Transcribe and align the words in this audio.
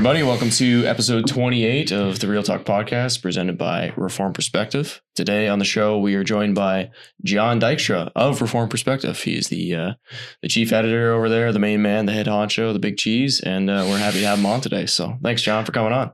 everybody. 0.00 0.22
Welcome 0.22 0.48
to 0.52 0.86
episode 0.86 1.28
28 1.28 1.92
of 1.92 2.20
the 2.20 2.26
Real 2.26 2.42
Talk 2.42 2.62
podcast 2.62 3.20
presented 3.20 3.58
by 3.58 3.92
Reformed 3.98 4.34
Perspective. 4.34 5.02
Today 5.14 5.46
on 5.46 5.58
the 5.58 5.66
show, 5.66 5.98
we 5.98 6.14
are 6.14 6.24
joined 6.24 6.54
by 6.54 6.88
Jon 7.22 7.60
Dykstra 7.60 8.10
of 8.16 8.40
Reformed 8.40 8.70
Perspective. 8.70 9.22
He's 9.22 9.48
the 9.48 9.74
uh, 9.74 9.92
the 10.40 10.48
chief 10.48 10.72
editor 10.72 11.12
over 11.12 11.28
there, 11.28 11.52
the 11.52 11.58
main 11.58 11.82
man, 11.82 12.06
the 12.06 12.12
head 12.12 12.28
honcho, 12.28 12.72
the 12.72 12.78
big 12.78 12.96
cheese, 12.96 13.40
and 13.40 13.68
uh, 13.68 13.84
we're 13.86 13.98
happy 13.98 14.20
to 14.20 14.26
have 14.26 14.38
him 14.38 14.46
on 14.46 14.62
today. 14.62 14.86
So 14.86 15.18
thanks, 15.22 15.42
Jon, 15.42 15.66
for 15.66 15.72
coming 15.72 15.92
on. 15.92 16.12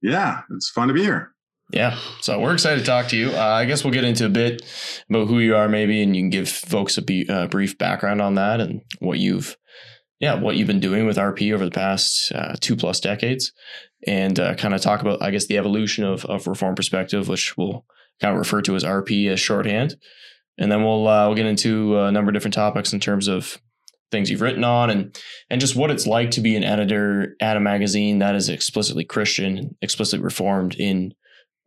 Yeah, 0.00 0.40
it's 0.52 0.70
fun 0.70 0.88
to 0.88 0.94
be 0.94 1.02
here. 1.02 1.34
Yeah, 1.74 1.98
so 2.22 2.40
we're 2.40 2.54
excited 2.54 2.78
to 2.80 2.86
talk 2.86 3.08
to 3.08 3.16
you. 3.18 3.28
Uh, 3.28 3.40
I 3.40 3.66
guess 3.66 3.84
we'll 3.84 3.92
get 3.92 4.04
into 4.04 4.24
a 4.24 4.30
bit 4.30 4.62
about 5.10 5.28
who 5.28 5.40
you 5.40 5.54
are, 5.54 5.68
maybe, 5.68 6.02
and 6.02 6.16
you 6.16 6.22
can 6.22 6.30
give 6.30 6.48
folks 6.48 6.96
a 6.96 7.02
be, 7.02 7.28
uh, 7.28 7.46
brief 7.48 7.76
background 7.76 8.22
on 8.22 8.36
that 8.36 8.62
and 8.62 8.80
what 9.00 9.18
you've 9.18 9.54
yeah, 10.20 10.34
what 10.34 10.56
you've 10.56 10.66
been 10.66 10.80
doing 10.80 11.06
with 11.06 11.16
RP 11.16 11.52
over 11.52 11.64
the 11.64 11.70
past 11.70 12.32
uh, 12.32 12.56
two 12.60 12.76
plus 12.76 13.00
decades, 13.00 13.52
and 14.06 14.38
uh, 14.38 14.54
kind 14.54 14.74
of 14.74 14.80
talk 14.80 15.02
about, 15.02 15.22
I 15.22 15.30
guess, 15.30 15.46
the 15.46 15.58
evolution 15.58 16.04
of, 16.04 16.24
of 16.24 16.46
reformed 16.46 16.76
perspective, 16.76 17.28
which 17.28 17.56
we'll 17.56 17.84
kind 18.20 18.32
of 18.32 18.38
refer 18.38 18.62
to 18.62 18.76
as 18.76 18.84
RP 18.84 19.28
as 19.28 19.40
shorthand, 19.40 19.96
and 20.58 20.72
then 20.72 20.84
we'll 20.84 21.06
uh, 21.06 21.26
we'll 21.26 21.36
get 21.36 21.46
into 21.46 21.98
a 21.98 22.10
number 22.10 22.30
of 22.30 22.34
different 22.34 22.54
topics 22.54 22.92
in 22.92 23.00
terms 23.00 23.28
of 23.28 23.60
things 24.10 24.30
you've 24.30 24.40
written 24.40 24.62
on 24.62 24.88
and 24.88 25.20
and 25.50 25.60
just 25.60 25.74
what 25.74 25.90
it's 25.90 26.06
like 26.06 26.30
to 26.30 26.40
be 26.40 26.54
an 26.54 26.62
editor 26.62 27.34
at 27.40 27.56
a 27.56 27.60
magazine 27.60 28.20
that 28.20 28.34
is 28.34 28.48
explicitly 28.48 29.04
Christian, 29.04 29.76
explicitly 29.82 30.24
reformed 30.24 30.76
in 30.76 31.12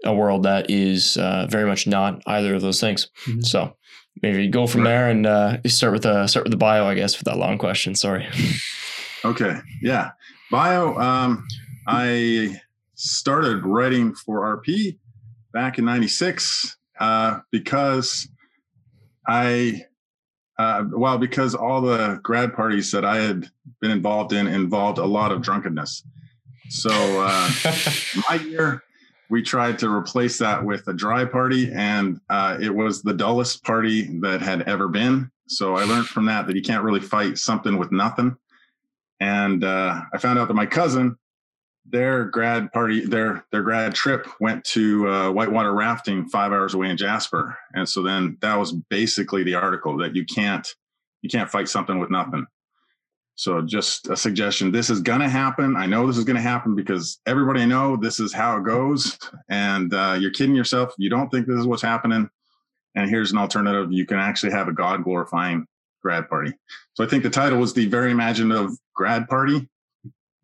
a 0.05 0.13
world 0.13 0.43
that 0.43 0.70
is 0.70 1.18
uh, 1.18 1.45
very 1.49 1.68
much 1.68 1.85
not 1.85 2.21
either 2.26 2.55
of 2.55 2.62
those 2.62 2.79
things. 2.79 3.09
Mm-hmm. 3.27 3.41
So 3.41 3.76
maybe 4.21 4.48
go 4.48 4.67
from 4.67 4.84
there 4.84 5.09
and 5.09 5.25
uh, 5.25 5.57
start 5.67 5.93
with 5.93 6.03
the 6.03 6.27
start 6.27 6.45
with 6.45 6.51
the 6.51 6.57
bio, 6.57 6.85
I 6.85 6.95
guess, 6.95 7.15
for 7.15 7.23
that 7.25 7.37
long 7.37 7.57
question. 7.57 7.95
Sorry. 7.95 8.27
Okay. 9.25 9.59
Yeah. 9.81 10.12
Bio. 10.51 10.95
Um, 10.98 11.48
I 11.87 12.62
started 12.95 13.65
writing 13.65 14.13
for 14.13 14.62
RP 14.62 14.97
back 15.53 15.77
in 15.77 15.85
'96 15.85 16.77
uh, 16.99 17.40
because 17.51 18.27
I, 19.27 19.85
uh, 20.57 20.85
well, 20.91 21.17
because 21.17 21.55
all 21.55 21.81
the 21.81 22.20
grad 22.23 22.53
parties 22.53 22.91
that 22.91 23.05
I 23.05 23.17
had 23.17 23.49
been 23.81 23.91
involved 23.91 24.34
in 24.34 24.47
involved 24.47 24.97
a 24.97 25.05
lot 25.05 25.31
of 25.31 25.41
drunkenness. 25.41 26.03
So 26.70 26.91
uh, 26.91 27.49
my 28.29 28.35
year 28.35 28.84
we 29.30 29.44
tried 29.44 29.77
to 29.80 29.94
replace 29.94 30.38
that 30.40 30.63
with 30.63 30.88
a 30.88 30.94
dry 30.94 31.24
party, 31.24 31.72
and 31.72 32.20
uh, 32.30 32.58
it 32.60 32.74
was 32.74 33.02
the 33.02 33.13
dullest 33.13 33.63
party 33.63 34.20
that 34.21 34.41
had 34.41 34.63
ever 34.63 34.88
been. 34.88 35.30
So 35.48 35.76
I 35.76 35.84
learned 35.84 36.08
from 36.08 36.26
that 36.26 36.48
that 36.48 36.55
you 36.55 36.62
can't 36.62 36.84
really 36.84 36.99
fight 36.99 37.38
something 37.38 37.77
with 37.77 37.91
nothing. 37.91 38.36
And 39.20 39.63
uh, 39.63 40.02
I 40.13 40.18
found 40.18 40.40
out 40.40 40.48
that 40.48 40.54
my 40.54 40.66
cousin, 40.66 41.18
their 41.86 42.26
grad 42.26 42.71
party, 42.71 43.05
their 43.05 43.46
their 43.52 43.63
grad 43.63 43.94
trip 43.94 44.27
went 44.40 44.63
to 44.66 45.08
uh, 45.08 45.32
whitewater 45.32 45.74
rafting 45.74 46.27
five 46.30 46.52
hours 46.52 46.74
away 46.74 46.90
in 46.90 46.98
Jasper, 46.98 47.58
and 47.74 47.88
so 47.88 48.02
then 48.02 48.38
that 48.41 48.58
was 48.58 48.74
basically 48.90 49.43
the 49.43 49.55
article 49.55 49.98
that 49.98 50.16
you 50.16 50.26
can't 50.26 50.68
you 51.21 51.30
can't 51.30 51.49
fight 51.49 51.68
something 51.68 51.99
with 51.99 52.10
nothing. 52.10 52.46
So 53.40 53.62
just 53.62 54.09
a 54.09 54.18
suggestion. 54.18 54.70
This 54.70 54.90
is 54.90 54.99
going 54.99 55.21
to 55.21 55.29
happen. 55.29 55.77
I 55.77 55.85
know 55.85 56.05
this 56.05 56.18
is 56.18 56.26
going 56.26 56.35
to 56.35 56.41
happen 56.41 56.76
because 56.76 57.21
everybody 57.26 57.62
I 57.62 57.65
know 57.65 57.96
this 57.96 58.20
is 58.20 58.34
how 58.34 58.57
it 58.57 58.65
goes. 58.65 59.18
And 59.49 59.93
uh, 59.93 60.18
you're 60.20 60.31
kidding 60.31 60.57
yourself. 60.57 60.93
You 60.98 61.09
don't 61.09 61.29
think 61.29 61.48
this 61.48 61.57
is 61.57 61.65
what's 61.65 61.81
happening. 61.81 62.29
And 62.96 63.09
here's 63.09 63.31
an 63.31 63.37
alternative. 63.37 63.93
You 63.93 64.06
can 64.06 64.18
actually 64.18 64.51
have 64.51 64.68
a 64.68 64.73
God 64.73 65.06
glorifying 65.06 65.66
grad 66.03 66.28
party. 66.28 66.51
So 66.96 67.03
I 67.06 67.08
think 67.08 67.24
the 67.24 67.30
title 67.30 67.59
was 67.59 67.74
the 67.74 67.86
very 67.86 68.12
imaginative 68.12 68.72
grad 68.94 69.25
party. 69.30 69.69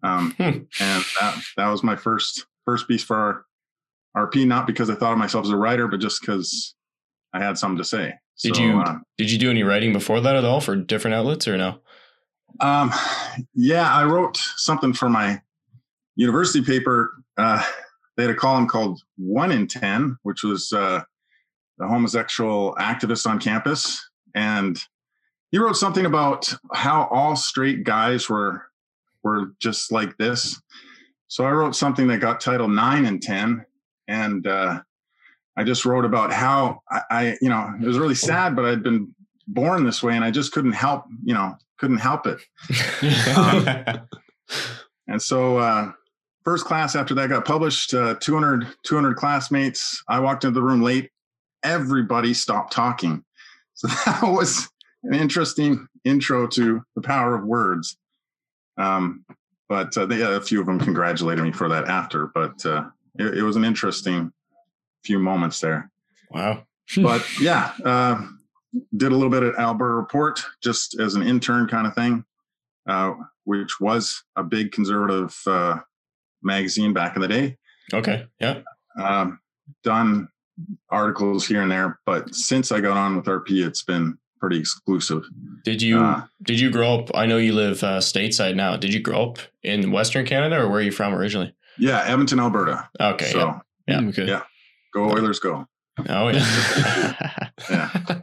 Um, 0.02 0.32
hmm. 0.38 0.44
and 0.80 1.04
that, 1.20 1.42
that 1.58 1.68
was 1.68 1.84
my 1.84 1.98
first, 1.98 2.46
first 2.64 2.88
piece 2.88 3.04
for 3.04 3.46
our 4.16 4.28
RP, 4.30 4.48
not 4.48 4.68
because 4.68 4.90
I 4.90 4.96
thought 4.96 5.12
of 5.12 5.18
myself 5.18 5.44
as 5.44 5.52
a 5.52 5.58
writer, 5.58 5.90
but 5.90 6.00
just 6.00 6.22
because 6.22 6.76
I 7.34 7.44
had 7.44 7.58
something 7.58 7.78
to 7.78 7.84
say. 7.84 8.14
Did 8.42 8.56
so, 8.56 8.62
you, 8.62 8.80
uh, 8.80 9.00
did 9.18 9.30
you 9.30 9.38
do 9.38 9.50
any 9.50 9.64
writing 9.64 9.92
before 9.92 10.22
that 10.22 10.38
at 10.38 10.46
all 10.46 10.62
for 10.62 10.78
different 10.78 11.16
outlets 11.16 11.46
or 11.46 11.58
no? 11.58 11.82
Um, 12.60 12.92
yeah, 13.54 13.94
I 13.94 14.06
wrote 14.06 14.38
something 14.38 14.94
for 14.94 15.10
my 15.10 15.42
university 16.16 16.64
paper. 16.64 17.14
Uh, 17.38 17.64
they 18.16 18.24
had 18.24 18.32
a 18.32 18.36
column 18.36 18.68
called 18.68 19.02
One 19.18 19.52
in 19.52 19.68
Ten, 19.68 20.18
which 20.24 20.44
was 20.44 20.72
uh, 20.72 21.02
the 21.78 21.88
homosexual 21.88 22.76
activist 22.80 23.28
on 23.28 23.40
campus, 23.40 24.10
and 24.34 24.80
he 25.52 25.58
wrote 25.58 25.78
something 25.78 26.06
about 26.06 26.54
how 26.74 27.08
all 27.12 27.36
straight 27.36 27.84
guys 27.84 28.30
were 28.30 28.64
were 29.24 29.54
just 29.60 29.92
like 29.92 30.18
this. 30.18 30.62
So 31.28 31.46
I 31.46 31.52
wrote 31.52 31.76
something 31.76 32.08
that 32.08 32.20
got 32.20 32.40
titled 32.40 32.72
Nine 32.72 33.06
and 33.06 33.22
Ten, 33.22 33.66
and 34.08 34.46
uh, 34.48 34.82
I 35.58 35.64
just 35.64 35.86
wrote 35.86 36.06
about 36.06 36.32
how 36.32 36.82
I, 36.90 37.02
I, 37.10 37.38
you 37.42 37.50
know, 37.50 37.74
it 37.82 37.86
was 37.86 37.98
really 37.98 38.16
sad, 38.16 38.56
but 38.56 38.66
I'd 38.66 38.84
been 38.84 39.14
born 39.48 39.84
this 39.84 40.04
way, 40.04 40.16
and 40.16 40.24
I 40.24 40.32
just 40.32 40.52
couldn't 40.52 40.74
help, 40.74 41.06
you 41.24 41.34
know, 41.34 41.56
couldn't 41.78 41.98
help 41.98 42.28
it. 42.28 42.40
um, 43.38 44.08
and 45.08 45.22
so, 45.22 45.58
uh, 45.58 45.92
first 46.44 46.66
class 46.66 46.96
after 46.96 47.14
that 47.16 47.30
got 47.30 47.44
published, 47.44 47.94
uh, 47.94 48.16
200, 48.22 48.68
200 48.84 49.16
classmates. 49.16 50.02
I 50.08 50.20
walked 50.20 50.46
into 50.46 50.54
the 50.54 50.66
room 50.66 50.82
late. 50.82 51.10
Everybody 51.64 52.34
stopped 52.34 52.72
talking. 52.72 53.24
So 53.74 53.88
that 54.06 54.22
was 54.24 54.70
an 55.04 55.14
interesting 55.14 55.88
intro 56.06 56.48
to 56.48 56.84
the 56.96 57.02
power 57.02 57.36
of 57.36 57.44
words. 57.44 57.98
Um, 58.78 59.26
but 59.68 59.98
uh, 59.98 60.06
they, 60.06 60.22
a 60.22 60.40
few 60.42 60.60
of 60.60 60.68
them 60.68 60.80
congratulated 60.80 61.44
me 61.44 61.52
for 61.52 61.68
that 61.70 61.86
after. 61.86 62.28
But 62.28 62.64
uh, 62.66 62.86
it, 63.18 63.40
it, 63.40 63.44
was 63.44 63.56
an 63.56 63.66
interesting 63.66 64.32
few 65.04 65.18
moments 65.18 65.60
there. 65.60 65.90
Wow. 66.30 66.64
but 66.98 67.26
yeah, 67.40 67.72
uh, 67.84 68.28
did 68.96 69.12
a 69.12 69.16
little 69.16 69.30
bit 69.30 69.44
at 69.44 69.56
Alberta 69.56 69.94
Report 69.94 70.44
just 70.62 71.00
as 71.00 71.16
an 71.16 71.24
intern 71.24 71.68
kind 71.68 71.88
of 71.88 71.96
thing, 71.96 72.26
uh, 72.88 73.14
which 73.44 73.80
was 73.80 74.24
a 74.36 74.44
big 74.44 74.72
conservative 74.72 75.38
uh, 75.48 75.78
magazine 76.42 76.94
back 76.94 77.16
in 77.16 77.22
the 77.22 77.28
day. 77.28 77.58
Okay. 77.94 78.26
Yeah. 78.40 78.62
Um, 79.00 79.40
done 79.84 80.30
articles 80.90 81.48
here 81.48 81.62
and 81.62 81.72
there, 81.72 82.00
but 82.06 82.34
since 82.34 82.72
I 82.72 82.80
got 82.80 82.98
on 82.98 83.18
with 83.18 83.26
RP, 83.26 83.66
it's 83.66 83.84
been 83.84 84.18
pretty 84.40 84.60
exclusive. 84.60 85.24
Did 85.64 85.82
you 85.82 86.00
uh, 86.00 86.24
did 86.44 86.60
you 86.60 86.70
grow 86.70 87.00
up? 87.00 87.12
I 87.14 87.26
know 87.26 87.38
you 87.38 87.54
live 87.54 87.84
uh, 87.84 88.00
stateside 88.00 88.56
now. 88.56 88.78
Did 88.78 88.94
you 88.94 89.00
grow 89.00 89.32
up 89.32 89.40
in 89.64 89.92
Western 89.92 90.26
Canada, 90.26 90.62
or 90.62 90.70
where 90.70 90.80
are 90.80 90.84
you 90.84 90.92
from 90.92 91.14
originally? 91.14 91.54
Yeah, 91.78 92.04
Edmonton, 92.06 92.40
Alberta. 92.40 92.88
Okay. 93.00 93.32
So, 93.32 93.60
yeah. 93.88 94.02
Yeah. 94.02 94.10
Okay. 94.10 94.28
Yeah. 94.28 94.42
Go 94.94 95.10
Oilers, 95.10 95.40
go. 95.40 95.68
Oh 95.98 96.28
yeah. 96.28 97.16
yeah. 97.70 97.90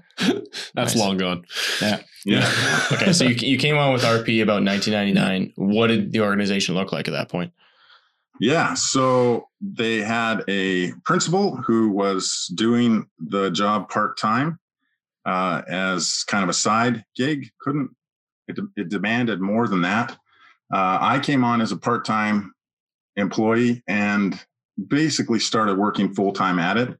That's 0.74 0.94
nice. 0.94 0.96
long 0.96 1.16
gone. 1.16 1.44
Yeah. 1.80 2.00
Yeah. 2.24 2.52
okay. 2.92 3.12
So 3.12 3.24
you, 3.24 3.34
you 3.34 3.58
came 3.58 3.76
on 3.76 3.92
with 3.92 4.02
RP 4.02 4.42
about 4.42 4.62
1999. 4.62 5.52
What 5.56 5.88
did 5.88 6.12
the 6.12 6.20
organization 6.20 6.74
look 6.74 6.92
like 6.92 7.08
at 7.08 7.12
that 7.12 7.28
point? 7.28 7.52
Yeah. 8.40 8.74
So 8.74 9.48
they 9.60 9.98
had 9.98 10.44
a 10.48 10.92
principal 11.04 11.56
who 11.56 11.90
was 11.90 12.50
doing 12.54 13.06
the 13.18 13.50
job 13.50 13.88
part 13.88 14.18
time 14.18 14.58
uh, 15.24 15.62
as 15.68 16.24
kind 16.26 16.42
of 16.42 16.50
a 16.50 16.54
side 16.54 17.04
gig. 17.16 17.50
Couldn't, 17.60 17.90
it, 18.48 18.58
it 18.76 18.88
demanded 18.90 19.40
more 19.40 19.66
than 19.66 19.82
that. 19.82 20.12
Uh, 20.72 20.98
I 21.00 21.20
came 21.20 21.44
on 21.44 21.60
as 21.60 21.72
a 21.72 21.76
part 21.76 22.04
time 22.04 22.52
employee 23.16 23.82
and 23.86 24.38
basically 24.88 25.38
started 25.38 25.78
working 25.78 26.14
full 26.14 26.32
time 26.32 26.58
at 26.58 26.76
it 26.76 26.98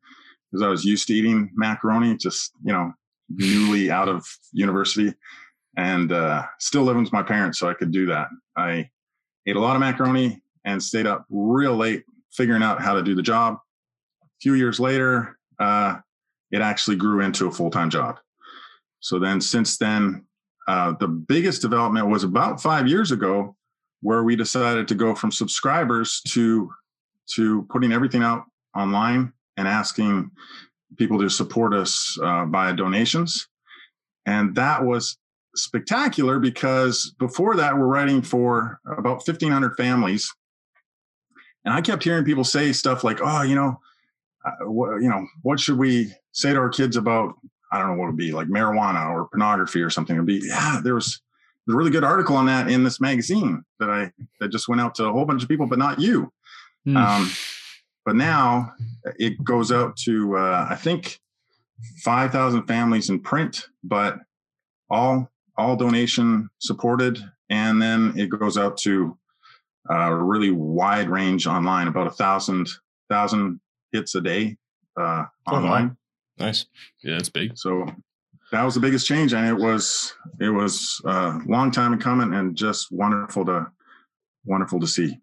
because 0.53 0.65
I 0.65 0.69
was 0.69 0.85
used 0.85 1.07
to 1.09 1.15
eating 1.15 1.51
macaroni, 1.55 2.17
just, 2.17 2.53
you 2.63 2.73
know, 2.73 2.93
newly 3.31 3.91
out 3.99 4.09
of 4.09 4.27
university 4.53 5.15
and 5.77 6.13
uh, 6.13 6.45
still 6.59 6.83
living 6.83 7.03
with 7.03 7.13
my 7.13 7.23
parents. 7.23 7.59
So 7.59 7.69
I 7.69 7.75
could 7.75 7.91
do 7.91 8.07
that. 8.07 8.29
I 8.57 8.91
ate 9.47 9.57
a 9.57 9.61
lot 9.61 9.75
of 9.75 9.81
macaroni 9.81 10.43
and 10.65 10.83
stayed 10.83 11.07
up 11.07 11.25
real 11.31 11.75
late 11.75 12.05
figuring 12.33 12.63
out 12.63 12.83
how 12.83 12.95
to 12.95 13.03
do 13.03 13.15
the 13.15 13.23
job. 13.23 13.57
A 14.23 14.27
few 14.43 14.55
years 14.55 14.79
later, 14.79 15.39
uh, 15.59 15.97
it 16.51 16.61
actually 16.61 16.97
grew 16.97 17.23
into 17.23 17.47
a 17.47 17.51
full 17.51 17.71
time 17.71 17.89
job. 17.89 18.19
So 19.01 19.19
then, 19.19 19.41
since 19.41 19.79
then, 19.79 20.27
uh, 20.69 20.93
the 21.01 21.09
biggest 21.09 21.63
development 21.63 22.09
was 22.09 22.23
about 22.23 22.63
five 22.63 22.87
years 22.87 23.11
ago, 23.11 23.57
where 24.01 24.23
we 24.23 24.37
decided 24.37 24.87
to 24.89 24.95
go 24.95 25.15
from 25.15 25.33
subscribers 25.33 26.21
to 26.29 26.71
to 27.35 27.67
putting 27.71 27.93
everything 27.93 28.23
out 28.23 28.45
online 28.77 29.33
and 29.57 29.69
asking 29.69 30.31
people 30.97 31.19
to 31.19 31.29
support 31.29 31.75
us 31.75 32.19
uh, 32.23 32.45
by 32.45 32.73
donations. 32.73 33.49
And 34.27 34.55
that 34.55 34.85
was 34.85 35.17
spectacular 35.57 36.39
because 36.39 37.15
before 37.19 37.57
that, 37.57 37.77
we're 37.77 37.87
writing 37.87 38.23
for 38.23 38.81
about 38.87 39.27
1,500 39.27 39.77
families. 39.77 40.33
And 41.65 41.75
I 41.75 41.81
kept 41.81 42.05
hearing 42.05 42.25
people 42.25 42.45
say 42.45 42.73
stuff 42.73 43.05
like, 43.05 43.21
oh, 43.23 43.43
you 43.43 43.55
know, 43.55 43.81
uh, 44.45 44.69
what, 44.71 45.03
you 45.03 45.09
know, 45.09 45.27
what 45.43 45.61
should 45.61 45.79
we 45.79 46.13
say 46.33 46.53
to 46.53 46.59
our 46.59 46.69
kids 46.69 46.97
about, 46.97 47.35
I 47.71 47.79
don't 47.79 47.89
know 47.89 47.95
what 47.95 48.05
it 48.05 48.13
would 48.13 48.17
be, 48.17 48.33
like 48.33 48.49
marijuana 48.49 49.11
or 49.11 49.29
pornography 49.29 49.81
or 49.81 49.91
something? 49.91 50.17
It'd 50.17 50.27
be, 50.27 50.43
yeah, 50.45 50.81
there 50.83 50.95
was, 50.95 51.21
a 51.69 51.75
really 51.75 51.91
good 51.91 52.05
article 52.05 52.37
on 52.37 52.47
that 52.47 52.69
in 52.69 52.83
this 52.83 53.01
magazine 53.01 53.63
that 53.79 53.89
I 53.89 54.11
that 54.41 54.49
just 54.49 54.69
went 54.69 54.81
out 54.81 54.95
to 54.97 55.05
a 55.05 55.13
whole 55.13 55.25
bunch 55.25 55.43
of 55.43 55.49
people, 55.49 55.67
but 55.67 55.79
not 55.79 56.01
you. 56.01 56.33
Hmm. 56.85 56.97
Um, 56.97 57.31
but 58.05 58.17
now 58.17 58.73
it 59.19 59.43
goes 59.45 59.71
out 59.73 59.97
to 60.05 60.37
uh, 60.37 60.67
I 60.71 60.77
think 60.77 61.19
five 62.03 62.33
thousand 62.33 62.65
families 62.67 63.11
in 63.11 63.21
print, 63.21 63.67
but 63.85 64.19
all 64.91 65.29
all 65.57 65.77
donation 65.77 66.49
supported, 66.59 67.19
and 67.51 67.81
then 67.81 68.13
it 68.17 68.29
goes 68.31 68.57
out 68.57 68.77
to 68.79 69.17
uh, 69.91 70.11
a 70.11 70.15
really 70.15 70.51
wide 70.51 71.09
range 71.09 71.47
online, 71.47 71.89
about 71.89 72.07
a 72.07 72.11
thousand 72.11 72.69
thousand 73.11 73.61
hits 73.93 74.15
a 74.15 74.21
day 74.21 74.57
uh, 74.99 75.25
Oh, 75.47 75.53
wow. 75.53 75.57
online. 75.59 75.97
Nice. 76.39 76.67
yeah, 77.03 77.15
that's 77.15 77.29
big. 77.29 77.57
So 77.59 77.87
that 78.53 78.63
was 78.65 78.75
the 78.75 78.81
biggest 78.81 79.07
change, 79.07 79.33
and 79.35 79.47
it 79.47 79.55
was 79.63 80.15
it 80.41 80.49
was 80.49 81.01
a 81.05 81.39
long 81.47 81.71
time 81.71 81.93
in 81.93 81.99
coming, 81.99 82.33
and 82.35 82.57
just 82.57 82.89
wonderful 82.91 83.45
to 83.47 83.67
wonderful 84.45 84.81
to 84.81 84.87
see. 84.87 85.19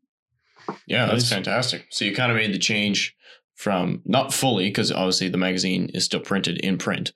Yeah, 0.87 1.05
that's 1.07 1.23
Nice. 1.23 1.29
fantastic. 1.33 1.85
So 1.89 2.05
you 2.05 2.15
kind 2.15 2.31
of 2.31 2.37
made 2.37 2.53
the 2.53 2.59
change 2.59 3.15
from 3.55 4.01
not 4.05 4.33
fully 4.33 4.65
because 4.69 4.91
obviously 4.91 5.29
the 5.29 5.37
magazine 5.37 5.89
is 5.93 6.05
still 6.05 6.19
printed 6.21 6.57
in 6.59 6.77
print, 6.77 7.11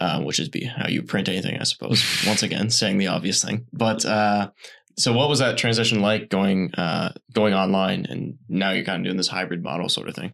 uh, 0.00 0.20
which 0.22 0.38
is 0.38 0.48
be 0.48 0.64
how 0.64 0.88
you 0.88 1.02
print 1.02 1.28
anything, 1.28 1.58
I 1.60 1.64
suppose. 1.64 2.02
Once 2.26 2.42
again, 2.42 2.70
saying 2.70 2.98
the 2.98 3.08
obvious 3.08 3.44
thing. 3.44 3.66
But 3.72 4.04
uh, 4.04 4.50
so 4.98 5.12
what 5.12 5.28
was 5.28 5.38
that 5.40 5.56
transition 5.58 6.00
like 6.00 6.28
going 6.30 6.72
uh, 6.74 7.12
going 7.34 7.54
online, 7.54 8.06
and 8.06 8.38
now 8.48 8.70
you're 8.72 8.84
kind 8.84 9.00
of 9.00 9.04
doing 9.04 9.16
this 9.16 9.28
hybrid 9.28 9.62
model 9.62 9.88
sort 9.88 10.08
of 10.08 10.14
thing? 10.14 10.32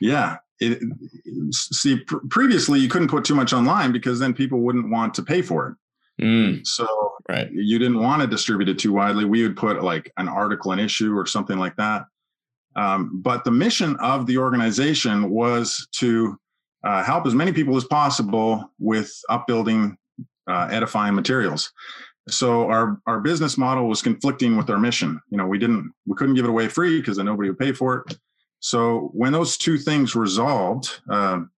Yeah. 0.00 0.36
It, 0.60 0.80
see, 1.52 2.00
pr- 2.00 2.16
previously 2.30 2.80
you 2.80 2.88
couldn't 2.88 3.08
put 3.10 3.24
too 3.24 3.34
much 3.36 3.52
online 3.52 3.92
because 3.92 4.18
then 4.18 4.34
people 4.34 4.60
wouldn't 4.60 4.90
want 4.90 5.14
to 5.14 5.22
pay 5.22 5.40
for 5.40 5.68
it. 5.68 5.74
Mm, 6.20 6.66
So 6.66 7.12
right. 7.28 7.48
you 7.52 7.78
didn't 7.78 8.00
want 8.00 8.22
to 8.22 8.28
distribute 8.28 8.68
it 8.68 8.78
too 8.78 8.92
widely. 8.92 9.24
We 9.24 9.42
would 9.42 9.56
put 9.56 9.82
like 9.82 10.12
an 10.16 10.28
article, 10.28 10.72
an 10.72 10.78
issue, 10.78 11.16
or 11.16 11.26
something 11.26 11.58
like 11.58 11.76
that. 11.76 12.06
Um, 12.76 13.20
but 13.22 13.44
the 13.44 13.50
mission 13.50 13.96
of 13.96 14.26
the 14.26 14.38
organization 14.38 15.30
was 15.30 15.86
to 15.96 16.38
uh, 16.84 17.02
help 17.02 17.26
as 17.26 17.34
many 17.34 17.52
people 17.52 17.76
as 17.76 17.84
possible 17.84 18.70
with 18.78 19.12
upbuilding, 19.28 19.96
uh, 20.48 20.68
edifying 20.70 21.14
materials. 21.14 21.72
So 22.28 22.68
our 22.68 23.00
our 23.06 23.20
business 23.20 23.56
model 23.56 23.88
was 23.88 24.02
conflicting 24.02 24.56
with 24.56 24.68
our 24.70 24.78
mission. 24.78 25.20
You 25.30 25.38
know, 25.38 25.46
we 25.46 25.58
didn't 25.58 25.92
we 26.06 26.14
couldn't 26.16 26.34
give 26.34 26.44
it 26.44 26.50
away 26.50 26.68
free 26.68 27.00
because 27.00 27.16
then 27.16 27.26
nobody 27.26 27.48
would 27.48 27.58
pay 27.58 27.72
for 27.72 28.04
it. 28.06 28.18
So 28.60 29.10
when 29.14 29.32
those 29.32 29.56
two 29.56 29.78
things 29.78 30.14
resolved, 30.14 31.00
um, 31.08 31.50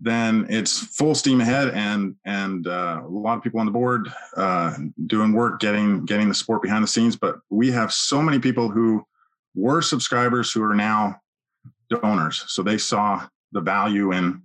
then 0.00 0.46
it's 0.48 0.78
full 0.78 1.14
steam 1.14 1.40
ahead, 1.40 1.70
and 1.70 2.14
and 2.24 2.66
uh, 2.66 3.00
a 3.04 3.08
lot 3.08 3.36
of 3.36 3.42
people 3.42 3.58
on 3.58 3.66
the 3.66 3.72
board 3.72 4.08
uh, 4.36 4.76
doing 5.06 5.32
work, 5.32 5.60
getting 5.60 6.04
getting 6.04 6.28
the 6.28 6.34
sport 6.34 6.62
behind 6.62 6.84
the 6.84 6.88
scenes. 6.88 7.16
But 7.16 7.36
we 7.50 7.70
have 7.72 7.92
so 7.92 8.22
many 8.22 8.38
people 8.38 8.70
who 8.70 9.04
were 9.54 9.82
subscribers 9.82 10.52
who 10.52 10.62
are 10.62 10.74
now 10.74 11.20
donors. 11.90 12.44
So 12.46 12.62
they 12.62 12.78
saw 12.78 13.26
the 13.52 13.60
value, 13.60 14.12
and 14.12 14.42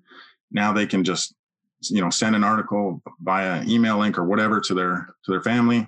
now 0.52 0.74
they 0.74 0.88
can 0.88 1.04
just 1.04 1.36
you 1.84 2.02
know 2.02 2.10
send 2.10 2.36
an 2.36 2.44
article 2.44 3.04
via 3.22 3.64
email 3.66 4.00
link 4.00 4.18
or 4.18 4.26
whatever 4.26 4.60
to 4.62 4.74
their 4.74 5.14
to 5.26 5.32
their 5.32 5.42
family. 5.42 5.88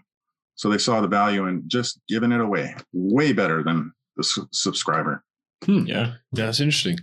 So 0.53 0.69
they 0.69 0.77
saw 0.77 1.01
the 1.01 1.07
value 1.07 1.47
in 1.47 1.63
just 1.67 1.99
giving 2.07 2.31
it 2.31 2.39
away, 2.39 2.75
way 2.93 3.33
better 3.33 3.63
than 3.63 3.91
the 4.15 4.23
su- 4.23 4.47
subscriber. 4.51 5.23
Hmm. 5.63 5.85
Yeah. 5.85 6.13
Yeah, 6.31 6.45
that's 6.45 6.59
interesting. 6.59 6.99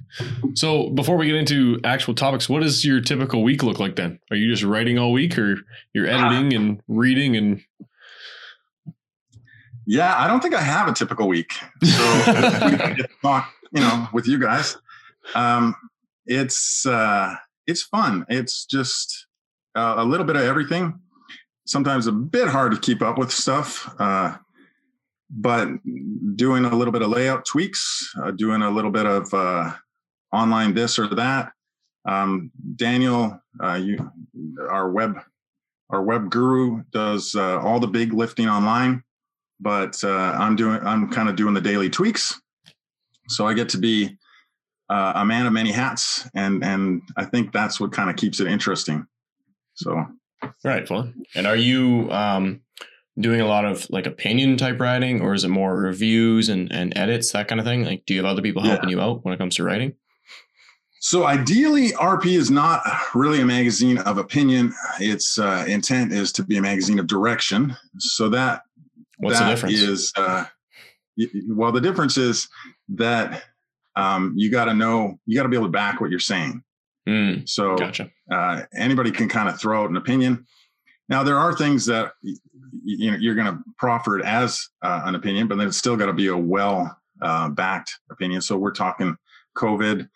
So 0.54 0.90
before 0.90 1.16
we 1.16 1.26
get 1.26 1.34
into 1.34 1.80
actual 1.84 2.14
topics, 2.14 2.48
what 2.48 2.62
does 2.62 2.84
your 2.84 3.00
typical 3.00 3.42
week 3.42 3.62
look 3.62 3.80
like 3.80 3.96
then? 3.96 4.20
Are 4.30 4.36
you 4.36 4.50
just 4.50 4.62
writing 4.62 4.98
all 4.98 5.10
week 5.12 5.38
or 5.38 5.56
you're 5.94 6.06
editing 6.06 6.52
and 6.52 6.80
reading 6.86 7.36
and 7.36 7.60
Yeah, 9.86 10.14
I 10.16 10.28
don't 10.28 10.40
think 10.40 10.54
I 10.54 10.60
have 10.60 10.86
a 10.86 10.92
typical 10.92 11.26
week. 11.28 11.52
So 11.52 11.62
I 11.82 12.94
get 12.96 12.96
to 12.96 13.08
talk, 13.22 13.52
you 13.72 13.80
know, 13.80 14.08
with 14.12 14.28
you 14.28 14.38
guys. 14.38 14.76
Um, 15.34 15.74
it's 16.26 16.86
uh, 16.86 17.34
it's 17.66 17.82
fun. 17.82 18.24
It's 18.28 18.64
just 18.66 19.26
uh, 19.74 19.94
a 19.96 20.04
little 20.04 20.26
bit 20.26 20.36
of 20.36 20.42
everything. 20.42 21.00
Sometimes 21.64 22.06
a 22.06 22.12
bit 22.12 22.48
hard 22.48 22.72
to 22.72 22.78
keep 22.78 23.02
up 23.02 23.18
with 23.18 23.32
stuff, 23.32 23.92
uh, 23.98 24.36
but 25.32 25.68
doing 26.36 26.64
a 26.64 26.76
little 26.76 26.92
bit 26.92 27.02
of 27.02 27.08
layout 27.08 27.44
tweaks, 27.44 28.12
uh, 28.22 28.30
doing 28.30 28.62
a 28.62 28.70
little 28.70 28.90
bit 28.90 29.06
of 29.06 29.32
uh, 29.32 29.72
online 30.32 30.74
this 30.74 30.98
or 30.98 31.08
that. 31.14 31.52
Um, 32.06 32.50
Daniel, 32.76 33.40
uh, 33.62 33.74
you, 33.74 34.12
our 34.68 34.90
web, 34.90 35.18
our 35.90 36.02
web 36.02 36.30
guru, 36.30 36.82
does 36.92 37.34
uh, 37.34 37.58
all 37.60 37.80
the 37.80 37.86
big 37.86 38.12
lifting 38.12 38.48
online 38.48 39.02
but 39.62 40.02
uh, 40.02 40.10
I'm 40.10 40.56
doing 40.56 40.80
I'm 40.82 41.08
kind 41.08 41.28
of 41.28 41.36
doing 41.36 41.54
the 41.54 41.60
daily 41.60 41.88
tweaks. 41.88 42.40
So 43.28 43.46
I 43.46 43.54
get 43.54 43.68
to 43.70 43.78
be 43.78 44.18
uh, 44.90 45.12
a 45.14 45.24
man 45.24 45.46
of 45.46 45.52
many 45.52 45.70
hats, 45.70 46.28
and 46.34 46.62
and 46.64 47.02
I 47.16 47.24
think 47.24 47.52
that's 47.52 47.80
what 47.80 47.92
kind 47.92 48.10
of 48.10 48.16
keeps 48.16 48.40
it 48.40 48.48
interesting. 48.48 49.06
So 49.74 50.04
Right. 50.64 50.86
Fun. 50.86 51.14
And 51.36 51.46
are 51.46 51.56
you 51.56 52.10
um, 52.10 52.62
doing 53.18 53.40
a 53.40 53.46
lot 53.46 53.64
of 53.64 53.86
like 53.90 54.06
opinion 54.06 54.56
type 54.56 54.80
writing, 54.80 55.20
or 55.20 55.34
is 55.34 55.44
it 55.44 55.48
more 55.48 55.76
reviews 55.76 56.48
and, 56.48 56.70
and 56.72 56.96
edits 56.96 57.32
that 57.32 57.48
kind 57.48 57.60
of 57.60 57.66
thing? 57.66 57.84
Like, 57.84 58.04
do 58.06 58.14
you 58.14 58.20
have 58.22 58.30
other 58.30 58.42
people 58.42 58.62
helping 58.62 58.88
you 58.90 59.00
out 59.00 59.24
when 59.24 59.34
it 59.34 59.38
comes 59.38 59.56
to 59.56 59.64
writing? 59.64 59.94
so 61.04 61.26
ideally, 61.26 61.90
RP 61.92 62.26
is 62.26 62.48
not 62.48 62.80
really 63.12 63.40
a 63.40 63.44
magazine 63.44 63.98
of 63.98 64.18
opinion. 64.18 64.72
Its 65.00 65.36
uh, 65.36 65.64
intent 65.66 66.12
is 66.12 66.30
to 66.32 66.44
be 66.44 66.58
a 66.58 66.62
magazine 66.62 67.00
of 67.00 67.08
direction. 67.08 67.76
So 67.98 68.28
that 68.28 68.62
What's 69.18 69.38
the 69.40 69.46
difference? 69.46 69.74
is, 69.74 70.12
uh, 70.16 70.44
well, 71.48 71.72
the 71.72 71.80
difference 71.80 72.16
is 72.18 72.48
that 72.90 73.42
um, 73.96 74.32
you 74.36 74.48
got 74.50 74.66
to 74.66 74.74
know 74.74 75.18
you 75.26 75.36
got 75.36 75.42
to 75.42 75.48
be 75.48 75.56
able 75.56 75.66
to 75.66 75.72
back 75.72 76.00
what 76.00 76.10
you're 76.10 76.20
saying. 76.20 76.62
Mm, 77.08 77.48
So 77.48 77.76
gotcha. 77.76 78.08
uh, 78.30 78.62
anybody 78.76 79.10
can 79.10 79.28
kind 79.28 79.48
of 79.48 79.60
throw 79.60 79.82
out 79.82 79.90
an 79.90 79.96
opinion. 79.96 80.46
Now 81.08 81.22
there 81.22 81.38
are 81.38 81.54
things 81.54 81.86
that 81.86 82.12
you 82.22 83.10
know 83.10 83.16
you're 83.18 83.34
going 83.34 83.52
to 83.52 83.62
proffer 83.78 84.18
it 84.18 84.24
as 84.24 84.68
uh, 84.82 85.02
an 85.04 85.14
opinion, 85.14 85.48
but 85.48 85.58
then 85.58 85.68
it's 85.68 85.76
still 85.76 85.96
got 85.96 86.06
to 86.06 86.12
be 86.12 86.28
a 86.28 86.36
well 86.36 86.96
uh, 87.20 87.48
backed 87.48 87.98
opinion. 88.10 88.40
So 88.40 88.56
we're 88.56 88.72
talking 88.72 89.16
COVID. 89.56 90.08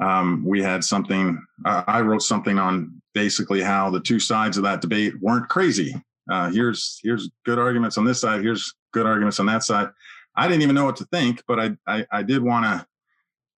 Um, 0.00 0.44
we 0.46 0.62
had 0.62 0.84
something. 0.84 1.44
Uh, 1.64 1.84
I 1.86 2.00
wrote 2.00 2.22
something 2.22 2.58
on 2.58 3.00
basically 3.14 3.60
how 3.60 3.90
the 3.90 4.00
two 4.00 4.20
sides 4.20 4.56
of 4.56 4.62
that 4.62 4.80
debate 4.80 5.14
weren't 5.20 5.48
crazy. 5.48 5.94
Uh, 6.30 6.50
here's 6.50 7.00
here's 7.02 7.30
good 7.44 7.58
arguments 7.58 7.98
on 7.98 8.04
this 8.04 8.20
side. 8.20 8.42
Here's 8.42 8.74
good 8.92 9.06
arguments 9.06 9.40
on 9.40 9.46
that 9.46 9.64
side. 9.64 9.88
I 10.36 10.46
didn't 10.46 10.62
even 10.62 10.74
know 10.74 10.84
what 10.84 10.96
to 10.96 11.04
think, 11.06 11.42
but 11.48 11.58
I 11.58 11.76
I, 11.86 12.06
I 12.12 12.22
did 12.22 12.42
want 12.42 12.64
to 12.64 12.86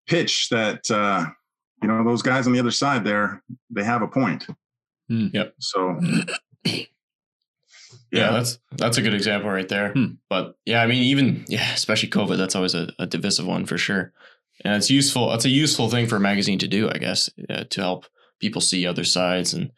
pitch 0.07 0.49
that. 0.51 0.91
Uh, 0.91 1.27
you 1.83 1.89
know 1.89 2.05
those 2.05 2.23
guys 2.23 2.47
on 2.47 2.53
the 2.53 2.61
other 2.61 2.71
side 2.71 3.05
there 3.05 3.43
they 3.71 3.83
have 3.83 4.03
a 4.03 4.07
point 4.09 4.47
Hmm. 5.09 5.29
Yep. 5.33 5.55
so 5.59 5.99
Yeah, 8.13 8.33
that's 8.33 8.59
that's 8.73 8.99
a 8.99 9.03
good 9.03 9.15
example 9.15 9.51
right 9.51 9.69
there. 9.69 9.93
Hmm. 9.93 10.15
But 10.29 10.57
yeah, 10.65 10.83
I 10.83 10.87
mean, 10.87 11.05
even 11.05 11.45
yeah, 11.49 11.73
especially 11.75 12.09
COVID, 12.11 12.37
that's 12.37 12.57
always 12.57 12.75
a, 12.75 12.89
a 12.99 13.07
divisive 13.07 13.47
one 13.47 13.67
for 13.67 13.79
sure. 13.79 14.13
And 14.65 14.75
it's 14.75 14.91
useful. 14.91 15.33
It's 15.33 15.45
a 15.45 15.51
useful 15.51 15.89
thing 15.89 16.07
for 16.07 16.17
a 16.17 16.21
magazine 16.21 16.59
to 16.59 16.69
do, 16.69 16.91
I 16.91 16.99
guess, 16.99 17.31
uh, 17.49 17.65
to 17.71 17.81
help 17.81 18.07
people 18.41 18.61
see 18.61 18.87
other 18.87 19.05
sides 19.05 19.55
and 19.55 19.71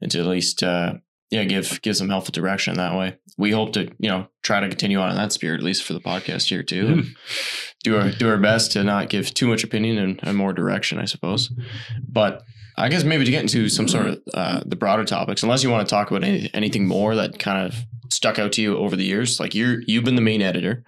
and 0.00 0.10
to 0.12 0.20
at 0.20 0.26
least 0.26 0.62
uh, 0.62 0.94
yeah 1.30 1.44
give 1.44 1.80
give 1.82 1.96
some 1.96 2.08
helpful 2.08 2.32
direction 2.32 2.74
that 2.76 2.96
way. 2.96 3.18
We 3.36 3.50
hope 3.50 3.74
to 3.74 3.90
you 3.98 4.08
know 4.08 4.28
try 4.42 4.60
to 4.60 4.68
continue 4.68 4.98
on 4.98 5.10
in 5.10 5.16
that 5.16 5.32
spirit 5.32 5.58
at 5.60 5.64
least 5.64 5.82
for 5.82 5.92
the 5.92 6.00
podcast 6.00 6.48
here 6.48 6.62
too. 6.62 6.86
and 6.86 7.16
do 7.82 7.98
our 7.98 8.10
do 8.10 8.30
our 8.30 8.38
best 8.38 8.72
to 8.72 8.82
not 8.82 9.10
give 9.10 9.34
too 9.34 9.46
much 9.46 9.62
opinion 9.62 9.98
and, 9.98 10.20
and 10.22 10.36
more 10.38 10.54
direction, 10.54 10.98
I 10.98 11.04
suppose. 11.04 11.52
But 12.08 12.42
I 12.76 12.88
guess 12.88 13.04
maybe 13.04 13.24
to 13.24 13.30
get 13.30 13.42
into 13.42 13.68
some 13.68 13.86
sort 13.88 14.06
of 14.06 14.22
uh, 14.34 14.60
the 14.66 14.76
broader 14.76 15.04
topics, 15.04 15.42
unless 15.42 15.62
you 15.62 15.70
want 15.70 15.86
to 15.86 15.94
talk 15.94 16.10
about 16.10 16.24
any, 16.24 16.50
anything 16.54 16.86
more 16.86 17.14
that 17.14 17.38
kind 17.38 17.66
of 17.66 17.76
stuck 18.10 18.38
out 18.38 18.52
to 18.52 18.62
you 18.62 18.76
over 18.76 18.96
the 18.96 19.04
years. 19.04 19.38
Like 19.40 19.54
you're 19.54 19.80
you've 19.86 20.04
been 20.04 20.16
the 20.16 20.22
main 20.22 20.42
editor, 20.42 20.84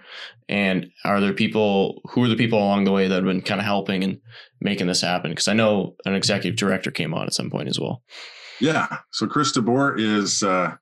and 0.48 0.90
are 1.04 1.20
there 1.20 1.32
people 1.32 2.00
who 2.10 2.24
are 2.24 2.28
the 2.28 2.36
people 2.36 2.58
along 2.58 2.84
the 2.84 2.92
way 2.92 3.06
that 3.08 3.14
have 3.14 3.24
been 3.24 3.42
kind 3.42 3.60
of 3.60 3.64
helping 3.64 4.02
and 4.02 4.20
making 4.60 4.86
this 4.88 5.00
happen? 5.00 5.30
Because 5.30 5.48
I 5.48 5.52
know 5.52 5.94
an 6.04 6.14
executive 6.14 6.58
director 6.58 6.90
came 6.90 7.14
on 7.14 7.26
at 7.26 7.34
some 7.34 7.50
point 7.50 7.68
as 7.68 7.78
well. 7.78 8.02
yeah 8.60 8.98
so 9.12 9.26
chris 9.26 9.52
DeBoer 9.52 9.98
is 10.00 10.42
uh 10.42 10.74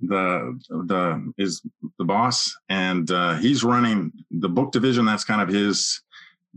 the 0.00 0.58
the 0.68 1.32
is 1.38 1.62
the 1.98 2.04
boss 2.04 2.54
and 2.68 3.10
uh 3.10 3.34
he's 3.34 3.64
running 3.64 4.12
the 4.30 4.48
book 4.48 4.72
division 4.72 5.06
that's 5.06 5.24
kind 5.24 5.40
of 5.40 5.48
his 5.48 6.02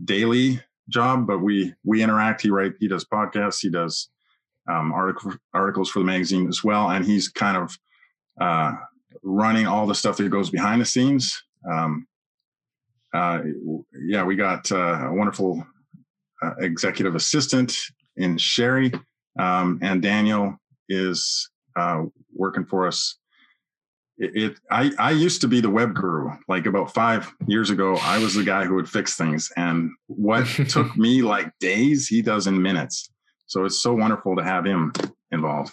daily 0.04 0.60
job 0.88 1.26
but 1.26 1.38
we 1.38 1.74
we 1.84 2.02
interact. 2.02 2.42
He 2.42 2.50
write 2.50 2.74
he 2.80 2.88
does 2.88 3.04
podcasts 3.04 3.60
he 3.60 3.70
does 3.70 4.08
um 4.68 4.92
article 4.92 5.32
articles 5.54 5.90
for 5.90 6.00
the 6.00 6.04
magazine 6.04 6.48
as 6.48 6.62
well 6.62 6.90
and 6.90 7.04
he's 7.04 7.28
kind 7.28 7.56
of 7.56 7.78
uh 8.40 8.74
running 9.22 9.66
all 9.66 9.86
the 9.86 9.94
stuff 9.94 10.16
that 10.18 10.28
goes 10.28 10.50
behind 10.50 10.80
the 10.80 10.86
scenes. 10.86 11.42
Um 11.70 12.06
uh 13.14 13.40
yeah 14.06 14.22
we 14.22 14.36
got 14.36 14.70
uh, 14.70 15.08
a 15.08 15.12
wonderful 15.12 15.64
uh, 16.42 16.54
executive 16.60 17.14
assistant 17.14 17.76
in 18.16 18.36
sherry. 18.38 18.92
Um, 19.38 19.78
and 19.82 20.02
Daniel 20.02 20.56
is 20.88 21.50
uh, 21.76 22.04
working 22.34 22.64
for 22.64 22.86
us 22.86 23.17
it, 24.18 24.30
it 24.52 24.60
I, 24.70 24.90
I 24.98 25.10
used 25.12 25.40
to 25.42 25.48
be 25.48 25.60
the 25.60 25.70
web 25.70 25.94
guru. 25.94 26.30
Like 26.48 26.66
about 26.66 26.92
five 26.94 27.32
years 27.46 27.70
ago 27.70 27.96
i 28.02 28.18
was 28.18 28.34
the 28.34 28.44
guy 28.44 28.64
who 28.64 28.74
would 28.74 28.88
fix 28.88 29.16
things. 29.16 29.50
And 29.56 29.90
what 30.06 30.46
took 30.68 30.96
me 30.96 31.22
like 31.22 31.52
days 31.60 32.08
he 32.08 32.22
does 32.22 32.46
in 32.46 32.60
minutes. 32.60 33.10
So 33.46 33.64
it's 33.64 33.80
so 33.80 33.94
wonderful 33.94 34.36
to 34.36 34.44
have 34.44 34.64
him 34.66 34.92
involved. 35.30 35.72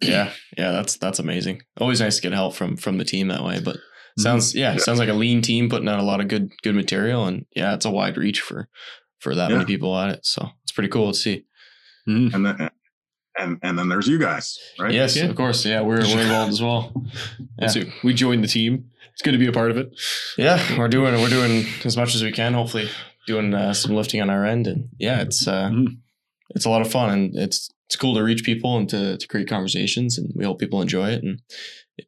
Yeah 0.00 0.32
yeah 0.56 0.70
that's 0.72 0.96
that's 0.96 1.18
amazing. 1.18 1.62
Always 1.80 2.00
nice 2.00 2.16
to 2.16 2.22
get 2.22 2.32
help 2.32 2.54
from 2.54 2.76
from 2.76 2.98
the 2.98 3.04
team 3.04 3.28
that 3.28 3.44
way 3.44 3.60
but 3.64 3.76
sounds 4.18 4.54
yeah, 4.54 4.72
Yeah. 4.72 4.78
sounds 4.78 4.98
like 4.98 5.08
a 5.08 5.12
lean 5.14 5.42
team 5.42 5.68
putting 5.68 5.88
out 5.88 6.00
a 6.00 6.04
lot 6.04 6.20
of 6.20 6.28
good 6.28 6.50
good 6.62 6.74
material. 6.74 7.26
And 7.26 7.46
yeah 7.54 7.74
it's 7.74 7.84
a 7.84 7.90
wide 7.90 8.16
reach 8.16 8.40
for 8.40 8.68
for 9.20 9.34
that 9.34 9.50
many 9.50 9.64
people 9.64 9.96
at 9.98 10.10
it. 10.10 10.24
So 10.24 10.48
it's 10.62 10.72
pretty 10.72 10.88
cool 10.88 11.12
to 11.12 11.18
see. 11.18 11.44
Mhm. 12.08 12.32
and 12.34 12.46
then 12.46 12.70
and 13.38 13.58
and 13.62 13.78
then 13.78 13.88
there's 13.88 14.06
you 14.06 14.18
guys 14.18 14.58
right 14.78 14.92
yes 14.92 15.16
Yeah. 15.16 15.24
of 15.26 15.36
course 15.36 15.64
yeah 15.64 15.80
we're 15.80 16.00
we're 16.00 16.22
involved 16.22 16.52
as 16.52 16.60
well 16.62 16.92
Yeah. 17.58 17.68
So 17.68 17.82
we 18.04 18.14
joined 18.14 18.44
the 18.44 18.48
team. 18.48 18.90
It's 19.12 19.22
good 19.22 19.32
to 19.32 19.38
be 19.38 19.48
a 19.48 19.52
part 19.52 19.70
of 19.72 19.76
it. 19.78 19.88
yeah 20.36 20.58
we're 20.78 20.88
doing 20.88 21.14
we're 21.20 21.28
doing 21.28 21.64
as 21.84 21.96
much 21.96 22.14
as 22.14 22.22
we 22.22 22.30
can 22.32 22.54
hopefully 22.54 22.88
doing 23.26 23.52
uh, 23.52 23.74
some 23.74 23.94
lifting 23.94 24.20
on 24.22 24.30
our 24.30 24.44
end 24.44 24.66
and 24.66 24.88
yeah 24.98 25.20
it's 25.20 25.46
uh 25.48 25.68
Mhm. 25.70 25.98
it's 26.54 26.64
a 26.64 26.70
lot 26.70 26.82
of 26.82 26.90
fun 26.90 27.10
and 27.10 27.36
it's 27.36 27.68
it's 27.86 27.96
cool 27.96 28.14
to 28.16 28.22
reach 28.22 28.44
people 28.44 28.76
and 28.76 28.88
to, 28.90 29.16
to 29.16 29.26
create 29.28 29.48
conversations 29.48 30.18
and 30.18 30.30
we 30.34 30.44
hope 30.44 30.58
people 30.60 30.80
enjoy 30.82 31.08
it 31.10 31.22
and 31.24 31.40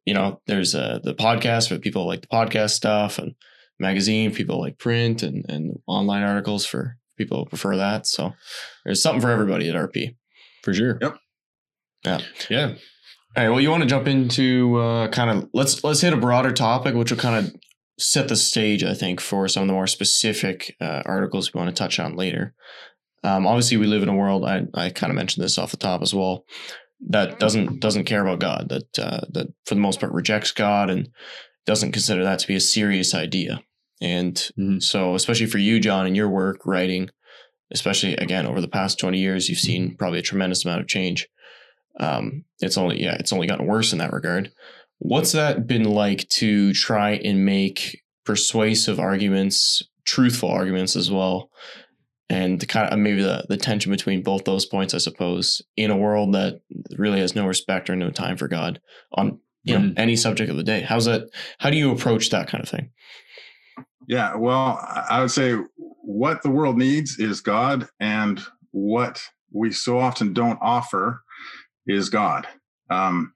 you 0.04 0.14
know 0.14 0.40
there's 0.46 0.74
uh, 0.74 0.98
the 1.02 1.14
podcast 1.14 1.68
for 1.68 1.78
people 1.78 2.06
like 2.06 2.20
the 2.20 2.28
podcast 2.28 2.70
stuff 2.70 3.18
and 3.18 3.34
magazine 3.78 4.32
people 4.32 4.60
like 4.60 4.78
print 4.78 5.22
and 5.22 5.44
and 5.48 5.78
online 5.86 6.22
articles 6.22 6.64
for 6.66 6.96
people 7.16 7.38
who 7.38 7.44
prefer 7.46 7.76
that 7.76 8.06
so 8.06 8.32
there's 8.84 9.02
something 9.02 9.20
for 9.22 9.30
everybody 9.30 9.68
at 9.68 9.74
rp 9.74 10.14
For 10.62 10.74
sure. 10.74 10.98
Yep. 11.00 11.16
Yeah. 12.04 12.18
Yeah. 12.48 12.66
all 13.36 13.42
right 13.44 13.48
well 13.50 13.60
you 13.60 13.70
want 13.70 13.82
to 13.82 13.88
jump 13.88 14.08
into 14.08 14.76
uh, 14.78 15.08
kind 15.08 15.30
of 15.30 15.48
let's 15.52 15.84
let's 15.84 16.00
hit 16.00 16.12
a 16.12 16.16
broader 16.16 16.50
topic 16.52 16.94
which 16.94 17.10
will 17.10 17.18
kind 17.18 17.36
of 17.46 17.54
set 17.98 18.28
the 18.28 18.36
stage 18.36 18.82
i 18.82 18.94
think 18.94 19.20
for 19.20 19.46
some 19.48 19.62
of 19.62 19.66
the 19.66 19.74
more 19.74 19.86
specific 19.86 20.74
uh, 20.80 21.02
articles 21.04 21.52
we 21.52 21.58
want 21.58 21.68
to 21.68 21.78
touch 21.78 21.98
on 22.00 22.16
later 22.16 22.54
um, 23.22 23.46
obviously 23.46 23.76
we 23.76 23.86
live 23.86 24.02
in 24.02 24.08
a 24.08 24.14
world 24.16 24.44
i, 24.46 24.62
I 24.74 24.88
kind 24.88 25.10
of 25.10 25.14
mentioned 25.16 25.44
this 25.44 25.58
off 25.58 25.70
the 25.70 25.76
top 25.76 26.00
as 26.00 26.14
well 26.14 26.44
that 27.10 27.38
doesn't 27.38 27.80
doesn't 27.80 28.04
care 28.04 28.22
about 28.26 28.40
god 28.40 28.68
that 28.70 28.98
uh, 28.98 29.20
that 29.32 29.48
for 29.66 29.74
the 29.74 29.80
most 29.82 30.00
part 30.00 30.12
rejects 30.14 30.52
god 30.52 30.88
and 30.88 31.10
doesn't 31.66 31.92
consider 31.92 32.24
that 32.24 32.38
to 32.38 32.48
be 32.48 32.56
a 32.56 32.60
serious 32.60 33.14
idea 33.14 33.60
and 34.00 34.50
Mhm. 34.58 34.82
so 34.82 35.14
especially 35.14 35.46
for 35.46 35.58
you 35.58 35.78
jon 35.80 36.06
in 36.06 36.14
your 36.14 36.30
work 36.30 36.64
writing 36.64 37.10
especially 37.70 38.14
again 38.14 38.46
over 38.46 38.60
the 38.60 38.68
past 38.68 38.98
20 38.98 39.18
years 39.18 39.48
you've 39.48 39.58
seen 39.58 39.96
probably 39.96 40.18
a 40.18 40.22
tremendous 40.22 40.64
amount 40.64 40.80
of 40.80 40.88
change. 40.88 41.28
Um, 41.98 42.44
it's 42.60 42.78
only 42.78 43.02
yeah 43.02 43.16
it's 43.18 43.32
only 43.32 43.46
gotten 43.46 43.66
worse 43.66 43.92
in 43.92 43.98
that 43.98 44.12
regard. 44.12 44.52
What's 44.98 45.32
that 45.32 45.66
been 45.66 45.84
like 45.84 46.28
to 46.28 46.72
try 46.72 47.12
and 47.12 47.44
make 47.44 48.02
persuasive 48.24 49.00
arguments 49.00 49.82
truthful 50.04 50.48
arguments 50.48 50.96
as 50.96 51.10
well 51.10 51.50
and 52.28 52.58
the 52.58 52.66
kind 52.66 52.90
of 52.90 52.98
maybe 52.98 53.22
the, 53.22 53.44
the 53.48 53.56
tension 53.56 53.92
between 53.92 54.22
both 54.22 54.44
those 54.44 54.64
points 54.64 54.94
i 54.94 54.98
suppose 54.98 55.62
in 55.76 55.90
a 55.90 55.96
world 55.96 56.32
that 56.32 56.60
really 56.96 57.20
has 57.20 57.36
no 57.36 57.46
respect 57.46 57.88
or 57.88 57.94
no 57.94 58.10
time 58.10 58.36
for 58.36 58.48
god 58.48 58.80
on 59.12 59.38
you 59.64 59.78
know 59.78 59.92
any 59.96 60.16
subject 60.16 60.50
of 60.50 60.56
the 60.56 60.62
day? 60.62 60.80
How's 60.80 61.04
that 61.04 61.28
how 61.58 61.70
do 61.70 61.76
you 61.76 61.90
approach 61.92 62.30
that 62.30 62.48
kind 62.48 62.62
of 62.62 62.68
thing? 62.68 62.90
Yeah, 64.06 64.34
well, 64.36 64.78
I 64.82 65.06
I 65.10 65.20
would 65.20 65.30
say 65.30 65.56
what 66.10 66.42
the 66.42 66.50
world 66.50 66.76
needs 66.76 67.18
is 67.18 67.40
God, 67.40 67.88
and 68.00 68.40
what 68.72 69.22
we 69.52 69.70
so 69.70 69.98
often 69.98 70.32
don't 70.32 70.58
offer 70.60 71.22
is 71.86 72.08
God. 72.08 72.46
Um, 72.90 73.32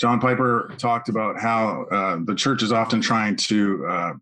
John 0.00 0.20
Piper 0.20 0.72
talked 0.78 1.08
about 1.08 1.40
how 1.40 1.84
uh, 1.84 2.18
the 2.24 2.34
church 2.34 2.62
is 2.62 2.72
often 2.72 3.00
trying 3.00 3.36
to 3.36 3.86
uh, 3.86 4.12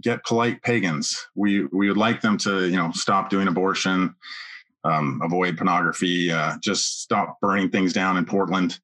get 0.00 0.24
polite 0.24 0.62
pagans. 0.62 1.16
We 1.34 1.64
we 1.66 1.88
would 1.88 1.96
like 1.96 2.20
them 2.20 2.38
to, 2.38 2.66
you 2.68 2.76
know, 2.76 2.90
stop 2.92 3.30
doing 3.30 3.48
abortion, 3.48 4.14
um, 4.84 5.20
avoid 5.22 5.56
pornography, 5.56 6.30
uh, 6.30 6.56
just 6.62 7.02
stop 7.02 7.38
burning 7.40 7.70
things 7.70 7.92
down 7.92 8.16
in 8.16 8.24
Portland. 8.24 8.78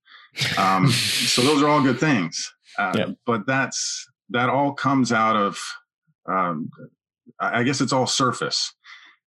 Um, 0.59 0.91
so 0.91 1.43
those 1.43 1.62
are 1.62 1.69
all 1.69 1.83
good 1.83 1.99
things, 1.99 2.53
uh, 2.79 2.95
Yep. 2.97 3.09
but 3.26 3.47
that's 3.47 4.07
that 4.31 4.49
all 4.49 4.73
comes 4.73 5.12
out 5.12 5.37
of 5.37 5.61
um, 6.29 6.71
I 7.41 7.62
guess 7.62 7.81
it's 7.81 7.93
all 7.93 8.07
surface. 8.07 8.73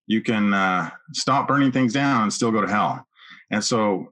You 0.07 0.21
can 0.21 0.53
uh, 0.53 0.91
stop 1.13 1.47
burning 1.47 1.71
things 1.71 1.93
down 1.93 2.23
and 2.23 2.33
still 2.33 2.51
go 2.51 2.61
to 2.61 2.67
hell. 2.67 3.05
And 3.51 3.63
so, 3.63 4.11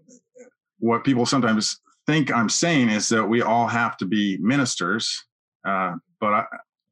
what 0.80 1.04
people 1.04 1.26
sometimes 1.26 1.80
think 2.08 2.32
I'm 2.32 2.50
saying 2.50 2.90
is 2.90 3.10
that 3.10 3.26
we 3.26 3.42
all 3.42 3.68
have 3.68 3.98
to 3.98 4.06
be 4.06 4.38
ministers, 4.42 5.24
uh, 5.66 5.96
but 6.20 6.34
I, 6.34 6.46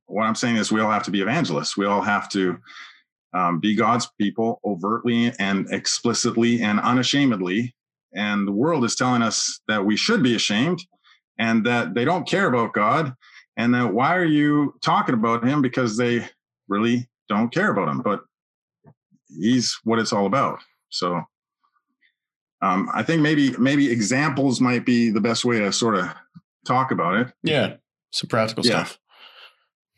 what 0.05 0.23
I'm 0.23 0.35
saying 0.35 0.57
is 0.57 0.71
we 0.71 0.81
all 0.81 0.91
have 0.91 1.03
to 1.03 1.11
be 1.11 1.21
evangelists. 1.21 1.77
We 1.77 1.85
all 1.85 2.01
have 2.01 2.29
to 2.29 2.57
um, 3.33 3.59
be 3.59 3.75
God's 3.75 4.07
people 4.19 4.59
overtly 4.65 5.31
and 5.39 5.67
explicitly 5.71 6.61
and 6.61 6.79
unashamedly. 6.79 7.73
And 8.13 8.47
the 8.47 8.51
world 8.51 8.83
is 8.83 8.95
telling 8.95 9.21
us 9.21 9.61
that 9.67 9.85
we 9.85 9.95
should 9.95 10.21
be 10.21 10.35
ashamed 10.35 10.85
and 11.39 11.65
that 11.65 11.93
they 11.93 12.03
don't 12.03 12.27
care 12.27 12.47
about 12.47 12.73
God 12.73 13.13
and 13.57 13.73
that 13.73 13.93
why 13.93 14.15
are 14.15 14.25
you 14.25 14.73
talking 14.81 15.15
about 15.15 15.47
him 15.47 15.61
because 15.61 15.97
they 15.97 16.27
really 16.71 17.07
don't 17.29 17.53
care 17.53 17.69
about 17.71 17.87
him 17.89 18.01
but 18.01 18.21
he's 19.39 19.77
what 19.83 19.99
it's 19.99 20.13
all 20.13 20.25
about 20.25 20.59
so 20.89 21.21
um, 22.61 22.89
i 22.93 23.03
think 23.03 23.21
maybe 23.21 23.51
maybe 23.57 23.91
examples 23.91 24.59
might 24.61 24.85
be 24.85 25.09
the 25.09 25.21
best 25.21 25.43
way 25.45 25.59
to 25.59 25.71
sort 25.71 25.95
of 25.95 26.07
talk 26.65 26.91
about 26.91 27.15
it 27.15 27.27
yeah 27.43 27.73
some 28.11 28.27
practical 28.29 28.65
Yeah. 28.65 28.83
stuff 28.85 28.99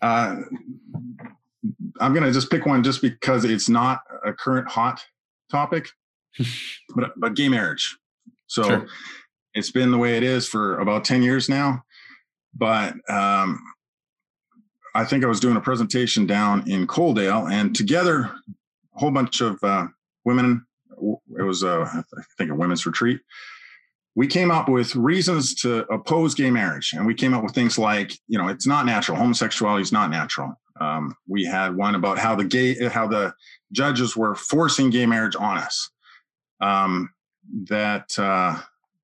uh, 0.01 0.35
i'm 2.01 2.13
going 2.13 2.23
to 2.25 2.31
just 2.31 2.49
pick 2.51 2.65
one 2.65 2.83
just 2.83 3.01
because 3.01 3.45
it's 3.45 3.69
not 3.69 4.01
a 4.25 4.33
current 4.33 4.67
hot 4.67 5.03
topic 5.51 5.89
but 6.95 7.11
but 7.17 7.35
gay 7.35 7.47
marriage 7.49 7.97
so 8.47 8.63
Sure. 8.63 8.85
it's 9.53 9.71
been 9.71 9.91
the 9.91 9.97
way 9.97 10.17
it 10.17 10.23
is 10.23 10.47
for 10.47 10.79
about 10.79 11.05
10 11.05 11.21
years 11.23 11.47
now 11.49 11.83
but 12.55 12.93
um, 13.09 13.59
i 14.95 15.03
think 15.03 15.23
i 15.23 15.27
was 15.27 15.39
doing 15.39 15.57
a 15.57 15.61
presentation 15.61 16.25
down 16.25 16.67
in 16.69 16.87
coaldale 16.87 17.51
and 17.51 17.75
together 17.75 18.31
a 18.95 18.99
whole 18.99 19.11
bunch 19.11 19.41
of 19.41 19.57
uh, 19.63 19.87
women 20.25 20.65
it 21.37 21.43
was 21.43 21.63
uh, 21.63 21.87
i 21.93 22.21
think 22.37 22.51
a 22.51 22.55
women's 22.55 22.85
retreat. 22.85 23.21
We 24.15 24.27
came 24.27 24.51
up 24.51 24.69
with 24.69 24.95
reasons 24.95 25.55
to 25.61 25.91
oppose 25.91 26.35
gay 26.35 26.51
marriage 26.51 26.93
and 26.93 27.05
we 27.05 27.15
came 27.15 27.33
up 27.33 27.43
with 27.43 27.55
things 27.55 27.77
like 27.77 28.17
you 28.27 28.37
know 28.37 28.47
it's 28.47 28.67
not 28.67 28.85
natural. 28.85 29.17
Homosexuality 29.17 29.81
is 29.81 29.91
not 29.91 30.09
natural. 30.09 30.59
Um, 30.79 31.15
we 31.27 31.45
had 31.45 31.75
one 31.75 31.95
about 31.95 32.17
how 32.19 32.35
the 32.35 32.43
gay 32.43 32.87
how 32.87 33.07
the 33.07 33.33
judges 33.71 34.15
were 34.15 34.35
forcing 34.35 34.89
gay 34.89 35.05
marriage 35.05 35.35
on 35.35 35.57
us. 35.57 35.89
Um, 36.61 37.09
that 37.65 38.17
uh, 38.17 38.57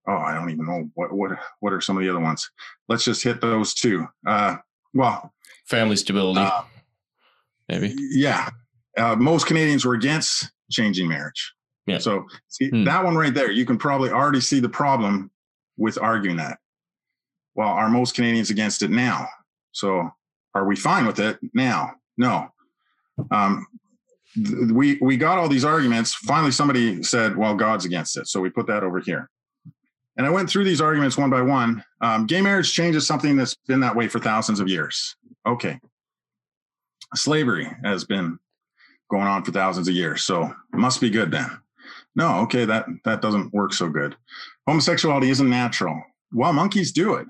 oh 0.08 0.18
i 0.18 0.34
don't 0.34 0.50
even 0.50 0.66
know 0.66 0.90
what 0.94 1.12
what 1.12 1.32
what 1.60 1.74
are 1.74 1.82
some 1.82 1.98
of 1.98 2.04
the 2.04 2.10
other 2.10 2.20
ones? 2.20 2.50
Let's 2.88 3.04
just 3.04 3.24
hit 3.24 3.42
those 3.42 3.74
two. 3.74 4.08
Uh, 4.28 4.58
well 4.94 5.34
family 5.66 5.96
stability. 5.96 6.40
uh, 6.40 6.64
maybe. 7.68 7.94
Yeah. 8.12 8.50
Uh, 8.98 9.16
most 9.16 9.46
canadians 9.48 9.86
were 9.86 9.94
against 9.94 10.52
changing 10.72 11.08
marriage. 11.08 11.54
Yeah. 11.88 11.98
so 12.00 12.26
see 12.48 12.70
Hmm. 12.70 12.84
that 12.86 13.04
one 13.04 13.16
right 13.16 13.34
there 13.34 13.52
you 13.52 13.66
can 13.66 13.78
probably 13.78 14.10
already 14.12 14.42
see 14.42 14.60
the 14.60 14.70
problem 14.70 15.32
with 15.78 15.98
arguing 16.02 16.38
that. 16.38 16.60
Well 17.56 17.70
are 17.70 17.90
most 17.90 18.16
canadians 18.16 18.50
against 18.50 18.82
it 18.84 18.92
now? 18.92 19.28
So 19.72 20.10
are 20.56 20.66
we 20.66 20.76
fine 20.76 21.06
with 21.06 21.20
it 21.20 21.38
now? 21.54 21.94
No. 22.18 22.50
Um, 23.32 23.66
th- 24.36 24.72
we 24.72 24.98
we 25.02 25.18
got 25.18 25.38
all 25.38 25.48
these 25.50 25.66
arguments. 25.66 26.14
Finally 26.14 26.52
somebody 26.52 27.02
said 27.04 27.36
well 27.38 27.56
god's 27.56 27.86
against 27.86 28.18
it. 28.18 28.28
So 28.28 28.40
we 28.42 28.50
put 28.50 28.68
that 28.68 28.84
over 28.84 29.00
here 29.00 29.30
and 30.20 30.28
i 30.28 30.30
went 30.30 30.50
through 30.50 30.66
these 30.66 30.82
arguments 30.82 31.18
one 31.18 31.30
by 31.30 31.42
one. 31.42 31.84
Um, 32.02 32.28
gay 32.28 32.42
marriage 32.42 32.74
changes 32.74 33.08
something 33.08 33.38
that's 33.38 33.56
been 33.68 33.80
that 33.80 33.96
way 33.96 34.08
for 34.10 34.20
thousands 34.20 34.60
of 34.60 34.68
years. 34.68 35.16
Okay. 35.48 35.80
Slavery 37.16 37.68
has 37.84 38.04
been 38.04 38.38
going 39.10 39.28
on 39.28 39.44
for 39.44 39.52
thousands 39.52 39.88
of 39.88 39.96
years 39.96 40.22
so 40.24 40.44
it 40.44 40.78
must 40.78 41.00
be 41.02 41.10
good 41.10 41.32
then. 41.32 41.50
No 42.16 42.40
okay 42.42 42.66
that 42.66 42.86
that 43.06 43.22
doesn't 43.22 43.54
work 43.54 43.74
so 43.74 43.88
good. 43.90 44.16
Homosexuality 44.68 45.30
isn't 45.30 45.50
natural. 45.50 46.04
Well 46.34 46.54
monkeys 46.54 46.92
do 46.92 47.16
it. 47.16 47.28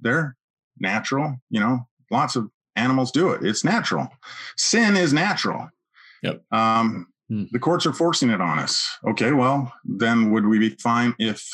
They're 0.00 0.34
natural 0.78 1.36
you 1.50 1.60
know 1.60 1.86
lots 2.10 2.34
of 2.34 2.50
animals 2.76 3.12
do 3.12 3.30
it. 3.32 3.44
It's 3.44 3.62
natural. 3.62 4.08
Sin 4.56 4.96
is 4.96 5.12
natural. 5.12 5.68
Yep. 6.22 6.42
um 6.50 7.06
Hmm. 7.28 7.44
the 7.52 7.58
courts 7.60 7.86
are 7.86 7.92
forcing 7.92 8.30
it 8.30 8.40
on 8.40 8.58
us. 8.58 8.88
Okay 9.06 9.32
well 9.32 9.70
then 9.84 10.30
would 10.32 10.46
we 10.46 10.58
be 10.58 10.70
fine 10.70 11.14
if 11.18 11.46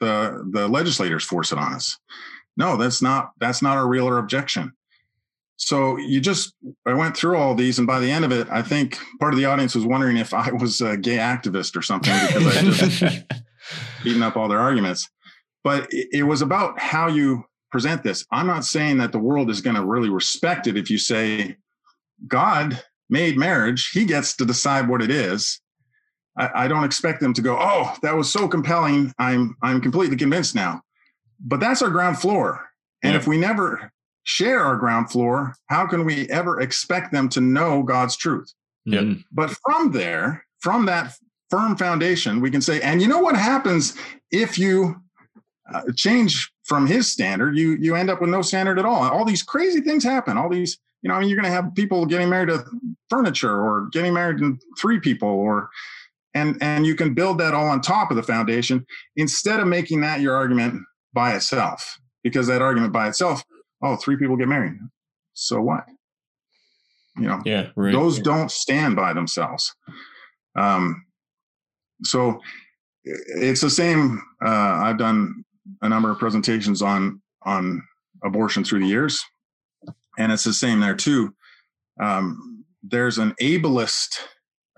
the 0.00 0.48
the 0.52 0.68
legislators 0.68 1.24
force 1.24 1.52
it 1.52 1.58
on 1.58 1.72
us 1.72 1.98
no 2.56 2.76
that's 2.76 3.02
not 3.02 3.30
that's 3.38 3.62
not 3.62 3.76
our 3.76 3.86
real 3.86 4.08
or 4.08 4.18
objection 4.18 4.72
so 5.56 5.96
you 5.96 6.20
just 6.20 6.54
i 6.86 6.92
went 6.92 7.16
through 7.16 7.36
all 7.36 7.54
these 7.54 7.78
and 7.78 7.86
by 7.86 7.98
the 7.98 8.10
end 8.10 8.24
of 8.24 8.32
it 8.32 8.46
i 8.50 8.62
think 8.62 8.98
part 9.18 9.32
of 9.32 9.38
the 9.38 9.46
audience 9.46 9.74
was 9.74 9.86
wondering 9.86 10.16
if 10.16 10.34
i 10.34 10.50
was 10.52 10.80
a 10.80 10.96
gay 10.96 11.16
activist 11.16 11.76
or 11.76 11.82
something 11.82 12.14
because 12.26 12.56
i 12.56 12.62
just 12.62 13.24
beating 14.04 14.22
up 14.22 14.36
all 14.36 14.48
their 14.48 14.60
arguments 14.60 15.08
but 15.64 15.88
it, 15.90 16.08
it 16.12 16.22
was 16.22 16.42
about 16.42 16.78
how 16.78 17.08
you 17.08 17.44
present 17.70 18.02
this. 18.02 18.24
I'm 18.30 18.46
not 18.46 18.64
saying 18.64 18.98
that 18.98 19.12
the 19.12 19.18
world 19.18 19.50
is 19.50 19.60
going 19.60 19.76
to 19.76 19.84
really 19.84 20.08
respect 20.08 20.66
it 20.66 20.76
if 20.76 20.88
you 20.88 20.96
say 20.96 21.56
God 22.26 22.82
made 23.10 23.36
marriage, 23.36 23.90
he 23.90 24.04
gets 24.04 24.36
to 24.36 24.46
decide 24.46 24.88
what 24.88 25.02
it 25.02 25.10
is. 25.10 25.60
I, 26.38 26.64
I 26.64 26.68
don't 26.68 26.84
expect 26.84 27.20
them 27.20 27.32
to 27.34 27.42
go, 27.42 27.56
oh, 27.58 27.94
that 28.02 28.14
was 28.16 28.30
so 28.30 28.46
compelling. 28.48 29.12
I'm 29.18 29.56
I'm 29.62 29.80
completely 29.80 30.16
convinced 30.16 30.54
now. 30.54 30.82
But 31.40 31.60
that's 31.60 31.82
our 31.82 31.90
ground 31.90 32.18
floor. 32.18 32.64
And 33.02 33.12
Yeah. 33.12 33.18
if 33.18 33.26
we 33.26 33.36
never 33.38 33.92
share 34.24 34.60
our 34.60 34.76
ground 34.76 35.10
floor, 35.10 35.54
how 35.66 35.86
can 35.86 36.04
we 36.04 36.28
ever 36.30 36.60
expect 36.60 37.12
them 37.12 37.28
to 37.30 37.40
know 37.40 37.82
God's 37.82 38.16
truth? 38.16 38.52
Yep. 38.86 39.02
Mm. 39.02 39.24
But 39.32 39.50
from 39.64 39.92
there, 39.92 40.44
from 40.60 40.86
that 40.86 41.12
firm 41.50 41.76
foundation, 41.76 42.40
we 42.40 42.50
can 42.50 42.60
say, 42.60 42.80
and 42.80 43.00
you 43.00 43.08
know 43.08 43.20
what 43.20 43.36
happens 43.36 43.96
if 44.30 44.58
you 44.58 44.96
uh, 45.72 45.82
change 45.96 46.50
from 46.64 46.86
his 46.86 47.10
standard? 47.10 47.56
You 47.56 47.76
you 47.80 47.94
end 47.94 48.10
up 48.10 48.20
with 48.20 48.30
no 48.30 48.42
standard 48.42 48.78
at 48.78 48.84
all. 48.84 49.02
All 49.08 49.24
these 49.24 49.42
crazy 49.42 49.80
things 49.80 50.04
happen. 50.04 50.36
All 50.38 50.48
these, 50.48 50.78
you 51.02 51.08
know, 51.08 51.14
I 51.14 51.20
mean, 51.20 51.28
you're 51.28 51.40
going 51.40 51.52
to 51.52 51.62
have 51.62 51.74
people 51.74 52.06
getting 52.06 52.28
married 52.28 52.48
to 52.48 52.64
furniture 53.10 53.60
or 53.60 53.88
getting 53.92 54.12
married 54.14 54.38
to 54.38 54.58
three 54.78 54.98
people, 55.00 55.28
or 55.28 55.68
and 56.36 56.56
and 56.62 56.86
you 56.86 56.94
can 56.94 57.14
build 57.14 57.38
that 57.38 57.54
all 57.54 57.68
on 57.68 57.80
top 57.80 58.10
of 58.10 58.16
the 58.16 58.22
foundation 58.22 58.84
instead 59.16 59.60
of 59.60 59.66
making 59.66 60.00
that 60.02 60.20
your 60.20 60.36
argument 60.36 60.82
by 61.12 61.34
itself, 61.34 61.98
because 62.22 62.46
that 62.46 62.62
argument 62.62 62.92
by 62.92 63.08
itself, 63.08 63.42
oh, 63.82 63.96
three 63.96 64.16
people 64.16 64.36
get 64.36 64.48
married, 64.48 64.74
so 65.32 65.60
what? 65.60 65.84
You 67.18 67.28
know, 67.28 67.40
Yeah. 67.46 67.68
Right. 67.76 67.92
those 67.92 68.20
don't 68.20 68.50
stand 68.50 68.94
by 68.94 69.14
themselves 69.14 69.74
um, 70.56 71.04
so 72.02 72.40
it's 73.04 73.60
the 73.60 73.70
same 73.70 74.20
uh, 74.44 74.80
i've 74.84 74.98
done 74.98 75.44
a 75.82 75.88
number 75.88 76.10
of 76.10 76.18
presentations 76.18 76.82
on 76.82 77.22
on 77.42 77.82
abortion 78.24 78.64
through 78.64 78.80
the 78.80 78.86
years 78.86 79.24
and 80.18 80.32
it's 80.32 80.44
the 80.44 80.52
same 80.52 80.80
there 80.80 80.94
too 80.96 81.34
um, 82.02 82.64
there's 82.82 83.18
an 83.18 83.34
ableist 83.40 84.18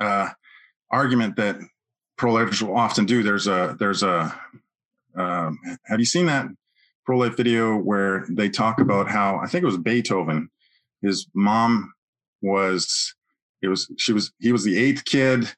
uh, 0.00 0.29
argument 0.90 1.37
that 1.37 1.57
pro-lifers 2.16 2.62
will 2.62 2.76
often 2.76 3.07
do 3.07 3.23
there's 3.23 3.47
a 3.47 3.76
there's 3.78 4.02
a 4.02 4.35
um, 5.16 5.59
have 5.85 5.99
you 5.99 6.04
seen 6.07 6.26
that 6.26 6.47
pro-life 7.04 7.37
video 7.37 7.76
where 7.76 8.25
they 8.30 8.49
talk 8.49 8.80
about 8.80 9.09
how 9.09 9.38
i 9.38 9.47
think 9.47 9.62
it 9.62 9.66
was 9.66 9.78
beethoven 9.78 10.49
his 11.02 11.26
mom 11.35 11.92
was 12.42 13.14
it 13.62 13.68
was 13.68 13.90
she 13.99 14.12
was 14.12 14.33
he 14.40 14.52
was 14.52 14.64
the 14.64 14.76
eighth 14.78 15.04
kid 15.04 15.52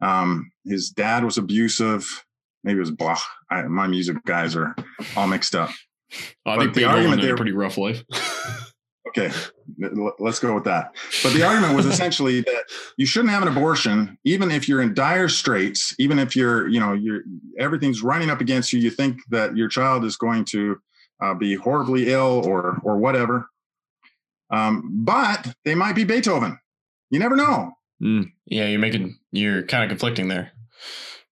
um 0.00 0.50
his 0.64 0.90
dad 0.90 1.24
was 1.24 1.38
abusive 1.38 2.24
maybe 2.64 2.76
it 2.78 2.80
was 2.80 2.90
blah 2.90 3.18
I, 3.50 3.62
my 3.62 3.86
music 3.86 4.16
guys 4.24 4.54
are 4.56 4.74
all 5.16 5.26
mixed 5.26 5.54
up 5.54 5.70
I 6.10 6.56
But 6.56 6.58
think 6.60 6.74
the 6.74 6.80
Beethoven 6.80 6.94
argument 6.96 7.20
had 7.20 7.24
a 7.24 7.26
there- 7.28 7.36
pretty 7.36 7.52
rough 7.52 7.76
life. 7.76 8.02
okay 9.08 9.30
let's 10.18 10.38
go 10.38 10.54
with 10.54 10.64
that 10.64 10.94
but 11.22 11.32
the 11.32 11.42
argument 11.42 11.74
was 11.74 11.86
essentially 11.86 12.40
that 12.42 12.64
you 12.96 13.06
shouldn't 13.06 13.30
have 13.30 13.42
an 13.42 13.48
abortion 13.48 14.18
even 14.24 14.50
if 14.50 14.68
you're 14.68 14.82
in 14.82 14.94
dire 14.94 15.28
straits 15.28 15.94
even 15.98 16.18
if 16.18 16.36
you're 16.36 16.68
you 16.68 16.80
know 16.80 16.92
you're 16.92 17.22
everything's 17.58 18.02
running 18.02 18.30
up 18.30 18.40
against 18.40 18.72
you 18.72 18.78
you 18.78 18.90
think 18.90 19.18
that 19.28 19.56
your 19.56 19.68
child 19.68 20.04
is 20.04 20.16
going 20.16 20.44
to 20.44 20.76
uh, 21.22 21.34
be 21.34 21.54
horribly 21.54 22.12
ill 22.12 22.46
or 22.46 22.80
or 22.84 22.98
whatever 22.98 23.48
um, 24.50 24.90
but 25.04 25.54
they 25.64 25.74
might 25.74 25.94
be 25.94 26.04
beethoven 26.04 26.58
you 27.10 27.18
never 27.18 27.36
know 27.36 27.72
Mm. 28.02 28.32
Yeah. 28.46 28.66
You're 28.66 28.80
making, 28.80 29.18
you're 29.32 29.62
kind 29.62 29.84
of 29.84 29.88
conflicting 29.88 30.28
there. 30.28 30.52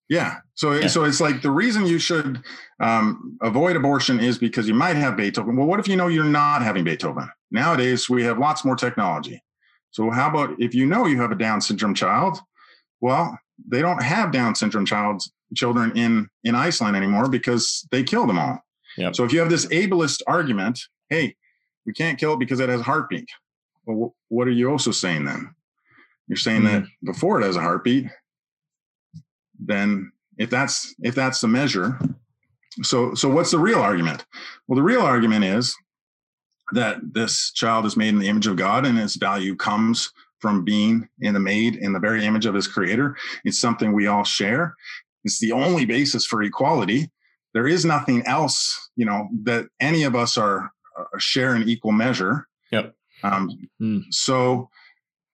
Yeah. 0.09 0.39
So 0.57 0.73
Yeah. 0.73 0.89
so 0.89 1.05
it's 1.05 1.21
like 1.21 1.43
the 1.43 1.51
reason 1.51 1.87
you 1.87 1.99
should 1.99 2.43
um, 2.81 3.39
avoid 3.43 3.77
abortion 3.77 4.19
is 4.19 4.39
because 4.39 4.67
you 4.67 4.75
might 4.75 4.97
have 4.97 5.17
Beethoven. 5.17 5.57
Well, 5.57 5.67
what 5.67 5.79
if 5.81 5.87
you 5.87 5.97
know 5.97 6.09
you're 6.09 6.25
not 6.25 6.63
having 6.63 6.83
Beethoven? 6.83 7.29
Nowadays 7.51 8.11
we 8.11 8.25
have 8.25 8.39
lots 8.39 8.65
more 8.65 8.75
technology. 8.75 9.43
So 9.91 10.11
how 10.11 10.29
about 10.29 10.57
if 10.59 10.75
you 10.75 10.87
know 10.87 11.07
you 11.07 11.21
have 11.21 11.31
a 11.31 11.37
Down 11.37 11.61
syndrome 11.61 11.95
child? 11.95 12.39
Well, 13.01 13.39
they 13.69 13.81
don't 13.81 14.03
have 14.03 14.33
Down 14.33 14.55
syndrome 14.55 14.87
child 14.87 15.23
children 15.55 15.93
in 15.95 16.29
in 16.43 16.55
Iceland 16.55 16.97
anymore 16.97 17.29
because 17.29 17.87
they 17.91 18.03
kill 18.03 18.27
them 18.27 18.39
all. 18.39 18.59
Yep. 18.97 19.15
So 19.15 19.25
if 19.25 19.33
you 19.33 19.41
have 19.41 19.51
this 19.51 19.67
ableist 19.67 20.23
argument, 20.27 20.81
hey, 21.11 21.37
we 21.85 21.93
can't 21.93 22.19
kill 22.19 22.33
it 22.33 22.39
because 22.39 22.61
it 22.61 22.69
has 22.71 22.81
a 22.81 22.85
heartbeat. 22.85 23.29
Well, 23.85 24.15
what 24.29 24.49
are 24.49 24.53
you 24.53 24.71
also 24.71 24.91
saying 24.91 25.27
then? 25.27 25.55
You're 26.29 26.37
saying 26.39 26.65
that 26.65 26.85
before 27.05 27.41
it 27.41 27.45
has 27.45 27.57
a 27.57 27.61
heartbeat, 27.61 28.07
then 29.59 30.11
if 30.39 30.51
that's 30.51 30.95
if 31.03 31.15
that's 31.15 31.41
the 31.41 31.49
measure. 31.49 31.99
So 32.83 33.15
so 33.15 33.29
what's 33.29 33.51
the 33.51 33.59
real 33.59 33.79
argument? 33.81 34.25
Well 34.67 34.77
the 34.77 34.83
real 34.83 35.01
argument 35.03 35.45
is 35.45 35.75
that 36.73 36.99
this 37.15 37.53
child 37.53 37.87
is 37.87 37.97
made 37.97 38.09
in 38.09 38.19
the 38.19 38.29
image 38.29 38.47
of 38.49 38.57
god 38.57 38.85
and 38.85 38.99
its 38.99 39.15
value 39.17 39.55
comes 39.55 40.13
from 40.41 40.65
being 40.65 41.09
in 41.21 41.33
the 41.33 41.41
made 41.41 41.77
in 41.77 41.93
the 41.93 41.99
very 42.01 42.25
image 42.25 42.45
of 42.45 42.55
his 42.55 42.67
creator. 42.69 43.17
It's 43.45 43.59
something 43.59 43.93
we 43.93 44.07
all 44.07 44.25
share. 44.25 44.75
It's 45.25 45.41
the 45.41 45.53
only 45.53 45.87
basis 45.87 46.27
for 46.27 46.43
equality. 46.43 47.11
There 47.55 47.67
is 47.67 47.85
nothing 47.85 48.27
else 48.27 48.91
you 48.97 49.07
know 49.07 49.29
that 49.45 49.67
any 49.81 50.03
of 50.03 50.15
us 50.15 50.37
are, 50.37 50.71
are 50.97 51.21
share 51.21 51.55
in 51.57 51.69
equal 51.69 51.93
measure. 51.93 52.47
Yep. 52.73 52.95
um, 53.23 53.69
Hmm. 53.79 54.01
so 54.11 54.69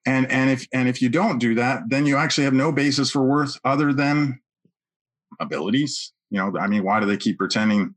and 0.05 0.31
and 0.31 0.51
if 0.51 0.67
and 0.73 0.88
if 0.88 1.01
you 1.01 1.09
don't 1.09 1.38
do 1.38 1.55
that 1.55 1.85
then 1.88 2.07
you 2.07 2.17
actually 2.17 2.45
have 2.45 2.55
no 2.55 2.73
basis 2.73 3.11
for 3.11 3.23
worth 3.23 3.59
other 3.65 3.93
than 3.93 4.41
abilities 5.40 6.12
you 6.31 6.38
know 6.38 6.53
i 6.61 6.66
mean 6.66 6.83
why 6.85 7.01
do 7.01 7.07
they 7.07 7.16
keep 7.16 7.38
pretending 7.38 7.95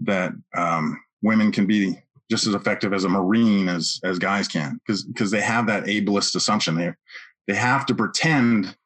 that 0.00 0.32
um, 0.56 0.98
women 1.22 1.52
can 1.52 1.66
be 1.66 1.94
just 2.30 2.46
as 2.46 2.54
effective 2.54 2.92
as 2.92 3.04
a 3.04 3.08
marine 3.08 3.68
as 3.68 4.00
as 4.04 4.18
guys 4.18 4.48
can 4.48 4.78
because 4.86 5.04
because 5.04 5.30
they 5.30 5.40
have 5.40 5.66
that 5.66 5.84
ableist 5.84 6.34
assumption 6.34 6.74
they 6.76 6.92
they 7.46 7.54
have 7.54 7.84
to 7.86 7.94
pretend 7.94 8.76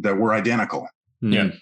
that 0.00 0.16
we're 0.16 0.32
identical 0.32 0.88
Yeah. 1.20 1.44
Mm. 1.44 1.58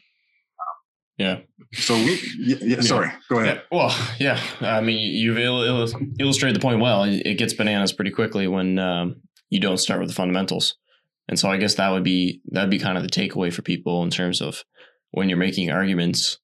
Yeah. 1.18 1.40
so 1.74 1.94
we 1.94 2.18
yeah, 2.38 2.56
yeah, 2.62 2.80
sorry 2.80 3.10
go 3.28 3.40
ahead 3.40 3.62
Yeah, 3.70 3.76
well, 3.78 4.08
yeah. 4.18 4.40
I 4.60 4.80
mean, 4.80 4.98
you've 5.14 5.38
il- 5.38 5.62
il- 5.64 6.06
illustrated 6.18 6.56
the 6.56 6.60
point 6.60 6.80
well. 6.80 7.02
It 7.04 7.22
it 7.26 7.34
gets 7.38 7.52
bananas 7.52 7.92
pretty 7.92 8.10
quickly 8.10 8.48
when 8.48 8.78
um, 8.78 9.16
you 9.50 9.60
don't 9.60 9.76
start 9.76 10.00
with 10.00 10.08
the 10.08 10.14
fundamentals, 10.14 10.76
and 11.28 11.38
so 11.38 11.50
I 11.50 11.58
guess 11.58 11.74
that 11.74 11.90
would 11.90 12.04
be 12.04 12.40
that'd 12.52 12.70
be 12.70 12.78
kind 12.78 12.96
of 12.96 13.02
the 13.02 13.10
takeaway 13.10 13.52
for 13.52 13.60
people 13.60 14.02
in 14.02 14.08
terms 14.10 14.40
of 14.40 14.64
when 15.10 15.28
you're 15.28 15.38
making 15.38 15.70
arguments. 15.70 16.38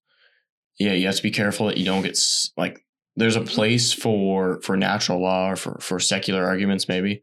Yeah, 0.79 0.92
you 0.92 1.07
have 1.07 1.16
to 1.16 1.22
be 1.22 1.31
careful 1.31 1.66
that 1.66 1.79
you 1.79 1.85
don't 1.85 2.02
get 2.02 2.18
like. 2.57 2.81
There's 3.18 3.37
a 3.37 3.40
place 3.40 3.92
for 3.94 4.61
for 4.62 4.76
natural 4.76 5.22
law 5.22 5.50
or 5.50 5.57
for 5.57 5.79
for 5.81 5.98
secular 5.98 6.44
arguments 6.44 6.88
maybe, 6.88 7.22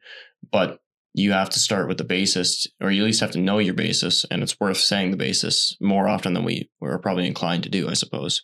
but 0.51 0.79
you 1.13 1.31
have 1.33 1.51
to 1.51 1.59
start 1.59 1.87
with 1.87 1.99
the 1.99 2.03
basis, 2.03 2.65
or 2.81 2.89
you 2.89 3.03
at 3.03 3.05
least 3.05 3.19
have 3.21 3.29
to 3.31 3.39
know 3.39 3.59
your 3.59 3.75
basis, 3.75 4.25
and 4.31 4.41
it's 4.41 4.59
worth 4.59 4.77
saying 4.77 5.11
the 5.11 5.17
basis 5.17 5.77
more 5.79 6.07
often 6.07 6.33
than 6.33 6.43
we 6.43 6.67
we're 6.81 6.97
probably 6.97 7.27
inclined 7.27 7.61
to 7.63 7.69
do, 7.69 7.87
I 7.87 7.93
suppose. 7.93 8.41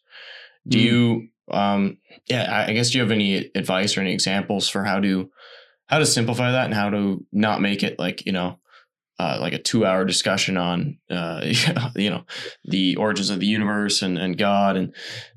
Do 0.68 0.78
Mhm. 0.78 0.84
you 0.84 1.28
um 1.52 1.98
yeah, 2.30 2.44
I- 2.44 2.70
I 2.70 2.74
guess 2.74 2.92
do 2.92 3.00
you 3.00 3.02
have 3.04 3.12
any 3.12 3.50
advice 3.56 3.98
or 3.98 4.02
any 4.02 4.14
examples 4.14 4.70
for 4.70 4.84
how 4.84 5.00
to 5.00 5.32
how 5.88 5.98
to 5.98 6.06
simplify 6.06 6.52
that 6.52 6.66
and 6.66 6.74
how 6.76 6.92
to 6.92 7.26
not 7.32 7.62
make 7.62 7.82
it 7.82 7.98
like, 7.98 8.24
you 8.28 8.32
know, 8.32 8.60
uh, 9.20 9.38
like 9.40 9.54
a 9.54 9.62
two 9.62 9.86
hour 9.86 10.06
discussion 10.06 10.58
on 10.58 10.98
uh, 11.10 11.42
you 11.96 12.10
know 12.10 12.26
the 12.66 12.96
origins 12.96 13.30
of 13.30 13.40
the 13.40 13.46
universe 13.46 14.02
and, 14.02 14.18
and 14.18 14.38
God 14.38 14.78
and 14.78 14.94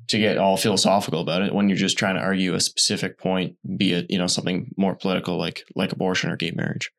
to 0.07 0.17
get 0.17 0.37
all 0.37 0.57
philosophical 0.57 1.21
about 1.21 1.41
it 1.41 1.53
when 1.53 1.69
you're 1.69 1.77
just 1.77 1.97
trying 1.97 2.15
to 2.15 2.21
argue 2.21 2.53
a 2.53 2.59
specific 2.59 3.17
point, 3.17 3.55
be 3.77 3.93
it 3.93 4.09
you 4.09 4.17
know 4.17 4.27
something 4.27 4.73
more 4.77 4.95
political 4.95 5.37
like 5.37 5.63
like 5.75 5.91
abortion 5.91 6.29
or 6.29 6.37
gay 6.37 6.51
marriage. 6.51 6.91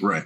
Right. 0.00 0.24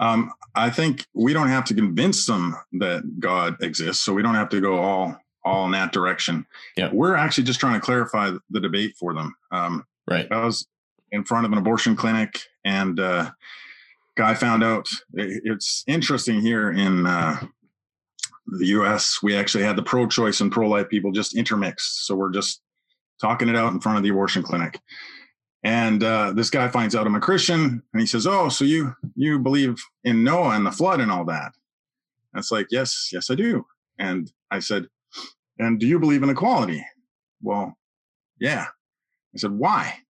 Um, 0.00 0.32
I 0.54 0.70
think 0.70 1.06
we 1.14 1.32
don't 1.32 1.48
have 1.48 1.64
to 1.66 1.74
convince 1.74 2.26
them 2.26 2.56
that 2.72 3.20
God 3.20 3.62
exists, 3.62 4.04
so 4.04 4.12
we 4.12 4.22
don't 4.22 4.34
have 4.34 4.48
to 4.50 4.60
go 4.60 4.78
all 4.78 5.16
all 5.44 5.66
in 5.66 5.72
that 5.72 5.92
direction. 5.92 6.46
Yeah. 6.76 6.90
We're 6.92 7.14
actually 7.14 7.44
just 7.44 7.60
trying 7.60 7.74
to 7.74 7.84
clarify 7.84 8.32
the 8.50 8.60
debate 8.60 8.96
for 8.98 9.12
them. 9.12 9.34
Um, 9.50 9.84
Right. 10.06 10.30
I 10.30 10.44
was 10.44 10.66
in 11.12 11.24
front 11.24 11.46
of 11.46 11.52
an 11.52 11.58
abortion 11.58 11.96
clinic, 11.96 12.40
and 12.64 12.98
uh, 13.00 13.30
guy 14.16 14.34
found 14.34 14.62
out. 14.62 14.88
It's 15.12 15.84
interesting 15.86 16.40
here 16.40 16.70
in 16.70 17.06
uh, 17.06 17.40
the 18.46 18.66
U.S. 18.66 19.20
We 19.22 19.36
actually 19.36 19.64
had 19.64 19.76
the 19.76 19.82
pro-choice 19.82 20.40
and 20.40 20.52
pro-life 20.52 20.88
people 20.88 21.12
just 21.12 21.36
intermixed, 21.36 22.06
so 22.06 22.14
we're 22.14 22.32
just 22.32 22.60
talking 23.20 23.48
it 23.48 23.56
out 23.56 23.72
in 23.72 23.80
front 23.80 23.98
of 23.98 24.04
the 24.04 24.10
abortion 24.10 24.42
clinic. 24.42 24.80
And 25.62 26.04
uh, 26.04 26.32
this 26.32 26.50
guy 26.50 26.68
finds 26.68 26.94
out 26.94 27.06
I'm 27.06 27.14
a 27.14 27.20
Christian, 27.20 27.82
and 27.92 28.00
he 28.00 28.06
says, 28.06 28.26
"Oh, 28.26 28.48
so 28.50 28.64
you 28.64 28.94
you 29.16 29.38
believe 29.38 29.82
in 30.04 30.22
Noah 30.22 30.50
and 30.50 30.66
the 30.66 30.72
flood 30.72 31.00
and 31.00 31.10
all 31.10 31.24
that?" 31.24 31.52
And 32.32 32.40
it's 32.40 32.52
like, 32.52 32.66
"Yes, 32.70 33.08
yes, 33.12 33.30
I 33.30 33.34
do." 33.34 33.64
And 33.98 34.30
I 34.50 34.58
said, 34.58 34.86
"And 35.58 35.80
do 35.80 35.86
you 35.86 35.98
believe 35.98 36.22
in 36.22 36.28
equality?" 36.28 36.84
Well, 37.40 37.78
yeah. 38.38 38.66
I 39.34 39.38
said, 39.38 39.52
"Why?" 39.52 40.00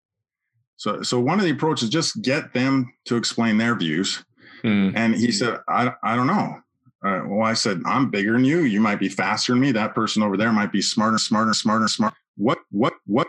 So, 0.84 1.00
so 1.02 1.18
one 1.18 1.38
of 1.38 1.46
the 1.46 1.50
approaches 1.50 1.88
just 1.88 2.20
get 2.20 2.52
them 2.52 2.92
to 3.06 3.16
explain 3.16 3.56
their 3.56 3.74
views. 3.74 4.22
Mm, 4.62 4.92
And 4.94 5.14
he 5.14 5.32
said, 5.32 5.60
"I 5.66 5.94
I 6.02 6.14
don't 6.14 6.26
know." 6.26 6.60
Uh, 7.02 7.22
well, 7.26 7.46
I 7.46 7.54
said, 7.54 7.80
"I'm 7.86 8.10
bigger 8.10 8.32
than 8.32 8.44
you. 8.44 8.60
You 8.60 8.80
might 8.80 9.00
be 9.00 9.08
faster 9.08 9.52
than 9.52 9.60
me. 9.60 9.72
That 9.72 9.94
person 9.94 10.22
over 10.22 10.36
there 10.36 10.52
might 10.52 10.72
be 10.72 10.82
smarter, 10.82 11.16
smarter, 11.16 11.54
smarter, 11.54 11.88
smart. 11.88 12.12
What 12.36 12.58
what 12.70 12.92
what 13.06 13.28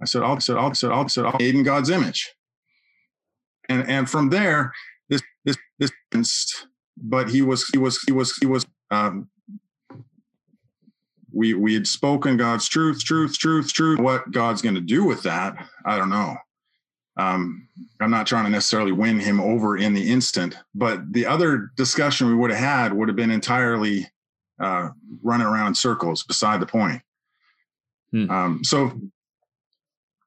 I 0.00 0.04
said, 0.04 0.22
I'll, 0.22 0.38
said, 0.38 0.56
I'll, 0.56 0.72
said, 0.74 0.92
I'll, 0.92 1.08
said, 1.08 1.24
I'll 1.24 1.36
made 1.40 1.56
in 1.56 1.64
God's 1.64 1.90
image. 1.90 2.32
And, 3.68 3.88
and 3.88 4.08
from 4.08 4.30
there, 4.30 4.72
this, 5.08 5.22
this, 5.44 5.56
this, 6.12 6.66
but 6.96 7.28
he 7.28 7.42
was, 7.42 7.66
he 7.72 7.78
was, 7.78 8.00
he 8.06 8.12
was, 8.12 8.36
he 8.36 8.46
was, 8.46 8.64
um, 8.92 9.28
we, 11.32 11.54
we 11.54 11.74
had 11.74 11.86
spoken 11.86 12.36
God's 12.36 12.68
truth, 12.68 13.04
truth, 13.04 13.38
truth, 13.38 13.72
truth. 13.72 14.00
What 14.00 14.30
God's 14.30 14.62
going 14.62 14.74
to 14.74 14.80
do 14.80 15.04
with 15.04 15.22
that, 15.22 15.56
I 15.84 15.98
don't 15.98 16.10
know. 16.10 16.36
Um, 17.18 17.68
I'm 18.00 18.10
not 18.10 18.26
trying 18.26 18.44
to 18.44 18.50
necessarily 18.50 18.92
win 18.92 19.18
him 19.18 19.40
over 19.40 19.76
in 19.76 19.92
the 19.92 20.10
instant, 20.10 20.56
but 20.74 21.12
the 21.12 21.26
other 21.26 21.70
discussion 21.76 22.28
we 22.28 22.34
would 22.34 22.50
have 22.50 22.60
had 22.60 22.92
would 22.92 23.08
have 23.08 23.16
been 23.16 23.32
entirely 23.32 24.06
uh, 24.60 24.90
running 25.22 25.46
around 25.46 25.76
circles 25.76 26.22
beside 26.22 26.60
the 26.60 26.66
point. 26.66 27.02
Hmm. 28.12 28.30
Um, 28.30 28.64
so 28.64 28.92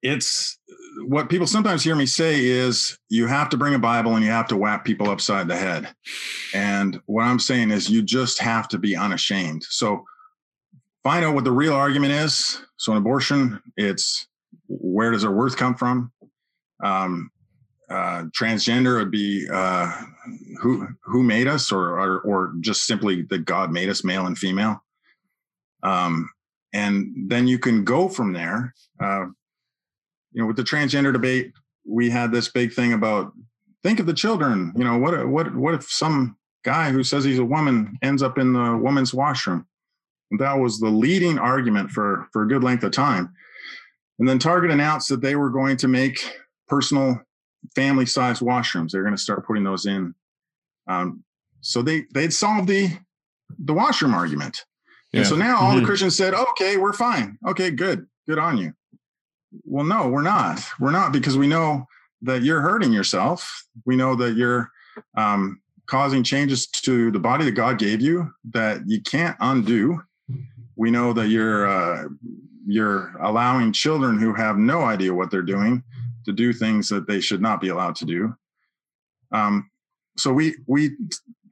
it's 0.04 0.60
what 1.06 1.30
people 1.30 1.48
sometimes 1.48 1.84
hear 1.84 1.96
me 1.96 2.06
say 2.06 2.44
is 2.44 2.98
you 3.10 3.28
have 3.28 3.50
to 3.50 3.58
bring 3.58 3.74
a 3.74 3.80
Bible 3.80 4.16
and 4.16 4.26
you 4.26 4.32
have 4.32 4.48
to 4.48 4.58
whap 4.58 4.84
people 4.84 5.10
upside 5.10 5.48
the 5.48 5.56
head. 5.56 5.88
And 6.54 7.00
what 7.06 7.24
I'm 7.24 7.40
saying 7.40 7.72
is 7.72 7.90
you 7.90 8.02
just 8.02 8.40
have 8.40 8.68
to 8.70 8.78
be 8.78 8.96
unashamed. 8.96 9.64
So 9.70 10.06
find 11.04 11.26
out 11.26 11.36
what 11.36 11.44
the 11.44 11.52
real 11.52 11.74
argument 11.74 12.14
is. 12.14 12.62
So 12.78 12.92
in 12.92 12.98
abortion, 12.98 13.62
it's 13.78 14.28
where 14.68 15.12
does 15.12 15.26
our 15.26 15.32
worth 15.34 15.58
come 15.58 15.76
from? 15.76 16.12
Um, 16.84 17.32
uh, 17.90 18.24
transgender 18.38 18.98
would 18.98 19.12
be 19.12 19.48
uh, 19.52 19.92
who 20.62 20.88
who 21.04 21.24
made 21.24 21.48
us, 21.48 21.72
or, 21.72 22.00
or, 22.00 22.20
or 22.22 22.54
just 22.62 22.86
simply 22.86 23.24
that 23.24 23.46
God 23.46 23.72
made 23.72 23.90
us 23.90 24.04
male 24.04 24.28
and 24.28 24.38
female. 24.38 24.82
Um, 25.84 26.30
and 26.74 27.14
then 27.28 27.48
you 27.48 27.60
can 27.60 27.84
go 27.84 28.08
from 28.08 28.32
there. 28.32 28.74
Uh, 29.02 29.26
you 30.32 30.42
know, 30.42 30.46
with 30.46 30.56
the 30.56 30.64
transgender 30.64 31.12
debate, 31.12 31.52
we 31.86 32.10
had 32.10 32.32
this 32.32 32.48
big 32.48 32.72
thing 32.72 32.94
about 32.94 33.34
think 33.84 34.00
of 34.00 34.06
the 34.06 34.14
children. 34.14 34.72
You 34.78 34.86
know, 34.86 34.98
what 34.98 35.28
what 35.28 35.54
what 35.54 35.74
if 35.74 35.84
some 35.92 36.38
guy 36.64 36.92
who 36.92 37.04
says 37.04 37.26
he's 37.26 37.40
a 37.40 37.46
woman 37.46 37.98
ends 38.02 38.24
up 38.24 38.38
in 38.38 38.54
the 38.54 38.78
woman's 38.78 39.14
washroom? 39.14 39.68
That 40.40 40.54
was 40.54 40.80
the 40.80 40.90
leading 40.90 41.38
argument 41.38 41.92
for 41.92 42.28
for 42.32 42.44
a 42.44 42.48
good 42.48 42.64
length 42.64 42.84
of 42.84 42.92
time. 42.92 43.34
And 44.20 44.28
then 44.28 44.40
Target 44.40 44.72
announced 44.72 45.10
that 45.10 45.22
they 45.22 45.36
were 45.36 45.50
going 45.50 45.78
to 45.78 45.88
make 45.88 46.20
personal 46.68 47.20
family 47.76 48.06
sized 48.06 48.42
washrooms. 48.42 48.92
They're 48.92 49.04
going 49.04 49.16
to 49.16 49.22
start 49.22 49.46
putting 49.46 49.64
those 49.64 49.86
in. 49.86 50.14
Um, 50.88 51.24
so 51.62 51.82
they 51.82 52.06
they'd 52.14 52.34
solved 52.34 52.68
the 52.68 52.90
the 53.60 53.74
washroom 53.74 54.14
argument. 54.14 54.66
Yeah. 55.12 55.20
And 55.20 55.28
so 55.28 55.36
now 55.36 55.58
all 55.58 55.72
mm-hmm. 55.72 55.82
the 55.82 55.86
Christians 55.86 56.16
said, 56.16 56.34
okay, 56.34 56.78
we're 56.78 56.94
fine. 56.94 57.38
Okay, 57.48 57.72
good. 57.72 58.08
Good 58.28 58.40
on 58.40 58.58
you. 58.58 58.74
Well, 59.66 59.84
no, 59.84 60.08
we're 60.08 60.22
not. 60.22 60.64
We're 60.80 60.92
not 60.92 61.12
because 61.12 61.38
we 61.38 61.48
know 61.48 61.86
that 62.22 62.44
you're 62.44 62.62
hurting 62.62 62.94
yourself. 62.94 63.66
We 63.86 63.96
know 63.96 64.16
that 64.16 64.36
you're 64.36 64.70
um, 65.18 65.62
causing 65.88 66.24
changes 66.24 66.68
to 66.68 67.12
the 67.12 67.20
body 67.20 67.44
that 67.46 67.52
God 67.52 67.78
gave 67.78 68.00
you 68.02 68.32
that 68.52 68.82
you 68.88 69.02
can't 69.02 69.36
undo. 69.42 70.02
We 70.76 70.92
know 70.92 71.14
that 71.14 71.30
you're 71.30 71.68
uh, 71.68 72.08
you're 72.66 73.16
allowing 73.22 73.74
children 73.74 74.20
who 74.20 74.34
have 74.34 74.58
no 74.58 74.82
idea 74.82 75.14
what 75.14 75.32
they're 75.32 75.42
doing 75.42 75.84
to 76.26 76.32
do 76.32 76.54
things 76.54 76.90
that 76.90 77.08
they 77.08 77.20
should 77.20 77.42
not 77.42 77.62
be 77.62 77.70
allowed 77.70 77.96
to 77.96 78.06
do. 78.06 78.36
Um, 79.32 79.70
so 80.18 80.32
we 80.32 80.56
we 80.68 80.92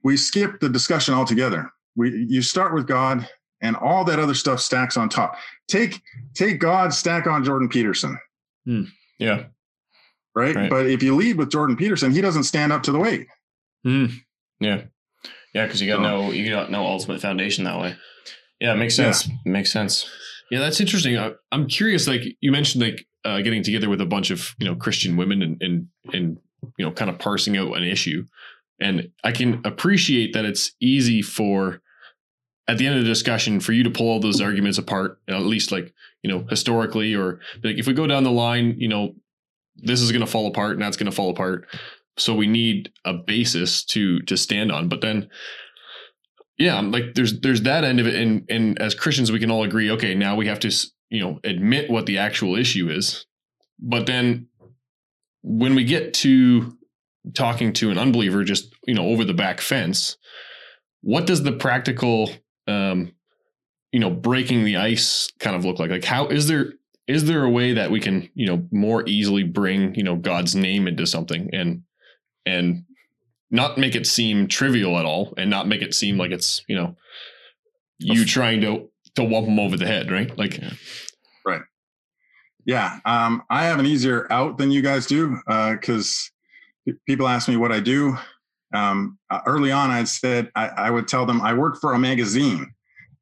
we 0.02 0.16
skip 0.16 0.60
the 0.60 0.68
discussion 0.68 1.14
altogether. 1.14 1.70
We 1.96 2.26
you 2.28 2.42
start 2.42 2.74
with 2.74 2.86
God, 2.86 3.28
and 3.60 3.76
all 3.76 4.04
that 4.04 4.18
other 4.18 4.34
stuff 4.34 4.60
stacks 4.60 4.96
on 4.96 5.08
top. 5.08 5.36
Take 5.68 6.00
take 6.34 6.58
God, 6.58 6.92
stack 6.92 7.26
on 7.26 7.44
Jordan 7.44 7.68
Peterson. 7.68 8.18
Hmm. 8.64 8.84
Yeah. 9.18 9.44
Right? 10.34 10.54
right? 10.54 10.70
But 10.70 10.86
if 10.86 11.02
you 11.02 11.16
lead 11.16 11.36
with 11.36 11.50
Jordan 11.50 11.76
Peterson, 11.76 12.12
he 12.12 12.20
doesn't 12.20 12.44
stand 12.44 12.72
up 12.72 12.82
to 12.84 12.92
the 12.92 12.98
weight. 12.98 13.26
Hmm. 13.84 14.06
Yeah. 14.60 14.82
Yeah, 15.54 15.66
because 15.66 15.82
you 15.82 15.88
got 15.88 15.96
so, 15.96 16.02
no 16.02 16.30
you 16.30 16.50
got 16.50 16.70
no 16.70 16.86
ultimate 16.86 17.20
foundation 17.20 17.64
that 17.64 17.80
way. 17.80 17.96
Yeah, 18.60 18.74
it 18.74 18.76
makes 18.76 18.94
sense. 18.94 19.26
Yeah. 19.26 19.34
Makes 19.44 19.72
sense. 19.72 20.08
Yeah, 20.50 20.58
that's 20.58 20.80
interesting. 20.80 21.16
I, 21.16 21.32
am 21.52 21.66
curious. 21.66 22.06
Like 22.06 22.22
you 22.40 22.52
mentioned, 22.52 22.82
like 22.82 23.06
uh, 23.24 23.40
getting 23.40 23.62
together 23.62 23.88
with 23.88 24.00
a 24.00 24.06
bunch 24.06 24.30
of 24.30 24.54
you 24.58 24.66
know 24.66 24.74
Christian 24.74 25.16
women 25.16 25.42
and 25.42 25.62
and 25.62 25.88
and 26.12 26.38
you 26.76 26.84
know 26.84 26.92
kind 26.92 27.10
of 27.10 27.18
parsing 27.18 27.56
out 27.56 27.76
an 27.76 27.84
issue, 27.84 28.24
and 28.80 29.10
I 29.24 29.32
can 29.32 29.62
appreciate 29.64 30.34
that 30.34 30.44
it's 30.44 30.72
easy 30.80 31.22
for 31.22 31.80
at 32.68 32.78
the 32.78 32.86
end 32.86 32.96
of 32.96 33.02
the 33.02 33.08
discussion 33.08 33.60
for 33.60 33.72
you 33.72 33.82
to 33.82 33.90
pull 33.90 34.08
all 34.08 34.20
those 34.20 34.40
arguments 34.40 34.78
apart, 34.78 35.18
at 35.28 35.42
least 35.42 35.72
like 35.72 35.94
you 36.22 36.30
know 36.30 36.44
historically, 36.50 37.14
or 37.14 37.40
like 37.62 37.78
if 37.78 37.86
we 37.86 37.94
go 37.94 38.06
down 38.06 38.24
the 38.24 38.30
line, 38.30 38.74
you 38.78 38.88
know 38.88 39.14
this 39.76 40.00
is 40.00 40.12
going 40.12 40.24
to 40.24 40.30
fall 40.30 40.46
apart 40.46 40.72
and 40.72 40.82
that's 40.82 40.96
going 40.96 41.10
to 41.10 41.16
fall 41.16 41.30
apart. 41.30 41.66
So 42.18 42.34
we 42.34 42.46
need 42.46 42.92
a 43.04 43.14
basis 43.14 43.84
to 43.86 44.20
to 44.22 44.36
stand 44.36 44.72
on. 44.72 44.88
But 44.88 45.00
then 45.00 45.28
yeah 46.60 46.78
like 46.80 47.14
there's 47.14 47.40
there's 47.40 47.62
that 47.62 47.82
end 47.82 47.98
of 47.98 48.06
it. 48.06 48.14
And 48.14 48.44
and 48.48 48.80
as 48.80 48.94
christians 48.94 49.32
we 49.32 49.40
can 49.40 49.50
all 49.50 49.64
agree 49.64 49.90
okay 49.90 50.14
now 50.14 50.36
we 50.36 50.46
have 50.46 50.60
to 50.60 50.70
you 51.08 51.20
know 51.20 51.40
admit 51.42 51.90
what 51.90 52.06
the 52.06 52.18
actual 52.18 52.56
issue 52.56 52.88
is. 52.88 53.26
But 53.80 54.06
then 54.06 54.46
when 55.42 55.74
we 55.74 55.84
get 55.84 56.14
to 56.14 56.76
talking 57.34 57.72
to 57.74 57.90
an 57.90 57.98
unbeliever 57.98 58.44
just 58.44 58.72
you 58.86 58.94
know 58.94 59.06
over 59.06 59.24
the 59.24 59.34
back 59.34 59.60
fence 59.60 60.16
what 61.02 61.26
does 61.26 61.42
the 61.42 61.52
practical 61.52 62.30
um 62.68 63.12
you 63.90 63.98
know 64.00 64.10
breaking 64.10 64.64
the 64.64 64.76
ice 64.76 65.32
kind 65.40 65.56
of 65.56 65.64
look 65.64 65.78
like? 65.78 65.90
Like 65.90 66.04
how 66.04 66.28
is 66.28 66.46
there 66.46 66.74
is 67.08 67.24
there 67.24 67.42
a 67.42 67.50
way 67.50 67.72
that 67.72 67.90
we 67.90 68.00
can 68.00 68.28
you 68.34 68.46
know 68.46 68.66
more 68.70 69.02
easily 69.08 69.42
bring 69.42 69.94
you 69.94 70.04
know 70.04 70.14
god's 70.14 70.54
name 70.54 70.86
into 70.86 71.06
something 71.06 71.50
and 71.52 71.82
and 72.46 72.84
not 73.50 73.78
make 73.78 73.94
it 73.94 74.06
seem 74.06 74.46
trivial 74.46 74.98
at 74.98 75.04
all 75.04 75.34
and 75.36 75.50
not 75.50 75.66
make 75.66 75.82
it 75.82 75.94
seem 75.94 76.16
like 76.16 76.30
it's 76.30 76.64
you 76.68 76.76
know 76.76 76.96
you 77.98 78.24
trying 78.24 78.60
to 78.60 78.88
to 79.16 79.22
whump 79.22 79.46
them 79.46 79.58
over 79.58 79.76
the 79.76 79.86
head 79.86 80.10
right? 80.10 80.36
Like 80.38 80.58
yeah. 80.58 80.72
right. 81.46 81.62
Yeah 82.64 82.98
um, 83.04 83.42
i 83.50 83.64
have 83.64 83.78
an 83.78 83.86
easier 83.86 84.30
out 84.30 84.58
than 84.58 84.70
you 84.70 84.82
guys 84.82 85.06
do 85.06 85.38
because 85.46 86.30
uh, 86.88 86.92
people 87.06 87.28
ask 87.28 87.48
me 87.48 87.56
what 87.56 87.72
i 87.72 87.80
do. 87.80 88.16
Um, 88.72 89.18
uh, 89.30 89.40
early 89.46 89.72
on 89.72 89.90
i 89.90 90.04
said 90.04 90.50
I, 90.54 90.68
I, 90.68 90.90
would 90.90 91.08
tell 91.08 91.26
them 91.26 91.40
i 91.40 91.52
work 91.52 91.80
for 91.80 91.92
a 91.92 91.98
magazine. 91.98 92.72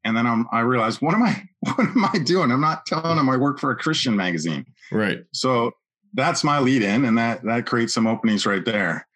And 0.05 0.15
then 0.15 0.27
I'm, 0.27 0.47
i 0.51 0.59
realized 0.59 1.01
what 1.01 1.15
am 1.15 1.23
i 1.23 1.43
what 1.61 1.79
am 1.79 2.05
i 2.05 2.19
doing? 2.19 2.51
I'm 2.51 2.61
not 2.61 2.85
telling 2.85 3.17
them 3.17 3.29
i 3.29 3.35
work 3.37 3.59
for 3.59 3.71
a 3.71 3.75
christian 3.75 4.15
magazine. 4.15 4.65
Right. 4.91 5.23
So 5.33 5.71
that's 6.13 6.43
my 6.43 6.59
lead 6.59 6.81
in 6.83 7.05
and 7.05 7.17
that 7.17 7.43
that 7.43 7.65
creates 7.65 7.93
some 7.93 8.07
openings 8.07 8.45
right 8.45 8.63
there. 8.63 9.07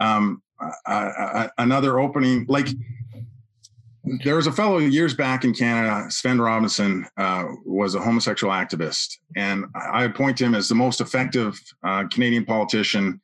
Um, 0.00 0.42
uh, 0.86 1.48
another 1.58 1.98
opening 1.98 2.46
like 2.48 2.68
there 4.24 4.36
was 4.36 4.46
a 4.46 4.52
fellow 4.52 4.78
years 4.78 5.14
back 5.14 5.44
in 5.44 5.52
Canada, 5.52 6.06
Svend 6.08 6.42
Robinson, 6.42 7.06
uh, 7.16 7.44
was 7.64 7.94
a 7.94 8.00
homosexual 8.00 8.52
activist, 8.52 9.16
and 9.36 9.64
I 9.74 10.08
point 10.08 10.40
him 10.40 10.54
as 10.54 10.68
the 10.68 10.74
most 10.74 11.00
effective 11.00 11.60
uh, 11.82 12.04
Canadian 12.08 12.44
politician 12.44 13.20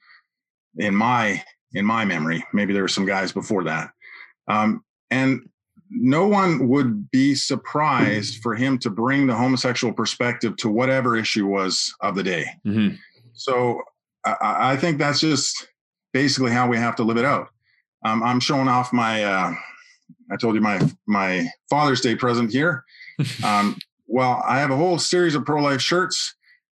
in 0.78 0.94
my 0.94 1.42
in 1.74 1.84
my 1.84 2.04
memory. 2.04 2.44
Maybe 2.52 2.72
there 2.72 2.82
were 2.82 2.88
some 2.88 3.06
guys 3.06 3.32
before 3.32 3.64
that, 3.64 3.90
um, 4.48 4.84
and 5.10 5.48
no 5.88 6.26
one 6.26 6.68
would 6.68 7.10
be 7.10 7.34
surprised 7.34 8.42
for 8.42 8.54
him 8.54 8.78
to 8.78 8.90
bring 8.90 9.26
the 9.26 9.36
homosexual 9.36 9.92
perspective 9.92 10.56
to 10.56 10.68
whatever 10.68 11.16
issue 11.16 11.46
was 11.46 11.94
of 12.00 12.14
the 12.14 12.22
day. 12.22 12.46
Mm-hmm. 12.66 12.96
So 13.34 13.82
I, 14.24 14.72
I 14.72 14.76
think 14.76 14.98
that's 14.98 15.20
just 15.20 15.68
basically 16.12 16.52
how 16.52 16.68
we 16.68 16.76
have 16.76 16.96
to 16.96 17.02
live 17.02 17.16
it 17.16 17.24
out. 17.24 17.48
Um, 18.04 18.22
I'm 18.22 18.40
showing 18.40 18.68
off 18.68 18.92
my, 18.92 19.24
uh, 19.24 19.54
I 20.30 20.36
told 20.36 20.54
you 20.54 20.60
my 20.60 20.80
my 21.06 21.48
Father's 21.68 22.00
Day 22.00 22.16
present 22.16 22.50
here. 22.50 22.84
Um, 23.44 23.76
well, 24.08 24.42
I 24.46 24.58
have 24.58 24.70
a 24.70 24.76
whole 24.76 24.98
series 24.98 25.34
of 25.34 25.44
pro 25.44 25.62
life 25.62 25.80
shirts. 25.80 26.34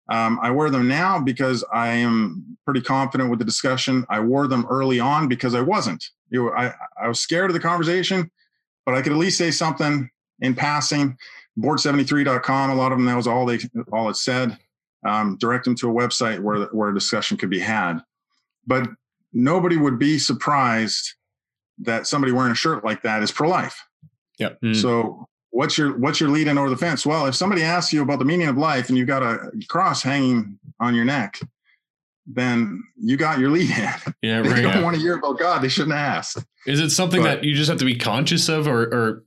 Um, 0.09 0.39
I 0.41 0.49
wear 0.49 0.69
them 0.69 0.87
now 0.87 1.19
because 1.19 1.63
I 1.73 1.89
am 1.89 2.57
pretty 2.63 2.81
confident 2.81 3.29
with 3.29 3.39
the 3.39 3.45
discussion. 3.45 4.05
I 4.09 4.21
wore 4.21 4.47
them 4.47 4.65
early 4.69 4.99
on 4.99 5.27
because 5.27 5.53
I 5.53 5.61
wasn't. 5.61 6.03
You 6.29 6.45
know, 6.45 6.51
I, 6.53 6.73
I 7.01 7.07
was 7.07 7.19
scared 7.19 7.49
of 7.49 7.53
the 7.53 7.59
conversation, 7.59 8.31
but 8.85 8.95
I 8.95 9.01
could 9.01 9.11
at 9.11 9.17
least 9.17 9.37
say 9.37 9.51
something 9.51 10.09
in 10.39 10.55
passing. 10.55 11.17
Abort73.com, 11.59 12.69
a 12.69 12.75
lot 12.75 12.91
of 12.91 12.97
them, 12.97 13.05
that 13.05 13.15
was 13.15 13.27
all 13.27 13.45
they 13.45 13.59
all 13.91 14.09
it 14.09 14.15
said. 14.15 14.57
Um, 15.05 15.37
direct 15.39 15.65
them 15.65 15.75
to 15.75 15.89
a 15.89 15.93
website 15.93 16.39
where 16.39 16.65
where 16.67 16.89
a 16.89 16.93
discussion 16.93 17.37
could 17.37 17.49
be 17.49 17.59
had. 17.59 17.99
But 18.65 18.89
nobody 19.33 19.77
would 19.77 19.99
be 19.99 20.19
surprised 20.19 21.13
that 21.79 22.07
somebody 22.07 22.31
wearing 22.33 22.51
a 22.51 22.55
shirt 22.55 22.83
like 22.83 23.03
that 23.03 23.21
is 23.21 23.31
pro-life. 23.31 23.83
Yeah. 24.39 24.49
Mm. 24.63 24.75
So 24.75 25.27
what's 25.51 25.77
your 25.77 25.97
what's 25.97 26.19
your 26.19 26.29
lead 26.29 26.47
in 26.47 26.57
over 26.57 26.69
the 26.69 26.77
fence? 26.77 27.05
Well, 27.05 27.25
if 27.25 27.35
somebody 27.35 27.63
asks 27.63 27.93
you 27.93 28.01
about 28.01 28.19
the 28.19 28.25
meaning 28.25 28.47
of 28.47 28.57
life 28.57 28.89
and 28.89 28.97
you've 28.97 29.07
got 29.07 29.23
a 29.23 29.51
cross 29.67 30.01
hanging 30.01 30.59
on 30.79 30.95
your 30.95 31.05
neck, 31.05 31.39
then 32.27 32.83
you 32.97 33.17
got 33.17 33.39
your 33.39 33.49
lead 33.49 33.69
in. 33.71 33.93
Yeah, 34.21 34.41
they 34.41 34.49
right. 34.49 34.61
don't 34.61 34.83
want 34.83 34.95
to 34.95 35.01
hear 35.01 35.15
about 35.15 35.39
God. 35.39 35.61
They 35.61 35.69
shouldn't 35.69 35.95
ask. 35.95 36.43
Is 36.65 36.79
it 36.79 36.89
something 36.89 37.21
but, 37.21 37.35
that 37.35 37.43
you 37.43 37.55
just 37.55 37.69
have 37.69 37.79
to 37.79 37.85
be 37.85 37.95
conscious 37.95 38.49
of, 38.49 38.67
or, 38.67 38.83
or 38.83 39.23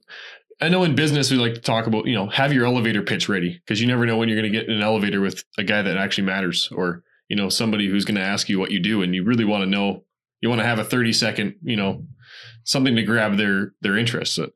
I 0.60 0.68
know 0.68 0.84
in 0.84 0.94
business 0.94 1.30
we 1.30 1.38
like 1.38 1.54
to 1.54 1.60
talk 1.60 1.86
about, 1.86 2.06
you 2.06 2.14
know, 2.14 2.28
have 2.28 2.52
your 2.52 2.66
elevator 2.66 3.02
pitch 3.02 3.28
ready 3.28 3.54
because 3.54 3.80
you 3.80 3.86
never 3.86 4.04
know 4.04 4.16
when 4.18 4.28
you're 4.28 4.38
going 4.38 4.52
to 4.52 4.58
get 4.58 4.68
in 4.68 4.74
an 4.74 4.82
elevator 4.82 5.20
with 5.20 5.44
a 5.56 5.64
guy 5.64 5.80
that 5.80 5.96
actually 5.96 6.24
matters 6.24 6.68
or, 6.72 7.02
you 7.30 7.36
know, 7.36 7.48
somebody 7.48 7.88
who's 7.88 8.04
going 8.04 8.16
to 8.16 8.20
ask 8.20 8.48
you 8.50 8.58
what 8.58 8.72
you 8.72 8.80
do 8.80 9.00
and 9.02 9.14
you 9.14 9.24
really 9.24 9.44
want 9.46 9.62
to 9.62 9.70
know, 9.70 10.04
you 10.42 10.48
want 10.50 10.60
to 10.60 10.66
have 10.66 10.78
a 10.80 10.84
30 10.84 11.12
second, 11.12 11.54
you 11.62 11.76
know, 11.76 12.04
something 12.64 12.96
to 12.96 13.02
grab 13.02 13.36
their 13.38 13.72
their 13.80 13.96
interest. 13.96 14.34
So, 14.34 14.50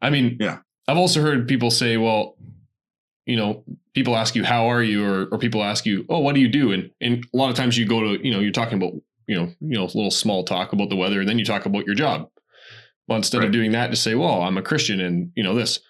I 0.00 0.10
mean, 0.10 0.36
Yeah. 0.38 0.58
I've 0.86 0.96
also 0.98 1.20
heard 1.22 1.48
people 1.48 1.70
say, 1.70 1.96
well, 1.96 2.36
you 3.26 3.36
know, 3.36 3.64
people 3.94 4.16
ask 4.16 4.34
you 4.36 4.44
how 4.44 4.70
are 4.70 4.82
you 4.82 5.04
or 5.04 5.26
or 5.32 5.38
people 5.38 5.62
ask 5.62 5.84
you, 5.84 6.06
"Oh, 6.08 6.20
what 6.20 6.34
do 6.34 6.40
you 6.40 6.48
do?" 6.48 6.72
and 6.72 6.90
and 7.00 7.26
a 7.34 7.36
lot 7.36 7.50
of 7.50 7.56
times 7.56 7.76
you 7.76 7.84
go 7.86 8.00
to, 8.00 8.24
you 8.24 8.32
know, 8.32 8.40
you're 8.40 8.52
talking 8.52 8.78
about, 8.80 8.92
you 9.26 9.36
know, 9.36 9.46
you 9.60 9.76
know, 9.76 9.84
a 9.84 9.96
little 9.98 10.10
small 10.10 10.44
talk 10.44 10.72
about 10.72 10.88
the 10.88 10.96
weather 10.96 11.20
and 11.20 11.28
then 11.28 11.38
you 11.38 11.44
talk 11.44 11.66
about 11.66 11.84
your 11.86 11.94
job. 11.94 12.28
Well, 13.06 13.16
instead 13.18 13.38
Right. 13.38 13.46
of 13.48 13.52
doing 13.52 13.72
that, 13.72 13.90
to 13.90 13.96
say, 13.96 14.14
well, 14.14 14.42
I'm 14.42 14.56
a 14.58 14.62
Christian 14.62 15.00
and, 15.00 15.30
you 15.34 15.42
know, 15.42 15.54
this. 15.54 15.80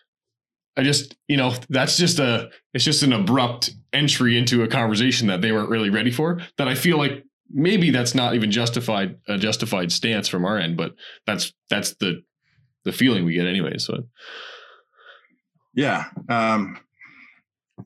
I 0.78 0.82
just, 0.84 1.16
you 1.26 1.36
know, 1.36 1.54
that's 1.68 1.96
just 1.96 2.20
a, 2.20 2.48
it's 2.72 2.84
just 2.84 3.02
an 3.02 3.12
abrupt 3.12 3.74
entry 3.92 4.38
into 4.38 4.62
a 4.62 4.68
conversation 4.68 5.26
that 5.26 5.42
they 5.42 5.52
weren't 5.52 5.68
really 5.68 5.90
ready 5.90 6.10
for. 6.10 6.40
That 6.56 6.68
I 6.68 6.74
feel 6.74 6.96
like 6.96 7.24
maybe 7.50 7.90
that's 7.90 8.14
not 8.14 8.34
even 8.34 8.50
justified, 8.50 9.16
a 9.26 9.36
justified 9.36 9.90
stance 9.90 10.28
from 10.28 10.44
our 10.44 10.56
end, 10.56 10.76
but 10.76 10.94
that's, 11.26 11.52
that's 11.68 11.94
the, 11.96 12.22
the 12.84 12.92
feeling 12.92 13.24
we 13.24 13.34
get 13.34 13.46
anyway. 13.46 13.76
So, 13.78 14.04
Yeah. 15.74 16.06
Um, 16.28 16.78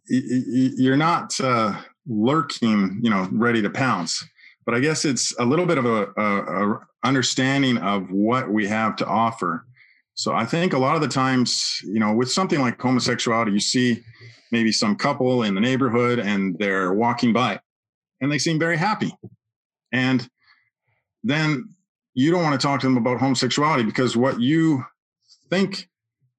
you're 0.06 0.96
not 0.96 1.38
uh, 1.40 1.80
lurking, 2.06 3.00
you 3.02 3.10
know, 3.10 3.28
ready 3.32 3.62
to 3.62 3.70
pounce. 3.70 4.24
But 4.64 4.74
I 4.74 4.80
guess 4.80 5.04
it's 5.04 5.34
a 5.38 5.44
little 5.44 5.66
bit 5.66 5.78
of 5.78 5.86
a, 5.86 6.06
a, 6.16 6.74
a 6.74 6.80
understanding 7.04 7.78
of 7.78 8.10
what 8.10 8.50
we 8.50 8.66
have 8.68 8.96
to 8.96 9.06
offer. 9.06 9.66
So 10.14 10.32
I 10.34 10.44
think 10.44 10.72
a 10.72 10.78
lot 10.78 10.94
of 10.94 11.00
the 11.02 11.08
times, 11.08 11.80
you 11.84 11.98
know, 11.98 12.12
with 12.12 12.30
something 12.30 12.60
like 12.60 12.80
homosexuality, 12.80 13.52
you 13.52 13.60
see 13.60 14.02
maybe 14.50 14.70
some 14.72 14.94
couple 14.96 15.42
in 15.42 15.54
the 15.54 15.60
neighborhood 15.60 16.18
and 16.18 16.56
they're 16.58 16.92
walking 16.92 17.32
by 17.32 17.58
and 18.20 18.30
they 18.30 18.38
seem 18.38 18.58
very 18.58 18.76
happy. 18.76 19.12
And 19.90 20.28
then 21.24 21.70
you 22.14 22.30
don't 22.30 22.42
want 22.42 22.60
to 22.60 22.64
talk 22.66 22.80
to 22.80 22.86
them 22.86 22.98
about 22.98 23.18
homosexuality 23.20 23.84
because 23.84 24.16
what 24.16 24.40
you 24.40 24.84
think 25.48 25.88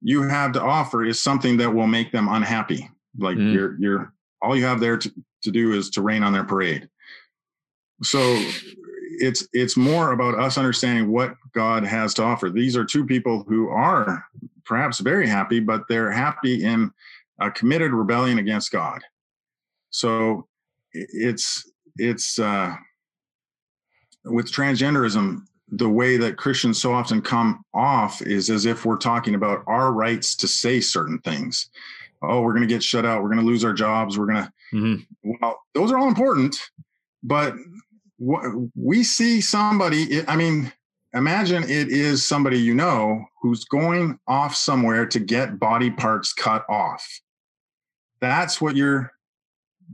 you 0.00 0.22
have 0.22 0.52
to 0.52 0.62
offer 0.62 1.04
is 1.04 1.20
something 1.20 1.56
that 1.56 1.74
will 1.74 1.86
make 1.88 2.12
them 2.12 2.28
unhappy. 2.28 2.88
Like 3.18 3.36
Mm. 3.36 3.52
you're 3.52 3.76
you're 3.80 4.12
all 4.42 4.56
you 4.56 4.64
have 4.64 4.78
there 4.80 4.98
to, 4.98 5.12
to 5.42 5.50
do 5.50 5.72
is 5.72 5.90
to 5.90 6.02
rain 6.02 6.22
on 6.22 6.32
their 6.32 6.44
parade. 6.44 6.88
So 8.02 8.20
it's 9.18 9.46
it's 9.52 9.76
more 9.76 10.12
about 10.12 10.38
us 10.38 10.58
understanding 10.58 11.10
what 11.10 11.34
God 11.52 11.84
has 11.84 12.14
to 12.14 12.22
offer. 12.22 12.50
These 12.50 12.76
are 12.76 12.84
two 12.84 13.04
people 13.04 13.44
who 13.48 13.68
are 13.68 14.24
perhaps 14.64 15.00
very 15.00 15.28
happy, 15.28 15.60
but 15.60 15.82
they're 15.88 16.10
happy 16.10 16.64
in 16.64 16.90
a 17.38 17.50
committed 17.50 17.92
rebellion 17.92 18.38
against 18.38 18.70
God. 18.70 19.02
So 19.90 20.46
it's 20.92 21.70
it's 21.96 22.38
uh, 22.38 22.74
with 24.24 24.50
transgenderism, 24.50 25.42
the 25.68 25.88
way 25.88 26.16
that 26.16 26.36
Christians 26.36 26.80
so 26.80 26.92
often 26.92 27.20
come 27.20 27.64
off 27.74 28.22
is 28.22 28.50
as 28.50 28.66
if 28.66 28.84
we're 28.84 28.96
talking 28.96 29.34
about 29.34 29.62
our 29.66 29.92
rights 29.92 30.34
to 30.36 30.48
say 30.48 30.80
certain 30.80 31.18
things. 31.20 31.70
Oh, 32.22 32.40
we're 32.40 32.52
going 32.52 32.66
to 32.66 32.74
get 32.74 32.82
shut 32.82 33.04
out. 33.04 33.22
We're 33.22 33.28
going 33.28 33.40
to 33.40 33.46
lose 33.46 33.64
our 33.64 33.74
jobs. 33.74 34.18
We're 34.18 34.26
going 34.26 34.44
to 34.44 34.52
mhm. 34.72 35.06
well, 35.22 35.60
those 35.74 35.92
are 35.92 35.98
all 35.98 36.08
important, 36.08 36.56
but 37.22 37.54
we 38.74 39.02
see 39.04 39.40
somebody. 39.40 40.26
I 40.28 40.36
mean, 40.36 40.72
imagine 41.12 41.62
it 41.64 41.88
is 41.88 42.26
somebody 42.26 42.58
you 42.58 42.74
know 42.74 43.24
who's 43.42 43.64
going 43.64 44.18
off 44.26 44.54
somewhere 44.54 45.06
to 45.06 45.18
get 45.20 45.58
body 45.58 45.90
parts 45.90 46.32
cut 46.32 46.64
off. 46.68 47.06
That's 48.20 48.60
what 48.60 48.76
you're. 48.76 49.12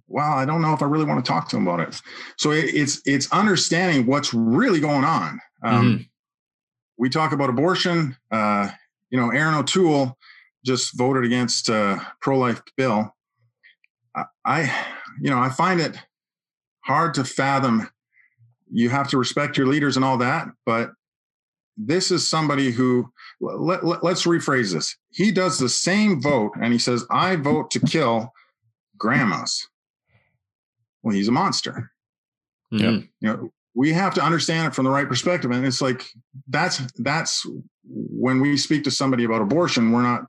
Well, 0.07 0.33
I 0.33 0.45
don't 0.45 0.63
know 0.63 0.73
if 0.73 0.83
I 0.83 0.87
really 0.87 1.05
want 1.05 1.25
to 1.25 1.29
talk 1.29 1.49
to 1.49 1.57
him 1.57 1.67
about 1.67 1.81
it. 1.81 2.01
So 2.37 2.53
it, 2.53 2.67
it's 2.75 3.01
it's 3.07 3.31
understanding 3.33 4.07
what's 4.07 4.33
really 4.33 4.81
going 4.81 5.05
on. 5.05 5.41
Um, 5.63 6.07
We 6.97 7.09
talk 7.09 7.33
about 7.33 7.49
abortion. 7.51 8.17
Uh, 8.31 8.69
you 9.11 9.19
know, 9.19 9.31
Erin 9.31 9.55
O'Toole 9.55 10.17
just 10.65 10.97
voted 10.97 11.25
against 11.25 11.69
a 11.71 12.01
pro-life 12.21 12.63
bill. 12.77 13.15
I- 14.15 14.27
I, 14.45 14.87
you 15.21 15.31
know, 15.31 15.39
I 15.41 15.49
find 15.49 15.81
it 15.81 15.97
hard 16.85 17.15
to 17.15 17.25
fathom. 17.25 17.89
You 18.73 18.89
have 18.91 19.09
to 19.09 19.19
respect 19.19 19.57
your 19.57 19.67
leaders 19.67 19.97
and 19.97 20.05
all 20.05 20.19
that, 20.19 20.49
but 20.65 20.91
this 21.77 22.11
is 22.11 22.29
somebody 22.29 22.71
who 22.71 23.11
let, 23.41 23.85
let, 23.85 24.05
us 24.05 24.25
rephrase 24.25 24.73
this. 24.73 24.97
He 25.11 25.33
does 25.33 25.59
the 25.59 25.69
same 25.69 26.21
vote 26.21 26.53
and 26.61 26.73
he 26.73 26.79
says, 26.79 27.07
I 27.11 27.37
vote 27.37 27.71
to 27.73 27.81
kill 27.81 28.33
grandmas. 28.99 29.67
Well, 31.03 31.15
he's 31.15 31.29
a 31.29 31.33
monster. 31.33 31.91
Mhm. 32.73 33.09
You 33.21 33.29
know, 33.29 33.53
we 33.75 33.93
have 33.93 34.15
to 34.15 34.23
understand 34.23 34.69
it 34.69 34.75
from 34.75 34.85
the 34.85 34.91
right 34.91 35.09
perspective. 35.09 35.51
And 35.51 35.65
it's 35.67 35.81
like 35.81 36.05
that's 36.49 36.79
that's 36.99 37.47
when 37.85 38.41
we 38.41 38.57
speak 38.57 38.85
to 38.85 38.91
somebody 38.91 39.25
about 39.25 39.43
abortion, 39.43 39.91
we're 39.91 40.03
not 40.03 40.23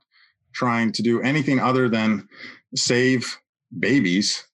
trying 0.54 0.92
to 0.92 1.02
do 1.02 1.20
anything 1.20 1.60
other 1.60 1.88
than 1.88 2.28
save 2.74 3.38
babies. 3.78 4.44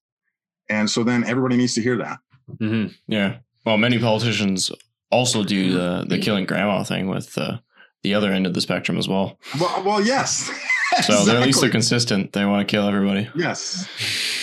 And 0.68 0.90
so 0.90 1.05
then 1.05 1.24
everybody 1.24 1.57
needs 1.57 1.74
to 1.74 1.83
hear 1.83 1.96
that. 1.98 2.18
Mhm. 2.61 2.94
Yeah. 3.07 3.38
Well, 3.69 3.77
many 3.77 3.99
politicians 3.99 4.73
also 5.11 5.45
do 5.45 5.73
the 5.73 6.07
the 6.09 6.19
killing 6.19 6.47
grandma 6.47 6.85
thing 6.85 7.07
with 7.07 7.37
uh, 7.37 7.59
the 8.03 8.15
other 8.15 8.33
end 8.33 8.47
of 8.47 8.55
the 8.55 8.63
spectrum 8.63 8.97
as 8.97 9.07
well. 9.07 9.39
Well, 9.61 9.83
well, 9.85 10.01
yes. 10.01 10.51
So 11.03 11.23
they're 11.27 11.37
at 11.37 11.45
least 11.45 11.61
they're 11.61 11.69
consistent. 11.69 12.33
They 12.33 12.47
want 12.47 12.67
to 12.67 12.71
kill 12.71 12.89
everybody. 12.89 13.29
yes. 13.37 13.87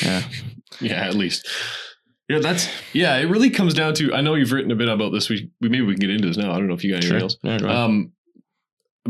Yeah. 0.03 0.21
Yeah, 0.79 1.07
at 1.07 1.15
least. 1.15 1.49
Yeah, 2.29 2.37
that's 2.37 2.69
yeah. 2.93 3.17
It 3.17 3.25
really 3.25 3.49
comes 3.49 3.73
down 3.73 3.95
to. 3.95 4.13
I 4.13 4.21
know 4.21 4.35
you've 4.35 4.51
written 4.51 4.69
a 4.69 4.75
bit 4.75 4.87
about 4.87 5.11
this. 5.11 5.27
We, 5.27 5.49
we 5.59 5.69
maybe 5.69 5.85
we 5.87 5.93
can 5.93 6.01
get 6.01 6.11
into 6.11 6.27
this 6.27 6.37
now. 6.37 6.51
I 6.51 6.57
don't 6.57 6.67
know 6.67 6.75
if 6.75 6.83
you 6.83 6.91
got 6.91 7.03
anything 7.03 7.21
else. 7.23 7.37
Yeah, 7.41 7.57
go. 7.57 7.67
Um, 7.67 8.11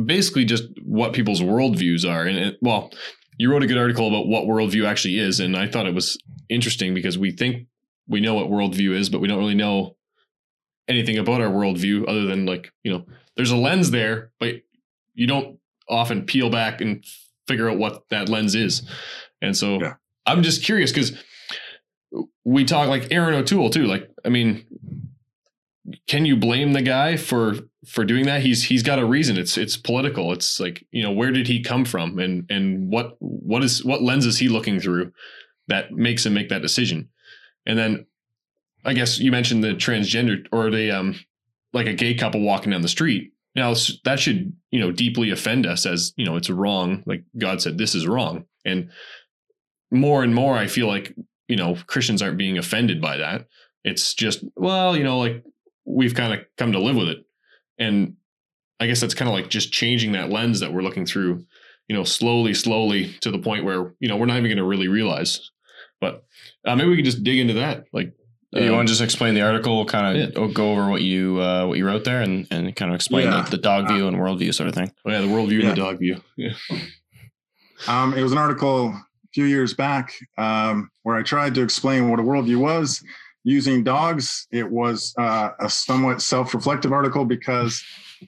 basically, 0.02 0.46
just 0.46 0.64
what 0.82 1.12
people's 1.12 1.42
worldviews 1.42 2.10
are, 2.10 2.24
and 2.24 2.38
it, 2.38 2.58
well, 2.62 2.90
you 3.38 3.52
wrote 3.52 3.64
a 3.64 3.68
good 3.68 3.78
article 3.78 4.08
about 4.08 4.28
what 4.28 4.46
worldview 4.46 4.88
actually 4.88 5.20
is, 5.20 5.42
and 5.42 5.58
I 5.58 5.68
thought 5.68 5.88
it 5.88 5.94
was 5.94 6.18
interesting 6.48 6.94
because 6.94 7.18
we 7.18 7.32
think 7.32 7.68
we 8.08 8.22
know 8.22 8.34
what 8.34 8.48
worldview 8.48 8.96
is, 8.96 9.10
but 9.10 9.20
we 9.20 9.28
don't 9.28 9.40
really 9.40 9.56
know 9.56 9.98
anything 10.88 11.18
about 11.18 11.42
our 11.42 11.50
worldview 11.50 12.08
other 12.08 12.26
than 12.26 12.46
like 12.46 12.72
you 12.84 12.92
know, 12.92 13.06
there's 13.36 13.52
a 13.52 13.58
lens 13.58 13.92
there, 13.92 14.32
but 14.40 14.56
you 15.14 15.28
don't 15.28 15.60
often 15.90 16.26
peel 16.26 16.50
back 16.50 16.82
and 16.82 17.04
figure 17.48 17.70
out 17.70 17.78
what 17.78 18.04
that 18.10 18.30
lens 18.30 18.56
is, 18.56 18.88
and 19.42 19.56
so 19.56 19.80
Yeah. 19.80 19.94
I'm 20.26 20.42
just 20.44 20.64
curious 20.64 20.92
because 20.92 21.22
we 22.44 22.66
talk 22.66 22.88
like 22.88 23.12
Erin 23.12 23.36
O'Toole 23.36 23.70
too. 23.70 23.86
Like, 23.86 24.10
I 24.24 24.30
mean, 24.30 24.66
can 26.08 26.26
you 26.26 26.36
blame 26.36 26.74
the 26.74 26.82
guy 26.82 27.18
for 27.18 27.56
for 27.88 28.04
doing 28.06 28.26
that? 28.26 28.42
He's 28.42 28.64
he's 28.64 28.84
got 28.84 29.00
a 29.00 29.06
reason. 29.06 29.38
It's 29.38 29.58
it's 29.58 29.78
political. 29.78 30.32
It's 30.32 30.60
like 30.60 30.86
you 30.92 31.04
know 31.04 31.12
where 31.12 31.32
did 31.32 31.48
he 31.48 31.62
come 31.62 31.86
from 31.86 32.18
and 32.20 32.46
and 32.50 32.90
what 32.90 33.16
what 33.20 33.64
is 33.64 33.84
what 33.86 34.02
lens 34.02 34.26
is 34.26 34.40
he 34.40 34.48
looking 34.48 34.80
through 34.80 35.12
that 35.68 35.92
makes 35.92 36.26
him 36.26 36.34
make 36.34 36.50
that 36.50 36.62
decision? 36.62 37.10
And 37.68 37.78
then 37.78 38.06
I 38.86 38.94
guess 38.94 39.20
you 39.20 39.32
mentioned 39.32 39.64
the 39.64 39.74
transgender 39.74 40.46
or 40.52 40.70
the 40.70 40.92
um 40.92 41.16
like 41.74 41.88
a 41.88 41.94
gay 41.94 42.14
couple 42.14 42.42
walking 42.42 42.72
down 42.72 42.82
the 42.82 42.88
street. 42.88 43.34
Now 43.56 43.74
that 44.04 44.20
should 44.20 44.54
you 44.72 44.80
know 44.80 44.92
deeply 44.92 45.32
offend 45.32 45.66
us 45.66 45.86
as 45.86 46.14
you 46.16 46.26
know 46.26 46.36
it's 46.36 46.50
wrong. 46.50 47.04
Like 47.06 47.24
God 47.38 47.62
said, 47.62 47.78
this 47.78 47.96
is 47.96 48.08
wrong. 48.08 48.46
And 48.64 48.90
more 49.92 50.24
and 50.24 50.34
more, 50.34 50.56
I 50.56 50.68
feel 50.68 50.88
like 50.88 51.16
you 51.48 51.56
know 51.56 51.78
Christians 51.88 52.22
aren't 52.22 52.38
being 52.38 52.58
offended 52.58 53.02
by 53.02 53.18
that. 53.18 53.48
It's 53.84 54.14
just 54.14 54.44
well, 54.56 54.96
you 54.96 55.04
know, 55.04 55.20
like 55.20 55.44
we've 55.86 56.16
kind 56.16 56.34
of 56.34 56.46
come 56.58 56.72
to 56.72 56.80
live 56.80 56.96
with 56.96 57.10
it, 57.10 57.26
and 57.78 58.16
I 58.80 58.88
guess 58.88 59.02
that's 59.02 59.14
kind 59.14 59.30
of 59.30 59.36
like 59.36 59.50
just 59.50 59.72
changing 59.72 60.12
that 60.14 60.30
lens 60.30 60.60
that 60.60 60.74
we're 60.74 60.82
looking 60.82 61.06
through. 61.06 61.46
You 61.88 61.96
know, 61.96 62.04
slowly, 62.04 62.56
slowly 62.56 63.14
to 63.22 63.30
the 63.30 63.40
point 63.40 63.64
where 63.64 63.94
you 64.00 64.08
know 64.08 64.18
we're 64.18 64.26
not 64.26 64.38
even 64.38 64.50
going 64.50 64.58
to 64.58 64.64
really 64.64 64.88
realize. 64.88 65.52
But 66.02 66.26
uh, 66.66 66.76
maybe 66.76 66.90
we 66.90 66.96
can 66.98 67.06
just 67.06 67.24
dig 67.24 67.40
into 67.40 67.54
that. 67.54 67.86
Like, 67.94 68.12
you 68.56 68.70
um, 68.70 68.76
want 68.78 68.88
to 68.88 68.92
just 68.92 69.02
explain 69.02 69.34
the 69.36 69.42
article, 69.42 69.86
kind 69.86 70.36
of 70.36 70.54
go 70.54 70.72
over 70.72 70.90
what 70.90 71.02
you 71.02 71.40
uh, 71.42 71.66
what 71.68 71.78
you 71.78 71.86
wrote 71.86 72.04
there, 72.06 72.22
and 72.22 72.48
and 72.52 72.76
kind 72.76 72.92
of 72.92 72.96
explain 72.96 73.26
Yeah. 73.26 73.42
the, 73.44 73.52
the 73.52 73.58
dog 73.58 73.88
view 73.88 74.08
and 74.08 74.18
worldview 74.18 74.54
sort 74.54 74.70
of 74.70 74.76
thing. 74.76 74.92
oh 75.06 75.12
yeah, 75.12 75.22
the 75.22 75.28
worldview 75.28 75.62
Yeah. 75.62 75.70
and 75.70 75.78
the 75.78 75.82
dog 75.82 76.00
view. 76.00 76.22
Yeah. 76.38 76.54
Um, 77.88 78.14
it 78.14 78.24
was 78.24 78.32
an 78.32 78.38
article 78.38 78.88
a 78.90 79.06
few 79.34 79.46
years 79.46 79.74
back 79.74 80.14
um, 80.38 80.90
where 81.04 81.16
I 81.18 81.24
tried 81.24 81.54
to 81.56 81.62
explain 81.62 82.10
what 82.10 82.20
a 82.20 82.24
worldview 82.24 82.58
was 82.58 83.04
using 83.44 83.84
dogs. 83.84 84.48
It 84.52 84.70
was 84.70 85.14
uh, 85.20 85.50
a 85.60 85.70
somewhat 85.70 86.22
self 86.22 86.54
reflective 86.54 86.92
article 86.94 87.26
because 87.26 87.84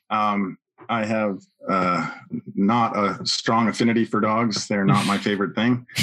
um, 0.09 0.57
I 0.89 1.05
have 1.05 1.39
uh, 1.69 2.11
not 2.55 2.95
a 2.97 3.25
strong 3.25 3.67
affinity 3.67 4.05
for 4.05 4.19
dogs. 4.19 4.67
They're 4.67 4.85
not 4.85 5.05
my 5.05 5.17
favorite 5.17 5.55
thing. 5.55 5.85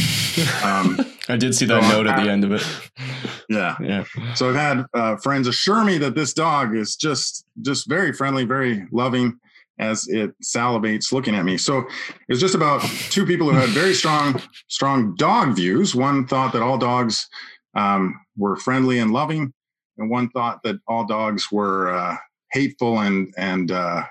Um, 0.64 0.98
I 1.28 1.36
did 1.36 1.54
see 1.54 1.64
that 1.66 1.82
So, 1.82 1.88
note 1.88 2.06
at 2.06 2.22
the 2.22 2.30
end 2.30 2.44
of 2.44 2.52
it. 2.52 2.66
yeah. 3.48 3.76
Yeah. 3.80 4.04
So 4.34 4.50
I've 4.50 4.54
had 4.54 4.84
uh, 4.94 5.16
friends 5.16 5.48
assure 5.48 5.84
me 5.84 5.98
that 5.98 6.14
this 6.14 6.34
dog 6.34 6.76
is 6.76 6.96
just 6.96 7.46
just 7.62 7.88
very 7.88 8.12
friendly, 8.12 8.44
very 8.44 8.86
loving, 8.92 9.38
as 9.78 10.06
it 10.08 10.32
salivates 10.42 11.12
looking 11.12 11.34
at 11.34 11.44
me. 11.44 11.56
So 11.56 11.84
it's 12.28 12.40
just 12.40 12.54
about 12.54 12.82
two 13.10 13.26
people 13.26 13.50
who 13.50 13.56
had 13.56 13.70
very 13.70 13.94
strong, 14.02 14.40
strong 14.68 15.14
dog 15.16 15.56
views. 15.56 15.94
One 15.94 16.26
thought 16.26 16.52
that 16.52 16.62
all 16.62 16.78
dogs 16.78 17.26
um, 17.74 18.20
were 18.36 18.56
friendly 18.56 18.98
and 18.98 19.12
loving, 19.12 19.52
and 19.98 20.10
one 20.10 20.28
thought 20.30 20.62
that 20.64 20.76
all 20.86 21.06
dogs 21.06 21.50
were 21.50 21.90
uh, 21.90 22.16
hateful 22.52 23.00
and 23.00 23.32
and 23.36 23.70
uh, 23.70 24.04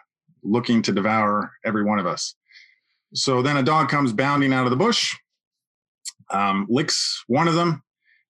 looking 0.43 0.81
to 0.81 0.91
devour 0.91 1.51
every 1.65 1.83
one 1.83 1.99
of 1.99 2.05
us. 2.05 2.35
So 3.13 3.41
then 3.41 3.57
a 3.57 3.63
dog 3.63 3.89
comes 3.89 4.11
bounding 4.11 4.53
out 4.53 4.65
of 4.65 4.71
the 4.71 4.75
bush, 4.75 5.15
um, 6.33 6.67
licks 6.69 7.23
one 7.27 7.47
of 7.47 7.55
them, 7.55 7.83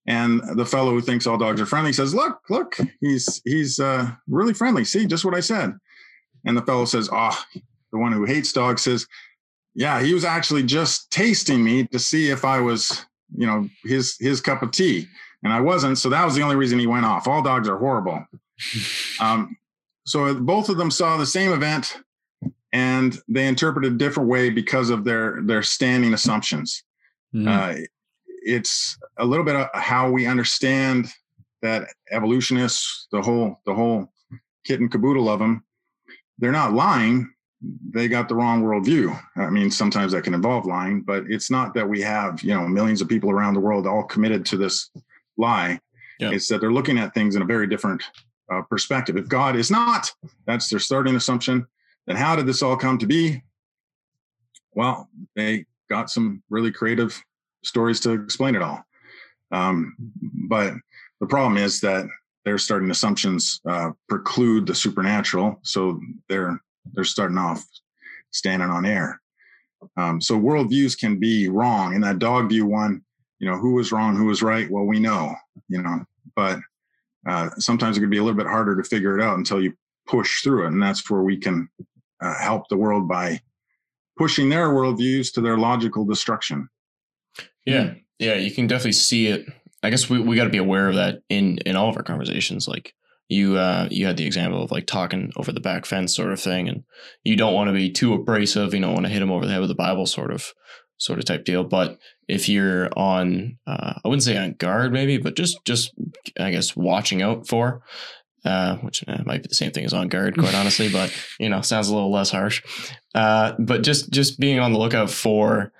and 0.07 0.41
the 0.55 0.65
fellow 0.65 0.91
who 0.91 1.01
thinks 1.01 1.25
all 1.25 1.37
dogs 1.37 1.61
are 1.61 1.65
friendly 1.65 1.93
says, 1.93 2.13
"Look, 2.13 2.41
look, 2.49 2.77
he's 3.01 3.41
he's 3.45 3.79
uh, 3.79 4.11
really 4.27 4.53
friendly. 4.53 4.85
See, 4.85 5.05
just 5.05 5.25
what 5.25 5.35
I 5.35 5.39
said." 5.39 5.73
And 6.45 6.57
the 6.57 6.61
fellow 6.61 6.85
says, 6.85 7.09
"Oh, 7.11 7.41
the 7.91 7.99
one 7.99 8.11
who 8.11 8.25
hates 8.25 8.51
dogs 8.51 8.81
says, 8.81 9.07
yeah, 9.75 10.01
he 10.01 10.13
was 10.13 10.25
actually 10.25 10.63
just 10.63 11.09
tasting 11.11 11.63
me 11.63 11.85
to 11.87 11.99
see 11.99 12.29
if 12.29 12.45
I 12.45 12.59
was, 12.59 13.05
you 13.35 13.47
know, 13.47 13.67
his 13.83 14.15
his 14.19 14.39
cup 14.39 14.61
of 14.61 14.71
tea, 14.71 15.07
and 15.43 15.51
I 15.51 15.59
wasn't. 15.59 15.97
So 15.97 16.09
that 16.09 16.25
was 16.25 16.35
the 16.35 16.43
only 16.43 16.55
reason 16.55 16.79
he 16.79 16.87
went 16.87 17.05
off. 17.05 17.27
All 17.27 17.41
dogs 17.41 17.67
are 17.67 17.77
horrible." 17.77 18.25
um, 19.19 19.57
so 20.05 20.33
both 20.35 20.69
of 20.69 20.77
them 20.77 20.91
saw 20.91 21.17
the 21.17 21.25
same 21.25 21.51
event, 21.51 21.97
and 22.71 23.19
they 23.27 23.47
interpreted 23.47 23.93
a 23.93 23.97
different 23.97 24.29
way 24.29 24.49
because 24.49 24.89
of 24.89 25.03
their 25.05 25.41
their 25.41 25.63
standing 25.63 26.13
assumptions. 26.13 26.83
Mm. 27.33 27.47
Uh, 27.47 27.85
it's 28.43 28.97
a 29.17 29.25
little 29.25 29.45
bit 29.45 29.55
of 29.55 29.67
how 29.73 30.09
we 30.09 30.25
understand 30.25 31.07
that 31.61 31.87
evolutionists, 32.11 33.07
the 33.11 33.21
whole 33.21 33.59
the 33.65 33.73
whole 33.73 34.11
kit 34.65 34.79
and 34.79 34.91
caboodle 34.91 35.29
of 35.29 35.39
them, 35.39 35.63
they're 36.37 36.51
not 36.51 36.73
lying. 36.73 37.29
They 37.93 38.09
got 38.09 38.27
the 38.27 38.35
wrong 38.35 38.63
worldview. 38.63 39.17
I 39.37 39.49
mean, 39.49 39.71
sometimes 39.71 40.11
that 40.11 40.23
can 40.23 40.33
involve 40.33 40.65
lying, 40.65 41.01
but 41.01 41.23
it's 41.29 41.49
not 41.49 41.73
that 41.75 41.87
we 41.87 42.01
have 42.01 42.43
you 42.43 42.53
know 42.53 42.67
millions 42.67 43.01
of 43.01 43.07
people 43.07 43.31
around 43.31 43.53
the 43.53 43.61
world 43.61 43.87
all 43.87 44.03
committed 44.03 44.45
to 44.47 44.57
this 44.57 44.89
lie. 45.37 45.79
Yeah. 46.19 46.31
It's 46.31 46.47
that 46.49 46.61
they're 46.61 46.71
looking 46.71 46.97
at 46.97 47.13
things 47.13 47.35
in 47.35 47.41
a 47.41 47.45
very 47.45 47.67
different 47.67 48.03
uh, 48.51 48.61
perspective. 48.63 49.17
If 49.17 49.27
God 49.27 49.55
is 49.55 49.71
not, 49.71 50.11
that's 50.45 50.69
their 50.69 50.79
starting 50.79 51.15
assumption. 51.15 51.65
Then 52.05 52.17
how 52.17 52.35
did 52.35 52.45
this 52.45 52.61
all 52.61 52.75
come 52.75 52.97
to 52.99 53.07
be? 53.07 53.41
Well, 54.73 55.09
they 55.35 55.65
got 55.89 56.09
some 56.09 56.43
really 56.49 56.71
creative 56.71 57.21
stories 57.63 57.99
to 58.01 58.11
explain 58.11 58.55
it 58.55 58.61
all. 58.61 58.83
Um, 59.51 59.95
but 60.49 60.73
the 61.19 61.27
problem 61.27 61.57
is 61.57 61.79
that 61.81 62.05
their 62.45 62.57
starting 62.57 62.91
assumptions 62.91 63.61
uh, 63.67 63.91
preclude 64.09 64.67
the 64.67 64.75
supernatural, 64.75 65.59
so 65.63 65.99
they're 66.27 66.59
they're 66.93 67.03
starting 67.03 67.37
off 67.37 67.63
standing 68.31 68.69
on 68.69 68.85
air. 68.85 69.21
Um, 69.95 70.19
so 70.19 70.37
worldviews 70.37 70.97
can 70.97 71.19
be 71.19 71.47
wrong. 71.49 71.93
In 71.93 72.01
that 72.01 72.19
dog 72.19 72.49
view 72.49 72.65
one, 72.65 73.01
you 73.39 73.49
know, 73.49 73.57
who 73.57 73.73
was 73.73 73.91
wrong, 73.91 74.15
who 74.15 74.25
was 74.25 74.41
right? 74.41 74.69
Well, 74.69 74.85
we 74.85 74.99
know, 74.99 75.35
you 75.69 75.81
know, 75.81 76.03
but 76.35 76.59
uh, 77.27 77.49
sometimes 77.57 77.97
it 77.97 78.01
can 78.01 78.09
be 78.09 78.17
a 78.17 78.23
little 78.23 78.37
bit 78.37 78.47
harder 78.47 78.75
to 78.75 78.83
figure 78.83 79.17
it 79.17 79.23
out 79.23 79.37
until 79.37 79.61
you 79.61 79.73
push 80.07 80.41
through 80.41 80.65
it, 80.65 80.73
and 80.73 80.81
that's 80.81 81.09
where 81.09 81.23
we 81.23 81.37
can 81.37 81.69
uh, 82.21 82.37
help 82.39 82.67
the 82.67 82.77
world 82.77 83.07
by 83.07 83.39
pushing 84.17 84.49
their 84.49 84.69
worldviews 84.69 85.33
to 85.33 85.41
their 85.41 85.57
logical 85.57 86.05
destruction. 86.05 86.67
Yeah, 87.65 87.93
yeah, 88.19 88.35
you 88.35 88.51
can 88.51 88.67
definitely 88.67 88.93
see 88.93 89.27
it. 89.27 89.45
I 89.81 89.89
guess 89.89 90.09
we, 90.09 90.19
we 90.19 90.35
got 90.35 90.45
to 90.45 90.49
be 90.49 90.57
aware 90.57 90.87
of 90.87 90.95
that 90.95 91.21
in 91.29 91.57
in 91.59 91.75
all 91.75 91.89
of 91.89 91.97
our 91.97 92.03
conversations. 92.03 92.67
Like 92.67 92.93
you 93.29 93.57
uh 93.57 93.87
you 93.91 94.05
had 94.05 94.17
the 94.17 94.25
example 94.25 94.63
of 94.63 94.71
like 94.71 94.85
talking 94.85 95.31
over 95.35 95.51
the 95.51 95.59
back 95.59 95.85
fence 95.85 96.15
sort 96.15 96.31
of 96.31 96.39
thing, 96.39 96.69
and 96.69 96.83
you 97.23 97.35
don't 97.35 97.53
want 97.53 97.67
to 97.67 97.73
be 97.73 97.91
too 97.91 98.13
abrasive. 98.13 98.73
You 98.73 98.81
don't 98.81 98.93
want 98.93 99.05
to 99.05 99.11
hit 99.11 99.19
them 99.19 99.31
over 99.31 99.45
the 99.45 99.51
head 99.51 99.61
with 99.61 99.69
the 99.69 99.75
Bible 99.75 100.05
sort 100.05 100.31
of 100.31 100.53
sort 100.97 101.19
of 101.19 101.25
type 101.25 101.43
deal. 101.43 101.63
But 101.63 101.97
if 102.27 102.47
you're 102.47 102.89
on, 102.97 103.57
uh, 103.67 103.93
I 104.03 104.07
wouldn't 104.07 104.23
say 104.23 104.37
on 104.37 104.53
guard 104.53 104.93
maybe, 104.93 105.17
but 105.17 105.35
just 105.35 105.57
just 105.65 105.93
I 106.39 106.51
guess 106.51 106.75
watching 106.75 107.21
out 107.21 107.47
for. 107.47 107.83
Uh, 108.45 108.75
which 108.79 109.05
uh, 109.07 109.23
might 109.25 109.41
be 109.41 109.47
the 109.47 109.55
same 109.55 109.71
thing 109.71 109.85
as 109.85 109.93
on 109.93 110.09
guard, 110.09 110.37
quite 110.37 110.53
honestly, 110.53 110.89
but 110.91 111.09
you 111.39 111.47
know, 111.47 111.61
sounds 111.61 111.87
a 111.87 111.93
little 111.93 112.11
less 112.11 112.29
harsh. 112.29 112.61
Uh, 113.15 113.53
but 113.57 113.83
just 113.83 114.11
just 114.11 114.37
being 114.37 114.59
on 114.59 114.73
the 114.73 114.77
lookout 114.77 115.09
for 115.09 115.71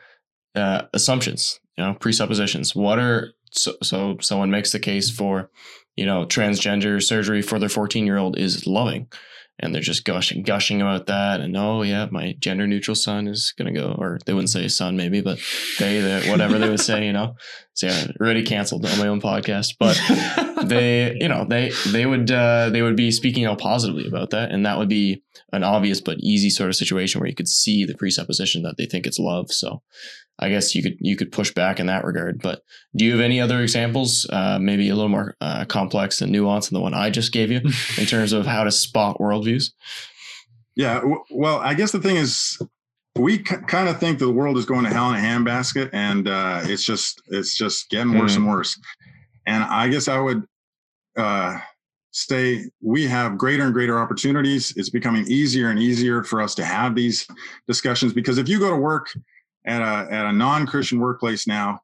uh, 0.55 0.83
assumptions 0.93 1.59
you 1.77 1.83
know 1.83 1.95
presuppositions. 1.99 2.75
What 2.75 2.99
are 2.99 3.29
so, 3.51 3.73
so 3.81 4.17
someone 4.21 4.51
makes 4.51 4.71
the 4.71 4.79
case 4.79 5.09
for 5.09 5.49
you 5.95 6.05
know 6.05 6.25
transgender 6.25 7.01
surgery 7.01 7.41
for 7.41 7.59
their 7.59 7.69
14 7.69 8.05
year 8.05 8.17
old 8.17 8.38
is 8.38 8.67
loving. 8.67 9.07
And 9.59 9.73
they're 9.73 9.83
just 9.83 10.03
gushing 10.03 10.41
gushing 10.41 10.81
about 10.81 11.05
that. 11.05 11.39
And 11.39 11.55
oh 11.55 11.83
yeah 11.83 12.07
my 12.12 12.36
gender 12.39 12.65
neutral 12.65 12.95
son 12.95 13.27
is 13.27 13.53
gonna 13.55 13.71
go 13.71 13.95
or 13.97 14.17
they 14.25 14.33
wouldn't 14.33 14.49
say 14.49 14.67
son 14.67 14.97
maybe 14.97 15.21
but 15.21 15.39
they, 15.77 16.27
whatever 16.29 16.57
they 16.57 16.69
would 16.69 16.79
say 16.79 17.05
you 17.05 17.13
know. 17.13 17.36
So 17.73 17.88
yeah 17.88 18.07
already 18.19 18.43
canceled 18.43 18.86
on 18.86 18.97
my 18.97 19.07
own 19.07 19.21
podcast. 19.21 19.75
But 19.79 20.01
they 20.67 21.15
you 21.19 21.27
know 21.27 21.45
they 21.47 21.71
they 21.88 22.07
would 22.07 22.31
uh, 22.31 22.69
they 22.69 22.81
would 22.81 22.95
be 22.95 23.12
speaking 23.12 23.45
out 23.45 23.59
positively 23.59 24.07
about 24.07 24.31
that. 24.31 24.51
And 24.51 24.65
that 24.65 24.79
would 24.79 24.89
be 24.89 25.23
an 25.51 25.63
obvious 25.63 26.01
but 26.01 26.17
easy 26.19 26.49
sort 26.49 26.69
of 26.69 26.75
situation 26.75 27.21
where 27.21 27.29
you 27.29 27.36
could 27.36 27.47
see 27.47 27.86
the 27.86 27.95
presupposition 27.95 28.63
that 28.63 28.77
they 28.77 28.88
think 28.88 29.05
it's 29.05 29.19
love. 29.19 29.51
So 29.51 29.83
I 30.39 30.49
guess 30.49 30.73
you 30.73 30.81
could 30.81 30.97
you 30.99 31.15
could 31.15 31.31
push 31.31 31.53
back 31.53 31.79
in 31.79 31.87
that 31.87 32.03
regard. 32.03 32.41
But 32.41 32.61
do 32.95 33.05
you 33.05 33.11
have 33.11 33.21
any 33.21 33.39
other 33.39 33.61
examples, 33.61 34.27
uh, 34.31 34.57
maybe 34.59 34.89
a 34.89 34.95
little 34.95 35.09
more 35.09 35.35
uh, 35.41 35.65
complex 35.65 36.21
and 36.21 36.33
nuanced 36.33 36.69
than 36.69 36.75
the 36.75 36.81
one 36.81 36.93
I 36.93 37.09
just 37.09 37.31
gave 37.31 37.51
you, 37.51 37.61
in 37.97 38.05
terms 38.05 38.33
of 38.33 38.45
how 38.45 38.63
to 38.63 38.71
spot 38.71 39.19
worldviews? 39.19 39.71
Yeah, 40.75 40.95
w- 40.95 41.23
well, 41.29 41.59
I 41.59 41.75
guess 41.75 41.91
the 41.91 42.01
thing 42.01 42.15
is, 42.15 42.59
we 43.15 43.37
c- 43.37 43.57
kind 43.67 43.87
of 43.87 43.99
think 43.99 44.17
the 44.17 44.31
world 44.31 44.57
is 44.57 44.65
going 44.65 44.85
to 44.85 44.89
hell 44.89 45.13
in 45.13 45.15
a 45.15 45.19
handbasket, 45.19 45.91
and 45.93 46.27
uh, 46.27 46.61
it's 46.63 46.83
just 46.83 47.21
it's 47.27 47.55
just 47.55 47.89
getting 47.89 48.17
worse 48.17 48.33
mm. 48.33 48.37
and 48.37 48.47
worse. 48.47 48.79
And 49.45 49.63
I 49.63 49.87
guess 49.87 50.07
I 50.07 50.19
would 50.19 50.43
uh, 51.15 51.59
say 52.11 52.69
we 52.81 53.05
have 53.05 53.37
greater 53.37 53.63
and 53.63 53.73
greater 53.73 53.99
opportunities. 53.99 54.73
It's 54.77 54.89
becoming 54.89 55.25
easier 55.27 55.69
and 55.69 55.79
easier 55.79 56.23
for 56.23 56.41
us 56.41 56.55
to 56.55 56.65
have 56.65 56.95
these 56.95 57.27
discussions 57.67 58.13
because 58.13 58.37
if 58.37 58.47
you 58.47 58.59
go 58.59 58.69
to 58.71 58.77
work 58.77 59.09
at 59.65 59.82
a 59.82 60.12
at 60.12 60.26
a 60.26 60.34
non-Christian 60.34 60.99
workplace 60.99 61.47
now, 61.47 61.80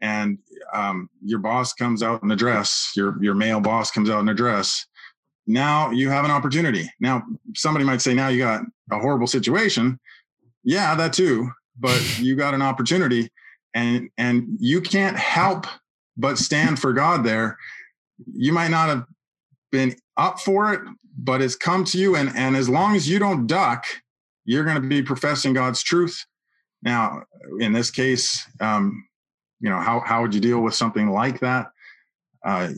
and 0.00 0.38
um, 0.72 1.08
your 1.24 1.38
boss 1.38 1.72
comes 1.72 2.02
out 2.02 2.22
in 2.22 2.30
a 2.30 2.36
dress, 2.36 2.92
your 2.96 3.22
your 3.22 3.34
male 3.34 3.60
boss 3.60 3.90
comes 3.90 4.10
out 4.10 4.20
in 4.20 4.28
a 4.28 4.34
dress. 4.34 4.86
Now 5.46 5.90
you 5.90 6.10
have 6.10 6.24
an 6.24 6.30
opportunity. 6.30 6.90
Now 7.00 7.22
somebody 7.54 7.84
might 7.84 8.02
say, 8.02 8.14
now 8.14 8.28
you 8.28 8.38
got 8.38 8.62
a 8.90 8.98
horrible 8.98 9.26
situation. 9.26 9.98
Yeah, 10.64 10.94
that 10.94 11.12
too. 11.12 11.50
But 11.78 12.00
you 12.18 12.36
got 12.36 12.54
an 12.54 12.62
opportunity, 12.62 13.30
and 13.74 14.10
and 14.18 14.56
you 14.58 14.80
can't 14.80 15.16
help 15.16 15.66
but 16.16 16.38
stand 16.38 16.78
for 16.78 16.92
God 16.92 17.24
there. 17.24 17.56
You 18.26 18.52
might 18.52 18.70
not 18.70 18.88
have 18.88 19.04
been 19.70 19.96
up 20.16 20.38
for 20.38 20.72
it, 20.74 20.80
but 21.16 21.40
it's 21.40 21.56
come 21.56 21.84
to 21.86 21.98
you, 21.98 22.16
and 22.16 22.30
and 22.36 22.56
as 22.56 22.68
long 22.68 22.94
as 22.94 23.08
you 23.08 23.18
don't 23.18 23.46
duck, 23.46 23.84
you're 24.44 24.64
going 24.64 24.80
to 24.80 24.86
be 24.86 25.02
professing 25.02 25.54
God's 25.54 25.82
truth 25.82 26.24
now, 26.82 27.22
in 27.60 27.72
this 27.72 27.90
case, 27.90 28.46
um, 28.60 29.06
you 29.60 29.70
know, 29.70 29.78
how, 29.78 30.00
how 30.00 30.22
would 30.22 30.34
you 30.34 30.40
deal 30.40 30.60
with 30.60 30.74
something 30.74 31.10
like 31.10 31.40
that? 31.40 31.68
Uh, 32.44 32.70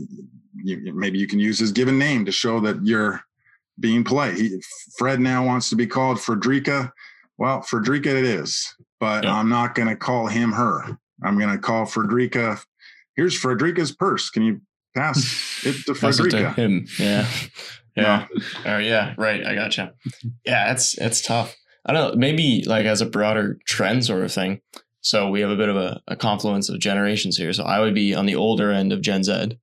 you, 0.56 0.94
maybe 0.94 1.18
you 1.18 1.26
can 1.26 1.38
use 1.38 1.58
his 1.58 1.72
given 1.72 1.98
name 1.98 2.24
to 2.26 2.32
show 2.32 2.60
that 2.60 2.84
you're 2.84 3.20
being 3.80 4.04
polite. 4.04 4.34
He, 4.34 4.62
Fred 4.98 5.20
now 5.20 5.44
wants 5.44 5.70
to 5.70 5.76
be 5.76 5.86
called 5.86 6.20
Frederica. 6.20 6.92
Well, 7.38 7.62
Frederica 7.62 8.16
it 8.16 8.24
is, 8.24 8.74
but 9.00 9.24
yeah. 9.24 9.34
I'm 9.34 9.48
not 9.48 9.74
going 9.74 9.88
to 9.88 9.96
call 9.96 10.26
him 10.26 10.52
her. 10.52 10.84
I'm 11.22 11.38
going 11.38 11.50
to 11.50 11.58
call 11.58 11.86
Frederica. 11.86 12.58
Here's 13.16 13.36
Frederica's 13.36 13.92
purse. 13.92 14.30
Can 14.30 14.42
you 14.42 14.60
pass 14.94 15.62
it 15.64 15.84
to 15.86 15.94
Frederica? 15.94 16.36
to 16.36 16.50
him. 16.50 16.86
Yeah. 16.98 17.26
Yeah. 17.96 18.26
Oh, 18.66 18.78
yeah. 18.78 19.14
Right. 19.16 19.46
I 19.46 19.54
gotcha. 19.54 19.94
Yeah. 20.44 20.72
It's, 20.72 20.98
it's 20.98 21.20
tough. 21.20 21.54
I 21.86 21.92
don't 21.92 22.12
know, 22.12 22.18
maybe 22.18 22.64
like 22.66 22.86
as 22.86 23.00
a 23.00 23.06
broader 23.06 23.58
trend 23.66 24.04
sort 24.04 24.24
of 24.24 24.32
thing. 24.32 24.60
So 25.00 25.28
we 25.28 25.40
have 25.42 25.50
a 25.50 25.56
bit 25.56 25.68
of 25.68 25.76
a, 25.76 26.00
a 26.08 26.16
confluence 26.16 26.70
of 26.70 26.80
generations 26.80 27.36
here. 27.36 27.52
So 27.52 27.64
I 27.64 27.80
would 27.80 27.94
be 27.94 28.14
on 28.14 28.24
the 28.24 28.36
older 28.36 28.70
end 28.70 28.92
of 28.92 29.02
Gen 29.02 29.22
Z, 29.22 29.58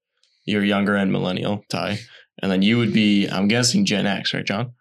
you're 0.46 0.64
younger 0.64 0.96
end 0.96 1.12
millennial, 1.12 1.64
Ty, 1.70 2.00
and 2.42 2.52
then 2.52 2.62
you 2.62 2.78
would 2.78 2.94
be, 2.94 3.28
I'm 3.28 3.48
guessing 3.48 3.86
Gen 3.86 4.06
X, 4.06 4.34
right, 4.34 4.46
Jon? 4.46 4.74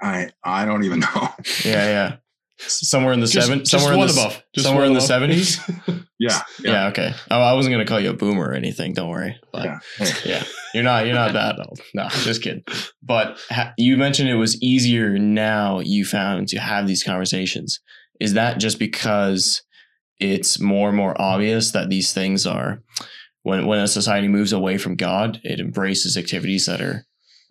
I 0.00 0.30
I 0.44 0.64
don't 0.64 0.84
even 0.84 1.00
know. 1.14 1.28
yeah, 1.64 1.86
yeah 1.86 2.16
somewhere 2.58 3.12
in 3.12 3.20
the 3.20 3.26
seven, 3.26 3.64
somewhere 3.64 3.94
in 3.94 4.00
the, 4.00 4.12
above, 4.12 4.42
just 4.54 4.66
somewhere 4.66 4.86
in 4.86 4.94
the 4.94 5.00
seventies. 5.00 5.60
yeah, 5.88 5.96
yeah, 6.18 6.42
yeah, 6.60 6.86
Okay. 6.88 7.12
Oh, 7.30 7.40
I 7.40 7.54
wasn't 7.54 7.74
gonna 7.74 7.86
call 7.86 8.00
you 8.00 8.10
a 8.10 8.14
boomer 8.14 8.50
or 8.50 8.54
anything. 8.54 8.92
Don't 8.92 9.08
worry. 9.08 9.36
But 9.52 9.64
yeah, 9.64 9.78
yeah 10.24 10.44
you're 10.74 10.84
not. 10.84 11.06
You're 11.06 11.14
not 11.14 11.32
that 11.34 11.58
old. 11.58 11.80
No, 11.94 12.08
just 12.08 12.42
kidding. 12.42 12.64
But 13.02 13.38
ha- 13.50 13.74
you 13.76 13.96
mentioned 13.96 14.28
it 14.28 14.34
was 14.34 14.60
easier 14.62 15.18
now. 15.18 15.80
You 15.80 16.04
found 16.04 16.48
to 16.48 16.58
have 16.58 16.86
these 16.86 17.02
conversations. 17.02 17.80
Is 18.20 18.34
that 18.34 18.58
just 18.58 18.78
because 18.78 19.62
it's 20.20 20.60
more 20.60 20.88
and 20.88 20.96
more 20.96 21.20
obvious 21.20 21.72
that 21.72 21.88
these 21.88 22.12
things 22.12 22.46
are 22.46 22.82
when 23.42 23.66
when 23.66 23.80
a 23.80 23.88
society 23.88 24.28
moves 24.28 24.52
away 24.52 24.78
from 24.78 24.96
God, 24.96 25.40
it 25.42 25.60
embraces 25.60 26.16
activities 26.16 26.66
that 26.66 26.80
are 26.80 27.04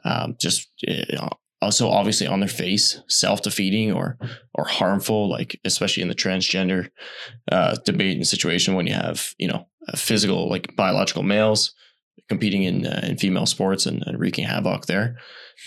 um, 0.03 0.35
just 0.39 0.69
know, 0.87 1.29
also 1.61 1.89
obviously 1.89 2.27
on 2.27 2.39
their 2.39 2.49
face 2.49 3.01
self-defeating 3.07 3.91
or 3.91 4.17
or 4.55 4.65
harmful 4.65 5.29
like 5.29 5.59
especially 5.63 6.01
in 6.01 6.09
the 6.09 6.15
transgender 6.15 6.89
uh, 7.51 7.75
debate 7.85 8.17
and 8.17 8.27
situation 8.27 8.73
when 8.73 8.87
you 8.87 8.93
have 8.93 9.33
you 9.37 9.47
know 9.47 9.67
physical 9.95 10.49
like 10.49 10.75
biological 10.75 11.23
males 11.23 11.73
competing 12.31 12.63
in 12.63 12.87
uh, 12.87 13.01
in 13.03 13.17
female 13.17 13.45
sports 13.45 13.85
and, 13.85 14.01
and, 14.07 14.17
wreaking 14.19 14.45
havoc 14.45 14.85
there 14.85 15.17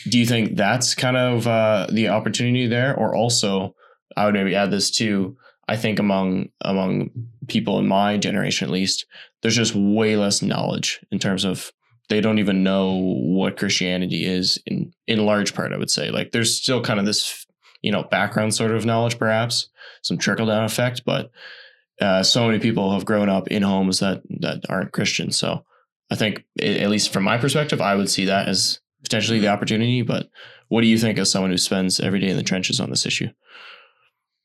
do 0.08 0.18
you 0.18 0.26
think 0.26 0.56
that's 0.56 0.94
kind 0.94 1.16
of 1.16 1.46
uh, 1.46 1.86
the 1.92 2.08
opportunity 2.08 2.66
there 2.66 2.96
or 2.96 3.14
also 3.14 3.74
i 4.16 4.24
would 4.24 4.34
maybe 4.34 4.56
add 4.56 4.70
this 4.70 4.90
too 4.90 5.36
i 5.68 5.76
think 5.76 5.98
among 5.98 6.48
among 6.62 7.10
people 7.48 7.78
in 7.78 7.86
my 7.86 8.16
generation 8.16 8.66
at 8.66 8.72
least 8.72 9.06
there's 9.40 9.56
just 9.56 9.74
way 9.74 10.16
less 10.16 10.40
knowledge 10.40 11.00
in 11.12 11.18
terms 11.18 11.44
of 11.44 11.70
they 12.08 12.20
don't 12.20 12.38
even 12.38 12.62
know 12.62 12.94
what 12.94 13.56
Christianity 13.56 14.24
is 14.24 14.58
in 14.66 14.92
in 15.06 15.24
large 15.24 15.54
part. 15.54 15.72
I 15.72 15.78
would 15.78 15.90
say 15.90 16.10
like 16.10 16.32
there's 16.32 16.60
still 16.60 16.82
kind 16.82 17.00
of 17.00 17.06
this 17.06 17.46
you 17.82 17.92
know 17.92 18.04
background 18.04 18.54
sort 18.54 18.72
of 18.72 18.84
knowledge, 18.84 19.18
perhaps 19.18 19.68
some 20.02 20.18
trickle 20.18 20.46
down 20.46 20.64
effect, 20.64 21.02
but 21.04 21.30
uh, 22.00 22.22
so 22.22 22.46
many 22.46 22.58
people 22.58 22.92
have 22.92 23.04
grown 23.04 23.28
up 23.28 23.48
in 23.48 23.62
homes 23.62 24.00
that 24.00 24.22
that 24.40 24.64
aren't 24.68 24.92
Christian. 24.92 25.30
So 25.30 25.64
I 26.14 26.16
think 26.16 26.44
at 26.62 26.90
least 26.90 27.12
from 27.12 27.24
my 27.24 27.36
perspective, 27.38 27.80
I 27.80 27.96
would 27.96 28.08
see 28.08 28.26
that 28.26 28.46
as 28.46 28.78
potentially 29.02 29.40
the 29.40 29.48
opportunity. 29.48 30.02
But 30.02 30.30
what 30.68 30.82
do 30.82 30.86
you 30.86 30.96
think 30.96 31.18
as 31.18 31.28
someone 31.28 31.50
who 31.50 31.58
spends 31.58 31.98
every 31.98 32.20
day 32.20 32.28
in 32.28 32.36
the 32.36 32.44
trenches 32.44 32.78
on 32.78 32.88
this 32.88 33.04
issue? 33.04 33.30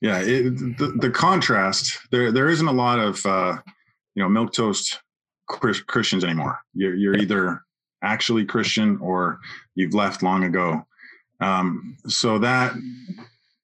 Yeah, 0.02 0.20
it, 0.20 0.78
the, 0.80 0.98
the 1.00 1.12
contrast 1.12 2.00
there 2.10 2.32
there 2.32 2.50
isn't 2.50 2.68
a 2.68 2.72
lot 2.72 2.98
of 2.98 3.24
uh, 3.24 3.58
you 4.16 4.24
know 4.24 4.30
milk 4.30 4.52
toast 4.52 5.00
Christians 5.48 6.24
anymore. 6.24 6.60
You're, 6.74 6.96
you're 6.96 7.18
either 7.18 7.62
actually 8.04 8.46
Christian 8.46 8.98
or 9.00 9.40
you've 9.76 9.94
left 9.94 10.24
long 10.24 10.46
ago. 10.46 10.88
Um, 11.40 11.98
so 12.08 12.40
that 12.40 12.74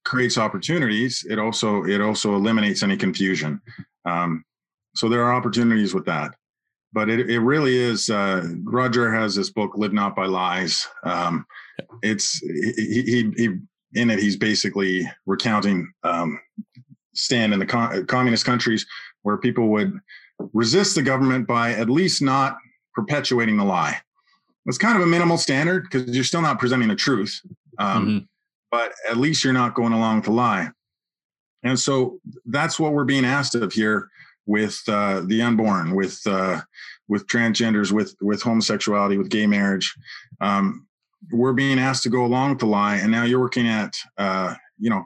creates 0.04 0.38
opportunities. 0.38 1.26
It 1.28 1.40
also 1.40 1.86
it 1.86 2.02
also 2.02 2.36
eliminates 2.36 2.84
any 2.84 2.98
confusion. 2.98 3.62
Um, 4.06 4.46
so 4.94 5.10
there 5.10 5.24
are 5.24 5.34
opportunities 5.34 5.96
with 5.96 6.06
that. 6.06 6.36
But 6.96 7.10
it, 7.10 7.30
it 7.30 7.42
really 7.42 7.78
is. 7.78 8.10
Uh, 8.10 8.48
Rod 8.64 8.94
Dreher 8.94 9.14
has 9.14 9.36
this 9.36 9.50
book, 9.50 9.74
"Live 9.76 9.92
Not 9.92 10.16
by 10.16 10.28
Lies." 10.28 10.88
Um, 11.04 11.46
it's 12.02 12.40
he, 12.40 13.02
he, 13.04 13.32
he 13.36 13.50
in 13.96 14.10
it. 14.10 14.20
He's 14.20 14.38
basically 14.38 15.06
recounting 15.26 15.92
um, 16.04 16.40
stand 17.14 17.52
in 17.52 17.60
the 17.60 17.66
com- 17.66 18.06
communist 18.06 18.46
countries 18.46 18.86
where 19.24 19.38
people 19.38 19.68
would 19.68 20.00
resist 20.54 20.96
the 20.96 21.04
government 21.04 21.48
by 21.48 21.74
at 21.74 21.90
least 21.90 22.22
not 22.22 22.56
perpetuating 22.94 23.58
the 23.58 23.66
lie. 23.66 24.00
It's 24.66 24.78
kind 24.78 24.96
of 24.96 25.04
a 25.04 25.08
minimal 25.08 25.38
standard 25.38 25.84
because 25.84 26.16
you're 26.16 26.24
still 26.24 26.42
not 26.42 26.60
presenting 26.60 26.88
the 26.88 26.96
truth, 26.96 27.42
um, 27.78 28.08
mm-hmm. 28.08 28.18
but 28.72 28.94
at 29.10 29.18
least 29.18 29.44
you're 29.44 29.52
not 29.52 29.76
going 29.76 29.92
along 29.92 30.18
with 30.18 30.26
the 30.26 30.32
lie. 30.32 30.70
And 31.64 31.78
so 31.78 32.22
that's 32.46 32.80
what 32.80 32.94
we're 32.94 33.04
being 33.04 33.26
asked 33.26 33.54
of 33.56 33.74
here 33.74 34.10
with 34.46 34.82
uh, 34.88 35.22
the 35.26 35.42
unborn, 35.42 35.96
with 35.96 36.20
uh, 36.26 36.62
with 37.08 37.28
transgenders, 37.28 37.92
with 37.92 38.16
with 38.22 38.42
homosexuality, 38.42 39.18
with 39.18 39.30
gay 39.30 39.48
marriage. 39.48 39.94
Um, 40.42 40.88
we're 41.32 41.54
being 41.54 41.80
asked 41.80 42.04
to 42.04 42.10
go 42.10 42.24
along 42.26 42.52
with 42.52 42.60
the 42.60 42.68
lie, 42.68 42.98
and 42.98 43.12
now 43.12 43.24
you're 43.24 43.40
working 43.40 43.68
at 43.68 43.98
uh, 44.18 44.56
you 44.78 44.90
know 44.90 45.04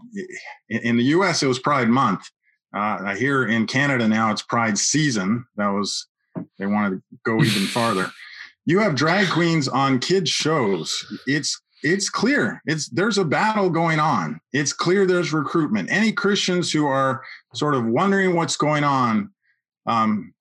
in, 0.69 0.79
in 0.81 0.97
the 0.97 1.03
U.S. 1.05 1.43
it 1.43 1.47
was 1.47 1.59
Pride 1.59 1.89
Month, 1.89 2.29
uh, 2.73 3.15
here 3.15 3.45
in 3.45 3.65
Canada 3.65 4.07
now, 4.07 4.31
it's 4.31 4.41
Pride 4.41 4.77
season. 4.77 5.45
That 5.55 5.69
was 5.69 6.07
they 6.57 6.65
wanted 6.65 6.97
to 6.97 7.01
go 7.23 7.37
even 7.43 7.63
farther. 7.67 8.11
You 8.65 8.79
have 8.79 8.95
drag 8.95 9.29
queens 9.29 9.67
on 9.67 9.99
kids 9.99 10.29
shows. 10.29 11.05
It's 11.25 11.59
it's 11.81 12.09
clear. 12.09 12.61
It's 12.65 12.89
there's 12.89 13.17
a 13.17 13.25
battle 13.25 13.69
going 13.69 13.99
on. 13.99 14.39
It's 14.53 14.73
clear 14.73 15.05
there's 15.05 15.33
recruitment. 15.33 15.91
Any 15.91 16.11
Christians 16.11 16.71
who 16.71 16.85
are 16.85 17.23
sort 17.53 17.75
of 17.75 17.85
wondering 17.85 18.35
what's 18.35 18.55
going 18.55 18.83
on, 18.83 19.31
um, 19.85 20.33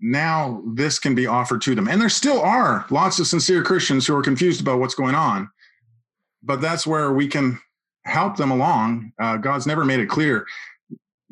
now 0.00 0.62
this 0.74 0.98
can 0.98 1.14
be 1.14 1.26
offered 1.26 1.62
to 1.62 1.74
them. 1.74 1.88
And 1.88 2.00
there 2.00 2.08
still 2.08 2.40
are 2.40 2.86
lots 2.90 3.18
of 3.18 3.26
sincere 3.26 3.62
Christians 3.62 4.06
who 4.06 4.16
are 4.16 4.22
confused 4.22 4.60
about 4.60 4.78
what's 4.78 4.94
going 4.94 5.14
on. 5.14 5.48
But 6.42 6.60
that's 6.60 6.86
where 6.86 7.12
we 7.12 7.28
can 7.28 7.58
help 8.04 8.36
them 8.36 8.50
along. 8.50 9.12
Uh, 9.18 9.36
God's 9.36 9.66
never 9.66 9.84
made 9.84 10.00
it 10.00 10.08
clear 10.08 10.44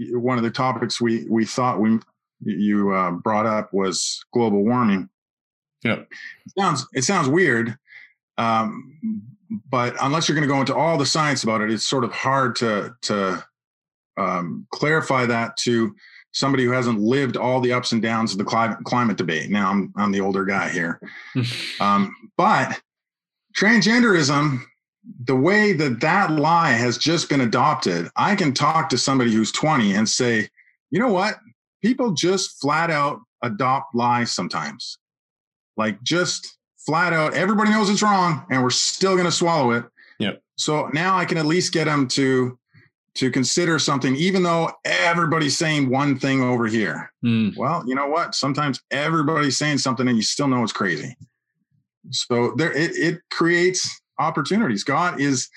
one 0.09 0.39
of 0.39 0.45
the 0.45 0.51
topics 0.51 1.01
we 1.01 1.27
we 1.29 1.45
thought 1.45 1.81
we 1.81 1.99
you 2.41 2.93
uh, 2.93 3.11
brought 3.11 3.47
up 3.47 3.73
was 3.73 4.25
global 4.33 4.65
warming. 4.65 5.09
Yeah, 5.85 6.01
it 6.01 6.53
sounds 6.59 6.87
it 6.95 7.05
sounds 7.05 7.29
weird, 7.29 7.77
um, 8.39 9.23
but 9.69 9.95
unless 10.01 10.29
you're 10.29 10.37
going 10.37 10.49
to 10.49 10.53
go 10.53 10.61
into 10.61 10.75
all 10.75 10.99
the 10.99 11.07
science 11.07 11.43
about 11.43 11.61
it, 11.61 11.71
it's 11.71 11.87
sort 11.87 12.05
of 12.05 12.13
hard 12.13 12.57
to 12.57 12.95
to 13.03 13.45
um, 14.21 14.67
clarify 14.71 15.27
that 15.27 15.57
to 15.59 15.95
somebody 16.33 16.65
who 16.65 16.71
hasn't 16.71 17.01
lived 17.01 17.37
all 17.37 17.61
the 17.61 17.73
ups 17.73 17.93
and 17.93 18.01
downs 18.01 18.33
of 18.33 18.39
the 18.39 18.45
climate 18.45 18.79
climate 18.85 19.17
debate. 19.17 19.51
Now 19.51 19.71
I'm 19.71 19.93
I'm 19.97 20.13
the 20.13 20.21
older 20.21 20.45
guy 20.45 20.69
here, 20.69 21.01
um, 21.81 22.15
but 22.37 22.81
transgenderism 23.59 24.61
the 25.25 25.37
way 25.37 25.73
that 25.73 26.01
that 26.01 26.31
lie 26.31 26.73
has 26.73 26.99
just 26.99 27.29
been 27.29 27.41
adopted, 27.41 28.09
I 28.17 28.37
can 28.37 28.53
talk 28.53 28.89
to 28.91 28.99
somebody 28.99 29.33
who's 29.33 29.53
20 29.53 29.95
and 29.95 30.09
say, 30.09 30.49
you 30.91 30.99
know 30.99 31.13
what? 31.13 31.37
People 31.83 32.13
just 32.13 32.61
flat 32.61 32.91
out 32.91 33.21
adopt 33.43 33.95
lies 33.95 34.33
sometimes. 34.33 34.99
Like 35.77 36.03
just 36.03 36.59
flat 36.87 37.13
out, 37.13 37.35
everybody 37.35 37.71
knows 37.71 37.89
it's 37.89 38.03
wrong 38.03 38.45
and 38.51 38.63
we're 38.63 38.71
still 38.71 39.15
going 39.15 39.27
to 39.27 39.33
swallow 39.33 39.71
it. 39.73 39.85
Yep. 40.19 40.43
So 40.57 40.89
now 40.93 41.17
I 41.17 41.25
can 41.25 41.39
at 41.39 41.47
least 41.47 41.73
get 41.73 41.87
them 41.87 42.07
to 42.09 42.59
to 43.17 43.31
consider 43.31 43.79
something, 43.79 44.15
even 44.17 44.43
though 44.43 44.71
everybody's 44.85 45.57
saying 45.57 45.91
one 45.91 46.19
thing 46.19 46.43
over 46.43 46.67
here. 46.67 47.13
Mm. 47.25 47.57
Well, 47.57 47.83
you 47.87 47.95
know 47.95 48.07
what? 48.07 48.35
Sometimes 48.35 48.81
everybody's 48.91 49.59
saying 49.59 49.79
something 49.79 50.07
and 50.07 50.17
you 50.17 50.23
still 50.23 50.49
know 50.49 50.63
it's 50.63 50.73
crazy. 50.73 51.17
So 52.11 52.55
there 52.57 52.73
it, 52.73 52.93
it 52.95 53.21
creates 53.31 54.01
opportunities. 54.19 54.85
God 54.85 55.21
is 55.21 55.49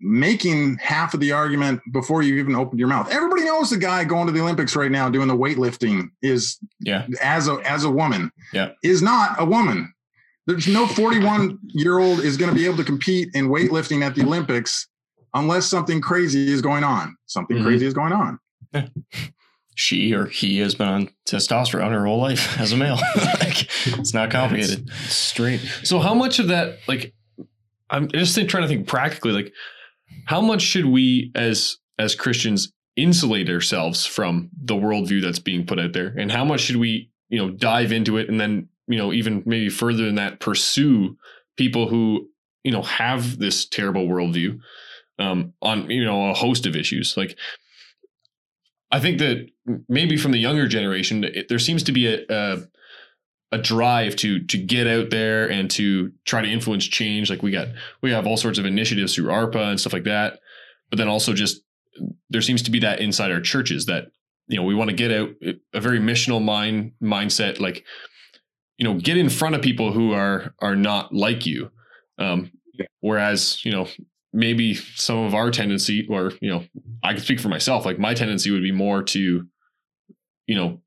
making 0.00 0.76
half 0.78 1.14
of 1.14 1.20
the 1.20 1.32
argument 1.32 1.80
before 1.92 2.22
you 2.22 2.36
even 2.36 2.54
opened 2.54 2.78
your 2.78 2.88
mouth. 2.88 3.10
Everybody 3.10 3.44
knows 3.44 3.70
the 3.70 3.76
guy 3.76 4.04
going 4.04 4.26
to 4.26 4.32
the 4.32 4.40
Olympics 4.40 4.76
right 4.76 4.90
now 4.90 5.08
doing 5.08 5.28
the 5.28 5.36
weightlifting 5.36 6.10
is 6.22 6.58
yeah 6.80 7.06
as 7.20 7.48
a 7.48 7.54
as 7.64 7.84
a 7.84 7.90
woman 7.90 8.30
yeah 8.52 8.70
is 8.82 9.02
not 9.02 9.34
a 9.40 9.44
woman. 9.44 9.92
There's 10.46 10.68
no 10.68 10.86
41 10.86 11.58
year 11.68 11.98
old 11.98 12.20
is 12.20 12.36
going 12.36 12.50
to 12.50 12.54
be 12.54 12.66
able 12.66 12.76
to 12.76 12.84
compete 12.84 13.30
in 13.34 13.48
weightlifting 13.48 14.02
at 14.02 14.14
the 14.14 14.22
Olympics 14.22 14.88
unless 15.34 15.66
something 15.66 16.00
crazy 16.00 16.52
is 16.52 16.62
going 16.62 16.84
on. 16.84 17.16
Something 17.26 17.58
mm-hmm. 17.58 17.66
crazy 17.66 17.86
is 17.86 17.94
going 17.94 18.12
on. 18.12 18.38
Yeah. 18.72 18.88
She 19.76 20.14
or 20.14 20.26
he 20.26 20.60
has 20.60 20.76
been 20.76 20.86
on 20.86 21.10
testosterone 21.26 21.90
her 21.90 22.06
whole 22.06 22.20
life 22.20 22.56
as 22.60 22.70
a 22.70 22.76
male. 22.76 22.94
like, 23.40 23.68
it's 23.98 24.14
not 24.14 24.30
complicated. 24.30 24.88
It's 24.88 25.12
straight. 25.12 25.58
So 25.82 25.98
how 25.98 26.14
much 26.14 26.38
of 26.38 26.46
that 26.46 26.78
like 26.86 27.12
I'm 27.90 28.08
just 28.08 28.36
trying 28.48 28.62
to 28.62 28.68
think 28.68 28.86
practically, 28.86 29.32
like 29.32 29.52
how 30.26 30.40
much 30.40 30.62
should 30.62 30.86
we 30.86 31.32
as 31.34 31.78
as 31.98 32.14
Christians 32.14 32.72
insulate 32.96 33.50
ourselves 33.50 34.06
from 34.06 34.48
the 34.62 34.74
worldview 34.74 35.20
that's 35.20 35.40
being 35.40 35.66
put 35.66 35.80
out 35.80 35.92
there, 35.92 36.14
and 36.16 36.30
how 36.30 36.44
much 36.44 36.60
should 36.60 36.76
we, 36.76 37.10
you 37.28 37.38
know, 37.38 37.50
dive 37.50 37.90
into 37.90 38.16
it, 38.16 38.28
and 38.28 38.40
then 38.40 38.68
you 38.86 38.96
know, 38.96 39.12
even 39.12 39.42
maybe 39.44 39.70
further 39.70 40.04
than 40.04 40.14
that, 40.14 40.38
pursue 40.38 41.16
people 41.56 41.88
who 41.88 42.28
you 42.62 42.70
know 42.70 42.82
have 42.82 43.38
this 43.38 43.66
terrible 43.66 44.06
worldview 44.06 44.58
um, 45.18 45.52
on 45.62 45.90
you 45.90 46.04
know 46.04 46.30
a 46.30 46.34
host 46.34 46.66
of 46.66 46.76
issues, 46.76 47.16
like. 47.16 47.36
I 48.92 49.00
think 49.00 49.18
that 49.18 49.48
maybe 49.88 50.16
from 50.16 50.30
the 50.30 50.38
younger 50.38 50.68
generation, 50.68 51.24
it, 51.24 51.48
there 51.48 51.58
seems 51.58 51.82
to 51.84 51.90
be 51.90 52.06
a, 52.06 52.20
a 52.28 52.58
a 53.50 53.58
drive 53.58 54.16
to 54.16 54.44
to 54.46 54.58
get 54.58 54.86
out 54.86 55.10
there 55.10 55.50
and 55.50 55.70
to 55.72 56.12
try 56.24 56.42
to 56.42 56.48
influence 56.48 56.84
change. 56.84 57.30
Like 57.30 57.42
we 57.42 57.50
got 57.50 57.68
we 58.02 58.10
have 58.12 58.26
all 58.26 58.36
sorts 58.36 58.58
of 58.58 58.66
initiatives 58.66 59.14
through 59.14 59.28
ARPA 59.28 59.70
and 59.70 59.80
stuff 59.80 59.92
like 59.92 60.04
that. 60.04 60.40
But 60.90 60.98
then 60.98 61.08
also 61.08 61.32
just 61.32 61.62
there 62.30 62.40
seems 62.40 62.62
to 62.62 62.70
be 62.70 62.80
that 62.80 63.00
inside 63.00 63.30
our 63.30 63.40
churches 63.40 63.86
that 63.86 64.08
you 64.48 64.56
know 64.56 64.64
we 64.64 64.74
want 64.74 64.90
to 64.90 64.96
get 64.96 65.12
out 65.12 65.30
a 65.72 65.80
very 65.80 66.00
missional 66.00 66.42
mind 66.42 66.92
mindset 67.02 67.60
like 67.60 67.84
you 68.76 68.84
know 68.84 68.98
get 68.98 69.16
in 69.16 69.28
front 69.28 69.54
of 69.54 69.62
people 69.62 69.92
who 69.92 70.12
are 70.12 70.54
are 70.58 70.76
not 70.76 71.14
like 71.14 71.46
you 71.46 71.70
um 72.18 72.50
yeah. 72.74 72.86
whereas 73.00 73.64
you 73.64 73.70
know 73.70 73.86
maybe 74.34 74.74
some 74.74 75.18
of 75.18 75.34
our 75.34 75.50
tendency 75.50 76.06
or 76.10 76.32
you 76.40 76.50
know 76.50 76.64
i 77.02 77.12
can 77.12 77.22
speak 77.22 77.40
for 77.40 77.48
myself 77.48 77.86
like 77.86 77.98
my 77.98 78.14
tendency 78.14 78.50
would 78.50 78.62
be 78.62 78.72
more 78.72 79.02
to 79.02 79.46
you 80.46 80.54
know 80.54 80.80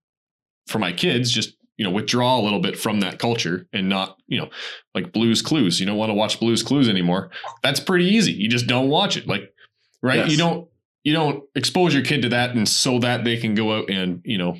for 0.68 0.80
my 0.80 0.91
kids 0.91 1.32
just 1.32 1.58
you 1.78 1.86
know 1.86 1.91
withdraw 1.91 2.39
a 2.39 2.41
little 2.41 2.60
bit 2.60 2.78
from 2.78 3.00
that 3.00 3.20
culture 3.20 3.68
and 3.72 3.88
not 3.88 4.18
you 4.28 4.39
know 4.39 4.50
like 4.93 5.14
blues 5.14 5.41
clues. 5.41 5.80
You 5.80 5.86
don't 5.86 5.98
want 5.98 6.10
to 6.10 6.16
watch 6.16 6.39
blues 6.39 6.64
clues 6.64 6.89
anymore. 6.89 7.30
That's 7.64 7.80
pretty 7.80 8.06
easy. 8.06 8.34
You 8.34 8.50
just 8.50 8.68
don't 8.68 8.89
watch 8.89 9.16
it. 9.16 9.28
Like 9.28 9.54
right? 10.02 10.18
Yes. 10.18 10.32
you 10.32 10.38
don't 10.38 10.68
you 11.04 11.14
don't 11.14 11.43
expose 11.56 11.93
your 11.93 12.04
kid 12.04 12.24
to 12.24 12.30
that 12.30 12.56
and 12.56 12.68
so 12.68 13.00
that 13.00 13.24
they 13.24 13.38
can 13.38 13.56
go 13.56 13.78
out 13.78 13.89
and 13.89 14.22
you 14.26 14.38
know 14.38 14.58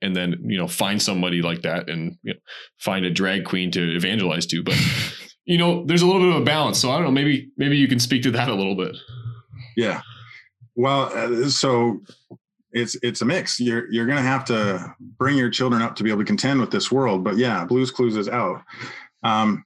and 0.00 0.16
then 0.16 0.36
you 0.44 0.58
know 0.58 0.68
find 0.68 1.00
somebody 1.00 1.42
like 1.42 1.62
that 1.62 1.88
and 1.88 2.16
you 2.22 2.32
know, 2.32 2.40
find 2.78 3.04
a 3.04 3.10
drag 3.10 3.44
queen 3.44 3.70
to 3.72 3.94
evangelize 3.94 4.46
to. 4.46 4.62
But 4.62 4.80
you 5.44 5.58
know, 5.58 5.84
there's 5.84 6.02
a 6.02 6.06
little 6.06 6.22
bit 6.22 6.30
of 6.34 6.42
a 6.42 6.44
balance. 6.44 6.78
So 6.78 6.90
I 6.90 6.96
don't 6.96 7.04
know. 7.04 7.10
Maybe 7.10 7.50
maybe 7.56 7.76
you 7.76 7.88
can 7.88 7.98
speak 7.98 8.22
to 8.22 8.30
that 8.32 8.48
a 8.48 8.54
little 8.54 8.74
bit. 8.74 8.96
Yeah. 9.76 10.00
Well, 10.74 11.10
uh, 11.14 11.48
so 11.48 12.00
it's 12.72 12.96
it's 13.02 13.22
a 13.22 13.24
mix. 13.24 13.60
You're 13.60 13.90
you're 13.92 14.06
going 14.06 14.18
to 14.18 14.22
have 14.22 14.44
to 14.46 14.94
bring 15.18 15.36
your 15.36 15.50
children 15.50 15.82
up 15.82 15.96
to 15.96 16.02
be 16.02 16.10
able 16.10 16.20
to 16.20 16.26
contend 16.26 16.60
with 16.60 16.70
this 16.70 16.90
world. 16.90 17.24
But 17.24 17.36
yeah, 17.36 17.64
Blues 17.64 17.90
Clues 17.90 18.16
is 18.16 18.28
out. 18.28 18.62
Um, 19.22 19.64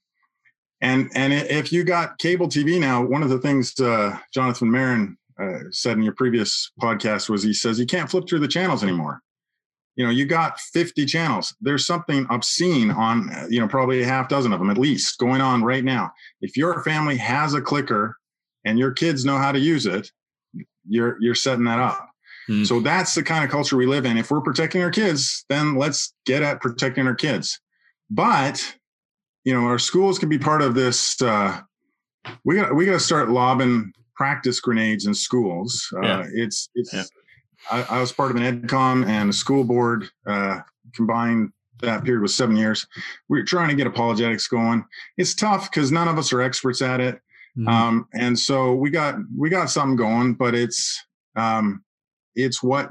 and 0.80 1.10
and 1.14 1.32
if 1.32 1.72
you 1.72 1.84
got 1.84 2.18
cable 2.18 2.48
TV 2.48 2.78
now, 2.78 3.04
one 3.04 3.22
of 3.22 3.30
the 3.30 3.38
things 3.38 3.78
uh, 3.80 4.16
Jonathan 4.32 4.70
Marin 4.70 5.16
uh, 5.40 5.60
said 5.70 5.96
in 5.96 6.02
your 6.02 6.14
previous 6.14 6.70
podcast 6.80 7.28
was 7.28 7.42
he 7.42 7.52
says 7.52 7.78
you 7.78 7.86
can't 7.86 8.10
flip 8.10 8.28
through 8.28 8.40
the 8.40 8.48
channels 8.48 8.82
anymore. 8.82 9.20
You 9.98 10.04
know, 10.04 10.10
you 10.10 10.26
got 10.26 10.60
50 10.60 11.06
channels. 11.06 11.56
There's 11.60 11.84
something 11.84 12.24
obscene 12.30 12.92
on, 12.92 13.32
you 13.50 13.58
know, 13.58 13.66
probably 13.66 14.00
a 14.00 14.06
half 14.06 14.28
dozen 14.28 14.52
of 14.52 14.60
them 14.60 14.70
at 14.70 14.78
least 14.78 15.18
going 15.18 15.40
on 15.40 15.64
right 15.64 15.82
now. 15.82 16.12
If 16.40 16.56
your 16.56 16.84
family 16.84 17.16
has 17.16 17.52
a 17.52 17.60
clicker 17.60 18.16
and 18.64 18.78
your 18.78 18.92
kids 18.92 19.24
know 19.24 19.38
how 19.38 19.50
to 19.50 19.58
use 19.58 19.86
it, 19.86 20.12
you're 20.88 21.16
you're 21.20 21.34
setting 21.34 21.64
that 21.64 21.80
up. 21.80 22.08
Mm. 22.48 22.64
So 22.64 22.78
that's 22.78 23.16
the 23.16 23.24
kind 23.24 23.44
of 23.44 23.50
culture 23.50 23.76
we 23.76 23.86
live 23.86 24.06
in. 24.06 24.16
If 24.16 24.30
we're 24.30 24.40
protecting 24.40 24.82
our 24.82 24.90
kids, 24.90 25.44
then 25.48 25.74
let's 25.74 26.14
get 26.24 26.42
at 26.44 26.60
protecting 26.60 27.08
our 27.08 27.16
kids. 27.16 27.60
But 28.08 28.76
you 29.44 29.52
know, 29.52 29.66
our 29.66 29.80
schools 29.80 30.16
can 30.20 30.28
be 30.28 30.38
part 30.38 30.62
of 30.62 30.76
this. 30.76 31.20
Uh, 31.20 31.60
we 32.44 32.54
got 32.54 32.72
we 32.72 32.86
got 32.86 32.92
to 32.92 33.00
start 33.00 33.30
lobbing 33.30 33.92
practice 34.14 34.60
grenades 34.60 35.06
in 35.06 35.14
schools. 35.14 35.92
Uh, 35.96 36.06
yeah. 36.06 36.24
It's 36.34 36.70
it's. 36.76 36.94
Yeah. 36.94 37.02
I, 37.70 37.82
I, 37.82 38.00
was 38.00 38.12
part 38.12 38.30
of 38.30 38.36
an 38.36 38.62
EdCom 38.62 39.06
and 39.06 39.30
a 39.30 39.32
school 39.32 39.64
board 39.64 40.08
uh, 40.26 40.60
combined. 40.94 41.52
That 41.80 42.02
period 42.02 42.22
was 42.22 42.34
seven 42.34 42.56
years. 42.56 42.86
We 43.28 43.40
are 43.40 43.44
trying 43.44 43.68
to 43.68 43.74
get 43.76 43.86
apologetics 43.86 44.48
going. 44.48 44.84
It's 45.16 45.34
tough 45.34 45.70
because 45.70 45.92
none 45.92 46.08
of 46.08 46.18
us 46.18 46.32
are 46.32 46.40
experts 46.40 46.82
at 46.82 47.00
it, 47.00 47.20
mm-hmm. 47.56 47.68
um, 47.68 48.08
and 48.14 48.36
so 48.36 48.74
we 48.74 48.90
got 48.90 49.14
we 49.36 49.48
got 49.48 49.70
something 49.70 49.94
going. 49.94 50.34
But 50.34 50.56
it's 50.56 51.00
um, 51.36 51.84
it's 52.34 52.64
what 52.64 52.90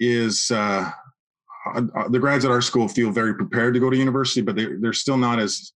is 0.00 0.50
uh, 0.50 0.90
uh, 1.74 1.82
uh, 1.96 2.08
the 2.08 2.18
grads 2.18 2.44
at 2.44 2.50
our 2.50 2.60
school 2.60 2.88
feel 2.88 3.10
very 3.10 3.34
prepared 3.34 3.74
to 3.74 3.80
go 3.80 3.90
to 3.90 3.96
university, 3.96 4.42
but 4.42 4.56
they, 4.56 4.66
they're 4.80 4.92
still 4.92 5.16
not 5.16 5.38
as 5.38 5.72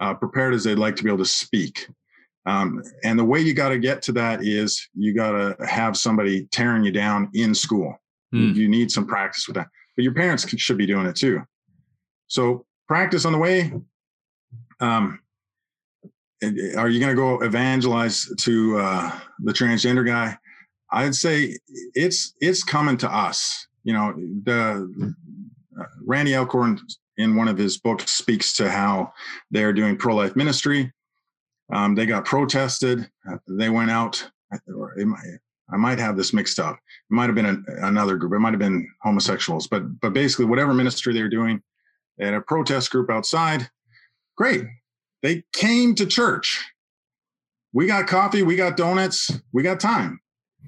uh, 0.00 0.14
prepared 0.14 0.54
as 0.54 0.64
they'd 0.64 0.78
like 0.78 0.96
to 0.96 1.02
be 1.02 1.08
able 1.08 1.18
to 1.18 1.24
speak. 1.24 1.88
Um, 2.46 2.82
and 3.04 3.18
the 3.18 3.24
way 3.24 3.40
you 3.40 3.54
got 3.54 3.68
to 3.68 3.78
get 3.78 4.02
to 4.02 4.12
that 4.12 4.42
is 4.42 4.88
you 4.94 5.14
got 5.14 5.32
to 5.32 5.56
have 5.66 5.96
somebody 5.96 6.46
tearing 6.50 6.84
you 6.84 6.90
down 6.90 7.30
in 7.34 7.54
school. 7.54 7.96
Mm. 8.34 8.54
You, 8.54 8.68
need 8.68 8.90
some 8.90 9.06
practice 9.06 9.46
with 9.46 9.56
that, 9.56 9.68
but 9.94 10.02
your 10.02 10.14
parents 10.14 10.44
can, 10.44 10.58
should 10.58 10.78
be 10.78 10.86
doing 10.86 11.06
it 11.06 11.14
too. 11.14 11.42
So 12.26 12.64
practice 12.88 13.24
on 13.24 13.32
the 13.32 13.38
way. 13.38 13.72
Um, 14.80 15.20
are 16.42 16.88
you 16.88 16.98
going 16.98 17.14
to 17.14 17.14
go 17.14 17.40
evangelize 17.42 18.28
to 18.40 18.78
uh, 18.78 19.18
the 19.40 19.52
transgender 19.52 20.04
guy? 20.04 20.36
I'd 20.90 21.14
say 21.14 21.56
it's 21.94 22.34
it's 22.40 22.64
coming 22.64 22.96
to 22.98 23.14
us. 23.14 23.66
You 23.84 23.92
know, 23.92 24.14
the 24.44 25.14
uh, 25.78 25.84
Randy 26.04 26.34
Alcorn 26.34 26.80
in 27.16 27.36
one 27.36 27.48
of 27.48 27.58
his 27.58 27.78
books 27.78 28.10
speaks 28.10 28.54
to 28.54 28.70
how 28.70 29.12
they're 29.50 29.72
doing 29.72 29.96
pro-life 29.96 30.36
ministry. 30.36 30.92
Um, 31.72 31.94
they 31.94 32.06
got 32.06 32.24
protested. 32.24 33.10
They 33.48 33.70
went 33.70 33.90
out. 33.90 34.28
Or 34.68 34.94
might, 35.06 35.38
I 35.72 35.78
might 35.78 35.98
have 35.98 36.16
this 36.18 36.34
mixed 36.34 36.60
up. 36.60 36.76
It 36.76 37.14
might 37.14 37.26
have 37.26 37.34
been 37.34 37.46
an, 37.46 37.64
another 37.80 38.16
group. 38.16 38.34
It 38.34 38.38
might 38.38 38.52
have 38.52 38.60
been 38.60 38.86
homosexuals. 39.00 39.66
But 39.66 39.98
but 40.00 40.12
basically, 40.12 40.44
whatever 40.44 40.74
ministry 40.74 41.14
they're 41.14 41.30
doing, 41.30 41.62
they 42.18 42.26
had 42.26 42.34
a 42.34 42.42
protest 42.42 42.90
group 42.90 43.10
outside. 43.10 43.70
Great. 44.36 44.66
They 45.22 45.44
came 45.54 45.94
to 45.94 46.04
church. 46.04 46.62
We 47.72 47.86
got 47.86 48.06
coffee. 48.06 48.42
We 48.42 48.56
got 48.56 48.76
donuts. 48.76 49.30
We 49.52 49.62
got 49.62 49.80
time. 49.80 50.20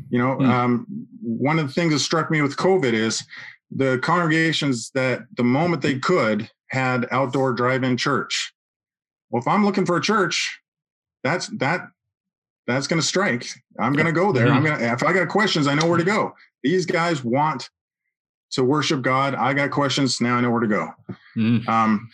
You 0.09 0.19
know, 0.19 0.37
mm. 0.37 0.49
um, 0.49 0.87
one 1.21 1.59
of 1.59 1.67
the 1.67 1.75
things 1.75 1.93
that 1.93 1.99
struck 1.99 2.31
me 2.31 2.41
with 2.41 2.57
COVID 2.57 2.95
is 2.95 3.23
the 3.71 3.99
congregations 4.03 4.91
that 4.95 5.25
the 5.37 5.45
moment 5.45 5.83
they 5.83 5.99
could 5.99 6.49
had 6.69 7.07
outdoor 7.11 7.53
drive-in 7.53 7.97
church. 7.99 8.55
Well, 9.29 9.43
if 9.43 9.49
I'm 9.49 9.65
looking 9.65 9.85
for 9.85 9.97
a 9.97 10.03
church, 10.03 10.61
that's 11.25 11.49
that 11.59 11.89
that's 12.67 12.87
going 12.87 13.01
to 13.01 13.07
strike. 13.07 13.47
I'm 13.79 13.95
going 13.95 14.07
to 14.07 14.13
go 14.13 14.31
there. 14.31 14.47
Mm-hmm. 14.47 14.57
I'm 14.57 14.65
going 14.65 14.79
to 14.79 14.93
if 14.93 15.03
I 15.03 15.13
got 15.13 15.29
questions, 15.29 15.67
I 15.67 15.75
know 15.75 15.89
where 15.89 15.99
to 15.99 16.05
go. 16.05 16.35
These 16.63 16.87
guys 16.87 17.25
want 17.25 17.69
to 18.53 18.63
worship 18.63 19.03
God. 19.03 19.35
I 19.35 19.53
got 19.55 19.71
questions. 19.71 20.21
Now 20.21 20.37
I 20.37 20.41
know 20.41 20.51
where 20.51 20.61
to 20.61 20.69
go. 20.69 20.91
Mm. 21.37 21.69
Um, 21.69 22.11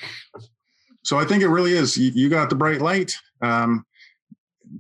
so 1.05 1.19
I 1.19 1.25
think 1.25 1.43
it 1.43 1.49
really 1.49 1.73
is. 1.73 1.97
You, 1.97 2.11
you 2.15 2.29
got 2.29 2.49
the 2.49 2.57
bright 2.57 2.81
light. 2.81 3.15
Um, 3.43 3.85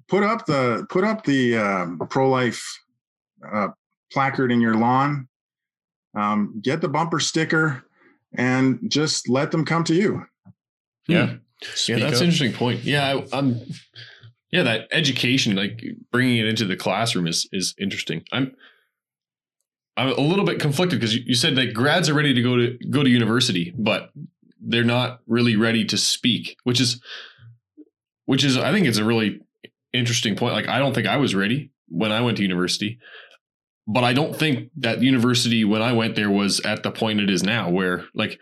put 0.08 0.22
up 0.22 0.46
the 0.46 0.86
put 0.88 1.04
up 1.04 1.24
the 1.24 1.56
uh, 1.56 1.86
pro 2.08 2.30
life 2.30 2.64
uh, 3.52 3.68
placard 4.12 4.52
in 4.52 4.60
your 4.60 4.74
lawn. 4.74 5.28
Um, 6.14 6.60
get 6.62 6.80
the 6.80 6.88
bumper 6.88 7.20
sticker 7.20 7.84
and 8.34 8.80
just 8.88 9.28
let 9.28 9.50
them 9.50 9.64
come 9.64 9.84
to 9.84 9.94
you. 9.94 10.24
Yeah. 11.06 11.26
Hmm. 11.26 11.36
yeah, 11.86 11.98
that's 11.98 12.16
up. 12.16 12.22
an 12.22 12.30
interesting 12.30 12.52
point. 12.52 12.84
Yeah, 12.84 13.20
I, 13.32 13.38
am 13.38 13.60
Yeah, 14.52 14.64
that 14.64 14.88
education, 14.90 15.54
like 15.54 15.82
bringing 16.10 16.38
it 16.38 16.46
into 16.46 16.64
the 16.64 16.76
classroom, 16.76 17.26
is 17.26 17.48
is 17.52 17.74
interesting. 17.78 18.24
I'm 18.32 18.54
I'm 19.96 20.08
a 20.08 20.20
little 20.20 20.44
bit 20.44 20.60
conflicted 20.60 20.98
because 20.98 21.14
you, 21.14 21.22
you 21.26 21.34
said 21.34 21.56
that 21.56 21.74
grads 21.74 22.08
are 22.08 22.14
ready 22.14 22.34
to 22.34 22.42
go 22.42 22.56
to 22.56 22.78
go 22.90 23.02
to 23.02 23.10
university, 23.10 23.72
but 23.76 24.10
they're 24.60 24.84
not 24.84 25.20
really 25.26 25.56
ready 25.56 25.84
to 25.86 25.96
speak, 25.96 26.56
which 26.64 26.80
is 26.80 27.00
which 28.26 28.44
is 28.44 28.56
I 28.56 28.72
think 28.72 28.86
it's 28.86 28.98
a 28.98 29.04
really 29.04 29.40
interesting 29.92 30.36
point. 30.36 30.54
Like 30.54 30.68
I 30.68 30.78
don't 30.78 30.94
think 30.94 31.06
I 31.06 31.16
was 31.16 31.34
ready 31.34 31.70
when 31.88 32.12
I 32.12 32.20
went 32.20 32.36
to 32.38 32.42
university 32.42 32.98
but 33.92 34.04
I 34.04 34.12
don't 34.12 34.36
think 34.36 34.70
that 34.76 35.02
university 35.02 35.64
when 35.64 35.82
I 35.82 35.92
went 35.92 36.14
there 36.14 36.30
was 36.30 36.60
at 36.60 36.84
the 36.84 36.92
point 36.92 37.20
it 37.20 37.28
is 37.28 37.42
now, 37.42 37.68
where 37.70 38.04
like, 38.14 38.38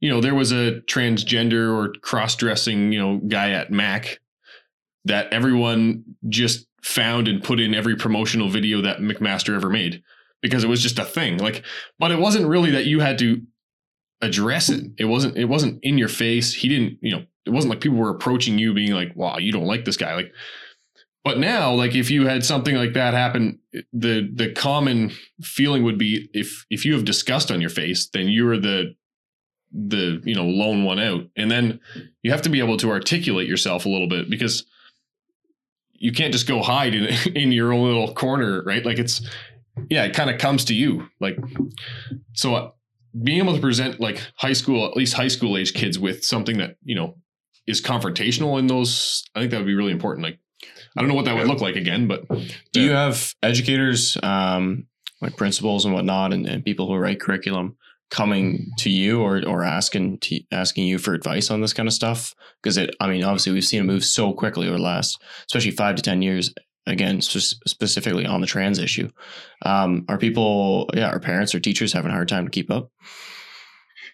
you 0.00 0.08
know, 0.08 0.22
there 0.22 0.34
was 0.34 0.50
a 0.50 0.80
transgender 0.82 1.70
or 1.74 1.92
cross 2.00 2.36
dressing, 2.36 2.92
you 2.92 2.98
know, 2.98 3.18
guy 3.18 3.50
at 3.50 3.70
Mac 3.70 4.18
that 5.08 5.32
everyone 5.32 6.04
just 6.28 6.66
found 6.82 7.28
and 7.28 7.42
put 7.42 7.60
in 7.60 7.74
every 7.74 7.96
promotional 7.96 8.48
video 8.48 8.80
that 8.82 8.98
McMaster 8.98 9.54
ever 9.54 9.68
made 9.68 10.02
because 10.40 10.64
it 10.64 10.68
was 10.68 10.82
just 10.82 10.98
a 10.98 11.04
thing. 11.04 11.38
Like, 11.38 11.64
but 11.98 12.10
it 12.10 12.18
wasn't 12.18 12.46
really 12.46 12.70
that 12.70 12.86
you 12.86 13.00
had 13.00 13.18
to 13.18 13.42
address 14.20 14.68
it. 14.68 14.84
It 14.98 15.06
wasn't, 15.06 15.36
it 15.36 15.46
wasn't 15.46 15.80
in 15.82 15.98
your 15.98 16.08
face. 16.08 16.54
He 16.54 16.68
didn't, 16.68 16.98
you 17.02 17.14
know, 17.14 17.24
it 17.44 17.50
wasn't 17.50 17.70
like 17.70 17.80
people 17.80 17.98
were 17.98 18.10
approaching 18.10 18.58
you 18.58 18.72
being 18.72 18.92
like, 18.92 19.14
wow, 19.16 19.38
you 19.38 19.52
don't 19.52 19.66
like 19.66 19.84
this 19.84 19.96
guy. 19.96 20.14
Like 20.14 20.32
but 21.28 21.38
now, 21.38 21.74
like 21.74 21.94
if 21.94 22.10
you 22.10 22.26
had 22.26 22.42
something 22.42 22.74
like 22.74 22.94
that 22.94 23.12
happen, 23.12 23.58
the 23.92 24.30
the 24.32 24.50
common 24.52 25.12
feeling 25.42 25.82
would 25.82 25.98
be 25.98 26.30
if 26.32 26.64
if 26.70 26.86
you 26.86 26.94
have 26.94 27.04
disgust 27.04 27.50
on 27.50 27.60
your 27.60 27.68
face, 27.68 28.08
then 28.14 28.28
you're 28.28 28.58
the 28.58 28.94
the 29.70 30.22
you 30.24 30.34
know 30.34 30.46
lone 30.46 30.84
one 30.84 30.98
out, 30.98 31.26
and 31.36 31.50
then 31.50 31.80
you 32.22 32.30
have 32.30 32.40
to 32.42 32.48
be 32.48 32.60
able 32.60 32.78
to 32.78 32.90
articulate 32.90 33.46
yourself 33.46 33.84
a 33.84 33.90
little 33.90 34.08
bit 34.08 34.30
because 34.30 34.64
you 35.98 36.12
can't 36.12 36.32
just 36.32 36.46
go 36.46 36.62
hide 36.62 36.94
in 36.94 37.04
in 37.36 37.52
your 37.52 37.72
own 37.72 37.86
little 37.86 38.14
corner, 38.14 38.62
right? 38.64 38.84
Like 38.84 38.98
it's 38.98 39.20
yeah, 39.90 40.04
it 40.04 40.14
kind 40.14 40.30
of 40.30 40.38
comes 40.38 40.64
to 40.66 40.74
you, 40.74 41.08
like 41.20 41.38
so. 42.34 42.54
Uh, 42.54 42.70
being 43.24 43.38
able 43.38 43.54
to 43.54 43.60
present 43.60 43.98
like 43.98 44.20
high 44.36 44.52
school, 44.52 44.86
at 44.86 44.94
least 44.94 45.14
high 45.14 45.28
school 45.28 45.56
age 45.56 45.72
kids 45.72 45.98
with 45.98 46.24
something 46.24 46.58
that 46.58 46.76
you 46.84 46.94
know 46.94 47.16
is 47.66 47.80
confrontational 47.80 48.58
in 48.58 48.66
those, 48.66 49.24
I 49.34 49.40
think 49.40 49.50
that 49.50 49.58
would 49.58 49.66
be 49.66 49.74
really 49.74 49.92
important. 49.92 50.24
Like 50.24 50.38
I 50.96 51.00
don't 51.00 51.08
know 51.08 51.14
what 51.14 51.24
that 51.24 51.34
would 51.34 51.46
look 51.46 51.60
like 51.60 51.74
again, 51.74 52.06
but 52.06 52.28
do 52.72 52.80
you 52.80 52.92
have 52.92 53.34
educators, 53.42 54.16
um, 54.22 54.86
like 55.20 55.36
principals 55.36 55.84
and 55.84 55.94
whatnot, 55.94 56.32
and, 56.32 56.46
and 56.46 56.64
people 56.64 56.86
who 56.86 56.96
write 56.96 57.20
curriculum 57.20 57.76
coming 58.10 58.70
to 58.78 58.90
you 58.90 59.20
or 59.20 59.42
or 59.46 59.64
asking 59.64 60.18
to, 60.18 60.40
asking 60.52 60.86
you 60.86 60.98
for 60.98 61.14
advice 61.14 61.50
on 61.50 61.60
this 61.60 61.72
kind 61.72 61.88
of 61.88 61.92
stuff? 61.92 62.34
Because 62.62 62.76
it, 62.76 62.94
I 63.00 63.08
mean, 63.08 63.24
obviously 63.24 63.52
we've 63.52 63.64
seen 63.64 63.80
it 63.80 63.86
move 63.86 64.04
so 64.04 64.32
quickly 64.32 64.68
over 64.68 64.76
the 64.76 64.82
last, 64.82 65.22
especially 65.46 65.72
five 65.72 65.96
to 65.96 66.02
ten 66.02 66.22
years. 66.22 66.52
Again, 66.86 67.20
sp- 67.20 67.60
specifically 67.66 68.24
on 68.24 68.40
the 68.40 68.46
trans 68.46 68.78
issue, 68.78 69.10
um, 69.66 70.06
are 70.08 70.16
people, 70.16 70.88
yeah, 70.94 71.10
our 71.10 71.20
parents 71.20 71.54
or 71.54 71.60
teachers 71.60 71.92
having 71.92 72.10
a 72.10 72.14
hard 72.14 72.28
time 72.28 72.46
to 72.46 72.50
keep 72.50 72.70
up? 72.70 72.90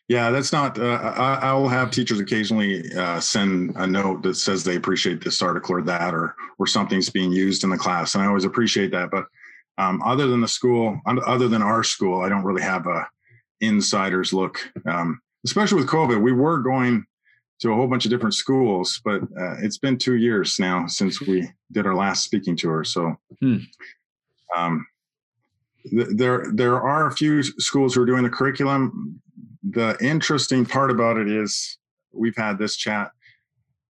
Yeah, 0.08 0.30
that's 0.30 0.52
not. 0.52 0.78
Uh, 0.78 1.14
I, 1.16 1.54
will 1.54 1.68
have 1.68 1.90
teachers 1.90 2.20
occasionally 2.20 2.92
uh, 2.94 3.20
send 3.20 3.74
a 3.76 3.86
note 3.86 4.22
that 4.22 4.34
says 4.34 4.62
they 4.62 4.76
appreciate 4.76 5.24
this 5.24 5.40
article 5.40 5.76
or 5.76 5.82
that, 5.82 6.12
or 6.12 6.34
or 6.58 6.66
something's 6.66 7.08
being 7.08 7.32
used 7.32 7.64
in 7.64 7.70
the 7.70 7.78
class, 7.78 8.14
and 8.14 8.22
I 8.22 8.26
always 8.26 8.44
appreciate 8.44 8.90
that. 8.90 9.10
But 9.10 9.24
um, 9.78 10.02
other 10.02 10.26
than 10.26 10.42
the 10.42 10.48
school, 10.48 11.00
other 11.06 11.48
than 11.48 11.62
our 11.62 11.82
school, 11.82 12.20
I 12.20 12.28
don't 12.28 12.44
really 12.44 12.62
have 12.62 12.86
a 12.86 13.08
insider's 13.60 14.32
look. 14.32 14.58
Um, 14.86 15.20
especially 15.44 15.78
with 15.78 15.88
COVID, 15.88 16.20
we 16.20 16.32
were 16.32 16.58
going 16.58 17.04
to 17.60 17.72
a 17.72 17.74
whole 17.74 17.86
bunch 17.86 18.04
of 18.04 18.10
different 18.10 18.34
schools, 18.34 19.00
but 19.04 19.22
uh, 19.22 19.56
it's 19.62 19.78
been 19.78 19.96
two 19.96 20.16
years 20.16 20.58
now 20.58 20.86
since 20.86 21.20
we 21.20 21.48
did 21.72 21.86
our 21.86 21.94
last 21.94 22.24
speaking 22.24 22.56
tour. 22.56 22.84
So, 22.84 23.14
hmm. 23.40 23.58
um, 24.56 24.86
th- 25.90 26.08
there 26.10 26.46
there 26.52 26.80
are 26.80 27.06
a 27.06 27.12
few 27.12 27.42
schools 27.42 27.94
who 27.94 28.02
are 28.02 28.06
doing 28.06 28.24
the 28.24 28.30
curriculum 28.30 29.20
the 29.70 29.96
interesting 30.00 30.66
part 30.66 30.90
about 30.90 31.16
it 31.16 31.28
is 31.28 31.78
we've 32.12 32.36
had 32.36 32.58
this 32.58 32.76
chat. 32.76 33.10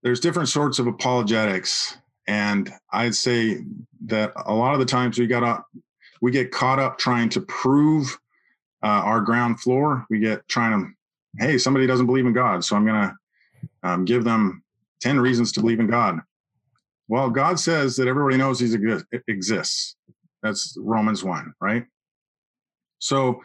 there's 0.03 0.19
different 0.19 0.49
sorts 0.49 0.79
of 0.79 0.87
apologetics, 0.87 1.97
and 2.27 2.71
I'd 2.91 3.15
say 3.15 3.63
that 4.05 4.33
a 4.45 4.53
lot 4.53 4.73
of 4.73 4.79
the 4.79 4.85
times 4.85 5.17
we 5.17 5.27
got 5.27 5.43
up, 5.43 5.65
we 6.21 6.31
get 6.31 6.51
caught 6.51 6.79
up 6.79 6.97
trying 6.97 7.29
to 7.29 7.41
prove 7.41 8.17
uh, 8.85 9.01
our 9.03 9.19
ground 9.19 9.59
floor. 9.59 10.05
We 10.11 10.19
get 10.19 10.47
trying 10.47 10.79
to, 10.79 11.43
hey, 11.43 11.57
somebody 11.57 11.87
doesn't 11.87 12.05
believe 12.05 12.27
in 12.27 12.33
God, 12.33 12.63
so 12.63 12.75
I'm 12.75 12.85
gonna 12.85 13.15
um, 13.81 14.05
give 14.05 14.23
them 14.23 14.63
ten 15.01 15.19
reasons 15.19 15.51
to 15.53 15.61
believe 15.61 15.79
in 15.79 15.87
God. 15.87 16.19
Well, 17.07 17.29
God 17.31 17.59
says 17.59 17.95
that 17.95 18.07
everybody 18.07 18.37
knows 18.37 18.59
He 18.59 18.73
exists. 19.27 19.95
That's 20.43 20.77
Romans 20.79 21.23
one, 21.23 21.53
right? 21.59 21.85
So 22.99 23.41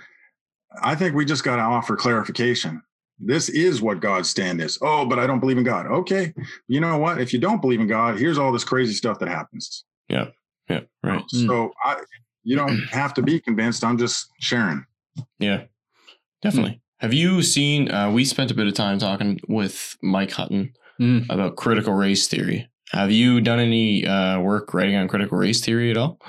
I 0.82 0.94
think 0.94 1.14
we 1.14 1.24
just 1.24 1.44
got 1.44 1.56
to 1.56 1.62
offer 1.62 1.96
clarification. 1.96 2.82
This 3.18 3.48
is 3.48 3.82
what 3.82 4.00
God's 4.00 4.30
stand 4.30 4.60
is. 4.60 4.78
Oh, 4.80 5.04
but 5.04 5.18
I 5.18 5.26
don't 5.26 5.40
believe 5.40 5.58
in 5.58 5.64
God. 5.64 5.86
Okay. 5.86 6.32
You 6.68 6.80
know 6.80 6.96
what? 6.98 7.20
If 7.20 7.32
you 7.32 7.38
don't 7.38 7.60
believe 7.60 7.80
in 7.80 7.86
God, 7.86 8.18
here's 8.18 8.38
all 8.38 8.52
this 8.52 8.64
crazy 8.64 8.94
stuff 8.94 9.18
that 9.18 9.28
happens. 9.28 9.84
Yeah. 10.08 10.28
Yeah. 10.68 10.80
Right. 11.02 11.22
So 11.28 11.72
I, 11.84 12.00
you 12.44 12.56
don't 12.56 12.78
have 12.90 13.12
to 13.14 13.22
be 13.22 13.40
convinced. 13.40 13.84
I'm 13.84 13.98
just 13.98 14.30
sharing. 14.40 14.84
Yeah. 15.38 15.64
Definitely. 16.42 16.72
Mm. 16.72 16.80
Have 17.00 17.14
you 17.14 17.42
seen? 17.42 17.90
Uh, 17.90 18.10
we 18.10 18.24
spent 18.24 18.50
a 18.50 18.54
bit 18.54 18.66
of 18.66 18.74
time 18.74 18.98
talking 18.98 19.40
with 19.48 19.96
Mike 20.02 20.32
Hutton 20.32 20.72
mm. 21.00 21.26
about 21.30 21.56
critical 21.56 21.94
race 21.94 22.28
theory. 22.28 22.68
Have 22.92 23.10
you 23.10 23.40
done 23.40 23.60
any 23.60 24.06
uh, 24.06 24.40
work 24.40 24.74
writing 24.74 24.96
on 24.96 25.08
critical 25.08 25.38
race 25.38 25.64
theory 25.64 25.90
at 25.90 25.96
all? 25.96 26.20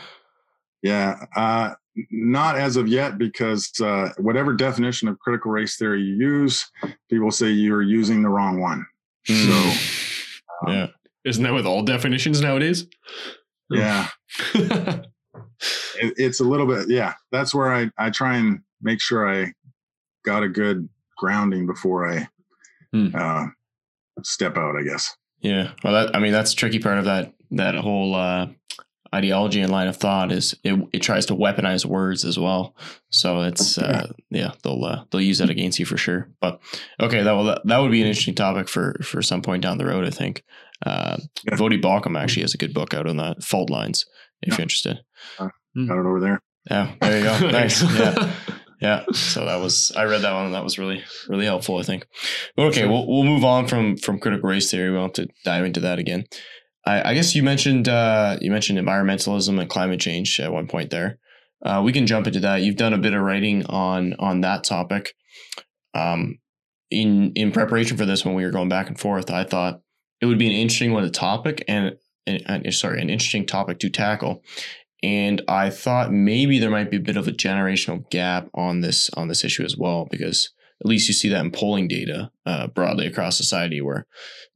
Yeah, 0.82 1.26
uh, 1.36 1.74
not 2.12 2.58
as 2.58 2.76
of 2.76 2.88
yet, 2.88 3.18
because 3.18 3.72
uh, 3.82 4.10
whatever 4.18 4.54
definition 4.54 5.08
of 5.08 5.20
critical 5.20 5.52
race 5.52 5.76
theory 5.76 6.02
you 6.02 6.16
use, 6.16 6.70
people 7.10 7.32
say 7.32 7.50
you're 7.50 7.82
using 7.82 8.22
the 8.22 8.30
wrong 8.30 8.62
one. 8.62 8.86
Mm. 9.28 9.46
So, 9.48 10.68
um, 10.68 10.74
yeah, 10.74 10.88
isn't 11.26 11.44
that 11.44 11.54
with 11.54 11.66
all 11.66 11.84
definitions 11.84 12.42
nowadays? 12.42 12.88
Yeah, 13.70 14.08
it, 14.54 15.04
it's 16.00 16.40
a 16.40 16.46
little 16.46 16.68
bit. 16.68 16.90
Yeah, 16.90 17.14
that's 17.32 17.54
where 17.54 17.74
I 17.74 17.90
I 17.98 18.10
try 18.10 18.38
and 18.38 18.62
make 18.82 19.02
sure 19.02 19.28
I 19.28 19.54
got 20.26 20.44
a 20.44 20.50
good 20.50 20.88
grounding 21.18 21.68
before 21.68 22.10
I 22.10 22.28
mm. 22.94 23.14
uh, 23.16 23.48
step 24.24 24.58
out. 24.58 24.76
I 24.78 24.84
guess. 24.84 25.16
Yeah, 25.40 25.72
well, 25.84 25.94
that 25.94 26.16
I 26.16 26.20
mean 26.20 26.32
that's 26.32 26.52
the 26.52 26.58
tricky 26.58 26.80
part 26.80 26.98
of 26.98 27.06
that 27.06 27.34
that 27.52 27.76
whole 27.76 28.16
uh, 28.16 28.48
ideology 29.14 29.60
and 29.60 29.72
line 29.72 29.88
of 29.88 29.98
thought 29.98 30.32
is 30.32 30.56
it, 30.64 30.80
it 30.94 31.00
tries 31.00 31.26
to 31.28 31.36
weaponize 31.36 31.86
words 31.86 32.24
as 32.24 32.40
well. 32.40 32.76
So 33.10 33.42
it's 33.42 33.78
uh, 33.78 34.12
yeah 34.30 34.52
they'll 34.64 34.84
uh, 34.84 35.04
they'll 35.12 35.22
use 35.22 35.40
that 35.40 35.50
against 35.50 35.80
you 35.80 35.86
for 35.86 35.98
sure. 35.98 36.30
But 36.40 36.62
okay, 37.00 37.24
that 37.24 37.32
will 37.32 37.46
that, 37.46 37.62
that 37.66 37.78
would 37.80 37.92
be 37.92 38.02
an 38.02 38.08
interesting 38.08 38.36
topic 38.36 38.70
for 38.70 38.96
for 39.04 39.22
some 39.22 39.42
point 39.42 39.64
down 39.64 39.78
the 39.78 39.86
road. 39.86 40.06
I 40.06 40.12
think. 40.12 40.44
Uh, 40.84 41.18
yeah. 41.44 41.56
Voddie 41.56 41.82
Baucham 41.82 42.20
actually 42.20 42.42
has 42.42 42.56
a 42.56 42.58
good 42.58 42.74
book 42.74 42.96
out 42.96 43.08
on 43.08 43.18
that 43.18 43.44
fault 43.44 43.70
lines 43.70 44.06
if 44.42 44.50
yeah. 44.50 44.56
you're 44.56 44.64
interested. 44.64 45.00
Uh, 45.38 45.50
got 45.88 46.00
it 46.00 46.08
over 46.08 46.20
there. 46.20 46.42
Yeah, 46.70 46.94
there 47.02 47.18
you 47.18 47.24
go. 47.24 47.50
nice. 47.52 47.82
Yeah. 47.82 48.34
Yeah. 48.82 49.06
So 49.14 49.46
that 49.46 49.62
was 49.62 49.92
I 49.96 50.06
read 50.06 50.22
that 50.24 50.34
one 50.34 50.46
and 50.46 50.56
that 50.56 50.64
was 50.64 50.80
really 50.80 51.04
really 51.30 51.46
helpful. 51.46 51.78
I 51.78 51.84
think. 51.84 52.06
But 52.56 52.68
okay, 52.68 52.88
we'll 52.88 53.08
we'll 53.08 53.24
move 53.24 53.44
on 53.44 53.68
from 53.68 53.96
from 53.96 54.20
critical 54.20 54.50
race 54.50 54.72
theory. 54.72 54.90
We 54.90 54.98
won't 54.98 55.16
have 55.16 55.28
to 55.28 55.34
dive 55.46 55.66
into 55.66 55.80
that 55.82 56.00
again. 56.00 56.26
I, 56.86 57.12
I 57.12 57.14
guess 57.14 57.36
you 57.36 57.44
mentioned 57.44 57.88
uh, 57.88 58.38
you 58.42 58.50
mentioned 58.52 58.80
environmentalism 58.80 59.60
and 59.60 59.70
climate 59.70 60.00
change 60.00 60.40
at 60.40 60.52
one 60.52 60.68
point 60.68 60.90
there. 60.90 61.20
Uh, 61.64 61.82
we 61.86 61.94
can 61.94 62.08
jump 62.08 62.26
into 62.26 62.40
that. 62.40 62.64
You've 62.64 62.76
done 62.76 62.94
a 62.94 62.98
bit 62.98 63.14
of 63.14 63.22
writing 63.22 63.66
on 63.68 64.16
on 64.18 64.42
that 64.42 64.64
topic. 64.64 65.14
Um, 65.94 66.40
in 66.90 67.34
in 67.36 67.52
preparation 67.52 67.98
for 67.98 68.06
this, 68.06 68.26
when 68.26 68.34
we 68.34 68.44
were 68.44 68.52
going 68.52 68.70
back 68.70 68.88
and 68.88 69.00
forth, 69.00 69.30
I 69.30 69.44
thought 69.44 69.82
it 70.22 70.26
would 70.26 70.40
be 70.40 70.48
an 70.48 70.54
interesting 70.54 70.94
one 70.94 71.04
to 71.04 71.10
topic 71.10 71.64
and, 71.68 71.98
and, 72.28 72.44
and 72.48 72.74
sorry, 72.74 73.02
an 73.02 73.10
interesting 73.10 73.46
topic 73.46 73.80
to 73.80 73.90
tackle. 73.90 74.44
And 75.04 75.42
I 75.48 75.70
thought 75.70 76.12
maybe 76.12 76.60
there 76.60 76.70
might 76.70 76.92
be 76.92 76.98
a 76.98 77.02
bit 77.02 77.18
of 77.18 77.28
a 77.28 77.32
generational 77.32 78.08
gap 78.12 78.50
on 78.54 78.82
this 78.82 79.10
on 79.16 79.28
this 79.28 79.44
issue 79.44 79.64
as 79.64 79.76
well, 79.76 80.08
because 80.10 80.52
at 80.80 80.88
least 80.88 81.08
you 81.08 81.14
see 81.14 81.30
that 81.30 81.44
in 81.44 81.52
polling 81.52 81.88
data 81.88 82.32
uh, 82.46 82.68
broadly 82.68 83.08
across 83.08 83.38
society, 83.38 83.82
where 83.82 84.06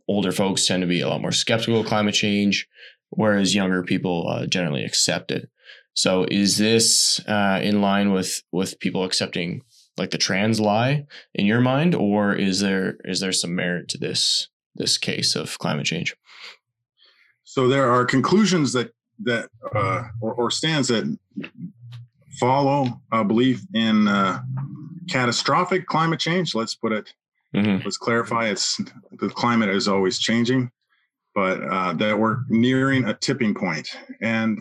older 0.08 0.32
folks 0.32 0.66
tend 0.66 0.82
to 0.82 0.88
be 0.88 1.02
a 1.02 1.08
lot 1.08 1.22
more 1.22 1.32
skeptical 1.32 1.80
of 1.80 1.88
climate 1.88 2.14
change, 2.14 2.68
whereas 3.10 3.56
younger 3.56 3.84
people 3.84 4.28
uh, 4.28 4.46
generally 4.46 4.84
accept 4.84 5.32
it. 5.32 5.50
So, 5.94 6.26
is 6.30 6.58
this 6.58 7.20
uh, 7.28 7.60
in 7.64 7.82
line 7.82 8.12
with 8.12 8.44
with 8.52 8.80
people 8.80 9.04
accepting 9.04 9.62
like 9.98 10.12
the 10.12 10.18
trans 10.18 10.60
lie 10.60 11.06
in 11.34 11.46
your 11.46 11.62
mind, 11.62 11.96
or 11.96 12.34
is 12.34 12.60
there 12.60 12.98
is 13.04 13.20
there 13.20 13.32
some 13.32 13.56
merit 13.56 13.88
to 13.90 13.98
this 13.98 14.50
this 14.76 14.98
case 14.98 15.36
of 15.36 15.58
climate 15.58 15.86
change? 15.86 16.16
So 17.44 17.70
there 17.70 17.90
are 17.90 18.04
conclusions 18.04 18.74
that 18.74 18.92
that 19.24 19.50
uh, 19.74 20.04
or, 20.22 20.34
or 20.34 20.52
stands 20.52 20.88
that 20.90 21.18
follow 22.40 23.02
a 23.12 23.24
belief 23.24 23.62
in 23.74 24.08
uh, 24.08 24.40
catastrophic 25.10 25.88
climate 25.88 26.20
change. 26.20 26.56
Let's 26.56 26.76
put 26.76 26.92
it. 26.92 27.14
Mm-hmm. 27.56 27.84
Let's 27.84 27.98
clarify. 27.98 28.50
It's 28.50 28.82
the 29.20 29.30
climate 29.30 29.70
is 29.70 29.88
always 29.88 30.20
changing, 30.20 30.70
but 31.34 31.62
uh, 31.64 31.94
that 31.94 32.20
we're 32.20 32.40
nearing 32.50 33.06
a 33.06 33.14
tipping 33.14 33.54
point, 33.54 33.88
and 34.22 34.60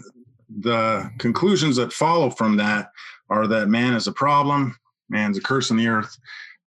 the 0.60 1.10
conclusions 1.18 1.76
that 1.76 1.92
follow 1.92 2.30
from 2.30 2.56
that 2.56 2.90
are 3.30 3.46
that 3.48 3.68
man 3.68 3.94
is 3.94 4.06
a 4.06 4.12
problem, 4.12 4.76
man's 5.08 5.38
a 5.38 5.40
curse 5.40 5.70
on 5.70 5.76
the 5.76 5.88
earth, 5.88 6.16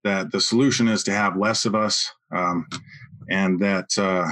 that 0.03 0.31
the 0.31 0.41
solution 0.41 0.87
is 0.87 1.03
to 1.03 1.11
have 1.11 1.37
less 1.37 1.65
of 1.65 1.75
us, 1.75 2.11
um, 2.31 2.67
and 3.29 3.59
that 3.59 3.97
uh, 3.97 4.27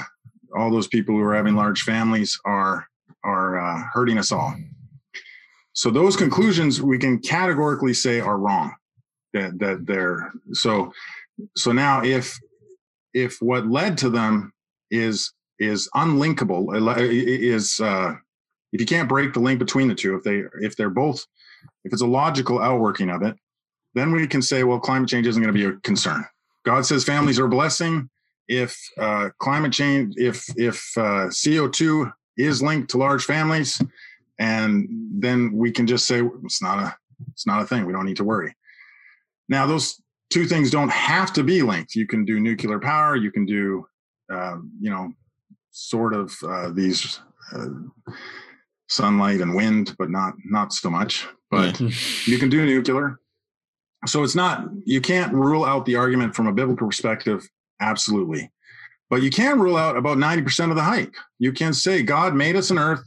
all 0.57 0.71
those 0.71 0.87
people 0.87 1.15
who 1.15 1.21
are 1.21 1.35
having 1.35 1.55
large 1.55 1.81
families 1.83 2.37
are 2.45 2.87
are 3.25 3.59
uh, 3.59 3.83
hurting 3.91 4.17
us 4.17 4.31
all. 4.31 4.55
So 5.73 5.89
those 5.91 6.15
conclusions 6.15 6.81
we 6.81 6.97
can 6.97 7.19
categorically 7.19 7.93
say 7.93 8.19
are 8.19 8.37
wrong. 8.37 8.73
That 9.33 9.59
that 9.59 9.85
they're 9.85 10.31
so 10.53 10.93
so 11.57 11.73
now 11.73 12.03
if 12.03 12.39
if 13.13 13.41
what 13.41 13.67
led 13.67 13.97
to 13.99 14.09
them 14.09 14.53
is 14.89 15.33
is 15.59 15.89
unlinkable 15.95 16.75
is 16.75 17.79
uh, 17.79 18.13
if 18.71 18.79
you 18.79 18.85
can't 18.85 19.09
break 19.09 19.33
the 19.33 19.39
link 19.39 19.59
between 19.59 19.87
the 19.87 19.95
two 19.95 20.15
if 20.15 20.23
they 20.23 20.43
if 20.61 20.75
they're 20.75 20.89
both 20.89 21.25
if 21.83 21.93
it's 21.93 22.01
a 22.01 22.07
logical 22.07 22.59
outworking 22.59 23.09
of 23.09 23.21
it 23.23 23.35
then 23.93 24.11
we 24.11 24.27
can 24.27 24.41
say 24.41 24.63
well 24.63 24.79
climate 24.79 25.09
change 25.09 25.25
isn't 25.27 25.41
going 25.41 25.53
to 25.53 25.57
be 25.57 25.65
a 25.65 25.79
concern 25.81 26.25
god 26.65 26.85
says 26.85 27.03
families 27.03 27.39
are 27.39 27.45
a 27.45 27.49
blessing 27.49 28.09
if 28.47 28.77
uh, 28.99 29.29
climate 29.39 29.71
change 29.71 30.13
if 30.17 30.45
if 30.57 30.91
uh, 30.97 31.27
co2 31.27 32.11
is 32.37 32.61
linked 32.61 32.89
to 32.91 32.97
large 32.97 33.25
families, 33.25 33.81
and 34.39 34.87
then 35.11 35.51
we 35.53 35.71
can 35.71 35.87
just 35.87 36.05
say 36.05 36.21
it's 36.43 36.61
not 36.61 36.79
a 36.79 36.95
it's 37.31 37.47
not 37.47 37.61
a 37.61 37.65
thing. 37.65 37.85
We 37.85 37.93
don't 37.93 38.05
need 38.05 38.17
to 38.17 38.23
worry. 38.23 38.55
Now, 39.47 39.65
those 39.65 40.01
two 40.29 40.45
things 40.45 40.71
don't 40.71 40.91
have 40.91 41.33
to 41.33 41.43
be 41.43 41.61
linked. 41.61 41.95
You 41.95 42.07
can 42.07 42.25
do 42.25 42.39
nuclear 42.39 42.79
power. 42.79 43.15
You 43.15 43.31
can 43.31 43.45
do, 43.45 43.87
uh, 44.31 44.57
you 44.79 44.89
know, 44.89 45.13
sort 45.71 46.13
of 46.13 46.33
uh, 46.45 46.71
these 46.71 47.19
uh, 47.53 47.67
sunlight 48.89 49.41
and 49.41 49.55
wind, 49.55 49.95
but 49.97 50.09
not 50.09 50.33
not 50.45 50.73
so 50.73 50.89
much. 50.89 51.27
But 51.51 51.79
you 52.25 52.37
can 52.37 52.49
do 52.49 52.65
nuclear. 52.65 53.19
So 54.07 54.23
it's 54.23 54.35
not 54.35 54.69
you 54.83 55.01
can't 55.01 55.33
rule 55.33 55.65
out 55.65 55.85
the 55.85 55.95
argument 55.95 56.35
from 56.35 56.47
a 56.47 56.53
biblical 56.53 56.87
perspective. 56.87 57.47
Absolutely, 57.79 58.51
but 59.09 59.21
you 59.21 59.29
can 59.29 59.59
rule 59.59 59.77
out 59.77 59.97
about 59.97 60.17
90% 60.17 60.69
of 60.69 60.75
the 60.75 60.83
hype. 60.83 61.13
You 61.39 61.51
can 61.51 61.73
say, 61.73 62.03
God 62.03 62.35
made 62.35 62.55
us 62.55 62.71
an 62.71 62.79
earth. 62.79 63.03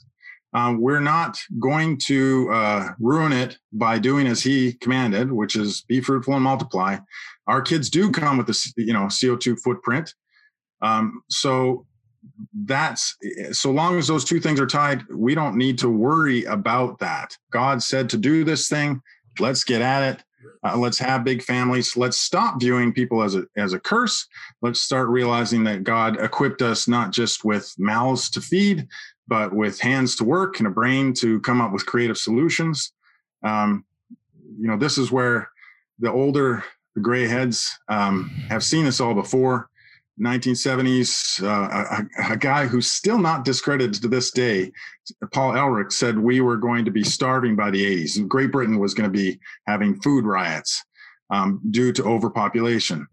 Um, 0.55 0.81
we're 0.81 1.01
not 1.01 1.39
going 1.59 1.99
to 2.07 2.49
uh, 2.51 2.89
ruin 2.99 3.33
it 3.33 3.59
by 3.73 3.99
doing 3.99 4.27
as 4.27 4.43
he 4.43 4.73
commanded, 4.75 5.31
which 5.31 5.57
is 5.57 5.83
be 5.83 6.01
fruitful 6.01 6.35
and 6.35 6.43
multiply. 6.43 6.97
Our 7.47 7.61
kids 7.61 7.91
do 7.91 8.11
come 8.11 8.39
with 8.39 8.47
the 8.47 8.73
you 8.77 8.93
know 8.93 9.05
CO2 9.05 9.59
footprint. 9.61 10.15
Um, 10.81 11.23
so 11.29 11.87
that's 12.65 13.17
so 13.53 13.71
long 13.71 13.99
as 13.99 14.07
those 14.07 14.25
two 14.25 14.41
things 14.41 14.61
are 14.61 14.67
tied, 14.67 15.03
we 15.13 15.35
don't 15.35 15.57
need 15.57 15.79
to 15.79 15.89
worry 15.89 16.45
about 16.45 16.99
that. 17.01 17.37
God 17.53 17.83
said 17.83 18.09
to 18.11 18.17
do 18.17 18.45
this 18.45 18.69
thing. 18.69 19.03
Let's 19.39 19.65
get 19.65 19.83
at 19.83 20.15
it. 20.15 20.25
Uh, 20.65 20.77
let's 20.77 20.99
have 20.99 21.25
big 21.25 21.43
families. 21.43 21.97
Let's 21.97 22.17
stop 22.17 22.61
viewing 22.61 22.93
people 22.93 23.23
as 23.23 23.35
a 23.35 23.45
as 23.57 23.73
a 23.73 23.81
curse. 23.81 24.27
Let's 24.63 24.81
start 24.81 25.09
realizing 25.09 25.65
that 25.65 25.85
God 25.85 26.21
equipped 26.21 26.63
us 26.63 26.89
not 26.89 27.11
just 27.13 27.45
with 27.45 27.73
mouths 27.79 28.31
to 28.31 28.41
feed, 28.41 28.87
but 29.27 29.53
with 29.53 29.81
hands 29.81 30.17
to 30.17 30.25
work 30.25 30.59
and 30.59 30.67
a 30.67 30.71
brain 30.71 31.13
to 31.15 31.41
come 31.41 31.61
up 31.61 31.73
with 31.73 31.87
creative 31.87 32.19
solutions. 32.19 32.93
Um, 33.43 33.85
you 34.59 34.69
know, 34.69 34.77
this 34.77 34.99
is 34.99 35.13
where 35.13 35.51
the 35.99 36.11
older, 36.11 36.65
the 36.95 37.01
gray 37.01 37.27
heads 37.27 37.71
um, 37.89 38.31
have 38.49 38.65
seen 38.65 38.85
this 38.85 39.01
all 39.01 39.15
before. 39.15 39.69
1970s, 40.21 41.43
uh, 41.43 41.97
a, 42.19 42.33
a, 42.33 42.37
guy 42.37 42.67
who's 42.67 42.91
still 42.91 43.19
not 43.19 43.45
discredited 43.45 44.01
to 44.03 44.09
this 44.09 44.31
day, 44.31 44.73
Paul 45.33 45.55
Ehrlich, 45.57 45.93
said 45.93 46.19
we 46.19 46.41
were 46.41 46.57
going 46.57 46.85
to 46.85 46.91
be 46.91 47.05
starving 47.05 47.57
by 47.57 47.71
the 47.71 47.85
80s. 47.85 48.19
And 48.19 48.29
Great 48.29 48.51
Britain 48.53 48.79
was 48.79 48.95
going 48.95 49.11
to 49.11 49.17
be 49.17 49.39
having 49.67 50.01
food 50.01 50.25
riots 50.25 50.85
um, 51.31 51.61
due 51.71 51.93
to 51.93 52.05
overpopulation. 52.05 53.07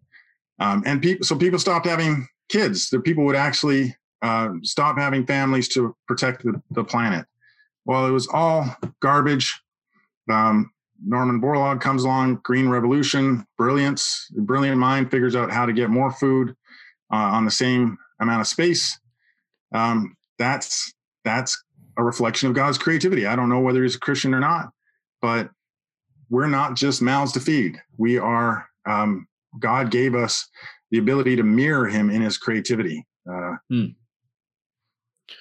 Um, 0.59 0.83
and 0.85 1.01
people, 1.01 1.25
so 1.25 1.35
people 1.35 1.59
stopped 1.59 1.85
having 1.85 2.27
kids. 2.49 2.89
The 2.89 2.99
people 2.99 3.25
would 3.25 3.35
actually 3.35 3.95
uh, 4.21 4.49
stop 4.63 4.97
having 4.97 5.25
families 5.25 5.67
to 5.69 5.95
protect 6.07 6.43
the, 6.43 6.61
the 6.71 6.83
planet. 6.83 7.25
Well, 7.85 8.07
it 8.07 8.11
was 8.11 8.27
all 8.27 8.65
garbage. 8.99 9.61
Um, 10.29 10.71
Norman 11.05 11.41
Borlaug 11.41 11.81
comes 11.81 12.03
along, 12.03 12.39
Green 12.43 12.67
Revolution, 12.67 13.45
brilliance, 13.57 14.27
brilliant 14.31 14.79
mind 14.79 15.11
figures 15.11 15.35
out 15.35 15.51
how 15.51 15.65
to 15.65 15.73
get 15.73 15.89
more 15.89 16.11
food 16.11 16.55
uh, 17.15 17.35
on 17.35 17.45
the 17.45 17.51
same 17.51 17.97
amount 18.19 18.41
of 18.41 18.47
space. 18.47 18.99
Um, 19.73 20.15
that's 20.37 20.93
that's 21.23 21.63
a 21.97 22.03
reflection 22.03 22.49
of 22.49 22.55
God's 22.55 22.77
creativity. 22.77 23.25
I 23.25 23.35
don't 23.35 23.49
know 23.49 23.61
whether 23.61 23.83
he's 23.83 23.95
a 23.95 23.99
Christian 23.99 24.33
or 24.33 24.39
not, 24.39 24.71
but 25.21 25.49
we're 26.29 26.47
not 26.47 26.75
just 26.75 27.01
mouths 27.01 27.31
to 27.33 27.39
feed. 27.39 27.81
We 27.97 28.17
are. 28.17 28.67
Um, 28.85 29.27
God 29.57 29.89
gave 29.89 30.13
us 30.15 30.47
the 30.91 30.97
ability 30.97 31.37
to 31.37 31.43
mirror 31.43 31.87
Him 31.87 32.09
in 32.09 32.21
His 32.21 32.37
creativity. 32.37 33.05
Uh, 33.29 33.55
hmm. 33.69 33.85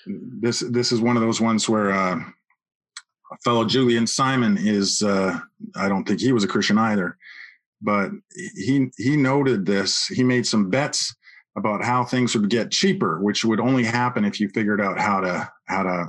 This 0.07 0.61
this 0.71 0.93
is 0.93 1.01
one 1.01 1.17
of 1.17 1.23
those 1.23 1.41
ones 1.41 1.69
where. 1.69 1.91
Uh, 1.91 2.21
a 3.33 3.37
fellow 3.39 3.65
Julian 3.65 4.07
Simon 4.07 4.59
is 4.59 5.03
uh, 5.03 5.41
I 5.75 5.89
don't 5.89 6.05
think 6.05 6.21
he 6.21 6.31
was 6.31 6.45
a 6.45 6.49
Christian 6.49 6.79
either, 6.79 7.17
but 7.81 8.11
he 8.55 8.91
he 8.99 9.17
noted 9.17 9.65
this. 9.65 10.07
He 10.07 10.23
made 10.23 10.47
some 10.47 10.71
bets 10.71 11.17
about 11.57 11.85
how 11.85 12.05
things 12.05 12.35
would 12.35 12.51
get 12.51 12.71
cheaper, 12.71 13.21
which 13.21 13.45
would 13.45 13.61
only 13.61 13.85
happen 13.85 14.25
if 14.25 14.41
you 14.41 14.49
figured 14.49 14.81
out 14.81 14.99
how 14.99 15.21
to 15.21 15.51
how 15.67 15.83
to 15.83 16.07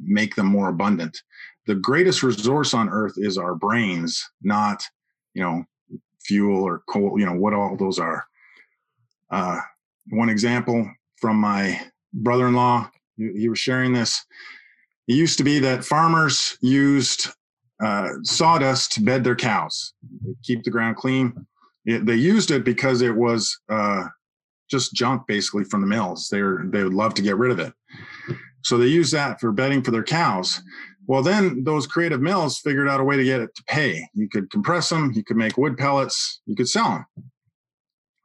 make 0.00 0.34
them 0.34 0.46
more 0.46 0.68
abundant. 0.68 1.22
The 1.66 1.74
greatest 1.74 2.22
resource 2.22 2.74
on 2.74 2.88
earth 2.88 3.14
is 3.16 3.38
our 3.38 3.54
brains, 3.54 4.22
not 4.42 4.84
you 5.34 5.42
know 5.42 5.64
fuel 6.20 6.62
or 6.62 6.82
coal. 6.88 7.18
You 7.18 7.26
know 7.26 7.34
what 7.34 7.54
all 7.54 7.76
those 7.76 7.98
are. 7.98 8.24
Uh, 9.30 9.60
one 10.10 10.28
example 10.28 10.90
from 11.16 11.36
my 11.36 11.80
brother-in-law, 12.12 12.90
he 13.16 13.48
was 13.48 13.58
sharing 13.58 13.92
this 13.92 14.24
it 15.08 15.14
used 15.14 15.38
to 15.38 15.44
be 15.44 15.58
that 15.60 15.84
farmers 15.84 16.56
used 16.60 17.28
uh, 17.82 18.08
sawdust 18.22 18.92
to 18.92 19.02
bed 19.02 19.24
their 19.24 19.36
cows, 19.36 19.94
keep 20.42 20.62
the 20.62 20.70
ground 20.70 20.96
clean. 20.96 21.46
It, 21.84 22.06
they 22.06 22.14
used 22.14 22.50
it 22.50 22.64
because 22.64 23.02
it 23.02 23.14
was 23.14 23.58
uh, 23.68 24.04
just 24.72 24.94
junk, 24.94 25.26
basically, 25.28 25.62
from 25.64 25.80
the 25.80 25.86
mills. 25.86 26.28
They 26.28 26.42
were, 26.42 26.64
they 26.66 26.82
would 26.82 26.94
love 26.94 27.14
to 27.14 27.22
get 27.22 27.36
rid 27.36 27.52
of 27.52 27.60
it, 27.60 27.72
so 28.62 28.76
they 28.76 28.86
use 28.86 29.12
that 29.12 29.40
for 29.40 29.52
bedding 29.52 29.82
for 29.82 29.92
their 29.92 30.02
cows. 30.02 30.60
Well, 31.06 31.22
then 31.22 31.64
those 31.64 31.86
creative 31.86 32.20
mills 32.20 32.58
figured 32.58 32.88
out 32.88 33.00
a 33.00 33.04
way 33.04 33.16
to 33.16 33.24
get 33.24 33.40
it 33.40 33.54
to 33.56 33.64
pay. 33.64 34.08
You 34.14 34.28
could 34.28 34.50
compress 34.50 34.88
them, 34.88 35.12
you 35.14 35.24
could 35.24 35.36
make 35.36 35.56
wood 35.56 35.76
pellets, 35.76 36.40
you 36.46 36.56
could 36.56 36.68
sell 36.68 36.90
them. 36.90 37.06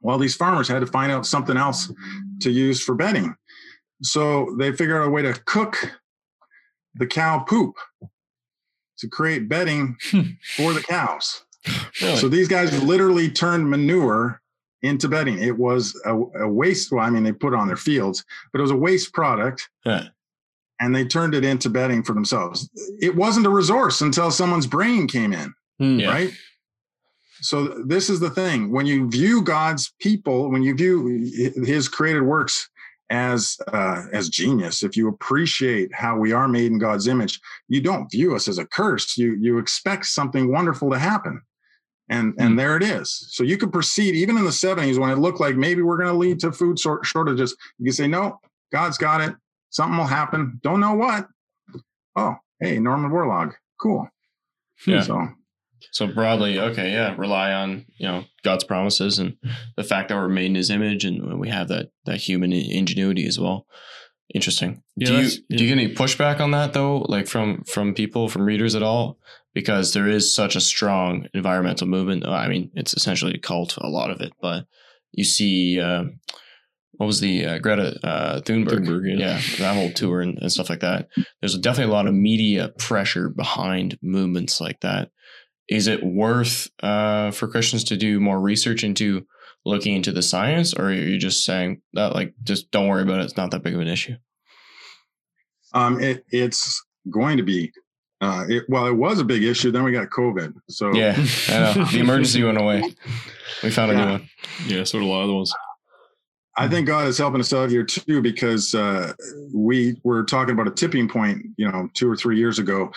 Well, 0.00 0.18
these 0.18 0.36
farmers 0.36 0.68
had 0.68 0.80
to 0.80 0.86
find 0.86 1.10
out 1.10 1.26
something 1.26 1.56
else 1.56 1.92
to 2.40 2.50
use 2.50 2.82
for 2.82 2.94
bedding. 2.94 3.34
So 4.02 4.54
they 4.58 4.70
figured 4.70 5.02
out 5.02 5.08
a 5.08 5.10
way 5.10 5.22
to 5.22 5.34
cook 5.44 5.92
the 6.94 7.06
cow 7.06 7.40
poop 7.40 7.74
to 8.98 9.08
create 9.08 9.48
bedding 9.48 9.96
for 10.56 10.72
the 10.72 10.82
cows. 10.82 11.44
Really? 12.00 12.16
So 12.16 12.28
these 12.28 12.48
guys 12.48 12.82
literally 12.82 13.28
turned 13.28 13.68
manure 13.68 14.40
into 14.82 15.08
bedding. 15.08 15.40
It 15.42 15.58
was 15.58 16.00
a, 16.04 16.14
a, 16.14 16.48
waste. 16.48 16.92
Well, 16.92 17.04
I 17.04 17.10
mean, 17.10 17.24
they 17.24 17.32
put 17.32 17.52
it 17.52 17.58
on 17.58 17.66
their 17.66 17.76
fields, 17.76 18.24
but 18.52 18.58
it 18.58 18.62
was 18.62 18.70
a 18.70 18.76
waste 18.76 19.12
product. 19.12 19.68
Yeah. 19.84 20.08
And 20.80 20.94
they 20.94 21.04
turned 21.04 21.34
it 21.34 21.44
into 21.44 21.68
bedding 21.68 22.04
for 22.04 22.12
themselves. 22.12 22.70
It 23.00 23.16
wasn't 23.16 23.46
a 23.46 23.50
resource 23.50 24.00
until 24.00 24.30
someone's 24.30 24.66
brain 24.66 25.08
came 25.08 25.32
in, 25.32 25.52
mm, 25.80 26.06
right? 26.06 26.32
So 27.40 27.82
this 27.84 28.08
is 28.08 28.20
the 28.20 28.30
thing. 28.30 28.70
When 28.70 28.86
you 28.86 29.10
view 29.10 29.42
God's 29.42 29.92
people, 30.00 30.50
when 30.50 30.62
you 30.62 30.74
view 30.76 31.54
his 31.64 31.88
created 31.88 32.22
works 32.22 32.68
as 33.10 33.56
uh, 33.72 34.02
as 34.12 34.28
genius 34.28 34.82
if 34.82 34.96
you 34.96 35.08
appreciate 35.08 35.92
how 35.94 36.16
we 36.16 36.32
are 36.32 36.46
made 36.46 36.70
in 36.70 36.78
god's 36.78 37.08
image 37.08 37.40
you 37.68 37.80
don't 37.80 38.10
view 38.10 38.34
us 38.34 38.48
as 38.48 38.58
a 38.58 38.66
curse 38.66 39.16
you 39.16 39.34
you 39.40 39.58
expect 39.58 40.04
something 40.06 40.52
wonderful 40.52 40.90
to 40.90 40.98
happen 40.98 41.40
and 42.08 42.34
and 42.38 42.50
hmm. 42.50 42.56
there 42.56 42.76
it 42.76 42.82
is 42.82 43.28
so 43.30 43.42
you 43.42 43.56
could 43.56 43.72
proceed 43.72 44.14
even 44.14 44.36
in 44.36 44.44
the 44.44 44.50
70s 44.50 44.98
when 44.98 45.10
it 45.10 45.18
looked 45.18 45.40
like 45.40 45.56
maybe 45.56 45.82
we're 45.82 45.96
going 45.96 46.08
to 46.08 46.14
lead 46.14 46.40
to 46.40 46.52
food 46.52 46.78
shortages 46.78 47.56
you 47.78 47.84
can 47.84 47.92
say 47.92 48.06
no 48.06 48.40
god's 48.72 48.98
got 48.98 49.20
it 49.20 49.34
something 49.70 49.98
will 49.98 50.06
happen 50.06 50.60
don't 50.62 50.80
know 50.80 50.94
what 50.94 51.28
oh 52.16 52.36
hey 52.60 52.78
norman 52.78 53.10
borlaug 53.10 53.52
cool 53.80 54.08
yeah 54.86 55.00
so 55.00 55.28
so 55.90 56.06
broadly, 56.06 56.58
okay, 56.58 56.92
yeah, 56.92 57.14
rely 57.16 57.52
on 57.52 57.86
you 57.96 58.06
know 58.06 58.24
God's 58.42 58.64
promises 58.64 59.18
and 59.18 59.36
the 59.76 59.84
fact 59.84 60.08
that 60.08 60.16
we're 60.16 60.28
made 60.28 60.46
in 60.46 60.54
His 60.54 60.70
image, 60.70 61.04
and 61.04 61.38
we 61.38 61.48
have 61.48 61.68
that 61.68 61.90
that 62.04 62.18
human 62.18 62.52
ingenuity 62.52 63.26
as 63.26 63.38
well. 63.38 63.66
Interesting. 64.34 64.82
Yeah, 64.96 65.08
do 65.08 65.14
you 65.14 65.28
yeah. 65.48 65.56
do 65.56 65.64
you 65.64 65.74
get 65.74 65.82
any 65.82 65.94
pushback 65.94 66.40
on 66.40 66.50
that 66.50 66.72
though, 66.72 66.98
like 67.08 67.26
from 67.26 67.62
from 67.64 67.94
people, 67.94 68.28
from 68.28 68.44
readers 68.44 68.74
at 68.74 68.82
all? 68.82 69.18
Because 69.58 69.92
there 69.92 70.06
is 70.06 70.32
such 70.32 70.54
a 70.54 70.60
strong 70.60 71.26
environmental 71.34 71.88
movement. 71.88 72.24
I 72.26 72.46
mean, 72.46 72.70
it's 72.74 72.94
essentially 72.94 73.34
a 73.34 73.40
cult, 73.40 73.76
a 73.78 73.88
lot 73.88 74.10
of 74.10 74.20
it, 74.20 74.32
but 74.40 74.66
you 75.12 75.24
see. 75.24 75.80
Uh, 75.80 76.04
what 76.92 77.06
was 77.06 77.20
the 77.20 77.46
uh, 77.46 77.58
Greta 77.58 77.96
uh, 78.02 78.40
Thunberg? 78.40 78.84
Thunberg 78.84 79.18
yeah. 79.20 79.38
yeah. 79.38 79.56
that 79.58 79.74
whole 79.76 79.92
tour 79.92 80.20
and, 80.20 80.36
and 80.40 80.50
stuff 80.50 80.68
like 80.68 80.80
that. 80.80 81.08
There's 81.40 81.56
definitely 81.56 81.92
a 81.92 81.94
lot 81.94 82.08
of 82.08 82.14
media 82.14 82.72
pressure 82.76 83.28
behind 83.28 83.96
movements 84.02 84.60
like 84.60 84.80
that 84.80 85.10
is 85.68 85.86
it 85.86 86.02
worth 86.02 86.70
uh, 86.82 87.30
for 87.30 87.46
Christians 87.46 87.84
to 87.84 87.96
do 87.96 88.20
more 88.20 88.40
research 88.40 88.82
into 88.82 89.26
looking 89.64 89.94
into 89.94 90.12
the 90.12 90.22
science, 90.22 90.72
or 90.72 90.86
are 90.86 90.92
you 90.92 91.18
just 91.18 91.44
saying 91.44 91.82
that 91.92 92.14
like 92.14 92.34
just 92.42 92.70
don't 92.70 92.88
worry 92.88 93.02
about 93.02 93.20
it? 93.20 93.24
It's 93.24 93.36
not 93.36 93.50
that 93.50 93.62
big 93.62 93.74
of 93.74 93.80
an 93.80 93.88
issue. 93.88 94.14
Um, 95.74 96.00
it, 96.00 96.24
it's 96.30 96.82
going 97.10 97.36
to 97.36 97.42
be. 97.42 97.70
Uh, 98.20 98.44
it, 98.48 98.64
well, 98.68 98.86
it 98.86 98.96
was 98.96 99.20
a 99.20 99.24
big 99.24 99.44
issue. 99.44 99.70
Then 99.70 99.84
we 99.84 99.92
got 99.92 100.08
COVID. 100.10 100.54
So 100.68 100.92
yeah, 100.92 101.14
I 101.48 101.74
know 101.74 101.84
the 101.84 101.98
emergency 102.00 102.42
went 102.42 102.58
away. 102.58 102.82
We 103.62 103.70
found 103.70 103.92
a 103.92 103.94
new 103.94 104.10
one. 104.12 104.28
Yeah, 104.66 104.84
so 104.84 104.98
did 104.98 105.04
a 105.04 105.08
lot 105.08 105.22
of 105.22 105.28
the 105.28 105.34
ones. 105.34 105.52
I 106.58 106.66
think 106.66 106.88
God 106.88 107.06
is 107.06 107.16
helping 107.16 107.40
us 107.40 107.52
out 107.52 107.70
here 107.70 107.84
too, 107.84 108.20
because 108.20 108.74
uh, 108.74 109.12
we 109.54 110.00
were 110.02 110.24
talking 110.24 110.54
about 110.54 110.66
a 110.66 110.72
tipping 110.72 111.08
point, 111.08 111.46
you 111.56 111.70
know, 111.70 111.88
two 111.94 112.10
or 112.10 112.16
three 112.16 112.36
years 112.36 112.58
ago. 112.58 112.90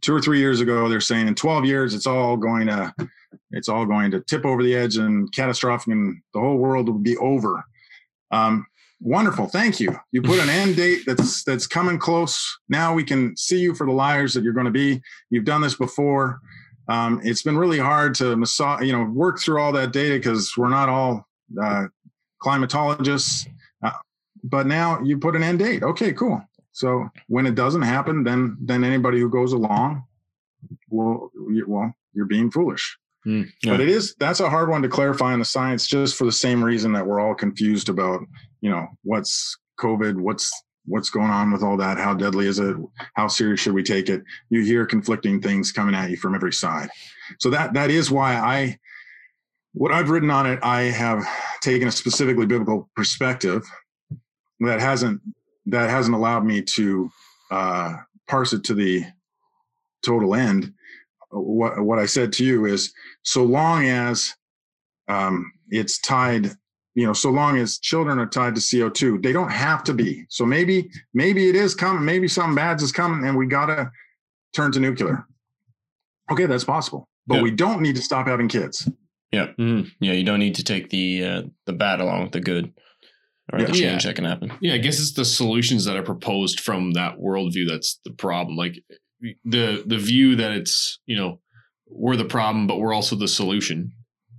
Two 0.00 0.12
or 0.12 0.20
three 0.20 0.40
years 0.40 0.60
ago, 0.60 0.88
they're 0.88 1.00
saying 1.00 1.28
in 1.28 1.36
12 1.36 1.64
years, 1.64 1.94
it's 1.94 2.08
all 2.08 2.36
going 2.36 2.66
to, 2.66 2.92
it's 3.52 3.68
all 3.68 3.86
going 3.86 4.10
to 4.10 4.20
tip 4.22 4.44
over 4.44 4.64
the 4.64 4.74
edge 4.74 4.96
and 4.96 5.32
catastrophic, 5.32 5.92
and 5.92 6.20
the 6.34 6.40
whole 6.40 6.56
world 6.56 6.88
will 6.88 6.98
be 6.98 7.16
over. 7.18 7.62
Um, 8.32 8.66
wonderful, 9.00 9.46
thank 9.46 9.80
you. 9.80 9.98
You 10.12 10.22
put 10.22 10.38
an 10.38 10.48
end 10.48 10.76
date 10.76 11.02
that's 11.06 11.44
that's 11.44 11.66
coming 11.66 11.98
close. 11.98 12.58
Now 12.68 12.94
we 12.94 13.04
can 13.04 13.36
see 13.36 13.58
you 13.58 13.74
for 13.74 13.86
the 13.86 13.92
liars 13.92 14.34
that 14.34 14.44
you're 14.44 14.52
going 14.52 14.66
to 14.66 14.72
be. 14.72 15.00
You've 15.30 15.44
done 15.44 15.60
this 15.60 15.74
before. 15.74 16.40
Um, 16.88 17.20
it's 17.22 17.42
been 17.42 17.58
really 17.58 17.78
hard 17.78 18.14
to 18.16 18.36
massage, 18.36 18.82
you 18.82 18.92
know, 18.92 19.04
work 19.04 19.38
through 19.38 19.60
all 19.60 19.72
that 19.72 19.92
data 19.92 20.16
because 20.16 20.56
we're 20.56 20.70
not 20.70 20.88
all 20.88 21.26
uh, 21.62 21.86
climatologists. 22.42 23.46
Uh, 23.82 23.90
but 24.42 24.66
now 24.66 25.00
you 25.02 25.18
put 25.18 25.36
an 25.36 25.42
end 25.42 25.58
date. 25.58 25.82
Okay, 25.82 26.12
cool. 26.12 26.42
So 26.72 27.08
when 27.26 27.46
it 27.46 27.54
doesn't 27.54 27.82
happen, 27.82 28.24
then 28.24 28.56
then 28.60 28.84
anybody 28.84 29.20
who 29.20 29.28
goes 29.28 29.52
along, 29.52 30.04
well, 30.88 31.30
well, 31.66 31.94
you're 32.14 32.26
being 32.26 32.50
foolish. 32.50 32.96
Mm, 33.26 33.50
yeah. 33.62 33.72
But 33.72 33.80
it 33.80 33.88
is 33.88 34.14
that's 34.18 34.40
a 34.40 34.48
hard 34.48 34.70
one 34.70 34.82
to 34.82 34.88
clarify 34.88 35.32
in 35.32 35.40
the 35.40 35.44
science, 35.44 35.86
just 35.86 36.16
for 36.16 36.24
the 36.24 36.32
same 36.32 36.62
reason 36.64 36.92
that 36.92 37.06
we're 37.06 37.20
all 37.20 37.34
confused 37.34 37.88
about, 37.88 38.20
you 38.60 38.70
know, 38.70 38.88
what's 39.02 39.56
COVID, 39.80 40.16
what's 40.16 40.52
what's 40.86 41.10
going 41.10 41.30
on 41.30 41.52
with 41.52 41.62
all 41.62 41.76
that, 41.76 41.98
how 41.98 42.14
deadly 42.14 42.46
is 42.46 42.58
it, 42.58 42.74
how 43.14 43.28
serious 43.28 43.60
should 43.60 43.74
we 43.74 43.82
take 43.82 44.08
it? 44.08 44.22
You 44.48 44.62
hear 44.62 44.86
conflicting 44.86 45.40
things 45.40 45.70
coming 45.70 45.94
at 45.94 46.08
you 46.08 46.16
from 46.16 46.34
every 46.34 46.52
side. 46.52 46.88
So 47.38 47.50
that 47.50 47.74
that 47.74 47.90
is 47.90 48.10
why 48.10 48.36
I 48.36 48.78
what 49.72 49.92
I've 49.92 50.10
written 50.10 50.30
on 50.30 50.46
it, 50.46 50.58
I 50.62 50.82
have 50.82 51.26
taken 51.60 51.88
a 51.88 51.92
specifically 51.92 52.46
biblical 52.46 52.88
perspective 52.96 53.62
that 54.60 54.80
hasn't 54.80 55.20
that 55.66 55.90
hasn't 55.90 56.16
allowed 56.16 56.44
me 56.44 56.62
to 56.62 57.10
uh, 57.50 57.96
parse 58.26 58.52
it 58.52 58.64
to 58.64 58.74
the 58.74 59.04
total 60.04 60.34
end. 60.34 60.72
What 61.30 61.80
what 61.80 61.98
I 61.98 62.06
said 62.06 62.32
to 62.34 62.44
you 62.44 62.64
is, 62.64 62.92
so 63.22 63.44
long 63.44 63.86
as 63.86 64.34
um, 65.08 65.52
it's 65.68 65.98
tied, 65.98 66.50
you 66.98 67.06
know, 67.06 67.12
so 67.12 67.30
long 67.30 67.58
as 67.58 67.78
children 67.78 68.18
are 68.18 68.26
tied 68.26 68.56
to 68.56 68.60
CO 68.60 68.88
two, 68.88 69.20
they 69.20 69.32
don't 69.32 69.52
have 69.52 69.84
to 69.84 69.94
be. 69.94 70.26
So 70.30 70.44
maybe 70.44 70.90
maybe 71.14 71.48
it 71.48 71.54
is 71.54 71.72
coming. 71.72 72.04
Maybe 72.04 72.26
something 72.26 72.56
bad's 72.56 72.82
is 72.82 72.90
coming, 72.90 73.24
and 73.24 73.38
we 73.38 73.46
gotta 73.46 73.92
turn 74.52 74.72
to 74.72 74.80
nuclear. 74.80 75.24
Okay, 76.28 76.46
that's 76.46 76.64
possible, 76.64 77.08
but 77.28 77.36
yeah. 77.36 77.42
we 77.42 77.52
don't 77.52 77.82
need 77.82 77.94
to 77.94 78.02
stop 78.02 78.26
having 78.26 78.48
kids. 78.48 78.90
Yeah, 79.30 79.52
mm 79.56 79.88
yeah. 80.00 80.12
You 80.12 80.24
don't 80.24 80.40
need 80.40 80.56
to 80.56 80.64
take 80.64 80.90
the 80.90 81.24
uh, 81.24 81.42
the 81.66 81.72
bad 81.72 82.00
along 82.00 82.24
with 82.24 82.32
the 82.32 82.40
good, 82.40 82.72
or 83.52 83.60
yeah. 83.60 83.66
the 83.66 83.72
change 83.74 84.04
yeah. 84.04 84.10
that 84.10 84.16
can 84.16 84.24
happen. 84.24 84.52
Yeah, 84.60 84.74
I 84.74 84.78
guess 84.78 84.98
it's 84.98 85.12
the 85.12 85.24
solutions 85.24 85.84
that 85.84 85.96
are 85.96 86.02
proposed 86.02 86.58
from 86.58 86.94
that 86.94 87.20
worldview 87.20 87.68
that's 87.68 88.00
the 88.04 88.10
problem. 88.10 88.56
Like 88.56 88.82
the 89.44 89.84
the 89.86 89.98
view 89.98 90.34
that 90.34 90.50
it's 90.50 90.98
you 91.06 91.16
know 91.16 91.38
we're 91.86 92.16
the 92.16 92.24
problem, 92.24 92.66
but 92.66 92.80
we're 92.80 92.92
also 92.92 93.14
the 93.14 93.28
solution, 93.28 93.92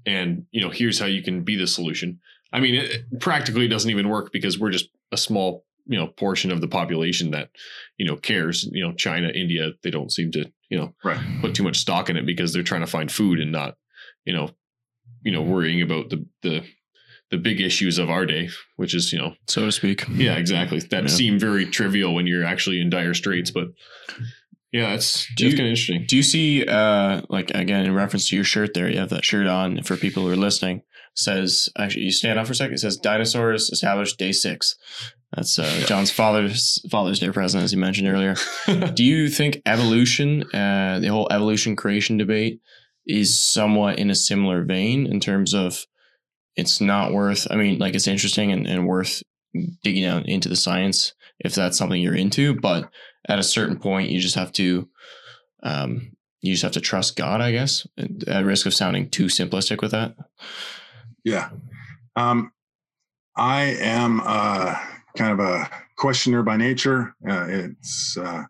and 0.06 0.44
you 0.52 0.60
know 0.60 0.70
here's 0.70 1.00
how 1.00 1.06
you 1.06 1.24
can 1.24 1.44
be 1.44 1.56
the 1.56 1.66
solution. 1.66 2.20
I 2.52 2.60
mean, 2.60 2.76
it 2.76 3.20
practically 3.20 3.68
doesn't 3.68 3.90
even 3.92 4.10
work 4.10 4.32
because 4.32 4.60
we're 4.60 4.72
just 4.72 4.90
a 5.12 5.18
small, 5.18 5.66
you 5.86 5.98
know, 5.98 6.08
portion 6.08 6.52
of 6.52 6.62
the 6.62 6.68
population 6.68 7.32
that, 7.32 7.50
you 7.98 8.06
know, 8.06 8.16
cares. 8.16 8.68
You 8.72 8.86
know, 8.88 8.94
China, 8.94 9.30
India, 9.30 9.72
they 9.84 9.92
don't 9.92 10.12
seem 10.12 10.32
to, 10.32 10.52
you 10.70 10.78
know, 10.78 10.96
Right. 11.04 11.20
put 11.42 11.54
too 11.54 11.64
much 11.64 11.78
stock 11.78 12.10
in 12.10 12.18
it 12.18 12.26
because 12.26 12.52
they're 12.54 12.64
trying 12.64 12.82
to 12.82 12.88
find 12.88 13.12
food 13.12 13.40
and 13.40 13.52
not, 13.52 13.76
you 14.26 14.34
know, 14.34 14.50
you 15.24 15.32
know, 15.32 15.42
worrying 15.42 15.82
about 15.82 16.10
the 16.10 16.26
the 16.42 16.64
the 17.32 17.38
big 17.38 17.62
issues 17.62 18.00
of 18.00 18.10
our 18.10 18.26
day, 18.26 18.50
which 18.78 18.96
is, 18.96 19.14
you 19.14 19.20
know, 19.20 19.36
so 19.48 19.66
to 19.66 19.72
speak. 19.72 20.04
yeah, 20.18 20.36
exactly. 20.38 20.80
That 20.80 21.04
Yeah. 21.04 21.10
seem 21.10 21.38
very 21.38 21.68
trivial 21.68 22.16
when 22.16 22.26
you're 22.26 22.44
actually 22.44 22.82
in 22.82 22.90
dire 22.90 23.14
straits, 23.14 23.52
but 23.52 23.68
yeah, 24.72 24.94
it's 24.94 25.28
Do 25.36 25.46
it's 25.46 25.56
kind 25.56 25.68
of 25.68 25.72
interesting. 25.72 26.06
Do 26.08 26.16
you 26.16 26.24
see, 26.24 26.66
uh, 26.66 27.22
like 27.30 27.52
again, 27.52 27.86
in 27.86 27.94
reference 27.94 28.30
to 28.30 28.36
your 28.36 28.46
shirt 28.46 28.74
there, 28.74 28.90
you 28.90 28.98
have 28.98 29.10
that 29.10 29.26
shirt 29.26 29.46
on 29.48 29.84
for 29.84 29.96
people 29.98 30.24
who 30.24 30.30
are 30.32 30.36
listening. 30.36 30.82
Says 31.20 31.68
actually, 31.78 32.04
you 32.04 32.12
stand 32.12 32.40
up 32.40 32.46
for 32.46 32.54
a 32.54 32.56
second. 32.56 32.76
It 32.76 32.80
says 32.80 32.98
dinosaurs 32.98 33.70
established 33.70 34.18
day 34.18 34.32
six. 34.32 34.76
That's 35.36 35.60
uh, 35.60 35.84
Jon's 35.86 36.12
father's 36.12 36.82
Father's 36.90 37.20
Day 37.20 37.30
present, 37.30 37.64
as 37.64 37.74
you 37.74 37.78
mentioned 37.78 38.08
earlier. 38.08 38.36
Do 38.94 39.04
you 39.04 39.30
think 39.30 39.62
evolution, 39.66 40.44
uh, 40.54 41.00
the 41.00 41.10
whole 41.10 41.28
evolution 41.30 41.76
creation 41.76 42.18
debate, 42.18 42.62
is 43.06 43.38
somewhat 43.38 44.00
in 44.00 44.10
a 44.10 44.16
similar 44.16 44.64
vein 44.64 45.06
in 45.06 45.20
terms 45.20 45.54
of 45.54 45.86
it's 46.56 46.80
not 46.80 47.12
worth? 47.12 47.48
I 47.52 47.56
mean, 47.56 47.80
like 47.80 47.96
it's 47.96 48.08
interesting 48.08 48.52
and, 48.52 48.66
and 48.66 48.88
worth 48.88 49.22
digging 49.84 50.06
out 50.06 50.26
into 50.28 50.50
the 50.50 50.56
science 50.56 51.14
if 51.40 51.56
that's 51.56 51.78
something 51.78 52.02
you're 52.02 52.16
into, 52.16 52.54
but 52.54 52.90
at 53.28 53.40
a 53.40 53.44
certain 53.44 53.78
point, 53.78 54.10
you 54.10 54.20
just 54.20 54.36
have 54.36 54.52
to, 54.54 54.90
um, 55.64 56.12
you 56.42 56.54
just 56.54 56.64
have 56.64 56.74
to 56.74 56.82
trust 56.82 57.16
God, 57.16 57.42
I 57.42 57.52
guess. 57.52 57.88
At 58.28 58.46
risk 58.46 58.66
of 58.66 58.74
sounding 58.74 59.10
too 59.10 59.26
simplistic 59.26 59.82
with 59.82 59.92
that. 59.92 60.16
Yeah. 61.24 61.50
Um, 62.16 62.52
I 63.36 63.78
am 63.80 64.22
uh, 64.24 64.76
kind 65.18 65.32
of 65.32 65.40
a 65.40 65.70
questioner 65.98 66.44
by 66.44 66.58
nature. 66.58 67.16
Uh, 67.28 67.46
it's 67.48 68.18
uh, 68.18 68.44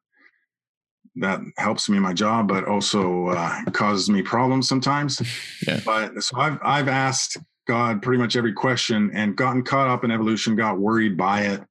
that 1.18 1.42
helps 1.58 1.90
me 1.90 1.98
in 1.98 2.04
my 2.04 2.14
job, 2.14 2.48
but 2.48 2.66
also 2.66 3.28
uh, 3.28 3.64
causes 3.72 4.10
me 4.10 4.22
problems 4.22 4.68
sometimes. 4.68 5.22
Yeah. 5.68 5.82
But 5.86 6.24
so 6.24 6.40
I've 6.40 6.58
I've 6.64 6.88
asked 6.88 7.38
God 7.68 8.02
pretty 8.02 8.22
much 8.22 8.36
every 8.36 8.54
question 8.54 9.12
and 9.14 9.36
gotten 9.36 9.62
caught 9.62 9.90
up 9.90 10.04
in 10.04 10.10
evolution, 10.10 10.56
got 10.56 10.80
worried 10.80 11.18
by 11.18 11.42
it. 11.42 11.62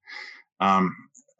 Um, 0.61 0.95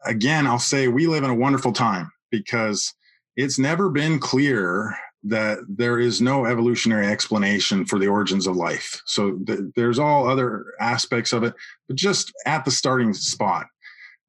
again, 0.05 0.47
I'll 0.47 0.59
say 0.59 0.87
we 0.87 1.07
live 1.07 1.23
in 1.23 1.29
a 1.29 1.35
wonderful 1.35 1.71
time 1.71 2.11
because 2.31 2.93
it's 3.37 3.59
never 3.59 3.89
been 3.89 4.19
clear 4.19 4.97
that 5.23 5.59
there 5.67 5.99
is 5.99 6.21
no 6.21 6.45
evolutionary 6.45 7.07
explanation 7.07 7.85
for 7.85 7.99
the 7.99 8.07
origins 8.07 8.47
of 8.47 8.55
life. 8.55 9.01
So 9.05 9.33
th- 9.45 9.59
there's 9.75 9.99
all 9.99 10.27
other 10.27 10.73
aspects 10.79 11.33
of 11.33 11.43
it, 11.43 11.53
but 11.87 11.97
just 11.97 12.31
at 12.45 12.63
the 12.63 12.71
starting 12.71 13.13
spot. 13.13 13.67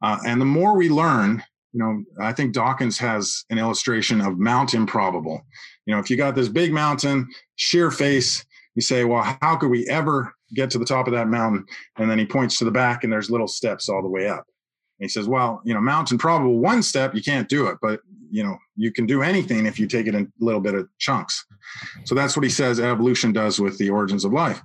Uh, 0.03 0.19
and 0.27 0.41
the 0.41 0.47
more 0.47 0.77
we 0.77 0.89
learn, 0.89 1.43
you 1.73 1.79
know, 1.79 2.03
I 2.21 2.33
think 2.33 2.53
Dawkins 2.53 2.99
has 2.99 3.45
an 3.51 3.59
illustration 3.59 4.21
of 4.21 4.39
Mount 4.39 4.75
Improbable. 4.75 5.43
You 5.87 5.95
know, 5.95 6.01
if 6.01 6.11
you 6.11 6.17
got 6.17 6.35
this 6.35 6.49
big 6.49 6.73
mountain, 6.73 7.29
sheer 7.57 7.91
face, 7.91 8.45
you 8.75 8.83
say, 8.83 9.05
well, 9.05 9.37
how 9.41 9.57
could 9.57 9.71
we 9.71 9.89
ever 9.89 10.35
get 10.55 10.71
to 10.71 10.79
the 10.79 10.85
top 10.85 11.07
of 11.07 11.13
that 11.13 11.29
mountain? 11.29 11.65
And 11.99 12.11
then 12.11 12.19
he 12.19 12.27
points 12.27 12.59
to 12.59 12.65
the 12.65 12.71
back 12.71 13.05
and 13.05 13.13
there's 13.13 13.31
little 13.31 13.49
steps 13.49 13.89
all 13.89 14.03
the 14.03 14.09
way 14.09 14.29
up. 14.29 14.45
He 15.01 15.09
says, 15.09 15.27
well, 15.29 15.61
you 15.65 15.75
know, 15.75 15.81
Mount 15.81 16.13
Improbable 16.13 16.59
one 16.59 16.83
step, 16.83 17.15
you 17.15 17.23
can't 17.23 17.49
do 17.49 17.67
it, 17.67 17.79
but 17.81 18.01
you 18.31 18.45
know, 18.45 18.57
you 18.77 18.93
can 18.93 19.07
do 19.07 19.23
anything 19.23 19.67
if 19.67 19.79
you 19.81 19.87
take 19.89 20.07
it 20.07 20.15
in 20.15 20.25
a 20.41 20.45
little 20.45 20.61
bit 20.61 20.75
of 20.75 20.89
chunks. 20.99 21.45
So 22.05 22.15
that's 22.15 22.37
what 22.37 22.45
he 22.45 22.51
says 22.51 22.79
evolution 22.79 23.33
does 23.33 23.59
with 23.59 23.77
the 23.79 23.91
origins 23.91 24.25
of 24.25 24.33
life. 24.33 24.61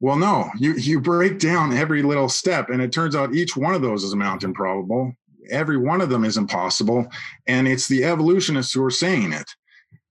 Well, 0.00 0.16
no, 0.16 0.50
you 0.58 0.74
you 0.74 1.00
break 1.00 1.38
down 1.38 1.72
every 1.72 2.02
little 2.02 2.28
step, 2.28 2.70
and 2.70 2.82
it 2.82 2.92
turns 2.92 3.14
out 3.16 3.34
each 3.34 3.56
one 3.56 3.74
of 3.74 3.82
those 3.82 4.04
is 4.04 4.12
a 4.12 4.16
Mount 4.16 4.42
Improbable. 4.42 5.12
Every 5.50 5.76
one 5.76 6.00
of 6.00 6.08
them 6.08 6.24
is 6.24 6.36
impossible, 6.36 7.08
and 7.46 7.66
it's 7.68 7.88
the 7.88 8.04
evolutionists 8.04 8.72
who 8.72 8.84
are 8.84 8.90
saying 8.90 9.32
it. 9.32 9.50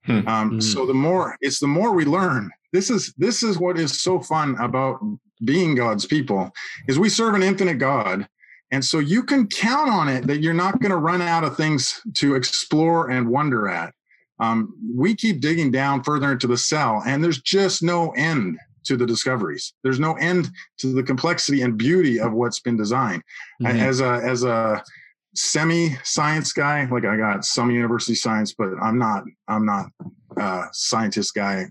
Hmm. 0.05 0.28
Um, 0.28 0.51
Mhm. 0.51 0.63
So 0.63 0.86
the 0.86 0.93
more 0.93 1.38
it's 1.41 1.59
the 1.59 1.67
more 1.67 1.93
we 1.93 2.05
learn. 2.05 2.49
This 2.74 2.89
is 2.89 3.13
this 3.17 3.43
is 3.43 3.59
what 3.59 3.78
is 3.78 4.01
so 4.01 4.19
fun 4.19 4.55
about 4.59 4.99
being 5.43 5.76
God's 5.76 6.05
people 6.05 6.51
is 6.88 6.97
we 6.99 7.09
serve 7.09 7.34
an 7.36 7.43
infinite 7.43 7.78
God, 7.78 8.28
and 8.72 8.84
so 8.84 8.99
you 8.99 9.24
can 9.24 9.47
count 9.47 9.89
on 9.89 10.07
it 10.07 10.28
that 10.28 10.41
you're 10.41 10.53
not 10.53 10.80
going 10.80 10.91
to 10.91 10.97
run 10.97 11.22
out 11.22 11.43
of 11.43 11.57
things 11.57 12.01
to 12.15 12.36
explore 12.36 13.09
and 13.09 13.28
wonder 13.28 13.67
at. 13.67 13.93
Um, 14.39 14.74
we 14.95 15.13
keep 15.13 15.39
digging 15.39 15.72
down 15.72 16.03
further 16.03 16.32
into 16.32 16.47
the 16.47 16.57
cell, 16.57 17.03
and 17.05 17.24
there's 17.24 17.41
just 17.41 17.84
no 17.84 18.11
end 18.11 18.57
to 18.86 18.97
the 18.97 19.05
discoveries. 19.05 19.74
There's 19.84 19.99
no 19.99 20.13
end 20.13 20.49
to 20.80 20.93
the 20.93 21.03
complexity 21.03 21.61
and 21.61 21.78
beauty 21.78 22.19
of 22.19 22.34
what's 22.34 22.59
been 22.59 22.78
designed. 22.78 23.22
Mhm. 23.61 23.80
As 23.80 24.01
a 24.01 24.22
as 24.24 24.43
a 24.43 24.84
semi 25.36 25.95
science 26.03 26.51
guy, 26.53 26.86
like 26.86 27.05
I 27.05 27.17
got 27.17 27.45
some 27.45 27.69
university 27.69 28.15
science, 28.15 28.53
but 28.57 28.69
I'm 28.82 28.97
not 28.97 29.26
I'm 29.47 29.65
not 29.65 29.91
a 30.38 30.65
scientist 30.72 31.36
guy. 31.36 31.67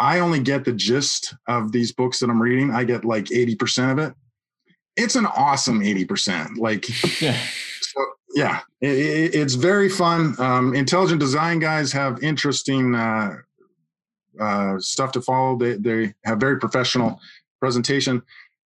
I 0.00 0.18
only 0.18 0.40
get 0.40 0.64
the 0.64 0.72
gist 0.72 1.34
of 1.46 1.70
these 1.70 1.92
books 1.92 2.18
that 2.18 2.30
I'm 2.30 2.42
reading. 2.42 2.72
I 2.72 2.82
get 2.82 3.04
like 3.04 3.26
80% 3.26 3.92
of 3.92 3.98
it. 3.98 4.14
It's 4.96 5.14
an 5.16 5.26
awesome 5.26 5.80
80%. 5.80 6.56
Like 6.58 6.86
Yeah. 7.20 7.38
so, 7.80 8.04
yeah, 8.34 8.60
it, 8.80 8.88
it- 8.98 9.34
it's 9.34 9.54
very 9.54 9.88
fun. 9.88 10.34
Um, 10.38 10.74
intelligent 10.74 11.20
design 11.20 11.58
guys 11.58 11.92
have 11.92 12.22
interesting 12.22 12.94
uh, 12.94 13.36
uh, 14.40 14.78
stuff 14.78 15.12
to 15.12 15.20
follow. 15.22 15.56
They 15.56 15.74
they 15.74 16.14
have 16.24 16.38
very 16.38 16.58
professional 16.58 17.20
presentation. 17.60 18.22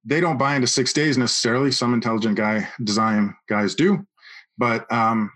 They 0.05 0.21
don't 0.21 0.37
buy 0.37 0.55
into 0.55 0.67
six 0.67 0.93
days 0.93 1.17
necessarily. 1.17 1.71
Some 1.71 1.93
intelligent 1.93 2.35
guy 2.37 2.67
design 2.83 3.35
guys 3.49 3.75
do, 3.75 4.07
but 4.57 4.89
um, 4.91 5.29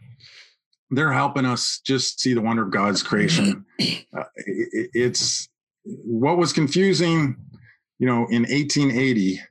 they're 0.92 1.12
helping 1.12 1.46
us 1.46 1.82
just 1.86 2.22
see 2.22 2.34
the 2.34 2.42
wonder 2.42 2.64
of 2.64 2.72
God's 2.72 3.04
creation. 3.04 3.66
Uh, 3.82 4.24
it, 4.36 4.90
it's 4.94 5.50
what 5.86 6.38
was 6.38 6.54
confusing, 6.54 7.36
you 8.00 8.08
know, 8.08 8.28
in 8.30 8.44
1880, 8.44 9.42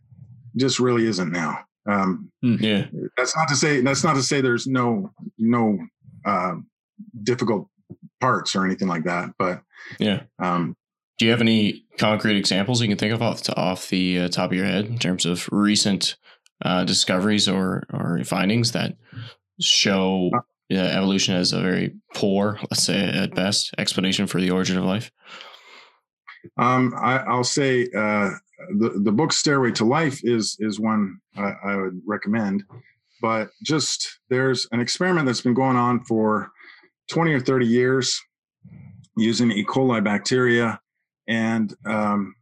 just 0.56 0.80
really 0.80 1.06
isn't 1.06 1.32
now. 1.32 1.60
Um, 1.86 2.30
Yeah. 2.42 2.86
that's 3.16 3.36
not 3.36 3.48
to 3.48 3.56
say 3.56 3.80
that's 3.80 4.04
not 4.04 4.14
to 4.14 4.22
say 4.22 4.40
there's 4.40 4.66
no 4.66 5.12
no 5.38 5.78
uh, 6.24 6.56
difficult 7.22 7.68
parts 8.20 8.54
or 8.54 8.64
anything 8.66 8.86
like 8.88 9.04
that 9.04 9.30
but 9.38 9.62
Yeah. 9.98 10.22
um, 10.38 10.76
Do 11.18 11.24
you 11.24 11.30
have 11.30 11.40
any 11.40 11.84
concrete 11.98 12.36
examples 12.36 12.82
you 12.82 12.88
can 12.88 12.98
think 12.98 13.14
of 13.14 13.22
off 13.22 13.42
the, 13.44 13.56
off 13.56 13.88
the 13.88 14.20
uh, 14.20 14.28
top 14.28 14.50
of 14.50 14.56
your 14.56 14.66
head 14.66 14.84
in 14.86 14.98
terms 14.98 15.24
of 15.26 15.48
recent 15.50 16.16
uh, 16.62 16.84
discoveries 16.84 17.48
or 17.48 17.84
or 17.92 18.22
findings 18.24 18.72
that 18.72 18.96
show 19.60 20.30
uh, 20.34 20.76
evolution 20.76 21.34
as 21.34 21.52
a 21.52 21.60
very 21.60 21.94
poor, 22.14 22.58
let's 22.70 22.82
say 22.82 23.02
at 23.02 23.34
best, 23.34 23.74
explanation 23.78 24.26
for 24.26 24.40
the 24.40 24.50
origin 24.50 24.76
of 24.78 24.84
life? 24.84 25.10
um, 26.58 26.94
I, 26.96 27.18
i'll 27.18 27.44
say 27.44 27.88
uh, 27.96 28.30
the, 28.78 29.00
the 29.02 29.12
book 29.12 29.32
stairway 29.32 29.72
to 29.72 29.84
life 29.84 30.20
is 30.24 30.56
is 30.60 30.80
one 30.80 31.20
I, 31.36 31.52
I 31.64 31.76
would 31.76 32.00
recommend. 32.06 32.64
But 33.20 33.50
just 33.62 34.20
there's 34.28 34.66
an 34.72 34.80
experiment 34.80 35.26
that's 35.26 35.42
been 35.42 35.54
going 35.54 35.76
on 35.76 36.04
for 36.04 36.50
20 37.10 37.32
or 37.32 37.40
30 37.40 37.66
years 37.66 38.20
using 39.16 39.50
e. 39.50 39.64
coli 39.64 40.02
bacteria. 40.02 40.80
And 41.28 41.74
um, 41.84 42.34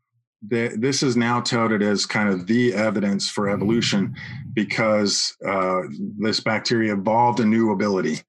the, 0.47 0.77
this 0.79 1.03
is 1.03 1.17
now 1.17 1.41
touted 1.41 1.83
as 1.83 2.07
kind 2.07 2.29
of 2.29 2.47
the 2.47 2.73
evidence 2.75 3.29
for 3.29 3.49
evolution 3.49 4.15
because 4.53 5.37
uh, 5.47 5.83
this 6.19 6.41
bacteria 6.41 6.93
evolved 6.93 7.41
a 7.41 7.45
new 7.45 7.73
ability. 7.73 8.21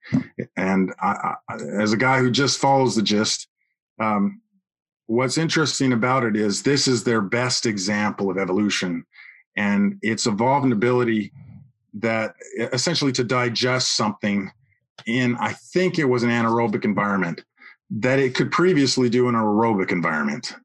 And 0.57 0.93
I, 0.99 1.35
I, 1.47 1.55
as 1.79 1.93
a 1.93 1.97
guy 1.97 2.19
who 2.19 2.31
just 2.31 2.59
follows 2.59 2.95
the 2.95 3.03
gist, 3.03 3.47
um, 3.99 4.41
what's 5.09 5.39
interesting 5.39 5.91
about 5.91 6.23
it 6.23 6.35
is 6.35 6.61
this 6.61 6.87
is 6.87 7.03
their 7.03 7.21
best 7.21 7.65
example 7.65 8.29
of 8.29 8.37
evolution, 8.37 9.03
and 9.57 9.97
it's 10.03 10.27
evolved 10.27 10.67
an 10.67 10.71
ability 10.71 11.33
that 11.95 12.35
essentially 12.71 13.11
to 13.11 13.23
digest 13.23 13.97
something 13.97 14.51
in 15.07 15.35
I 15.37 15.53
think 15.53 15.97
it 15.97 16.05
was 16.05 16.21
an 16.21 16.29
anaerobic 16.29 16.85
environment 16.85 17.43
that 17.89 18.19
it 18.19 18.35
could 18.35 18.51
previously 18.51 19.09
do 19.09 19.27
in 19.27 19.33
an 19.33 19.41
aerobic 19.41 19.91
environment 19.91 20.55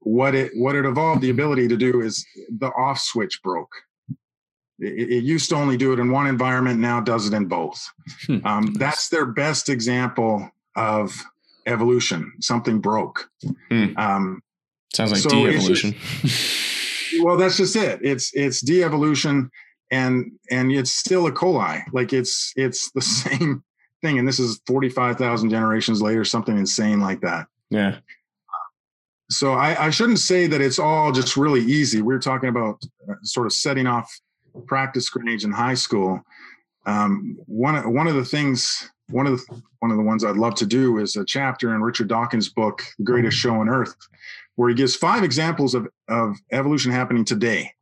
what 0.00 0.34
it 0.34 0.52
what 0.54 0.74
it 0.74 0.86
evolved 0.86 1.20
the 1.20 1.30
ability 1.30 1.68
to 1.68 1.76
do 1.76 2.00
is 2.00 2.24
the 2.58 2.68
off 2.68 2.98
switch 2.98 3.42
broke. 3.42 3.72
It, 4.78 5.10
it 5.10 5.24
used 5.24 5.50
to 5.50 5.56
only 5.56 5.76
do 5.76 5.92
it 5.92 5.98
in 5.98 6.10
one 6.10 6.28
environment, 6.28 6.80
now 6.80 7.00
does 7.00 7.26
it 7.26 7.34
in 7.34 7.46
both. 7.46 7.84
Hmm. 8.26 8.38
Um, 8.46 8.74
that's 8.74 9.08
their 9.08 9.26
best 9.26 9.68
example 9.68 10.48
of 10.76 11.12
evolution. 11.66 12.32
Something 12.40 12.80
broke. 12.80 13.28
Hmm. 13.70 13.86
Um, 13.96 14.42
Sounds 14.94 15.12
like 15.12 15.20
So 15.20 15.28
de-evolution. 15.28 15.94
well, 17.24 17.36
that's 17.36 17.56
just 17.56 17.76
it. 17.76 18.00
It's 18.02 18.32
it's 18.34 18.60
de-evolution, 18.60 19.50
and 19.90 20.32
and 20.50 20.72
it's 20.72 20.92
still 20.92 21.26
a 21.26 21.32
coli. 21.32 21.82
Like 21.92 22.12
it's 22.12 22.52
it's 22.56 22.90
the 22.92 23.00
same 23.02 23.62
thing. 24.02 24.18
And 24.18 24.26
this 24.26 24.38
is 24.38 24.60
forty 24.66 24.88
five 24.88 25.16
thousand 25.16 25.50
generations 25.50 26.00
later, 26.00 26.24
something 26.24 26.56
insane 26.56 27.00
like 27.00 27.20
that. 27.20 27.46
yeah. 27.70 27.98
so 29.30 29.52
I, 29.54 29.86
I, 29.86 29.90
shouldn't 29.90 30.20
say 30.20 30.46
that 30.46 30.60
it's 30.60 30.78
all 30.78 31.10
just 31.10 31.36
really 31.36 31.62
easy. 31.62 32.00
We 32.00 32.14
are 32.14 32.20
talking 32.20 32.48
about 32.48 32.80
uh, 33.10 33.14
sort 33.22 33.46
of 33.46 33.52
setting 33.52 33.88
off 33.88 34.08
practice 34.66 35.10
grenades 35.10 35.44
in 35.44 35.52
high 35.52 35.74
school. 35.74 36.22
Um, 36.86 37.36
one 37.46 37.92
one 37.92 38.06
of 38.06 38.14
the 38.14 38.24
things, 38.24 38.90
one 39.10 39.26
of 39.26 39.38
the 39.38 39.62
one 39.80 39.90
of 39.90 39.96
the 39.96 40.02
ones 40.02 40.24
I'd 40.24 40.36
love 40.36 40.54
to 40.56 40.66
do 40.66 40.98
is 40.98 41.16
a 41.16 41.24
chapter 41.24 41.74
in 41.74 41.82
Richard 41.82 42.08
Dawkins' 42.08 42.48
book, 42.48 42.82
"The 42.98 43.04
Greatest 43.04 43.36
Show 43.36 43.54
on 43.54 43.68
Earth," 43.68 43.94
where 44.56 44.68
he 44.68 44.74
gives 44.74 44.96
five 44.96 45.22
examples 45.22 45.74
of 45.74 45.88
of 46.08 46.36
evolution 46.52 46.92
happening 46.92 47.24
today. 47.24 47.72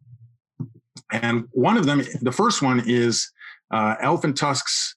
And 1.12 1.49
one 1.53 1.77
of 1.77 1.87
them, 1.87 2.03
the 2.22 2.33
first 2.33 2.62
one 2.62 2.83
is 2.87 3.31
uh, 3.70 3.97
elephant 4.01 4.37
tusks 4.37 4.97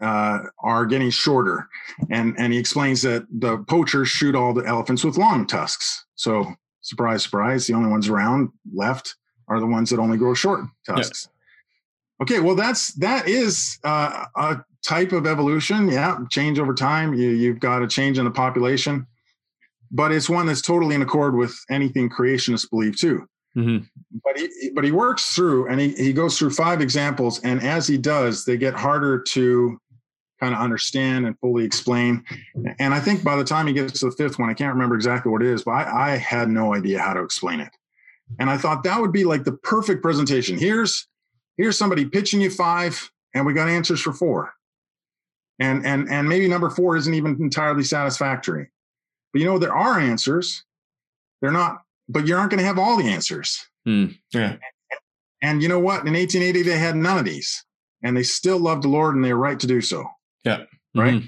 uh, 0.00 0.40
are 0.62 0.86
getting 0.86 1.10
shorter. 1.10 1.68
And, 2.10 2.34
and 2.38 2.52
he 2.52 2.58
explains 2.58 3.02
that 3.02 3.26
the 3.30 3.58
poachers 3.58 4.08
shoot 4.08 4.34
all 4.34 4.52
the 4.52 4.64
elephants 4.66 5.04
with 5.04 5.16
long 5.16 5.46
tusks. 5.46 6.04
So, 6.14 6.54
surprise, 6.80 7.22
surprise, 7.22 7.66
the 7.66 7.74
only 7.74 7.90
ones 7.90 8.08
around 8.08 8.50
left 8.74 9.16
are 9.48 9.60
the 9.60 9.66
ones 9.66 9.90
that 9.90 9.98
only 9.98 10.18
grow 10.18 10.34
short 10.34 10.64
tusks. 10.86 11.28
Okay, 12.22 12.40
well, 12.40 12.54
that's 12.54 12.94
that 12.94 13.28
is 13.28 13.78
uh, 13.84 14.24
a 14.36 14.58
type 14.82 15.12
of 15.12 15.26
evolution. 15.26 15.88
Yeah, 15.88 16.18
change 16.30 16.58
over 16.58 16.72
time. 16.72 17.12
You, 17.14 17.28
you've 17.30 17.60
got 17.60 17.82
a 17.82 17.88
change 17.88 18.18
in 18.18 18.24
the 18.24 18.30
population, 18.30 19.06
but 19.90 20.12
it's 20.12 20.28
one 20.28 20.46
that's 20.46 20.62
totally 20.62 20.94
in 20.94 21.02
accord 21.02 21.36
with 21.36 21.54
anything 21.70 22.08
creationists 22.08 22.70
believe 22.70 22.96
too. 22.96 23.26
Mm-hmm. 23.56 23.84
But 24.24 24.38
he 24.38 24.70
but 24.74 24.84
he 24.84 24.92
works 24.92 25.34
through 25.34 25.68
and 25.68 25.80
he, 25.80 25.90
he 25.90 26.12
goes 26.12 26.38
through 26.38 26.50
five 26.50 26.80
examples, 26.80 27.40
and 27.40 27.62
as 27.62 27.86
he 27.86 27.98
does, 27.98 28.44
they 28.44 28.56
get 28.56 28.74
harder 28.74 29.20
to 29.20 29.78
kind 30.40 30.54
of 30.54 30.60
understand 30.60 31.26
and 31.26 31.38
fully 31.40 31.64
explain. 31.64 32.22
And 32.78 32.92
I 32.92 33.00
think 33.00 33.24
by 33.24 33.36
the 33.36 33.44
time 33.44 33.66
he 33.66 33.72
gets 33.72 34.00
to 34.00 34.06
the 34.06 34.12
fifth 34.12 34.38
one, 34.38 34.50
I 34.50 34.54
can't 34.54 34.74
remember 34.74 34.94
exactly 34.94 35.32
what 35.32 35.42
it 35.42 35.48
is, 35.48 35.64
but 35.64 35.72
I, 35.72 36.12
I 36.12 36.16
had 36.16 36.50
no 36.50 36.74
idea 36.74 36.98
how 36.98 37.14
to 37.14 37.22
explain 37.22 37.60
it. 37.60 37.70
And 38.38 38.50
I 38.50 38.58
thought 38.58 38.84
that 38.84 39.00
would 39.00 39.12
be 39.12 39.24
like 39.24 39.44
the 39.44 39.52
perfect 39.52 40.02
presentation. 40.02 40.58
Here's 40.58 41.08
here's 41.56 41.78
somebody 41.78 42.04
pitching 42.04 42.40
you 42.40 42.50
five, 42.50 43.10
and 43.34 43.46
we 43.46 43.52
got 43.52 43.68
answers 43.68 44.00
for 44.00 44.12
four. 44.12 44.52
And 45.58 45.86
and 45.86 46.08
and 46.10 46.28
maybe 46.28 46.48
number 46.48 46.70
four 46.70 46.96
isn't 46.96 47.14
even 47.14 47.36
entirely 47.40 47.82
satisfactory. 47.82 48.70
But 49.32 49.40
you 49.40 49.46
know, 49.46 49.58
there 49.58 49.74
are 49.74 49.98
answers. 49.98 50.64
They're 51.40 51.50
not 51.50 51.82
but 52.08 52.26
you 52.26 52.36
aren't 52.36 52.50
going 52.50 52.60
to 52.60 52.66
have 52.66 52.78
all 52.78 52.96
the 52.96 53.08
answers. 53.08 53.66
Mm, 53.86 54.16
yeah. 54.32 54.56
And 55.42 55.62
you 55.62 55.68
know 55.68 55.78
what? 55.78 56.06
In 56.06 56.14
1880, 56.14 56.62
they 56.62 56.78
had 56.78 56.96
none 56.96 57.18
of 57.18 57.24
these, 57.24 57.64
and 58.02 58.16
they 58.16 58.22
still 58.22 58.58
loved 58.58 58.84
the 58.84 58.88
Lord, 58.88 59.14
and 59.14 59.24
they're 59.24 59.36
right 59.36 59.58
to 59.60 59.66
do 59.66 59.80
so. 59.80 60.06
Yeah. 60.44 60.64
Right. 60.94 61.14
Mm-hmm. 61.14 61.26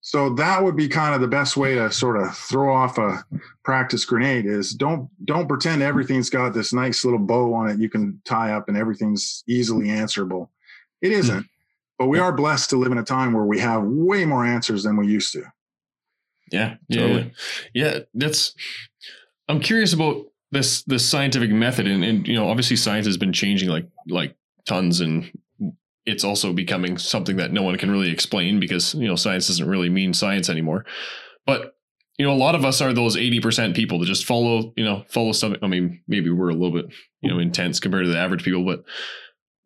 So 0.00 0.30
that 0.34 0.62
would 0.62 0.76
be 0.76 0.88
kind 0.88 1.14
of 1.14 1.20
the 1.20 1.28
best 1.28 1.56
way 1.56 1.74
to 1.74 1.90
sort 1.90 2.16
of 2.16 2.34
throw 2.36 2.74
off 2.74 2.98
a 2.98 3.24
practice 3.64 4.04
grenade 4.04 4.46
is 4.46 4.72
don't 4.72 5.10
don't 5.26 5.48
pretend 5.48 5.82
everything's 5.82 6.30
got 6.30 6.54
this 6.54 6.72
nice 6.72 7.04
little 7.04 7.18
bow 7.18 7.52
on 7.52 7.68
it 7.68 7.78
you 7.78 7.90
can 7.90 8.20
tie 8.24 8.52
up 8.52 8.68
and 8.68 8.76
everything's 8.76 9.42
easily 9.46 9.90
answerable. 9.90 10.50
It 11.02 11.12
isn't. 11.12 11.36
Mm-hmm. 11.36 11.46
But 11.98 12.06
we 12.06 12.20
are 12.20 12.32
blessed 12.32 12.70
to 12.70 12.76
live 12.76 12.92
in 12.92 12.98
a 12.98 13.04
time 13.04 13.32
where 13.32 13.44
we 13.44 13.58
have 13.58 13.82
way 13.82 14.24
more 14.24 14.44
answers 14.44 14.84
than 14.84 14.96
we 14.96 15.08
used 15.08 15.32
to. 15.32 15.42
Yeah, 16.52 16.76
yeah, 16.88 17.00
totally. 17.00 17.32
yeah. 17.74 17.98
That's 18.14 18.54
I'm 19.48 19.60
curious 19.60 19.92
about 19.92 20.26
this 20.52 20.82
this 20.84 21.04
scientific 21.04 21.50
method, 21.50 21.86
and, 21.86 22.04
and 22.04 22.26
you 22.26 22.34
know, 22.34 22.48
obviously, 22.48 22.76
science 22.76 23.06
has 23.06 23.16
been 23.16 23.32
changing 23.32 23.68
like 23.68 23.86
like 24.06 24.36
tons, 24.64 25.00
and 25.00 25.30
it's 26.08 26.24
also 26.24 26.52
becoming 26.52 26.98
something 26.98 27.36
that 27.36 27.52
no 27.52 27.62
one 27.62 27.76
can 27.76 27.90
really 27.90 28.10
explain 28.10 28.58
because 28.58 28.94
you 28.94 29.06
know 29.06 29.16
science 29.16 29.46
doesn't 29.48 29.68
really 29.68 29.88
mean 29.88 30.14
science 30.14 30.48
anymore. 30.48 30.84
But 31.46 31.74
you 32.18 32.26
know, 32.26 32.32
a 32.32 32.34
lot 32.34 32.56
of 32.56 32.64
us 32.64 32.80
are 32.80 32.92
those 32.92 33.16
80% 33.16 33.76
people 33.76 34.00
that 34.00 34.06
just 34.06 34.24
follow, 34.24 34.72
you 34.76 34.84
know, 34.84 35.04
follow 35.08 35.30
something. 35.30 35.62
I 35.62 35.68
mean, 35.68 36.02
maybe 36.08 36.30
we're 36.30 36.48
a 36.48 36.54
little 36.54 36.72
bit, 36.72 36.92
you 37.20 37.30
know, 37.30 37.38
intense 37.38 37.78
compared 37.78 38.06
to 38.06 38.10
the 38.10 38.18
average 38.18 38.42
people, 38.42 38.64
but 38.64 38.84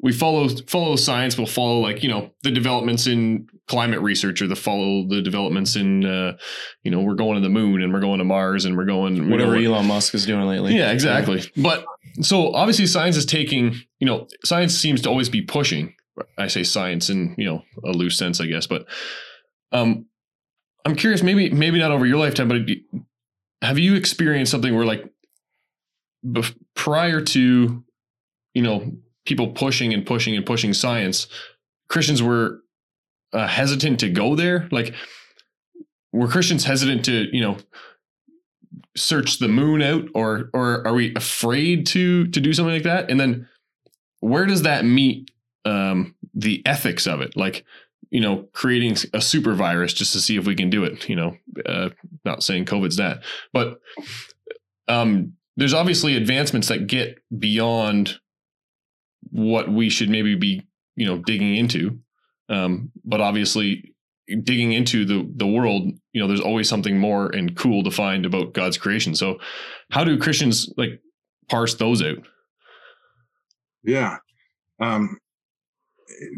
we 0.03 0.13
follow 0.13 0.49
follow 0.67 0.97
science. 0.97 1.39
We'll 1.39 1.47
follow 1.47 1.79
like 1.79 2.03
you 2.03 2.09
know 2.09 2.33
the 2.43 2.51
developments 2.51 3.07
in 3.07 3.47
climate 3.69 4.01
research 4.01 4.43
or 4.43 4.49
the 4.49 4.57
follow 4.57 5.07
the 5.07 5.23
developments 5.23 5.77
in 5.77 6.05
uh, 6.05 6.37
you 6.83 6.91
know 6.91 7.01
we're 7.01 7.15
going 7.15 7.37
to 7.37 7.41
the 7.41 7.49
moon 7.49 7.81
and 7.81 7.93
we're 7.93 8.01
going 8.01 8.19
to 8.19 8.25
Mars 8.25 8.65
and 8.65 8.77
we're 8.77 8.85
going 8.85 9.31
whatever 9.31 9.59
know, 9.59 9.75
Elon 9.75 9.87
Musk 9.87 10.15
is 10.15 10.27
doing 10.27 10.45
lately. 10.47 10.77
Yeah, 10.77 10.91
exactly. 10.91 11.39
Yeah. 11.55 11.63
But 11.63 11.87
so 12.21 12.53
obviously 12.53 12.87
science 12.87 13.17
is 13.17 13.25
taking 13.25 13.75
you 14.01 14.07
know 14.07 14.27
science 14.45 14.75
seems 14.75 15.01
to 15.03 15.09
always 15.09 15.29
be 15.29 15.41
pushing. 15.41 15.95
I 16.37 16.49
say 16.49 16.63
science 16.63 17.11
in 17.11 17.35
you 17.39 17.47
know 17.47 17.63
a 17.85 17.93
loose 17.93 18.19
sense, 18.19 18.41
I 18.41 18.47
guess, 18.47 18.67
but 18.67 18.87
um, 19.73 20.07
I'm 20.85 20.97
curious. 20.97 21.23
Maybe 21.23 21.51
maybe 21.51 21.79
not 21.79 21.91
over 21.91 22.07
your 22.07 22.19
lifetime, 22.19 22.49
but 22.49 22.63
have 23.63 23.79
you 23.79 23.95
experienced 23.95 24.53
something 24.53 24.75
where 24.75 24.85
like 24.85 25.05
bef- 26.25 26.57
prior 26.75 27.21
to 27.21 27.85
you 28.55 28.63
know 28.63 28.93
people 29.25 29.49
pushing 29.53 29.95
and 29.95 30.05
pushing 30.05 30.37
and 30.37 30.45
pushing 30.45 30.73
science, 30.73 31.27
Christians 31.89 32.23
were 32.23 32.63
uh, 33.33 33.47
hesitant 33.47 34.01
to 34.01 34.09
go 34.09 34.35
there. 34.35 34.69
Like, 34.71 34.95
were 36.13 36.29
Christians 36.29 36.65
hesitant 36.65 37.05
to, 37.07 37.35
you 37.35 37.41
know, 37.41 37.57
search 38.97 39.39
the 39.39 39.49
moon 39.49 39.83
out, 39.83 40.05
or 40.15 40.51
or 40.53 40.87
are 40.87 40.95
we 40.95 41.15
afraid 41.15 41.87
to 41.89 42.27
to 42.29 42.41
do 42.41 42.53
something 42.53 42.75
like 42.75 42.83
that? 42.85 43.11
And 43.11 43.19
then, 43.19 43.49
where 44.21 44.47
does 44.47 44.63
that 44.63 44.85
meet 44.85 45.31
um, 45.65 46.15
the 46.35 46.63
ethics 46.67 47.07
of 47.07 47.21
it? 47.21 47.37
Like, 47.37 47.65
you 48.11 48.21
know, 48.21 48.49
creating 48.53 48.97
a 49.13 49.21
super 49.21 49.55
virus 49.55 49.93
just 49.93 50.13
to 50.13 50.21
see 50.21 50.37
if 50.37 50.47
we 50.47 50.55
can 50.55 50.71
do 50.71 50.85
it. 50.85 51.09
You 51.09 51.17
know, 51.17 51.37
uh, 51.65 51.91
not 52.25 52.43
saying 52.43 52.67
COVID's 52.67 52.97
that, 52.97 53.23
but 53.53 53.81
um, 54.89 55.35
there's 55.57 55.75
obviously 55.75 56.17
advancements 56.17 56.69
that 56.69 56.87
get 56.87 57.19
beyond 57.37 58.19
what 59.31 59.71
we 59.71 59.89
should 59.89 60.11
maybe 60.11 60.35
be 60.35 60.63
you 60.97 61.07
know 61.07 61.19
digging 61.19 61.57
into 61.57 61.99
um, 62.49 62.91
but 63.05 63.21
obviously 63.21 63.95
digging 64.43 64.73
into 64.73 65.05
the 65.05 65.29
the 65.37 65.47
world 65.47 65.91
you 66.13 66.21
know 66.21 66.29
there's 66.29 66.41
always 66.41 66.69
something 66.69 66.99
more 66.99 67.27
and 67.27 67.57
cool 67.57 67.83
to 67.83 67.91
find 67.91 68.25
about 68.25 68.53
god's 68.53 68.79
creation 68.79 69.15
so 69.15 69.39
how 69.91 70.05
do 70.05 70.19
christians 70.19 70.73
like 70.77 71.01
parse 71.51 71.75
those 71.75 72.03
out 72.03 72.19
yeah 73.83 74.17
um 74.81 75.19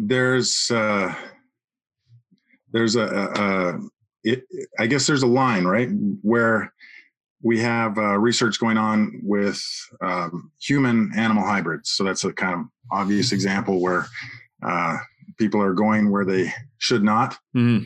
there's 0.00 0.70
uh 0.70 1.14
there's 2.74 2.96
a, 2.96 3.06
a, 3.06 3.78
it, 4.24 4.44
I 4.78 4.86
guess 4.86 5.06
there's 5.06 5.22
a 5.22 5.28
line, 5.28 5.64
right, 5.64 5.88
where 6.22 6.74
we 7.40 7.60
have 7.60 7.96
uh, 7.98 8.18
research 8.18 8.58
going 8.58 8.76
on 8.76 9.20
with 9.22 9.62
um, 10.00 10.50
human 10.60 11.12
animal 11.16 11.44
hybrids. 11.44 11.90
So 11.92 12.02
that's 12.02 12.24
a 12.24 12.32
kind 12.32 12.54
of 12.54 12.66
obvious 12.90 13.30
example 13.32 13.80
where 13.80 14.06
uh, 14.66 14.96
people 15.38 15.62
are 15.62 15.72
going 15.72 16.10
where 16.10 16.24
they 16.24 16.52
should 16.78 17.04
not. 17.04 17.38
Mm-hmm. 17.56 17.84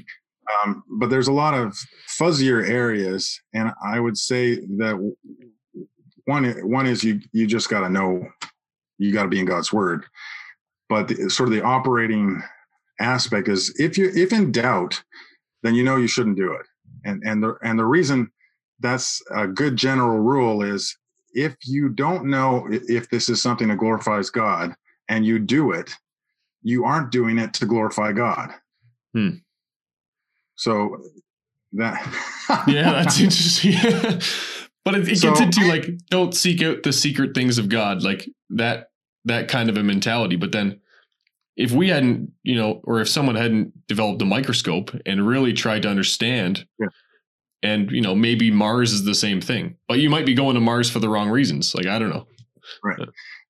Um, 0.65 0.83
but 0.99 1.11
there's 1.11 1.29
a 1.29 1.33
lot 1.33 1.53
of 1.53 1.77
fuzzier 2.19 2.67
areas, 2.67 3.39
and 3.53 3.71
I 3.85 4.01
would 4.01 4.17
say 4.17 4.55
that 4.79 5.15
one 6.25 6.51
one 6.67 6.87
is 6.87 7.05
you 7.05 7.21
you 7.33 7.47
just 7.47 7.69
got 7.69 7.81
to 7.81 7.91
know 7.91 8.27
you 8.97 9.13
got 9.13 9.25
to 9.25 9.29
be 9.29 9.41
in 9.41 9.45
God's 9.45 9.71
word. 9.71 10.07
But 10.89 11.09
the, 11.09 11.29
sort 11.29 11.49
of 11.49 11.55
the 11.55 11.63
operating 11.63 12.43
aspect 13.01 13.49
is 13.49 13.75
if 13.79 13.99
you 13.99 14.11
if 14.15 14.33
in 14.33 14.53
doubt, 14.53 15.03
then 15.63 15.75
you 15.75 15.85
know 15.85 15.97
you 15.97 16.09
shouldn't 16.09 16.37
do 16.37 16.53
it. 16.53 16.67
And 17.05 17.23
and 17.25 17.43
the 17.43 17.57
and 17.63 17.79
the 17.79 17.87
reason 17.87 18.31
that's 18.81 19.23
a 19.35 19.47
good 19.47 19.77
general 19.77 20.19
rule 20.19 20.63
is 20.63 20.97
if 21.33 21.57
you 21.65 21.89
don't 21.89 22.27
know 22.27 22.67
if 22.71 23.11
this 23.11 23.29
is 23.29 23.43
something 23.43 23.69
that 23.69 23.79
glorifies 23.79 24.31
God 24.31 24.75
and 25.09 25.27
you 25.27 25.39
do 25.39 25.73
it, 25.73 25.95
you 26.63 26.85
aren't 26.85 27.13
doing 27.13 27.39
it 27.39 27.55
to 27.55 27.67
glorify 27.67 28.13
God. 28.13 28.51
Hmm. 29.13 29.31
So 30.57 30.99
that 31.73 32.05
yeah, 32.67 32.93
that's 32.93 33.21
interesting. 33.21 33.73
but 34.85 34.95
it, 34.95 35.09
it 35.09 35.19
so, 35.19 35.29
gets 35.29 35.41
into 35.41 35.69
like 35.69 35.89
don't 36.11 36.35
seek 36.35 36.63
out 36.63 36.83
the 36.83 36.93
secret 36.93 37.35
things 37.35 37.59
of 37.59 37.69
God, 37.69 38.03
like 38.03 38.29
that 38.51 38.88
that 39.29 39.49
kind 39.49 39.69
of 39.69 39.77
a 39.77 39.83
mentality. 39.83 40.37
But 40.37 40.53
then 40.53 40.81
if 41.59 41.73
we 41.73 41.89
hadn't, 41.89 42.33
you 42.45 42.55
know, 42.55 42.81
or 42.85 43.01
if 43.01 43.09
someone 43.09 43.35
hadn't 43.35 43.87
developed 43.89 44.23
a 44.23 44.25
microscope 44.25 44.93
and 45.05 45.27
really 45.27 45.53
tried 45.53 45.83
to 45.83 45.89
understand 45.89 46.65
yeah. 46.79 46.87
and 47.63 47.91
you 47.91 48.01
know 48.01 48.15
maybe 48.15 48.51
mars 48.51 48.93
is 48.93 49.05
the 49.05 49.15
same 49.15 49.41
thing 49.41 49.77
but 49.89 49.99
you 49.99 50.09
might 50.09 50.25
be 50.25 50.35
going 50.35 50.55
to 50.55 50.61
mars 50.61 50.89
for 50.89 51.01
the 51.01 51.09
wrong 51.09 51.29
reasons. 51.29 51.75
Like 51.75 51.87
i 51.87 51.99
don't 51.99 52.11
know. 52.11 52.27
Right. 52.85 52.99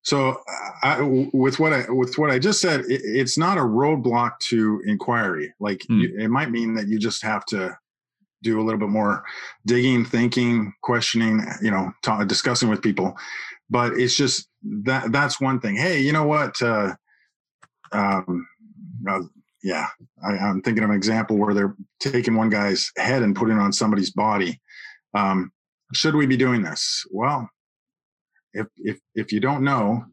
So 0.01 0.41
I, 0.81 1.01
with 1.33 1.59
what 1.59 1.73
i 1.73 1.89
with 1.89 2.17
what 2.17 2.31
i 2.31 2.39
just 2.39 2.61
said 2.61 2.81
it, 2.81 3.01
it's 3.03 3.37
not 3.37 3.57
a 3.57 3.61
roadblock 3.61 4.39
to 4.49 4.81
inquiry. 4.85 5.53
Like 5.59 5.79
mm. 5.89 6.01
you, 6.01 6.17
it 6.17 6.29
might 6.29 6.51
mean 6.51 6.73
that 6.75 6.87
you 6.87 6.97
just 6.97 7.21
have 7.23 7.45
to 7.47 7.77
do 8.41 8.59
a 8.59 8.63
little 8.63 8.79
bit 8.79 8.89
more 8.89 9.23
digging 9.65 10.05
thinking 10.05 10.73
questioning 10.81 11.45
you 11.61 11.69
know 11.69 11.91
ta- 12.01 12.23
discussing 12.23 12.69
with 12.69 12.81
people. 12.81 13.15
But 13.69 13.93
it's 13.93 14.15
just 14.15 14.48
that 14.63 15.11
that's 15.11 15.39
one 15.39 15.59
thing 15.59 15.75
hey 15.75 15.99
you 15.99 16.11
know 16.11 16.25
what 16.25 16.61
uh, 16.61 16.93
um, 17.91 18.47
uh, 19.07 19.21
yeah, 19.63 19.87
I, 20.23 20.35
am 20.37 20.61
thinking 20.61 20.83
of 20.83 20.89
an 20.89 20.95
example 20.95 21.37
where 21.37 21.53
they're 21.53 21.75
taking 21.99 22.35
one 22.35 22.49
guy's 22.49 22.91
head 22.97 23.23
and 23.23 23.35
putting 23.35 23.57
it 23.57 23.61
on 23.61 23.73
somebody's 23.73 24.11
body. 24.11 24.59
Um, 25.13 25.51
should 25.93 26.15
we 26.15 26.25
be 26.25 26.37
doing 26.37 26.61
this? 26.61 27.05
Well, 27.11 27.49
if 28.53 28.67
if 28.77 28.99
if 29.15 29.31
you 29.31 29.39
don't 29.39 29.63
know, 29.63 30.05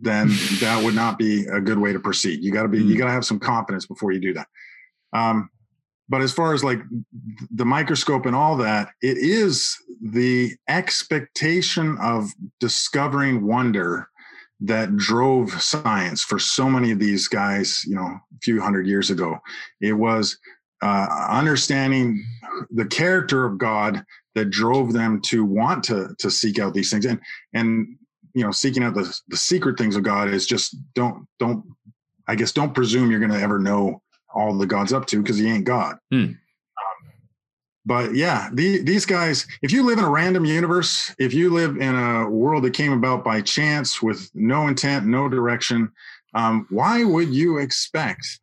then 0.00 0.28
that 0.60 0.82
would 0.82 0.94
not 0.94 1.18
be 1.18 1.46
a 1.46 1.60
good 1.60 1.78
way 1.78 1.92
to 1.92 2.00
proceed. 2.00 2.42
You 2.42 2.52
got 2.52 2.62
to 2.64 2.68
be 2.68 2.78
you 2.78 2.94
Mm. 2.94 2.98
got 2.98 3.06
to 3.06 3.12
have 3.12 3.24
some 3.24 3.38
confidence 3.38 3.86
before 3.86 4.12
you 4.12 4.20
do 4.20 4.34
that. 4.34 4.48
Um, 5.12 5.48
but 6.08 6.22
as 6.22 6.32
far 6.32 6.54
as 6.54 6.62
like 6.62 6.80
the 7.50 7.64
microscope 7.64 8.26
and 8.26 8.36
all 8.36 8.56
that, 8.56 8.90
it 9.02 9.18
is 9.18 9.76
the 10.00 10.52
expectation 10.68 11.96
of 12.00 12.30
discovering 12.60 13.46
wonder 13.46 14.08
that 14.60 14.96
drove 14.96 15.50
science 15.60 16.22
for 16.22 16.38
so 16.38 16.70
many 16.70 16.90
of 16.90 16.98
these 16.98 17.28
guys, 17.28 17.84
you 17.86 17.94
know, 17.94 18.06
a 18.06 18.38
few 18.42 18.60
hundred 18.60 18.86
years 18.86 19.10
ago. 19.10 19.38
It 19.80 19.92
was 19.92 20.38
uh, 20.82 21.26
understanding 21.28 22.24
the 22.70 22.86
character 22.86 23.44
of 23.44 23.58
God 23.58 24.04
that 24.34 24.50
drove 24.50 24.92
them 24.92 25.20
to 25.22 25.44
want 25.44 25.82
to 25.84 26.14
to 26.18 26.30
seek 26.30 26.58
out 26.58 26.74
these 26.74 26.90
things. 26.90 27.04
And 27.04 27.20
and 27.52 27.98
you 28.34 28.44
know, 28.44 28.52
seeking 28.52 28.82
out 28.82 28.94
the 28.94 29.18
the 29.28 29.36
secret 29.36 29.76
things 29.76 29.96
of 29.96 30.04
God 30.04 30.28
is 30.28 30.46
just 30.46 30.76
don't 30.94 31.26
don't 31.38 31.64
I 32.28 32.34
guess 32.34 32.52
don't 32.52 32.74
presume 32.74 33.10
you're 33.10 33.20
going 33.20 33.32
to 33.32 33.40
ever 33.40 33.58
know 33.58 34.02
all 34.36 34.56
the 34.56 34.66
God's 34.66 34.92
up 34.92 35.06
to 35.06 35.22
because 35.22 35.38
he 35.38 35.48
ain't 35.48 35.64
God. 35.64 35.96
Hmm. 36.10 36.16
Um, 36.18 36.36
but 37.86 38.14
yeah, 38.14 38.50
the, 38.52 38.82
these 38.82 39.06
guys, 39.06 39.46
if 39.62 39.72
you 39.72 39.82
live 39.82 39.98
in 39.98 40.04
a 40.04 40.10
random 40.10 40.44
universe, 40.44 41.14
if 41.18 41.32
you 41.32 41.50
live 41.50 41.76
in 41.78 41.94
a 41.94 42.28
world 42.28 42.64
that 42.64 42.74
came 42.74 42.92
about 42.92 43.24
by 43.24 43.40
chance 43.40 44.02
with 44.02 44.30
no 44.34 44.68
intent, 44.68 45.06
no 45.06 45.28
direction, 45.28 45.90
um, 46.34 46.66
why 46.68 47.02
would 47.02 47.32
you 47.32 47.58
expect 47.58 48.40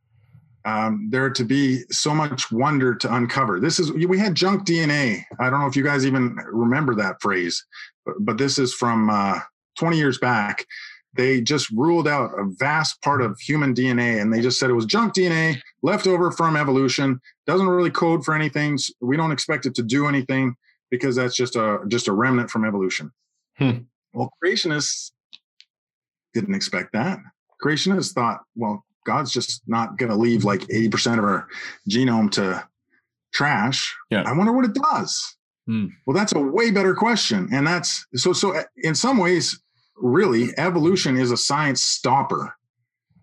um, 0.65 1.09
there 1.11 1.29
to 1.29 1.43
be 1.43 1.83
so 1.91 2.15
much 2.15 2.51
wonder 2.51 2.95
to 2.95 3.13
uncover? 3.13 3.59
This 3.59 3.79
is, 3.79 3.91
we 3.91 4.17
had 4.17 4.33
junk 4.33 4.65
DNA. 4.65 5.23
I 5.39 5.49
don't 5.49 5.59
know 5.59 5.67
if 5.67 5.75
you 5.75 5.83
guys 5.83 6.05
even 6.05 6.35
remember 6.51 6.95
that 6.95 7.21
phrase, 7.21 7.63
but, 8.05 8.15
but 8.19 8.37
this 8.37 8.57
is 8.57 8.73
from 8.73 9.09
uh, 9.09 9.39
20 9.77 9.97
years 9.97 10.17
back. 10.17 10.65
They 11.15 11.41
just 11.41 11.69
ruled 11.69 12.07
out 12.07 12.31
a 12.39 12.45
vast 12.57 12.99
part 13.03 13.21
of 13.21 13.39
human 13.39 13.75
DNA 13.75 14.19
and 14.19 14.33
they 14.33 14.41
just 14.41 14.59
said 14.59 14.71
it 14.71 14.73
was 14.73 14.87
junk 14.87 15.13
DNA 15.13 15.61
left 15.83 16.07
over 16.07 16.31
from 16.31 16.55
evolution 16.55 17.19
doesn't 17.45 17.67
really 17.67 17.91
code 17.91 18.25
for 18.25 18.33
anything. 18.33 18.79
We 19.01 19.17
don't 19.17 19.31
expect 19.31 19.65
it 19.67 19.75
to 19.75 19.83
do 19.83 20.07
anything 20.07 20.55
because 20.89 21.15
that's 21.15 21.35
just 21.35 21.55
a 21.55 21.79
just 21.87 22.07
a 22.07 22.13
remnant 22.13 22.49
from 22.49 22.65
evolution. 22.65 23.11
Hmm. 23.57 23.79
Well, 24.13 24.31
creationists 24.43 25.11
didn't 26.33 26.55
expect 26.55 26.93
that. 26.93 27.19
Creationists 27.63 28.13
thought, 28.13 28.41
well, 28.55 28.83
God's 29.05 29.31
just 29.31 29.61
not 29.67 29.97
going 29.97 30.09
to 30.09 30.15
leave 30.15 30.43
like 30.43 30.61
80% 30.61 31.19
of 31.19 31.25
our 31.25 31.47
genome 31.89 32.31
to 32.31 32.67
trash. 33.33 33.95
Yeah. 34.09 34.23
I 34.25 34.33
wonder 34.33 34.53
what 34.53 34.65
it 34.65 34.73
does. 34.73 35.35
Hmm. 35.67 35.87
Well, 36.05 36.15
that's 36.15 36.33
a 36.33 36.39
way 36.39 36.71
better 36.71 36.93
question. 36.93 37.49
And 37.51 37.65
that's 37.65 38.05
so 38.15 38.33
so 38.33 38.61
in 38.77 38.95
some 38.95 39.17
ways, 39.17 39.61
really, 39.95 40.49
evolution 40.57 41.17
is 41.17 41.31
a 41.31 41.37
science 41.37 41.81
stopper. 41.81 42.55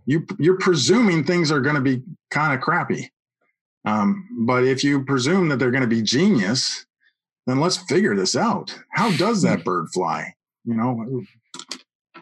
You 0.07 0.27
you're 0.39 0.59
presuming 0.59 1.25
things 1.25 1.51
are 1.53 1.61
going 1.61 1.77
to 1.77 1.81
be 1.81 2.03
kind 2.31 2.55
of 2.55 2.61
crappy. 2.61 3.11
Um, 3.85 4.29
but 4.47 4.65
if 4.65 4.85
you 4.85 5.05
presume 5.05 5.49
that 5.49 5.59
they're 5.59 5.71
going 5.71 5.83
to 5.83 5.87
be 5.87 6.03
genius, 6.03 6.87
then 7.47 7.61
let's 7.61 7.77
figure 7.77 8.15
this 8.15 8.37
out. 8.37 8.79
How 8.91 9.11
does 9.17 9.43
that 9.43 9.65
bird 9.65 9.89
fly? 9.93 10.35
You 10.65 10.75
know, 10.75 11.25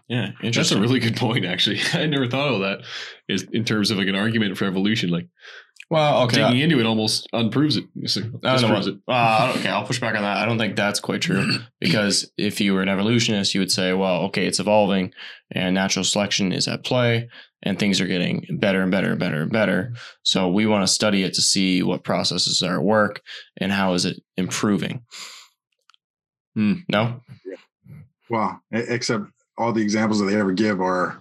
Yeah, 0.08 0.30
That's 0.42 0.70
a 0.70 0.80
really 0.80 1.00
good 1.00 1.16
point, 1.16 1.44
actually. 1.44 1.80
I 1.92 2.06
never 2.06 2.28
thought 2.28 2.54
of 2.54 2.60
that. 2.60 2.80
Is 3.28 3.46
in 3.52 3.64
terms 3.64 3.90
of 3.90 3.98
like 3.98 4.08
an 4.08 4.14
argument 4.14 4.56
for 4.56 4.64
evolution, 4.64 5.10
like 5.10 5.28
well, 5.90 6.24
okay. 6.24 6.36
digging 6.36 6.60
into 6.60 6.80
it 6.80 6.86
almost 6.86 7.26
unproves 7.32 7.78
it. 7.78 7.84
Like, 7.94 8.26
I 8.44 8.58
don't 8.58 8.68
know. 8.68 8.76
disproves 8.76 8.86
it. 8.88 8.98
Uh, 9.08 9.54
okay, 9.56 9.70
I'll 9.70 9.86
push 9.86 10.00
back 10.00 10.14
on 10.14 10.22
that. 10.22 10.36
I 10.36 10.44
don't 10.44 10.58
think 10.58 10.76
that's 10.76 11.00
quite 11.00 11.22
true 11.22 11.60
because 11.80 12.30
if 12.36 12.60
you 12.60 12.74
were 12.74 12.82
an 12.82 12.90
evolutionist, 12.90 13.54
you 13.54 13.60
would 13.60 13.70
say, 13.70 13.94
well, 13.94 14.22
okay, 14.24 14.46
it's 14.46 14.60
evolving 14.60 15.12
and 15.50 15.74
natural 15.74 16.04
selection 16.04 16.52
is 16.52 16.68
at 16.68 16.84
play 16.84 17.30
and 17.62 17.78
things 17.78 18.00
are 18.00 18.06
getting 18.06 18.46
better 18.60 18.82
and 18.82 18.90
better 18.90 19.10
and 19.10 19.18
better 19.18 19.42
and 19.42 19.52
better. 19.52 19.92
So 20.22 20.48
we 20.48 20.66
want 20.66 20.86
to 20.86 20.92
study 20.92 21.22
it 21.24 21.34
to 21.34 21.42
see 21.42 21.82
what 21.82 22.04
processes 22.04 22.62
are 22.62 22.78
at 22.78 22.84
work 22.84 23.20
and 23.56 23.72
how 23.72 23.94
is 23.94 24.04
it 24.04 24.20
improving. 24.36 25.02
Hmm. 26.54 26.74
No? 26.90 27.22
well, 28.30 28.60
e- 28.74 28.78
except 28.88 29.24
all 29.56 29.72
the 29.72 29.82
examples 29.82 30.20
that 30.20 30.26
they 30.26 30.36
ever 30.38 30.52
give 30.52 30.80
are 30.80 31.20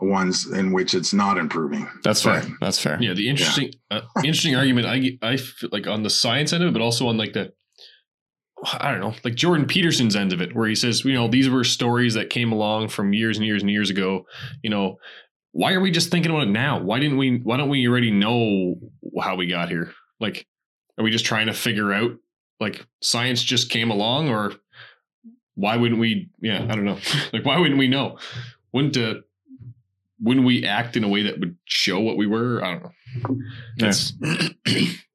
ones 0.00 0.46
in 0.50 0.72
which 0.72 0.94
it's 0.94 1.12
not 1.12 1.38
improving. 1.38 1.88
That's 2.04 2.22
But- 2.22 2.44
fair. 2.44 2.56
That's 2.60 2.78
fair. 2.78 2.98
Yeah, 3.00 3.14
the 3.14 3.28
interesting, 3.28 3.72
uh, 3.90 4.02
interesting 4.24 4.54
argument. 4.56 4.86
I 4.86 5.18
I 5.22 5.36
feel 5.36 5.70
like 5.72 5.86
on 5.86 6.02
the 6.02 6.10
science 6.10 6.52
end 6.52 6.62
of 6.62 6.70
it, 6.70 6.72
but 6.72 6.82
also 6.82 7.08
on 7.08 7.16
like 7.16 7.32
the, 7.32 7.52
I 8.72 8.90
don't 8.90 9.00
know, 9.00 9.14
like 9.24 9.34
Jordan 9.34 9.66
Peterson's 9.66 10.16
end 10.16 10.32
of 10.32 10.40
it, 10.40 10.54
where 10.54 10.68
he 10.68 10.74
says, 10.74 11.04
you 11.04 11.14
know, 11.14 11.28
these 11.28 11.48
were 11.48 11.64
stories 11.64 12.14
that 12.14 12.30
came 12.30 12.52
along 12.52 12.88
from 12.88 13.12
years 13.12 13.36
and 13.38 13.46
years 13.46 13.62
and 13.62 13.70
years 13.70 13.90
ago. 13.90 14.24
You 14.62 14.70
know, 14.70 14.96
why 15.58 15.72
are 15.72 15.80
we 15.80 15.90
just 15.90 16.12
thinking 16.12 16.30
about 16.30 16.44
it 16.44 16.50
now? 16.50 16.80
Why 16.80 17.00
didn't 17.00 17.18
we? 17.18 17.38
Why 17.38 17.56
don't 17.56 17.68
we 17.68 17.88
already 17.88 18.12
know 18.12 18.76
how 19.20 19.34
we 19.34 19.48
got 19.48 19.68
here? 19.68 19.92
Like, 20.20 20.46
are 20.96 21.02
we 21.02 21.10
just 21.10 21.24
trying 21.24 21.48
to 21.48 21.52
figure 21.52 21.92
out? 21.92 22.12
Like, 22.60 22.86
science 23.02 23.42
just 23.42 23.68
came 23.68 23.90
along, 23.90 24.28
or 24.28 24.52
why 25.56 25.76
wouldn't 25.76 25.98
we? 25.98 26.30
Yeah, 26.40 26.62
I 26.62 26.76
don't 26.76 26.84
know. 26.84 27.00
like, 27.32 27.44
why 27.44 27.58
wouldn't 27.58 27.76
we 27.76 27.88
know? 27.88 28.18
Wouldn't 28.72 28.96
uh, 28.96 29.14
wouldn't 30.20 30.46
we 30.46 30.64
act 30.64 30.96
in 30.96 31.02
a 31.02 31.08
way 31.08 31.24
that 31.24 31.40
would 31.40 31.56
show 31.64 31.98
what 31.98 32.16
we 32.16 32.28
were? 32.28 32.62
I 32.62 32.74
don't 32.74 32.82
know. 32.84 33.38
That's 33.78 34.12
Yeah, 34.20 34.48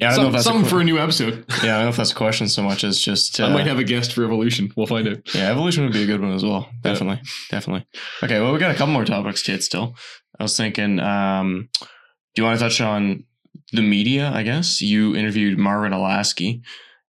I 0.00 0.06
don't 0.06 0.10
know 0.10 0.16
some, 0.16 0.26
if 0.26 0.32
that's 0.32 0.40
a 0.46 0.48
something 0.48 0.62
que- 0.64 0.70
for 0.70 0.80
a 0.80 0.84
new 0.84 0.98
episode. 0.98 1.44
yeah, 1.62 1.74
I 1.74 1.78
don't 1.78 1.82
know 1.84 1.88
if 1.90 1.96
that's 1.96 2.10
a 2.12 2.16
question 2.16 2.48
so 2.48 2.62
much 2.62 2.82
as 2.84 3.00
just 3.00 3.38
uh, 3.40 3.46
I 3.46 3.52
might 3.52 3.66
have 3.66 3.78
a 3.78 3.84
guest 3.84 4.12
for 4.12 4.24
evolution. 4.24 4.72
We'll 4.76 4.86
find 4.86 5.06
out. 5.08 5.34
Yeah, 5.34 5.50
evolution 5.50 5.84
would 5.84 5.92
be 5.92 6.02
a 6.02 6.06
good 6.06 6.20
one 6.20 6.32
as 6.32 6.42
well. 6.44 6.68
Yeah. 6.84 6.92
Definitely. 6.92 7.22
Definitely. 7.50 7.86
Okay, 8.22 8.40
well, 8.40 8.52
we 8.52 8.58
got 8.58 8.70
a 8.72 8.74
couple 8.74 8.92
more 8.92 9.04
topics 9.04 9.42
to 9.44 9.52
hit 9.52 9.62
still. 9.62 9.94
I 10.38 10.42
was 10.42 10.56
thinking, 10.56 10.98
um, 11.00 11.68
do 11.80 12.42
you 12.42 12.44
want 12.44 12.58
to 12.58 12.64
touch 12.64 12.80
on 12.80 13.24
the 13.72 13.82
media, 13.82 14.30
I 14.34 14.42
guess? 14.42 14.82
You 14.82 15.14
interviewed 15.14 15.58
Marvin 15.58 15.92
Olasky. 15.92 16.62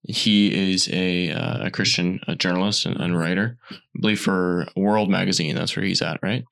He 0.03 0.73
is 0.73 0.87
a, 0.93 1.31
uh, 1.31 1.65
a 1.65 1.71
Christian 1.71 2.19
uh 2.27 2.35
journalist 2.35 2.85
and, 2.85 2.95
and 3.01 3.17
writer, 3.17 3.57
I 3.71 3.75
believe 3.99 4.19
for 4.19 4.67
World 4.75 5.09
Magazine. 5.09 5.55
That's 5.55 5.75
where 5.75 5.83
he's 5.83 6.03
at, 6.03 6.19
right? 6.21 6.45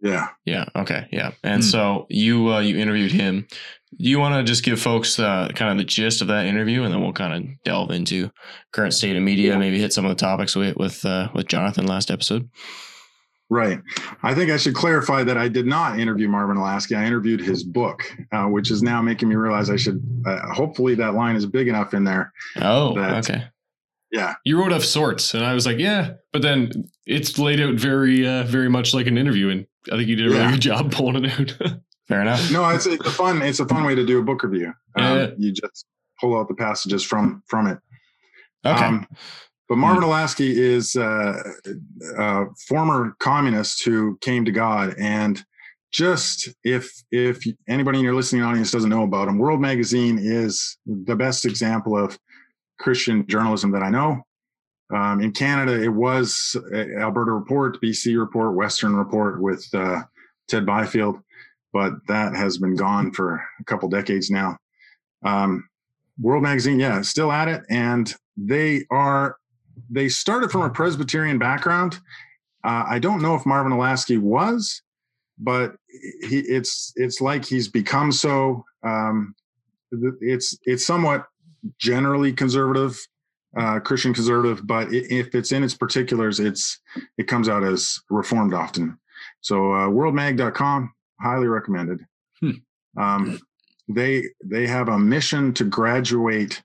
Yeah. 0.00 0.28
Yeah. 0.44 0.64
Okay. 0.76 1.06
Yeah. 1.12 1.30
And 1.44 1.62
Hmm. 1.62 1.68
so 1.70 2.06
you 2.10 2.52
uh, 2.52 2.58
you 2.60 2.76
interviewed 2.76 3.12
him. 3.12 3.46
Do 3.98 4.08
you 4.10 4.18
want 4.18 4.34
to 4.34 4.42
just 4.50 4.62
give 4.64 4.80
folks 4.80 5.18
uh, 5.18 5.48
kind 5.54 5.70
of 5.72 5.78
the 5.78 5.84
gist 5.84 6.20
of 6.22 6.28
that 6.28 6.46
interview, 6.46 6.82
and 6.82 6.92
then 6.92 7.00
we'll 7.00 7.12
kind 7.12 7.32
of 7.50 7.62
delve 7.64 7.90
into 7.90 8.30
current 8.72 8.92
state 8.94 9.16
of 9.16 9.22
media, 9.22 9.52
Yeah. 9.52 9.58
maybe 9.58 9.78
hit 9.78 9.92
some 9.92 10.04
of 10.04 10.08
the 10.10 10.14
topics 10.16 10.56
with 10.56 10.76
with 10.76 11.04
uh, 11.04 11.28
with 11.34 11.46
Jonathan 11.46 11.86
last 11.86 12.10
episode. 12.10 12.48
Right. 13.50 13.78
I 14.22 14.34
think 14.34 14.50
I 14.50 14.56
should 14.56 14.74
clarify 14.74 15.22
that 15.24 15.36
I 15.36 15.48
did 15.48 15.66
not 15.66 15.98
interview 16.00 16.28
Marvin 16.28 16.56
Olasky. 16.56 16.96
I 16.96 17.04
interviewed 17.04 17.40
his 17.40 17.62
book, 17.62 18.02
uh, 18.32 18.46
which 18.46 18.70
is 18.70 18.82
now 18.82 19.02
making 19.02 19.28
me 19.28 19.36
realize 19.36 19.68
I 19.70 19.76
should. 19.76 20.00
Uh, 20.26 20.52
hopefully, 20.52 20.94
that 20.96 21.14
line 21.14 21.36
is 21.36 21.44
big 21.46 21.68
enough 21.68 21.92
in 21.94 22.04
there. 22.04 22.32
Oh, 22.60 22.94
That- 22.94 23.28
okay. 23.30 23.44
Yeah. 24.10 24.34
You 24.44 24.58
wrote 24.60 24.72
of 24.72 24.84
sorts, 24.84 25.34
and 25.34 25.44
I 25.44 25.54
was 25.54 25.66
like, 25.66 25.78
yeah, 25.78 26.12
but 26.32 26.40
then 26.40 26.70
it's 27.06 27.36
laid 27.38 27.60
out 27.60 27.74
very, 27.74 28.26
uh, 28.26 28.44
very 28.44 28.68
much 28.70 28.94
like 28.94 29.06
an 29.08 29.18
interview, 29.18 29.50
and 29.50 29.66
I 29.92 29.96
think 29.96 30.08
you 30.08 30.14
did 30.16 30.26
a 30.26 30.30
really 30.30 30.40
Yeah. 30.42 30.50
good 30.52 30.60
job 30.60 30.92
pulling 30.92 31.24
it 31.24 31.38
out. 31.60 31.74
Fair 32.08 32.20
enough. 32.22 32.50
No, 32.50 32.68
it's, 32.68 32.86
it's 32.86 33.06
a 33.06 33.10
fun. 33.10 33.40
It's 33.42 33.60
a 33.60 33.66
fun 33.66 33.84
way 33.84 33.94
to 33.94 34.04
do 34.04 34.18
a 34.18 34.22
book 34.22 34.42
review. 34.42 34.72
Um, 34.96 35.18
Yeah. 35.18 35.30
You 35.38 35.52
just 35.52 35.86
pull 36.20 36.38
out 36.38 36.48
the 36.48 36.54
passages 36.54 37.02
from 37.02 37.42
from 37.46 37.66
it. 37.66 37.78
Okay. 38.66 38.84
Um, 38.84 39.06
but 39.68 39.78
Marvin 39.78 40.04
Olasky 40.04 40.50
is 40.50 40.94
uh, 40.94 41.42
a 42.18 42.44
former 42.68 43.16
communist 43.18 43.84
who 43.84 44.18
came 44.20 44.44
to 44.44 44.52
God, 44.52 44.94
and 44.98 45.42
just 45.90 46.50
if 46.64 46.92
if 47.10 47.42
anybody 47.68 47.98
in 47.98 48.04
your 48.04 48.14
listening 48.14 48.42
audience 48.42 48.70
doesn't 48.70 48.90
know 48.90 49.04
about 49.04 49.28
him, 49.28 49.38
World 49.38 49.60
Magazine 49.60 50.18
is 50.20 50.76
the 50.84 51.16
best 51.16 51.46
example 51.46 51.96
of 51.96 52.18
Christian 52.78 53.26
journalism 53.26 53.70
that 53.72 53.82
I 53.82 53.88
know. 53.88 54.22
Um, 54.94 55.20
in 55.22 55.32
Canada, 55.32 55.82
it 55.82 55.88
was 55.88 56.56
uh, 56.74 57.00
Alberta 57.00 57.32
Report, 57.32 57.80
BC 57.80 58.18
Report, 58.18 58.54
Western 58.54 58.94
Report 58.94 59.40
with 59.40 59.66
uh, 59.72 60.02
Ted 60.48 60.66
Byfield, 60.66 61.16
but 61.74 61.92
that 62.06 62.36
has 62.36 62.56
been 62.56 62.76
gone 62.76 63.12
for 63.12 63.44
a 63.60 63.64
couple 63.64 63.88
decades 63.88 64.30
now. 64.30 64.56
Um, 65.24 65.68
World 66.20 66.44
Magazine, 66.44 66.78
yeah, 66.78 67.02
still 67.02 67.32
at 67.32 67.48
it, 67.48 67.64
and 67.68 68.14
they 68.36 68.86
are 68.90 69.36
they 69.90 70.08
started 70.08 70.52
from 70.52 70.62
a 70.62 70.70
Presbyterian 70.70 71.38
background. 71.38 71.98
Uh, 72.62 72.84
I 72.88 73.00
don't 73.00 73.20
know 73.20 73.34
if 73.34 73.44
Marvin 73.44 73.72
Olasky 73.72 74.18
was, 74.18 74.80
but 75.36 75.74
he 76.22 76.38
it's 76.38 76.92
it's 76.94 77.20
like 77.20 77.44
he's 77.44 77.68
become 77.68 78.12
so. 78.12 78.64
Um, 78.84 79.34
it's 80.20 80.56
it's 80.64 80.86
somewhat 80.86 81.26
generally 81.78 82.32
conservative, 82.32 82.96
uh, 83.58 83.80
Christian 83.80 84.14
conservative, 84.14 84.64
but 84.64 84.92
if 84.92 85.34
it's 85.34 85.50
in 85.50 85.64
its 85.64 85.74
particulars, 85.74 86.38
it's 86.38 86.78
it 87.18 87.26
comes 87.26 87.48
out 87.48 87.64
as 87.64 87.98
reformed 88.10 88.54
often. 88.54 88.96
So 89.40 89.72
uh, 89.72 89.88
worldmag.com, 89.88 90.92
highly 91.24 91.48
recommended. 91.48 92.00
Hmm. 92.40 92.50
Um, 92.96 93.40
they 93.88 94.28
they 94.44 94.66
have 94.66 94.88
a 94.88 94.98
mission 94.98 95.52
to 95.54 95.64
graduate 95.64 96.62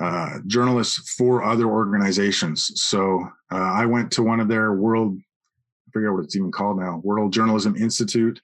uh, 0.00 0.38
journalists 0.46 1.14
for 1.14 1.42
other 1.42 1.66
organizations. 1.66 2.70
So 2.76 3.28
uh, 3.50 3.56
I 3.56 3.84
went 3.86 4.12
to 4.12 4.22
one 4.22 4.38
of 4.38 4.48
their 4.48 4.74
world, 4.74 5.18
I 5.18 5.90
forget 5.92 6.12
what 6.12 6.24
it's 6.24 6.36
even 6.36 6.52
called 6.52 6.78
now, 6.78 7.00
World 7.02 7.32
Journalism 7.32 7.74
Institute. 7.76 8.40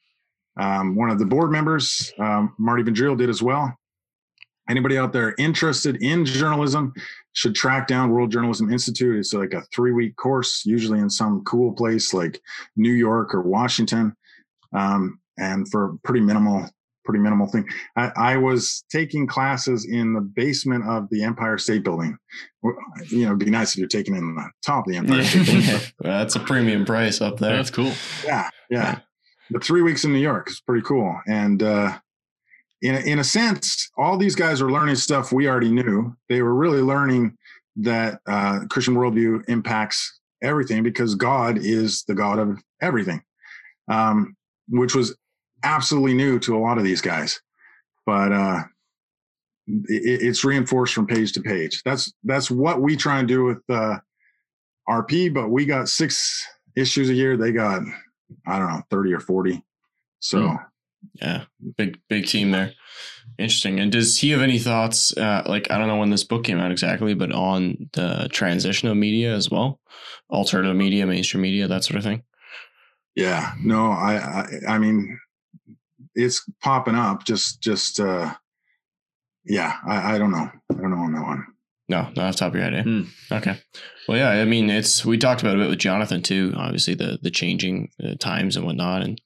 Um, 0.57 0.97
one 0.97 1.11
of 1.11 1.19
the 1.19 1.27
board 1.27 1.51
members, 1.53 2.13
um, 2.19 2.55
Marty 2.59 2.83
Vendrell, 2.83 3.17
did 3.17 3.29
as 3.29 3.43
well. 3.43 3.73
Anybody 4.69 4.97
out 4.97 5.13
there 5.13 5.35
interested 5.39 6.03
in 6.03 6.25
journalism 6.25 6.93
should 7.35 7.55
track 7.55 7.87
down 7.87 8.11
World 8.11 8.33
Journalism 8.33 8.73
Institute. 8.73 9.19
It's 9.19 9.35
like 9.35 9.53
a 9.53 9.63
three 9.75 9.93
week 9.93 10.17
course, 10.17 10.65
usually 10.65 11.01
in 11.01 11.11
some 11.11 11.45
cool 11.45 11.73
place 11.73 12.15
like 12.15 12.41
New 12.77 12.93
York 12.93 13.35
or 13.35 13.43
Washington, 13.43 14.17
um, 14.75 15.19
and 15.39 15.69
for 15.71 15.97
pretty 16.05 16.21
minimal 16.21 16.69
pretty 17.05 17.21
minimal 17.21 17.47
thing. 17.47 17.69
I, 17.97 18.11
I, 18.17 18.37
was 18.39 18.83
taking 18.91 19.27
classes 19.27 19.85
in 19.85 20.15
the 20.15 20.23
basement 20.23 20.89
of 20.89 21.07
the 21.11 21.23
Empire 21.23 21.59
State 21.59 21.85
Building. 21.85 22.17
You 22.63 23.25
know, 23.25 23.27
it'd 23.27 23.39
be 23.39 23.51
nice 23.51 23.73
if 23.73 23.79
you're 23.79 23.89
taking 23.89 24.17
in 24.17 24.35
the 24.35 24.51
top 24.65 24.87
of 24.87 24.93
the 24.93 24.97
Empire 24.97 25.23
State 25.23 25.45
Building. 25.45 25.65
well, 26.01 26.19
that's 26.19 26.35
a 26.35 26.41
premium 26.41 26.87
price 26.87 27.21
up 27.21 27.39
there. 27.39 27.57
That's 27.57 27.71
cool. 27.71 27.93
Yeah, 28.25 28.49
yeah. 28.71 29.01
But 29.51 29.63
three 29.63 29.83
weeks 29.83 30.05
in 30.05 30.13
New 30.13 30.19
York 30.19 30.49
is 30.49 30.61
pretty 30.61 30.83
cool. 30.83 31.21
And 31.27 31.63
uh, 31.63 31.99
in 32.81 32.95
a, 32.95 33.01
in 33.01 33.19
a 33.19 33.25
sense, 33.25 33.91
all 33.99 34.17
these 34.17 34.35
guys 34.35 34.63
are 34.63 34.71
learning 34.71 34.97
stuff 34.97 35.33
we 35.33 35.47
already 35.47 35.71
knew. 35.71 36.17
They 36.29 36.41
were 36.41 36.55
really 36.55 36.81
learning 36.81 37.37
that 37.77 38.21
uh, 38.27 38.61
Christian 38.71 38.95
worldview 38.95 39.45
impacts 39.49 40.21
everything 40.43 40.83
because 40.83 41.15
God 41.15 41.59
is 41.59 42.05
the 42.05 42.15
God 42.15 42.39
of 42.39 42.63
everything. 42.81 43.23
Um, 43.89 44.37
which 44.69 44.95
was 44.95 45.17
absolutely 45.63 46.15
new 46.15 46.39
to 46.41 46.57
a 46.57 46.61
lot 46.61 46.79
of 46.79 46.85
these 46.85 47.01
guys, 47.01 47.41
but 48.07 48.33
uh, 48.33 48.63
it, 49.67 50.23
it's 50.23 50.45
reinforced 50.45 50.95
from 50.95 51.07
page 51.07 51.33
to 51.33 51.41
page. 51.41 51.83
That's 51.85 52.13
that's 52.25 52.51
what 52.51 52.81
we 52.81 52.97
try 52.97 53.19
and 53.19 53.29
do 53.29 53.45
with 53.45 53.63
uh, 53.69 53.99
RP. 54.89 55.33
But 55.33 55.51
we 55.51 55.65
got 55.65 55.89
six 55.89 56.47
issues 56.77 57.11
a 57.11 57.15
year. 57.15 57.37
They 57.37 57.53
got 57.53 57.83
I 58.47 58.59
don't 58.59 58.69
know 58.69 58.83
thirty 58.91 59.13
or 59.13 59.21
forty. 59.21 59.63
So. 60.21 60.39
Mm. 60.39 60.67
Yeah, 61.21 61.45
big 61.77 62.01
big 62.09 62.27
team 62.27 62.51
there. 62.51 62.73
Interesting. 63.39 63.79
And 63.79 63.93
does 63.93 64.19
he 64.19 64.31
have 64.31 64.41
any 64.41 64.59
thoughts? 64.59 65.17
Uh, 65.17 65.43
like 65.47 65.71
I 65.71 65.77
don't 65.77 65.87
know 65.87 65.99
when 65.99 66.09
this 66.09 66.25
book 66.25 66.45
came 66.45 66.59
out 66.59 66.71
exactly, 66.71 67.13
but 67.13 67.31
on 67.31 67.91
the 67.93 68.29
transition 68.33 68.89
of 68.89 68.97
media 68.97 69.35
as 69.35 69.51
well, 69.51 69.81
alternative 70.31 70.77
media, 70.77 71.07
mainstream 71.07 71.43
media, 71.43 71.69
that 71.69 71.85
sort 71.85 71.99
of 71.99 72.05
thing. 72.05 72.23
Yeah. 73.15 73.53
No, 73.63 73.91
I 73.91 74.17
I, 74.17 74.47
I 74.69 74.79
mean 74.79 75.19
it's 76.15 76.49
popping 76.63 76.95
up. 76.95 77.25
Just, 77.25 77.61
just, 77.61 78.01
uh, 78.01 78.35
yeah, 79.45 79.77
I, 79.87 80.15
I 80.15 80.19
don't 80.19 80.31
know. 80.31 80.49
I 80.71 80.75
don't 80.75 80.91
know 80.91 80.99
on 80.99 81.13
that 81.13 81.23
one. 81.27 81.47
No, 81.89 82.03
not 82.17 82.19
off 82.19 82.35
the 82.35 82.39
top 82.39 82.49
of 82.49 82.55
your 82.55 82.65
head. 82.65 82.75
Eh? 82.75 82.83
Mm. 82.83 83.09
Okay. 83.31 83.61
Well, 84.09 84.17
yeah. 84.17 84.31
I 84.31 84.47
mean, 84.47 84.71
it's 84.71 85.05
we 85.05 85.19
talked 85.19 85.43
about 85.43 85.57
a 85.57 85.59
bit 85.59 85.69
with 85.69 85.79
Jonathan 85.79 86.23
too. 86.23 86.55
Obviously, 86.57 86.95
the 86.95 87.19
the 87.21 87.31
changing 87.31 87.91
uh, 88.03 88.15
times 88.19 88.57
and 88.57 88.65
whatnot, 88.65 89.03
and 89.03 89.21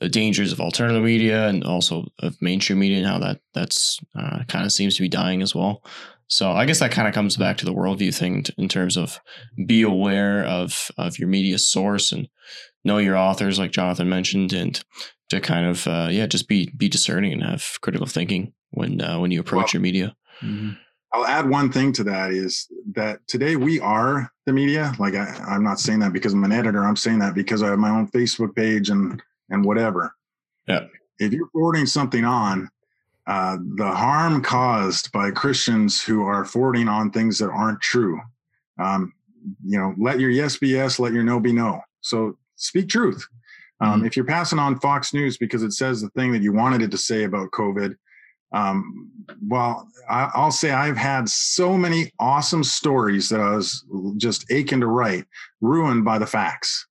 the 0.00 0.08
dangers 0.08 0.50
of 0.50 0.60
alternative 0.60 1.02
media 1.02 1.48
and 1.48 1.64
also 1.64 2.06
of 2.20 2.40
mainstream 2.40 2.78
media 2.78 2.98
and 2.98 3.06
how 3.06 3.18
that 3.18 3.40
that's 3.52 4.00
uh, 4.18 4.44
kind 4.48 4.64
of 4.64 4.72
seems 4.72 4.96
to 4.96 5.02
be 5.02 5.08
dying 5.08 5.42
as 5.42 5.54
well. 5.54 5.82
So 6.28 6.50
I 6.50 6.64
guess 6.64 6.80
that 6.80 6.92
kind 6.92 7.08
of 7.08 7.14
comes 7.14 7.36
back 7.36 7.58
to 7.58 7.66
the 7.66 7.74
worldview 7.74 8.14
thing 8.14 8.42
t- 8.42 8.54
in 8.56 8.68
terms 8.68 8.96
of 8.96 9.20
be 9.66 9.82
aware 9.82 10.44
of 10.44 10.90
of 10.96 11.18
your 11.18 11.28
media 11.28 11.58
source 11.58 12.10
and 12.12 12.28
know 12.88 12.98
your 12.98 13.16
authors, 13.16 13.58
like 13.58 13.70
Jonathan 13.70 14.08
mentioned, 14.08 14.52
and 14.52 14.82
to 15.30 15.40
kind 15.40 15.66
of 15.66 15.86
uh, 15.86 16.08
yeah 16.10 16.26
just 16.26 16.48
be 16.48 16.72
be 16.76 16.88
discerning 16.88 17.32
and 17.32 17.42
have 17.42 17.78
critical 17.80 18.06
thinking 18.06 18.52
when 18.70 19.00
uh, 19.00 19.18
when 19.18 19.30
you 19.30 19.40
approach 19.40 19.66
well, 19.66 19.74
your 19.74 19.82
media. 19.82 20.16
Mm-hmm. 20.42 20.70
I'll 21.12 21.26
add 21.26 21.48
one 21.48 21.72
thing 21.72 21.92
to 21.94 22.04
that 22.04 22.32
is 22.32 22.66
that 22.92 23.26
today 23.28 23.56
we 23.56 23.80
are 23.80 24.30
the 24.46 24.52
media. 24.52 24.92
Like 24.98 25.14
I, 25.14 25.54
am 25.54 25.64
not 25.64 25.80
saying 25.80 26.00
that 26.00 26.12
because 26.12 26.34
I'm 26.34 26.44
an 26.44 26.52
editor. 26.52 26.84
I'm 26.84 26.96
saying 26.96 27.20
that 27.20 27.34
because 27.34 27.62
I 27.62 27.68
have 27.68 27.78
my 27.78 27.90
own 27.90 28.08
Facebook 28.08 28.54
page 28.54 28.90
and 28.90 29.22
and 29.50 29.64
whatever. 29.64 30.14
Yeah. 30.66 30.84
If 31.18 31.32
you're 31.32 31.48
forwarding 31.48 31.86
something 31.86 32.24
on, 32.24 32.68
uh, 33.26 33.56
the 33.76 33.90
harm 33.90 34.42
caused 34.42 35.10
by 35.12 35.30
Christians 35.30 36.02
who 36.02 36.22
are 36.22 36.44
forwarding 36.44 36.88
on 36.88 37.10
things 37.10 37.38
that 37.38 37.50
aren't 37.50 37.80
true, 37.80 38.20
um, 38.78 39.12
you 39.64 39.78
know, 39.78 39.94
let 39.98 40.20
your 40.20 40.30
yes 40.30 40.56
be 40.56 40.68
yes, 40.68 40.98
let 40.98 41.12
your 41.12 41.24
no 41.24 41.40
be 41.40 41.52
no. 41.52 41.80
So 42.00 42.36
speak 42.58 42.88
truth. 42.88 43.26
Um, 43.80 43.98
mm-hmm. 43.98 44.06
If 44.06 44.16
you're 44.16 44.24
passing 44.24 44.58
on 44.58 44.80
Fox 44.80 45.14
News 45.14 45.38
because 45.38 45.62
it 45.62 45.72
says 45.72 46.00
the 46.00 46.10
thing 46.10 46.32
that 46.32 46.42
you 46.42 46.52
wanted 46.52 46.82
it 46.82 46.90
to 46.90 46.98
say 46.98 47.24
about 47.24 47.50
COVID, 47.52 47.94
um, 48.52 49.10
well, 49.46 49.88
I, 50.08 50.30
will 50.34 50.50
say 50.50 50.70
I've 50.70 50.96
had 50.96 51.28
so 51.28 51.76
many 51.76 52.10
awesome 52.18 52.64
stories 52.64 53.28
that 53.28 53.40
I 53.40 53.56
was 53.56 53.84
just 54.16 54.50
aching 54.50 54.80
to 54.80 54.86
write, 54.86 55.24
ruined 55.60 56.04
by 56.04 56.18
the 56.18 56.26
facts. 56.26 56.86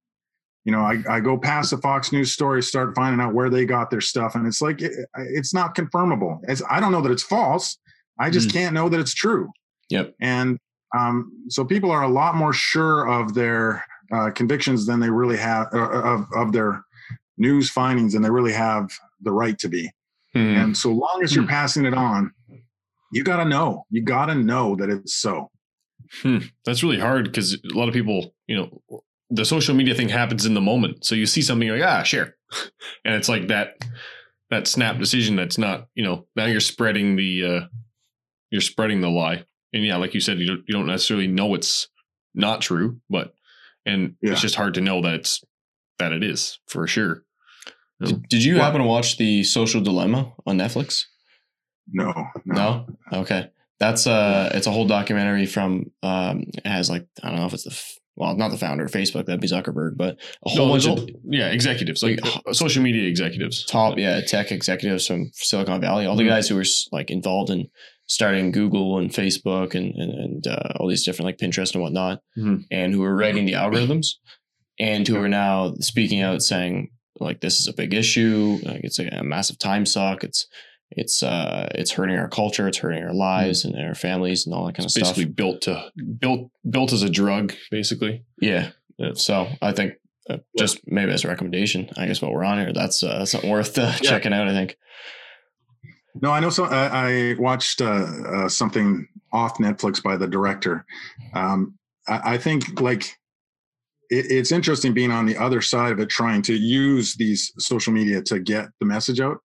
You 0.66 0.72
know, 0.72 0.82
I, 0.82 1.02
I 1.10 1.20
go 1.20 1.38
past 1.38 1.72
the 1.72 1.78
Fox 1.78 2.12
News 2.12 2.32
story, 2.32 2.62
start 2.62 2.94
finding 2.96 3.22
out 3.22 3.34
where 3.34 3.50
they 3.50 3.66
got 3.66 3.90
their 3.90 4.02
stuff, 4.02 4.36
and 4.36 4.46
it's 4.46 4.62
like 4.62 4.82
it, 4.82 4.92
it's 5.18 5.54
not 5.54 5.76
confirmable. 5.76 6.40
It's, 6.44 6.62
I 6.70 6.80
don't 6.80 6.92
know 6.92 7.02
that 7.02 7.12
it's 7.12 7.24
false. 7.24 7.78
I 8.20 8.30
just 8.30 8.50
mm. 8.50 8.54
can't 8.54 8.74
know 8.74 8.90
that 8.90 9.00
it's 9.00 9.14
true. 9.14 9.50
Yep. 9.90 10.14
And 10.20 10.60
um, 10.98 11.32
so 11.50 11.64
people 11.66 11.92
are 11.92 12.04
a 12.04 12.10
lot 12.10 12.36
more 12.36 12.54
sure 12.54 13.08
of 13.08 13.34
their 13.34 13.86
uh, 14.12 14.32
convictions 14.32 14.86
than 14.86 15.00
they 15.00 15.10
really 15.10 15.38
have 15.38 15.68
uh, 15.74 15.78
uh, 15.78 16.02
of, 16.02 16.26
of 16.36 16.52
their 16.52 16.84
news 17.38 17.70
findings 17.70 18.14
than 18.14 18.22
they 18.22 18.30
really 18.30 18.54
have 18.54 18.90
the 19.22 19.32
right 19.32 19.58
to 19.60 19.70
be. 19.70 19.90
Hmm. 20.34 20.40
And 20.40 20.78
so 20.78 20.92
long 20.92 21.22
as 21.24 21.34
you're 21.34 21.44
hmm. 21.44 21.50
passing 21.50 21.86
it 21.86 21.94
on, 21.94 22.32
you 23.12 23.24
got 23.24 23.38
to 23.38 23.46
know, 23.46 23.86
you 23.90 24.02
got 24.02 24.28
to 24.28 24.36
know 24.36 24.76
that 24.76 24.90
it's 24.90 25.16
so. 25.16 25.50
Hmm. 26.22 26.40
That's 26.66 26.84
really 26.84 27.00
hard 27.00 27.26
because 27.26 27.54
a 27.54 27.78
lot 27.78 27.88
of 27.88 27.94
people, 27.94 28.34
you 28.48 28.58
know, 28.58 29.02
the 29.30 29.46
social 29.46 29.76
media 29.76 29.94
thing 29.94 30.10
happens 30.10 30.46
in 30.46 30.54
the 30.54 30.62
moment. 30.62 31.06
So 31.06 31.16
you 31.16 31.26
see 31.26 31.42
something 31.42 31.68
you're 31.68 31.78
like, 31.78 31.88
ah, 31.88 32.04
share. 32.04 32.36
and 33.06 33.16
it's 33.16 33.30
like 33.30 33.48
that, 33.48 33.78
that 34.50 34.68
snap 34.68 34.98
decision 34.98 35.36
that's 35.36 35.58
not, 35.58 35.88
you 35.96 36.04
know, 36.04 36.28
now 36.36 36.46
you're 36.46 36.62
spreading 36.62 37.18
the, 37.18 37.46
uh, 37.46 37.68
you're 38.52 38.62
spreading 38.62 39.02
the 39.02 39.10
lie. 39.10 39.44
And 39.74 39.86
yeah, 39.86 39.98
like 39.98 40.14
you 40.14 40.22
said, 40.22 40.40
you 40.40 40.48
don't, 40.48 40.64
you 40.68 40.74
don't 40.74 40.88
necessarily 40.88 41.28
know 41.28 41.54
it's 41.54 41.90
not 42.34 42.62
true, 42.62 43.02
but 43.10 43.34
and 43.88 44.16
yeah. 44.22 44.34
it's 44.34 44.42
just 44.42 44.56
hard 44.56 44.76
to 44.76 44.82
know 44.82 45.02
that 45.02 45.16
it's 45.16 45.44
that 46.00 46.12
it 46.12 46.24
is 46.24 46.60
for 46.68 46.86
sure. 46.88 47.24
Did, 48.00 48.30
did 48.30 48.44
you 48.44 48.56
well, 48.56 48.66
happen 48.66 48.82
to 48.82 48.88
watch 48.88 49.18
the 49.18 49.44
Social 49.44 49.82
Dilemma 49.82 50.34
on 50.46 50.58
Netflix? 50.58 51.06
No, 51.92 52.14
no. 52.46 52.86
No. 53.12 53.20
Okay, 53.22 53.50
that's 53.80 54.06
uh, 54.06 54.52
it's 54.54 54.68
a 54.68 54.72
whole 54.72 54.86
documentary 54.86 55.48
from 55.48 55.92
um, 56.04 56.44
it 56.54 56.68
has 56.68 56.90
like 56.90 57.08
I 57.24 57.30
don't 57.30 57.40
know 57.40 57.48
if 57.48 57.54
it's 57.54 57.64
the 57.64 57.98
well, 58.18 58.36
not 58.36 58.50
the 58.50 58.58
founder 58.58 58.84
of 58.84 58.92
Facebook, 58.92 59.28
that'd 59.28 59.40
be 59.40 59.48
Zuckerberg, 59.48 59.96
but 59.96 60.18
a 60.44 60.50
whole 60.50 60.68
no, 60.68 60.74
bunch 60.74 60.88
of 60.88 61.08
yeah 61.30 61.50
executives, 61.50 62.02
like 62.02 62.20
uh, 62.24 62.52
social 62.52 62.82
media 62.82 63.08
executives, 63.08 63.64
top 63.66 63.98
yeah 63.98 64.22
tech 64.22 64.52
executives 64.52 65.06
from 65.06 65.30
Silicon 65.34 65.80
Valley, 65.80 66.06
all 66.06 66.16
the 66.16 66.24
mm-hmm. 66.24 66.32
guys 66.32 66.50
who 66.50 66.56
were 66.56 66.66
like 66.92 67.12
involved 67.12 67.52
in 67.52 67.68
starting 68.08 68.52
Google 68.52 68.98
and 68.98 69.12
Facebook 69.12 69.76
and 69.76 69.94
and, 69.96 70.14
and 70.14 70.48
uh, 70.48 70.74
all 70.78 70.88
these 70.88 71.06
different 71.06 71.28
like 71.28 71.38
Pinterest 71.38 71.74
and 71.74 71.84
whatnot, 71.84 72.22
mm-hmm. 72.38 72.62
and 72.72 72.94
who 72.94 73.04
are 73.04 73.16
writing 73.16 73.46
the 73.46 73.54
algorithms, 73.54 74.16
and 74.80 75.08
who 75.08 75.18
are 75.18 75.30
now 75.30 75.74
speaking 75.80 76.22
out 76.22 76.42
saying 76.42 76.90
like 77.20 77.42
this 77.42 77.60
is 77.60 77.68
a 77.68 77.74
big 77.74 77.94
issue, 77.94 78.60
like 78.64 78.82
it's 78.84 79.00
a, 79.00 79.08
a 79.08 79.24
massive 79.24 79.60
time 79.60 79.86
suck. 79.86 80.24
It's 80.24 80.48
it's 80.92 81.22
uh 81.22 81.68
it's 81.76 81.92
hurting 81.92 82.18
our 82.18 82.30
culture, 82.30 82.68
it's 82.68 82.78
hurting 82.78 83.04
our 83.04 83.14
lives 83.14 83.66
mm-hmm. 83.66 83.78
and 83.78 83.88
our 83.88 83.96
families 83.96 84.46
and 84.46 84.56
all 84.56 84.66
that 84.66 84.76
kind 84.76 84.86
it's 84.86 84.96
of 84.96 85.02
basically 85.02 85.24
stuff. 85.24 85.36
Basically 85.36 85.52
built 85.52 85.62
to 85.64 85.92
built 86.20 86.52
built 86.70 86.94
as 86.94 87.04
a 87.04 87.10
drug, 87.10 87.54
basically. 87.72 88.24
Yeah. 88.40 88.70
yeah. 88.98 89.12
So 89.16 89.48
I 89.62 89.74
think 89.74 89.96
uh, 90.30 90.38
just 90.58 90.80
maybe 90.86 91.12
as 91.12 91.26
a 91.26 91.28
recommendation, 91.28 91.90
I 91.98 92.06
guess 92.06 92.22
what 92.22 92.32
we're 92.32 92.46
on 92.46 92.60
here, 92.60 92.74
that's 92.74 93.04
uh, 93.04 93.20
that's 93.20 93.32
something 93.32 93.50
worth 93.50 93.78
uh, 93.78 93.82
yeah. 94.02 94.10
checking 94.10 94.34
out. 94.34 94.48
I 94.48 94.52
think. 94.52 94.78
No, 96.22 96.32
I 96.32 96.40
know. 96.40 96.50
So 96.50 96.66
I, 96.66 96.88
I 96.88 97.36
watched 97.38 97.82
uh, 97.82 98.06
uh, 98.28 98.50
something 98.50 99.08
off 99.32 99.58
Netflix 99.58 100.02
by 100.02 100.18
the 100.18 100.28
director. 100.28 100.86
Um, 101.34 101.78
I, 102.08 102.34
I, 102.34 102.38
think 102.38 102.80
like 102.80 103.04
it, 104.10 104.26
it's 104.30 104.52
interesting 104.52 104.94
being 104.94 105.12
on 105.12 105.26
the 105.26 105.38
other 105.38 105.62
side 105.62 105.92
of 105.92 106.00
it, 106.00 106.10
trying 106.10 106.42
to 106.44 106.54
use 106.54 107.16
these 107.16 107.52
social 107.60 107.94
media 107.94 108.22
to 108.24 108.40
get 108.40 108.70
the 108.80 108.86
message 108.86 109.20
out. 109.20 109.40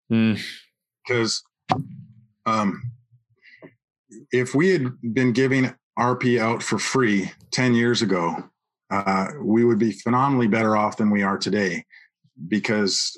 Because 1.07 1.43
mm. 1.71 1.83
um, 2.45 2.91
if 4.31 4.53
we 4.53 4.69
had 4.69 4.87
been 5.13 5.33
giving 5.33 5.73
RP 5.97 6.39
out 6.39 6.61
for 6.61 6.77
free 6.77 7.31
ten 7.51 7.73
years 7.73 8.01
ago, 8.01 8.43
uh, 8.91 9.27
we 9.41 9.63
would 9.63 9.79
be 9.79 9.91
phenomenally 9.91 10.47
better 10.47 10.75
off 10.75 10.97
than 10.97 11.09
we 11.09 11.23
are 11.23 11.37
today 11.37 11.83
because 12.47 13.17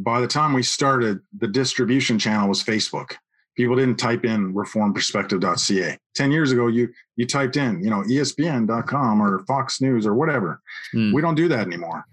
by 0.00 0.20
the 0.20 0.26
time 0.26 0.52
we 0.52 0.62
started, 0.62 1.20
the 1.38 1.48
distribution 1.48 2.18
channel 2.18 2.48
was 2.48 2.62
Facebook. 2.62 3.14
People 3.56 3.74
didn't 3.74 3.96
type 3.96 4.24
in 4.24 4.54
reformedperspective.ca. 4.54 5.98
10 6.14 6.30
years 6.30 6.52
ago, 6.52 6.68
you 6.68 6.88
you 7.16 7.26
typed 7.26 7.56
in, 7.56 7.82
you 7.82 7.90
know, 7.90 8.02
ESPN.com 8.02 9.20
or 9.20 9.44
Fox 9.46 9.80
News 9.80 10.06
or 10.06 10.14
whatever. 10.14 10.60
Mm. 10.94 11.12
We 11.12 11.22
don't 11.22 11.34
do 11.34 11.48
that 11.48 11.66
anymore. 11.66 12.04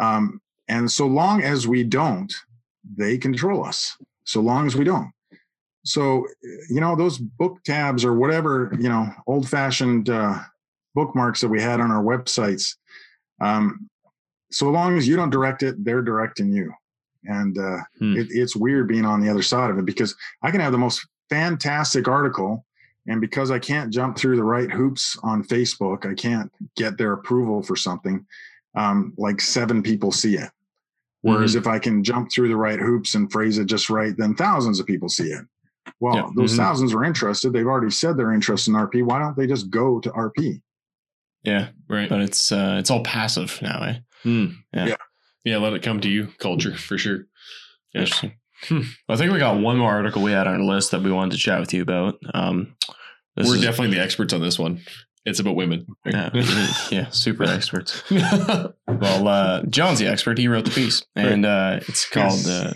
Um, 0.00 0.40
and 0.68 0.90
so 0.90 1.06
long 1.06 1.42
as 1.42 1.68
we 1.68 1.84
don't, 1.84 2.32
they 2.96 3.18
control 3.18 3.64
us. 3.64 3.96
So 4.24 4.40
long 4.40 4.66
as 4.66 4.74
we 4.76 4.84
don't. 4.84 5.12
so 5.84 6.26
you 6.68 6.80
know 6.80 6.94
those 6.96 7.18
book 7.18 7.58
tabs 7.64 8.04
or 8.04 8.14
whatever 8.14 8.70
you 8.78 8.88
know 8.88 9.08
old 9.26 9.48
fashioned 9.48 10.10
uh, 10.10 10.38
bookmarks 10.94 11.40
that 11.40 11.48
we 11.48 11.60
had 11.60 11.80
on 11.80 11.90
our 11.90 12.02
websites. 12.02 12.76
Um, 13.40 13.89
so 14.50 14.68
long 14.70 14.96
as 14.98 15.06
you 15.08 15.16
don't 15.16 15.30
direct 15.30 15.62
it, 15.62 15.82
they're 15.84 16.02
directing 16.02 16.50
you, 16.52 16.72
and 17.24 17.56
uh, 17.58 17.78
Hmm. 17.98 18.16
it, 18.16 18.28
it's 18.30 18.56
weird 18.56 18.88
being 18.88 19.04
on 19.04 19.20
the 19.20 19.28
other 19.28 19.42
side 19.42 19.70
of 19.70 19.78
it 19.78 19.84
because 19.86 20.14
I 20.42 20.50
can 20.50 20.60
have 20.60 20.72
the 20.72 20.78
most 20.78 21.06
fantastic 21.28 22.08
article. 22.08 22.64
And 23.06 23.18
because 23.20 23.50
I 23.50 23.58
can't 23.58 23.90
jump 23.92 24.18
through 24.18 24.36
the 24.36 24.44
right 24.44 24.70
hoops 24.70 25.16
on 25.22 25.42
Facebook, 25.42 26.04
I 26.08 26.14
can't 26.14 26.52
get 26.76 26.98
their 26.98 27.14
approval 27.14 27.62
for 27.62 27.74
something. 27.74 28.24
Um, 28.76 29.14
like 29.16 29.40
seven 29.40 29.82
people 29.82 30.12
see 30.12 30.36
it. 30.36 30.50
Whereas 31.22 31.54
if 31.54 31.66
I 31.66 31.78
can 31.78 32.04
jump 32.04 32.30
through 32.30 32.48
the 32.48 32.56
right 32.56 32.78
hoops 32.78 33.14
and 33.14 33.30
phrase 33.32 33.58
it 33.58 33.64
just 33.66 33.88
right, 33.90 34.14
then 34.16 34.34
thousands 34.34 34.80
of 34.80 34.86
people 34.86 35.08
see 35.08 35.28
it. 35.32 35.44
Well, 35.98 36.14
Yeah. 36.14 36.28
those 36.36 36.52
Mhm. 36.54 36.58
thousands 36.58 36.94
are 36.94 37.02
interested. 37.04 37.52
They've 37.52 37.66
already 37.66 37.90
said 37.90 38.16
they're 38.16 38.32
interested 38.32 38.70
in 38.72 38.76
RP. 38.76 39.02
Why 39.02 39.18
don't 39.18 39.36
they 39.36 39.46
just 39.46 39.70
go 39.70 39.98
to 40.00 40.10
RP? 40.12 40.60
Yeah, 41.42 41.68
Right. 41.88 42.08
but 42.08 42.20
it's 42.20 42.52
uh, 42.52 42.76
it's 42.78 42.90
all 42.90 43.02
passive 43.02 43.58
now. 43.62 43.82
Eh? 43.82 43.98
Hmm. 44.22 44.46
Yeah. 44.72 44.86
Yeah. 44.86 44.96
Yeah. 45.44 45.56
Let 45.58 45.72
it 45.72 45.82
come 45.82 46.00
to 46.00 46.08
you 46.08 46.28
culture 46.38 46.74
for 46.76 46.98
sure. 46.98 47.26
Yeah. 47.94 48.02
Interesting. 48.02 48.32
Hmm. 48.64 48.80
I 49.08 49.16
think 49.16 49.32
we 49.32 49.38
got 49.38 49.58
one 49.60 49.78
more 49.78 49.90
article 49.90 50.22
we 50.22 50.32
had 50.32 50.46
on 50.46 50.54
our 50.54 50.60
list 50.60 50.90
that 50.90 51.02
we 51.02 51.10
wanted 51.10 51.32
to 51.32 51.38
chat 51.38 51.60
with 51.60 51.72
you 51.72 51.80
about. 51.82 52.18
Um, 52.34 52.76
this 53.36 53.48
We're 53.48 53.56
is- 53.56 53.62
definitely 53.62 53.96
the 53.96 54.02
experts 54.02 54.32
on 54.34 54.40
this 54.42 54.58
one. 54.58 54.80
It's 55.26 55.38
about 55.38 55.54
women. 55.54 55.86
yeah, 56.06 56.30
yeah, 56.90 57.10
super 57.10 57.44
experts. 57.44 58.02
Well, 58.10 59.28
uh, 59.28 59.62
Jon's 59.64 59.98
the 59.98 60.06
expert. 60.08 60.38
He 60.38 60.48
wrote 60.48 60.64
the 60.64 60.70
piece, 60.70 61.04
and 61.14 61.44
uh, 61.46 61.80
it's 61.88 62.08
called 62.08 62.32
Yes. 62.32 62.48
uh, 62.48 62.74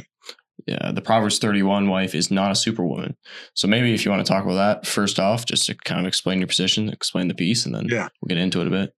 yeah, 0.66 0.92
"The 0.92 1.00
Proverbs 1.02 1.38
31 1.38 1.88
Wife 1.88 2.14
is 2.14 2.30
Not 2.30 2.50
a 2.52 2.54
Superwoman." 2.54 3.16
So 3.54 3.66
maybe 3.68 3.92
if 3.94 4.04
you 4.04 4.10
want 4.10 4.24
to 4.24 4.30
talk 4.30 4.44
about 4.44 4.54
that 4.54 4.86
first 4.86 5.18
off, 5.18 5.44
just 5.46 5.66
to 5.66 5.74
kind 5.74 6.00
of 6.00 6.06
explain 6.06 6.38
your 6.38 6.46
position, 6.46 6.88
explain 6.90 7.28
the 7.28 7.34
piece, 7.34 7.66
and 7.66 7.74
then 7.74 7.86
Yeah. 7.88 8.08
we'll 8.20 8.28
get 8.28 8.38
into 8.38 8.60
it 8.60 8.66
a 8.66 8.70
bit. 8.70 8.94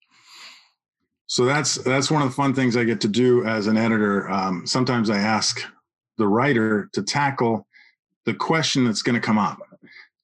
So 1.27 1.45
that's 1.45 1.77
that's 1.77 2.11
one 2.11 2.23
of 2.23 2.29
the 2.29 2.35
fun 2.35 2.55
things 2.55 2.77
I 2.77 2.85
get 2.85 3.01
to 3.03 3.09
do 3.09 3.45
as 3.45 3.67
an 3.67 3.77
editor. 3.77 4.31
Um, 4.31 4.67
sometimes 4.67 5.11
I 5.11 5.19
ask 5.19 5.61
the 6.19 6.27
writer 6.29 6.89
to 6.93 7.03
tackle 7.03 7.67
the 8.25 8.35
question 8.35 8.85
that's 8.85 9.03
going 9.03 9.15
to 9.15 9.21
come 9.21 9.39
up, 9.39 9.59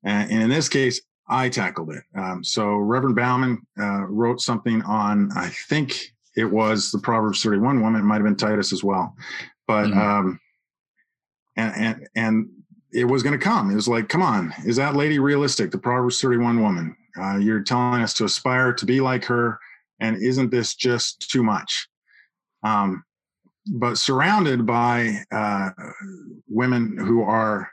and, 0.05 0.31
and 0.31 0.43
in 0.43 0.49
this 0.49 0.69
case, 0.69 1.01
I 1.29 1.49
tackled 1.49 1.91
it. 1.91 2.05
Um, 2.17 2.45
so 2.45 2.77
Reverend 2.77 3.17
Bouwman 3.17 3.59
uh, 3.81 4.07
wrote 4.07 4.41
something 4.41 4.83
on, 4.83 5.31
I 5.37 5.49
think 5.69 6.13
it 6.37 6.45
was 6.45 6.91
the 6.91 6.99
Proverbs 6.99 7.43
31 7.43 7.81
woman. 7.81 8.01
It 8.01 8.05
might 8.05 8.17
have 8.17 8.25
been 8.25 8.37
Titus 8.37 8.73
as 8.73 8.83
well, 8.85 9.15
but 9.67 9.87
Mhm. 9.89 9.97
um, 9.97 10.41
and 11.57 11.75
and 11.77 12.09
and 12.15 12.49
it 12.93 13.05
was 13.05 13.23
going 13.23 13.39
to 13.39 13.45
come. 13.45 13.71
It 13.71 13.75
was 13.75 13.89
like, 13.89 14.09
come 14.09 14.23
on, 14.23 14.53
is 14.65 14.77
that 14.77 14.95
lady 14.97 15.19
realistic? 15.19 15.71
The 15.71 15.79
Proverbs 15.79 16.21
31 16.21 16.61
woman. 16.63 16.97
Uh, 17.21 17.37
you're 17.39 17.63
telling 17.63 18.03
us 18.03 18.15
to 18.15 18.25
aspire 18.25 18.73
to 18.73 18.87
be 18.87 19.01
like 19.01 19.25
her 19.25 19.59
and 20.03 20.23
isn't 20.23 20.51
this 20.51 20.75
just 20.75 21.31
too 21.31 21.43
much? 21.43 21.89
Um, 22.63 23.05
but 23.75 23.97
surrounded 23.97 24.67
by 24.67 25.19
uh, 25.31 25.71
women 26.49 26.99
who 26.99 27.23
are 27.23 27.71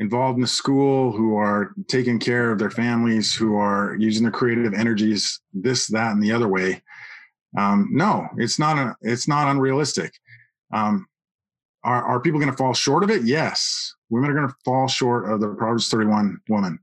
involved 0.00 0.36
in 0.36 0.42
the 0.42 0.48
school 0.48 1.12
who 1.12 1.36
are 1.36 1.72
taking 1.86 2.18
care 2.18 2.50
of 2.50 2.58
their 2.58 2.70
families 2.70 3.34
who 3.34 3.56
are 3.56 3.96
using 3.98 4.22
their 4.22 4.32
creative 4.32 4.74
energies 4.74 5.40
this 5.52 5.86
that 5.88 6.12
and 6.12 6.22
the 6.22 6.30
other 6.30 6.46
way 6.46 6.80
um, 7.56 7.88
no 7.90 8.28
it's 8.36 8.58
not 8.58 8.78
a, 8.78 8.94
it's 9.00 9.26
not 9.26 9.48
unrealistic. 9.48 10.12
Um, 10.72 11.06
are, 11.84 12.04
are 12.04 12.20
people 12.20 12.38
going 12.38 12.50
to 12.50 12.56
fall 12.56 12.74
short 12.74 13.02
of 13.02 13.10
it? 13.10 13.22
Yes. 13.22 13.94
Women 14.10 14.30
are 14.30 14.34
going 14.34 14.48
to 14.48 14.54
fall 14.64 14.88
short 14.88 15.30
of 15.30 15.40
the 15.40 15.48
proverbs 15.48 15.88
31 15.88 16.40
woman 16.48 16.78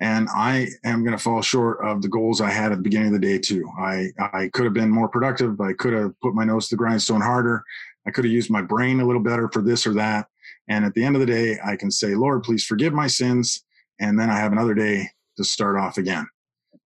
and 0.00 0.28
I 0.34 0.68
am 0.84 1.04
going 1.04 1.16
to 1.16 1.22
fall 1.22 1.42
short 1.42 1.84
of 1.84 2.00
the 2.00 2.08
goals 2.08 2.40
I 2.40 2.50
had 2.50 2.72
at 2.72 2.78
the 2.78 2.82
beginning 2.82 3.08
of 3.08 3.12
the 3.20 3.26
day 3.26 3.38
too. 3.38 3.70
I 3.78 4.08
I 4.32 4.48
could 4.52 4.64
have 4.64 4.74
been 4.74 4.90
more 4.90 5.08
productive. 5.08 5.60
I 5.60 5.74
could 5.74 5.92
have 5.92 6.18
put 6.20 6.34
my 6.34 6.44
nose 6.44 6.68
to 6.68 6.74
the 6.74 6.78
grindstone 6.78 7.20
harder. 7.20 7.62
I 8.06 8.10
could 8.10 8.24
have 8.24 8.32
used 8.32 8.50
my 8.50 8.62
brain 8.62 9.00
a 9.00 9.06
little 9.06 9.22
better 9.22 9.48
for 9.52 9.60
this 9.62 9.86
or 9.86 9.92
that. 9.94 10.26
And 10.68 10.84
at 10.84 10.94
the 10.94 11.04
end 11.04 11.16
of 11.16 11.20
the 11.20 11.26
day, 11.26 11.58
I 11.64 11.76
can 11.76 11.90
say, 11.90 12.14
Lord, 12.14 12.42
please 12.42 12.64
forgive 12.64 12.94
my 12.94 13.06
sins, 13.06 13.64
and 14.00 14.18
then 14.18 14.30
I 14.30 14.38
have 14.38 14.52
another 14.52 14.74
day 14.74 15.10
to 15.36 15.44
start 15.44 15.76
off 15.76 15.98
again. 15.98 16.26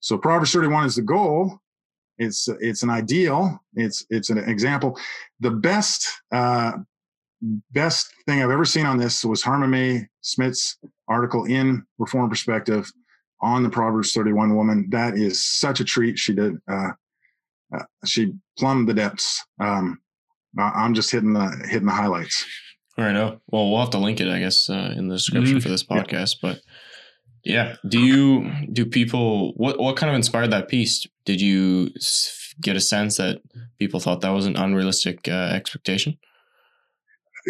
So 0.00 0.18
Proverbs 0.18 0.52
31 0.52 0.86
is 0.86 0.96
the 0.96 1.02
goal. 1.02 1.60
It's 2.18 2.48
it's 2.60 2.82
an 2.82 2.90
ideal. 2.90 3.60
It's 3.74 4.04
it's 4.10 4.30
an 4.30 4.38
example. 4.38 4.98
The 5.40 5.50
best 5.50 6.08
uh, 6.32 6.72
best 7.70 8.12
thing 8.26 8.42
I've 8.42 8.50
ever 8.50 8.64
seen 8.64 8.86
on 8.86 8.98
this 8.98 9.24
was 9.24 9.42
Harma 9.42 9.68
May 9.68 10.08
Smith's 10.20 10.78
article 11.08 11.44
in 11.44 11.84
Reformed 11.98 12.30
Perspective 12.30 12.90
on 13.40 13.62
the 13.62 13.70
Proverbs 13.70 14.12
31 14.12 14.56
woman. 14.56 14.86
That 14.90 15.14
is 15.16 15.44
such 15.44 15.80
a 15.80 15.84
treat. 15.84 16.18
She 16.18 16.34
did. 16.34 16.54
Uh, 16.70 16.90
uh, 17.74 17.82
she 18.04 18.32
plumbed 18.58 18.88
the 18.88 18.94
depths. 18.94 19.42
Um, 19.60 19.98
I- 20.58 20.70
I'm 20.84 20.94
just 20.94 21.10
hitting 21.10 21.32
the 21.32 21.48
hitting 21.68 21.86
the 21.86 21.92
highlights. 21.92 22.46
All 22.96 23.04
right. 23.04 23.12
No. 23.12 23.40
Well, 23.48 23.70
we'll 23.70 23.80
have 23.80 23.90
to 23.90 23.98
link 23.98 24.20
it, 24.20 24.28
I 24.28 24.38
guess, 24.38 24.70
uh, 24.70 24.94
in 24.96 25.08
the 25.08 25.16
description 25.16 25.58
Mhm. 25.58 25.62
for 25.62 25.68
this 25.68 25.84
Yeah. 25.90 26.02
podcast. 26.02 26.36
But 26.40 26.60
yeah, 27.42 27.76
do 27.88 27.98
you 28.00 28.50
do 28.72 28.86
people 28.86 29.52
what 29.56 29.78
what 29.80 29.96
kind 29.96 30.10
of 30.10 30.16
inspired 30.16 30.52
that 30.52 30.68
piece? 30.68 31.06
Did 31.24 31.40
you 31.40 31.90
get 32.60 32.76
a 32.76 32.80
sense 32.80 33.16
that 33.16 33.40
people 33.80 33.98
thought 33.98 34.20
that 34.20 34.30
was 34.30 34.46
an 34.46 34.56
unrealistic 34.56 35.26
uh, 35.26 35.50
expectation? 35.52 36.18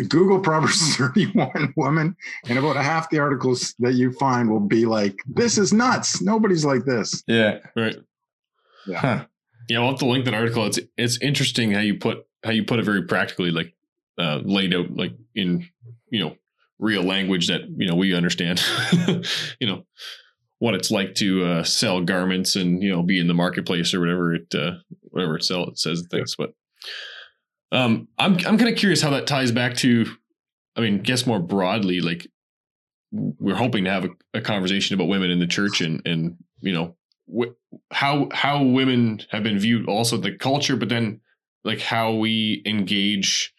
Google 0.09 0.41
Proverbs 0.41 0.97
31 0.99 1.75
woman, 1.77 2.17
and 2.49 2.59
about 2.59 2.77
half 2.77 3.11
the 3.11 3.19
articles 3.19 3.75
that 3.79 3.95
you 3.95 4.13
find 4.13 4.51
will 4.51 4.61
be 4.61 4.87
like, 4.87 5.17
"This 5.27 5.59
is 5.59 5.73
nuts. 5.73 6.21
Nobody's 6.21 6.65
like 6.65 6.85
this." 6.85 7.23
Yeah. 7.27 7.59
Right. 7.77 7.97
Yeah. 8.87 8.99
Huh. 8.99 9.25
Yeah, 9.69 9.79
we'll 9.79 9.91
have 9.91 9.99
to 10.01 10.07
link 10.07 10.25
that 10.27 10.35
article. 10.35 10.67
It's 10.67 10.79
it's 10.97 11.19
interesting 11.21 11.73
how 11.73 11.81
you 11.81 11.99
put 11.99 12.27
how 12.43 12.51
you 12.51 12.65
put 12.65 12.79
it 12.79 12.85
very 12.85 13.03
practically, 13.03 13.51
like 13.51 13.75
uh, 14.19 14.41
laid 14.45 14.75
out 14.75 14.95
like 14.95 15.15
in 15.35 15.69
you 16.11 16.25
know 16.25 16.37
real 16.79 17.03
language 17.03 17.49
that 17.49 17.63
you 17.77 17.89
know 17.89 17.95
we 17.95 18.15
understand. 18.15 18.63
you 19.61 19.67
know 19.67 19.85
what 20.59 20.75
it's 20.75 20.91
like 20.91 21.15
to 21.17 21.45
uh, 21.45 21.63
sell 21.63 22.01
garments 22.01 22.57
and 22.57 22.83
you 22.83 22.91
know 22.91 23.03
be 23.03 23.19
in 23.19 23.27
the 23.27 23.35
marketplace 23.35 23.95
or 23.95 24.01
whatever 24.01 24.35
it 24.35 24.55
uh, 24.55 24.73
whatever 25.03 25.37
it 25.37 25.45
sell 25.45 25.67
it 25.67 25.79
says 25.79 26.01
and 26.01 26.11
things. 26.11 26.35
But 26.37 26.51
um, 27.75 28.09
I'm 28.19 28.35
I'm 28.47 28.57
kind 28.57 28.69
of 28.69 28.77
curious 28.77 29.03
how 29.03 29.11
that 29.11 29.27
ties 29.27 29.53
back 29.53 29.75
to. 29.79 30.07
I 30.77 30.81
mean, 30.81 31.01
guess 31.01 31.27
more 31.27 31.39
broadly, 31.41 32.01
like 32.01 32.27
we're 33.13 33.57
hoping 33.57 33.85
to 33.85 33.91
have 33.91 34.05
a, 34.05 34.11
a 34.35 34.41
conversation 34.41 34.95
about 34.95 35.09
women 35.09 35.31
in 35.31 35.39
the 35.39 35.47
church 35.47 35.81
and 35.81 36.01
and 36.07 36.37
you 36.61 36.73
know 36.73 36.97
wh- 37.33 37.53
how 37.93 38.29
how 38.33 38.63
women 38.63 39.21
have 39.31 39.43
been 39.43 39.59
viewed 39.59 39.89
also 39.89 40.17
the 40.17 40.33
culture 40.33 40.77
but 40.77 40.89
then 40.89 41.21
like 41.65 41.81
how 41.81 42.13
we 42.13 42.63
engage 42.67 43.53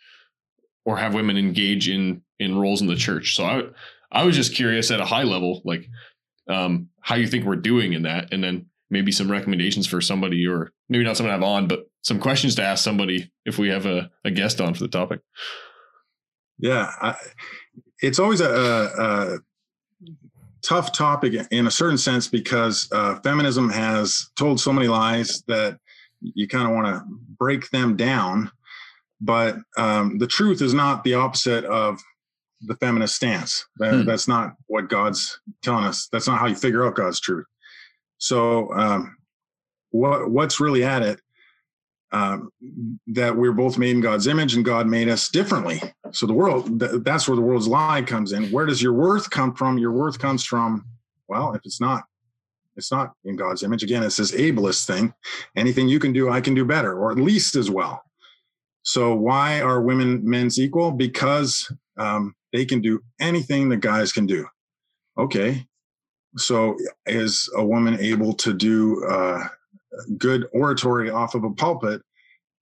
or 0.83 0.97
have 0.97 1.13
women 1.13 1.37
engage 1.37 1.87
in 1.87 2.21
in 2.39 2.57
roles 2.57 2.81
in 2.81 2.87
the 2.87 2.95
church 2.95 3.35
so 3.35 3.45
i 3.45 3.63
i 4.11 4.23
was 4.23 4.35
just 4.35 4.53
curious 4.53 4.91
at 4.91 4.99
a 4.99 5.05
high 5.05 5.23
level 5.23 5.61
like 5.63 5.87
um 6.49 6.89
how 6.99 7.15
you 7.15 7.27
think 7.27 7.45
we're 7.45 7.55
doing 7.55 7.93
in 7.93 8.03
that 8.03 8.33
and 8.33 8.43
then 8.43 8.65
maybe 8.95 9.11
some 9.11 9.29
recommendations 9.37 9.85
for 9.87 9.99
somebody 10.01 10.41
or 10.47 10.71
maybe 10.89 11.03
not 11.03 11.15
someone 11.17 11.31
to 11.35 11.39
have 11.39 11.43
on 11.55 11.67
but 11.67 11.79
some 12.01 12.19
questions 12.19 12.55
to 12.55 12.63
ask 12.63 12.83
somebody 12.83 13.29
if 13.45 13.57
we 13.57 13.67
have 13.69 13.85
a, 13.85 14.09
a 14.23 14.31
guest 14.31 14.61
on 14.61 14.73
for 14.73 14.83
the 14.83 14.87
topic 14.99 15.19
Yeah, 16.59 16.85
I, 17.01 17.15
it's 18.07 18.19
always 18.19 18.41
a, 18.41 18.49
a, 18.49 18.75
a 19.05 19.37
tough 20.61 20.91
topic 20.91 21.33
in 21.51 21.67
a 21.67 21.71
certain 21.71 21.97
sense 21.97 22.27
because 22.27 22.87
uh, 22.91 23.19
feminism 23.23 23.69
has 23.69 24.29
told 24.37 24.59
so 24.59 24.71
many 24.73 24.87
lies 24.87 25.43
that 25.47 25.77
you 26.21 26.47
kind 26.47 26.67
of 26.67 26.73
want 26.73 26.87
to 26.87 27.03
break 27.37 27.69
them 27.71 27.95
down. 27.97 28.49
But 29.21 29.57
um, 29.77 30.17
the 30.17 30.27
truth 30.27 30.61
is 30.61 30.73
not 30.73 31.03
the 31.03 31.13
opposite 31.15 31.65
of 31.65 31.99
the 32.61 32.75
feminist 32.75 33.15
stance. 33.15 33.65
That- 33.77 33.93
Hmm. 33.93 34.05
That's 34.05 34.27
not 34.27 34.53
what 34.67 34.89
God's 34.89 35.39
telling 35.61 35.85
us. 35.85 36.07
That's 36.11 36.27
not 36.27 36.39
how 36.39 36.47
you 36.47 36.55
figure 36.55 36.85
out 36.85 36.95
God's 36.95 37.19
truth. 37.19 37.45
So, 38.17 38.73
um, 38.73 39.17
what 39.91 40.29
what's 40.29 40.59
really 40.59 40.83
at 40.83 41.01
it? 41.01 41.19
Um, 42.11 42.49
that 43.07 43.35
we're 43.35 43.51
both 43.51 43.77
made 43.77 43.95
in 43.95 44.01
God's 44.01 44.27
image, 44.27 44.55
and 44.55 44.63
God 44.63 44.87
made 44.87 45.09
us 45.09 45.27
differently. 45.27 45.81
So 46.11 46.25
the 46.25 46.33
world, 46.33 46.79
th- 46.79 47.03
that's 47.03 47.27
where 47.27 47.35
the 47.35 47.41
world's 47.41 47.67
lie 47.67 48.03
comes 48.03 48.31
in. 48.31 48.51
Where 48.51 48.65
does 48.65 48.81
your 48.81 48.93
worth 48.93 49.29
come 49.29 49.53
from? 49.53 49.77
Your 49.77 49.91
worth 49.91 50.17
comes 50.17 50.45
from, 50.45 50.85
well, 51.27 51.53
if 51.55 51.61
it's 51.65 51.81
not, 51.81 52.03
it's 52.77 52.91
not 52.91 53.13
in 53.25 53.35
God's 53.35 53.63
image. 53.63 53.83
Again, 53.83 54.01
it's 54.03 54.15
this 54.17 54.31
ableist 54.31 54.85
thing. 54.85 55.13
Anything 55.57 55.89
you 55.89 55.99
can 55.99 56.13
do, 56.13 56.29
I 56.29 56.39
can 56.39 56.53
do 56.53 56.63
better, 56.63 56.97
or 56.97 57.11
at 57.11 57.17
least 57.17 57.55
as 57.55 57.69
well. 57.69 58.01
So 58.83 59.13
why 59.15 59.59
are 59.59 59.81
women 59.81 60.21
men's 60.23 60.59
equal? 60.59 60.91
Because 60.91 61.69
um, 61.97 62.33
they 62.53 62.65
can 62.65 62.81
do 62.81 63.01
anything 63.19 63.67
that 63.69 63.77
guys 63.77 64.13
can 64.13 64.25
do. 64.25 64.45
Okay. 65.17 65.65
So 66.37 66.77
is 67.05 67.49
a 67.55 67.65
woman 67.65 67.99
able 67.99 68.33
to 68.33 68.53
do 68.53 69.03
uh, 69.05 69.47
good 70.17 70.47
oratory 70.53 71.09
off 71.09 71.35
of 71.35 71.43
a 71.43 71.51
pulpit 71.51 72.01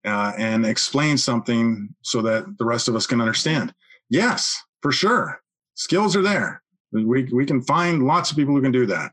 uh, 0.06 0.34
and 0.38 0.66
explain 0.66 1.18
something 1.18 1.94
so 2.02 2.22
that 2.22 2.58
the 2.58 2.66
rest 2.66 2.88
of 2.88 2.96
us 2.96 3.08
can 3.08 3.22
understand? 3.22 3.74
Yes, 4.10 4.56
for 4.82 4.92
sure. 4.92 5.42
Skills 5.76 6.16
are 6.16 6.22
there. 6.22 6.62
We 6.92 7.24
we 7.24 7.46
can 7.46 7.62
find 7.64 8.04
lots 8.04 8.30
of 8.30 8.38
people 8.38 8.54
who 8.54 8.62
can 8.62 8.72
do 8.72 8.86
that, 8.86 9.12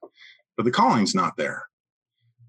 but 0.56 0.64
the 0.64 0.70
calling's 0.70 1.14
not 1.14 1.36
there. 1.38 1.64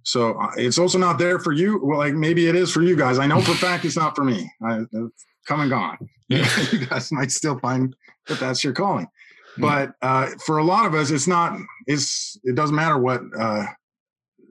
So 0.04 0.34
uh, 0.34 0.52
it's 0.58 0.78
also 0.78 0.98
not 0.98 1.18
there 1.18 1.40
for 1.40 1.54
you. 1.54 1.80
Well, 1.82 2.00
like 2.00 2.14
maybe 2.14 2.48
it 2.48 2.56
is 2.56 2.72
for 2.72 2.82
you 2.82 2.98
guys. 2.98 3.20
I 3.20 3.28
know 3.28 3.40
for 3.40 3.52
a 3.52 3.56
fact 3.68 3.86
it's 3.86 3.96
not 3.96 4.16
for 4.16 4.26
me. 4.26 4.52
I, 4.62 4.82
it's 4.92 5.26
come 5.48 5.62
and 5.62 5.70
gone. 5.70 5.98
Yeah. 6.28 6.48
you 6.72 6.86
guys 6.86 7.12
might 7.12 7.32
still 7.32 7.60
find 7.60 7.96
that 8.28 8.40
that's 8.40 8.64
your 8.64 8.74
calling, 8.74 9.08
but 9.58 9.94
uh, 10.02 10.28
for 10.46 10.58
a 10.58 10.64
lot 10.64 10.86
of 10.86 10.94
us, 10.94 11.12
it's 11.12 11.28
not. 11.28 11.58
It's 11.88 12.38
it 12.44 12.56
doesn't 12.56 12.76
matter 12.76 12.98
what 12.98 13.22
uh, 13.38 13.66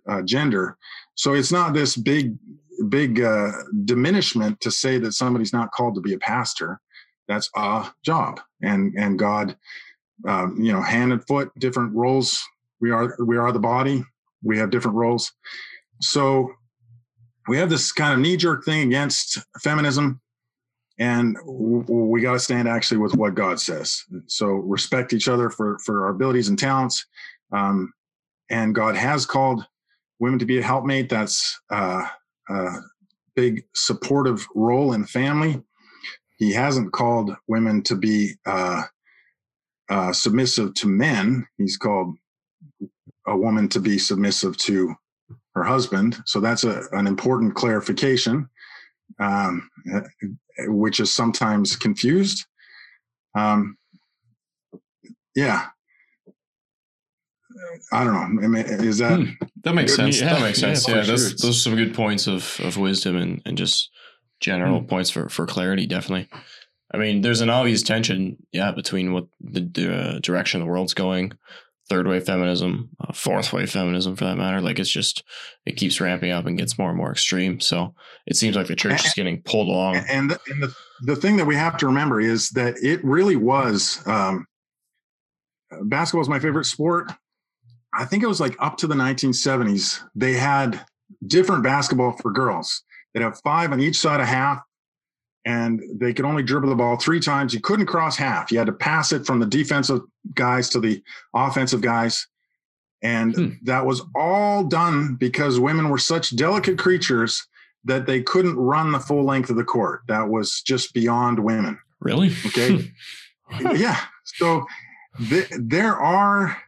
uh, 0.09 0.23
gender. 0.23 0.77
So 1.15 1.35
it's 1.35 1.53
not 1.53 1.75
this 1.75 1.97
big 1.97 2.37
big 2.89 3.21
uh, 3.21 3.51
diminishment 3.85 4.61
to 4.61 4.71
say 4.71 4.99
that 4.99 5.13
somebody's 5.13 5.53
not 5.53 5.73
called 5.73 5.95
to 5.95 6.01
be 6.01 6.15
a 6.15 6.19
pastor. 6.19 6.81
That's 7.29 7.49
a 7.57 7.91
job, 8.05 8.41
and 8.63 8.95
and 8.97 9.19
God, 9.19 9.57
um, 10.27 10.57
you 10.61 10.73
know, 10.73 10.83
hand 10.83 11.13
and 11.13 11.27
foot, 11.27 11.51
different 11.59 11.95
roles. 11.95 12.41
We 12.81 12.91
are 12.91 13.17
we 13.25 13.37
are 13.37 13.53
the 13.53 13.59
body. 13.59 14.05
We 14.43 14.59
have 14.59 14.71
different 14.71 14.97
roles. 14.97 15.31
So 16.01 16.51
we 17.47 17.59
have 17.59 17.71
this 17.71 17.93
kind 17.93 18.15
of 18.15 18.21
knee 18.21 18.37
jerk 18.37 18.65
thing 18.65 18.89
against 18.89 19.39
feminism, 19.63 20.21
and 21.01 21.37
we 21.47 22.21
got 22.21 22.35
to 22.35 22.39
stand 22.39 22.69
actually 22.69 22.99
with 22.99 23.17
what 23.17 23.35
God 23.35 23.59
says. 23.59 24.05
So 24.27 24.47
respect 24.47 25.13
each 25.13 25.29
other 25.29 25.49
for 25.51 25.79
for 25.79 26.05
our 26.05 26.11
abilities 26.11 26.49
and 26.49 26.59
talents. 26.59 27.07
Um, 27.53 27.93
and 28.51 28.75
God 28.75 28.97
has 28.97 29.25
called 29.25 29.65
women 30.19 30.39
to 30.39 30.45
be 30.45 30.59
a 30.59 30.63
helpmate. 30.63 31.09
That's 31.09 31.59
uh, 31.71 32.07
a 32.51 32.69
big 33.35 33.65
supportive 33.75 34.47
role 34.55 34.93
in 34.93 35.05
family. 35.07 35.63
He 36.37 36.53
hasn't 36.53 36.93
called 36.93 37.35
women 37.49 37.83
to 37.85 37.97
be 37.97 38.35
uh, 38.45 38.83
uh, 39.89 40.13
submissive 40.13 40.75
to 40.75 40.87
men. 40.87 41.47
He's 41.57 41.77
called 41.77 42.15
a 43.27 43.37
woman 43.37 43.69
to 43.71 43.81
be 43.81 43.99
submissive 43.99 44.57
to 44.59 44.95
her 45.55 45.65
husband. 45.65 46.23
So 46.27 46.41
that's 46.41 46.65
a, 46.65 46.85
an 46.93 47.07
important 47.07 47.55
clarification, 47.55 48.49
um, 49.21 49.69
which 50.67 50.99
is 51.01 51.15
sometimes 51.15 51.77
confused. 51.77 52.45
Um, 53.37 53.77
yeah. 55.37 55.67
I 57.93 58.05
don't 58.05 58.41
know. 58.41 58.59
Is 58.59 58.99
that 58.99 59.19
Hmm. 59.19 59.31
That 59.65 59.75
makes 59.75 59.95
sense. 59.95 60.21
Yeah, 60.21 60.35
that 60.35 60.41
makes 60.43 60.59
sense. 60.59 60.85
for 60.85 60.93
Yeah, 60.93 61.03
sure. 61.03 61.13
those 61.13 61.27
It's- 61.27 61.43
those 61.43 61.57
are 61.57 61.61
some 61.61 61.77
good 61.77 61.95
points 61.95 62.27
of 62.27 62.59
of 62.61 62.77
wisdom 62.77 63.17
and 63.17 63.43
and 63.45 63.59
just 63.59 63.91
general 64.41 64.83
points 64.83 65.11
for 65.11 65.29
for 65.29 65.47
clarity. 65.47 65.87
Definitely. 65.87 66.29
I 66.93 66.97
mean, 66.99 67.21
there's 67.21 67.41
an 67.41 67.51
obvious 67.51 67.83
tension, 67.83 68.37
yeah, 68.51 68.73
between 68.73 69.13
what 69.13 69.27
the, 69.41 69.61
the 69.61 69.95
uh, 69.95 70.19
direction 70.21 70.59
the 70.61 70.67
world's 70.67 70.95
going, 70.95 71.33
third 71.91 72.07
wave 72.07 72.25
feminism, 72.25 72.89
uh, 73.01 73.13
fourth 73.13 73.53
wave 73.53 73.71
feminism, 73.71 74.17
for 74.17 74.25
that 74.25 74.39
matter. 74.39 74.63
Like 74.63 74.79
it's 74.79 74.91
just 74.91 75.25
it 75.67 75.77
keeps 75.77 76.01
ramping 76.01 76.31
up 76.31 76.47
and 76.47 76.57
gets 76.57 76.79
more 76.79 76.89
and 76.89 76.97
more 76.97 77.11
extreme. 77.13 77.61
So 77.61 77.95
it 78.27 78.37
seems 78.37 78.57
like 78.57 78.69
the 78.69 78.77
church 78.77 79.05
is 79.05 79.13
getting 79.13 79.43
pulled 79.43 79.69
along. 79.69 79.97
and 80.09 80.31
the, 80.31 80.41
and 80.49 80.63
the, 80.63 80.75
the 81.03 81.17
thing 81.17 81.37
that 81.37 81.47
we 81.47 81.57
have 81.57 81.77
to 81.79 81.87
remember 81.87 82.21
is 82.21 82.49
that 82.51 82.77
it 82.83 83.05
really 83.05 83.37
was 83.37 84.01
um, 84.07 84.47
basketball 85.83 86.23
is 86.23 86.29
my 86.29 86.39
favorite 86.39 86.65
sport 86.65 87.13
i 87.95 88.05
think 88.05 88.23
it 88.23 88.27
was 88.27 88.41
like 88.41 88.57
up 88.61 88.77
to 88.77 88.87
the 88.87 88.95
1970s 88.95 90.01
they 90.15 90.33
had 90.33 90.85
different 91.27 91.63
basketball 91.63 92.13
for 92.13 92.31
girls 92.31 92.83
they'd 93.13 93.23
have 93.23 93.41
five 93.43 93.73
on 93.73 93.81
each 93.81 93.99
side 93.99 94.21
of 94.21 94.27
half 94.27 94.61
and 95.45 95.81
they 95.95 96.13
could 96.13 96.25
only 96.25 96.43
dribble 96.43 96.69
the 96.69 96.75
ball 96.75 96.97
three 96.97 97.21
times 97.21 97.55
you 97.55 97.61
couldn't 97.61 97.87
cross 97.87 98.17
half 98.17 98.51
you 98.53 98.59
had 98.59 98.67
to 98.67 98.73
pass 98.73 99.13
it 99.13 99.25
from 99.27 99.39
the 99.41 99.47
defensive 99.47 100.01
guys 100.35 100.69
to 100.69 100.79
the 100.81 101.03
offensive 101.35 101.81
guys 101.81 102.27
and 103.03 103.35
Hmm. 103.35 103.49
that 103.63 103.87
was 103.87 104.03
all 104.15 104.65
done 104.65 105.15
because 105.15 105.59
women 105.59 105.89
were 105.89 105.97
such 105.99 106.37
delicate 106.37 106.79
creatures 106.79 107.47
that 107.85 108.05
they 108.05 108.23
couldn't 108.23 108.57
run 108.57 108.93
the 108.93 109.01
full 109.01 109.25
length 109.25 109.49
of 109.49 109.57
the 109.57 109.65
court. 109.65 110.03
That 110.07 110.29
was 110.29 110.61
just 110.61 110.93
beyond 110.93 111.39
women. 111.39 111.79
Really? 112.01 112.31
Okay. 112.45 112.93
yeah. 113.75 113.99
So 114.25 114.67
th- 115.31 115.49
there 115.59 115.97
are 115.97 116.59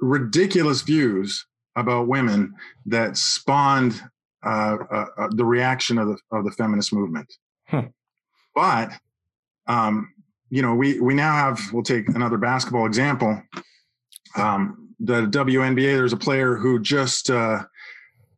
ridiculous 0.00 0.80
views 0.82 1.44
about 1.76 2.08
women 2.08 2.54
that 2.86 3.16
spawned 3.18 4.00
uh, 4.44 4.78
uh, 4.90 5.06
uh, 5.18 5.28
the 5.32 5.44
reaction 5.44 5.98
of 5.98 6.08
the 6.08 6.16
of 6.32 6.44
the 6.44 6.52
feminist 6.52 6.92
movement. 6.94 7.30
Huh. 7.70 7.84
But 8.54 8.92
um, 9.66 10.12
you 10.50 10.62
know, 10.62 10.74
we 10.74 11.00
we 11.00 11.14
now 11.14 11.32
have. 11.32 11.60
We'll 11.72 11.82
take 11.82 12.08
another 12.08 12.38
basketball 12.38 12.86
example. 12.86 13.40
Um, 14.36 14.88
the 14.98 15.26
WNBA. 15.26 15.96
There's 15.96 16.12
a 16.12 16.18
player 16.18 16.56
who 16.56 16.80
just 16.80 17.30
uh, 17.30 17.62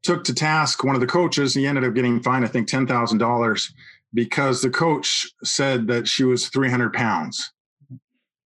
took 0.02 0.24
to 0.24 0.34
task 0.34 0.84
one 0.84 0.94
of 0.94 1.00
the 1.00 1.06
coaches. 1.06 1.54
He 1.54 1.66
ended 1.66 1.84
up 1.84 1.94
getting 1.94 2.22
fined, 2.22 2.44
I 2.44 2.48
think, 2.48 2.68
ten 2.68 2.86
thousand 2.86 3.18
dollars 3.18 3.72
because 4.14 4.60
the 4.60 4.70
coach 4.70 5.26
said 5.42 5.86
that 5.86 6.06
she 6.06 6.24
was 6.24 6.48
300 6.48 6.92
pounds. 6.92 7.52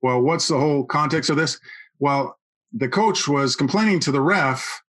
Well, 0.03 0.21
what's 0.21 0.49
the 0.49 0.59
whole 0.59 0.85
context 0.85 1.31
of 1.31 1.37
this? 1.37 1.59
Well, 1.99 2.39
the 2.73 2.89
coach 2.89 3.27
was 3.27 3.57
complaining 3.57 4.01
to 4.01 4.13
the 4.13 4.21
ref 4.21 4.83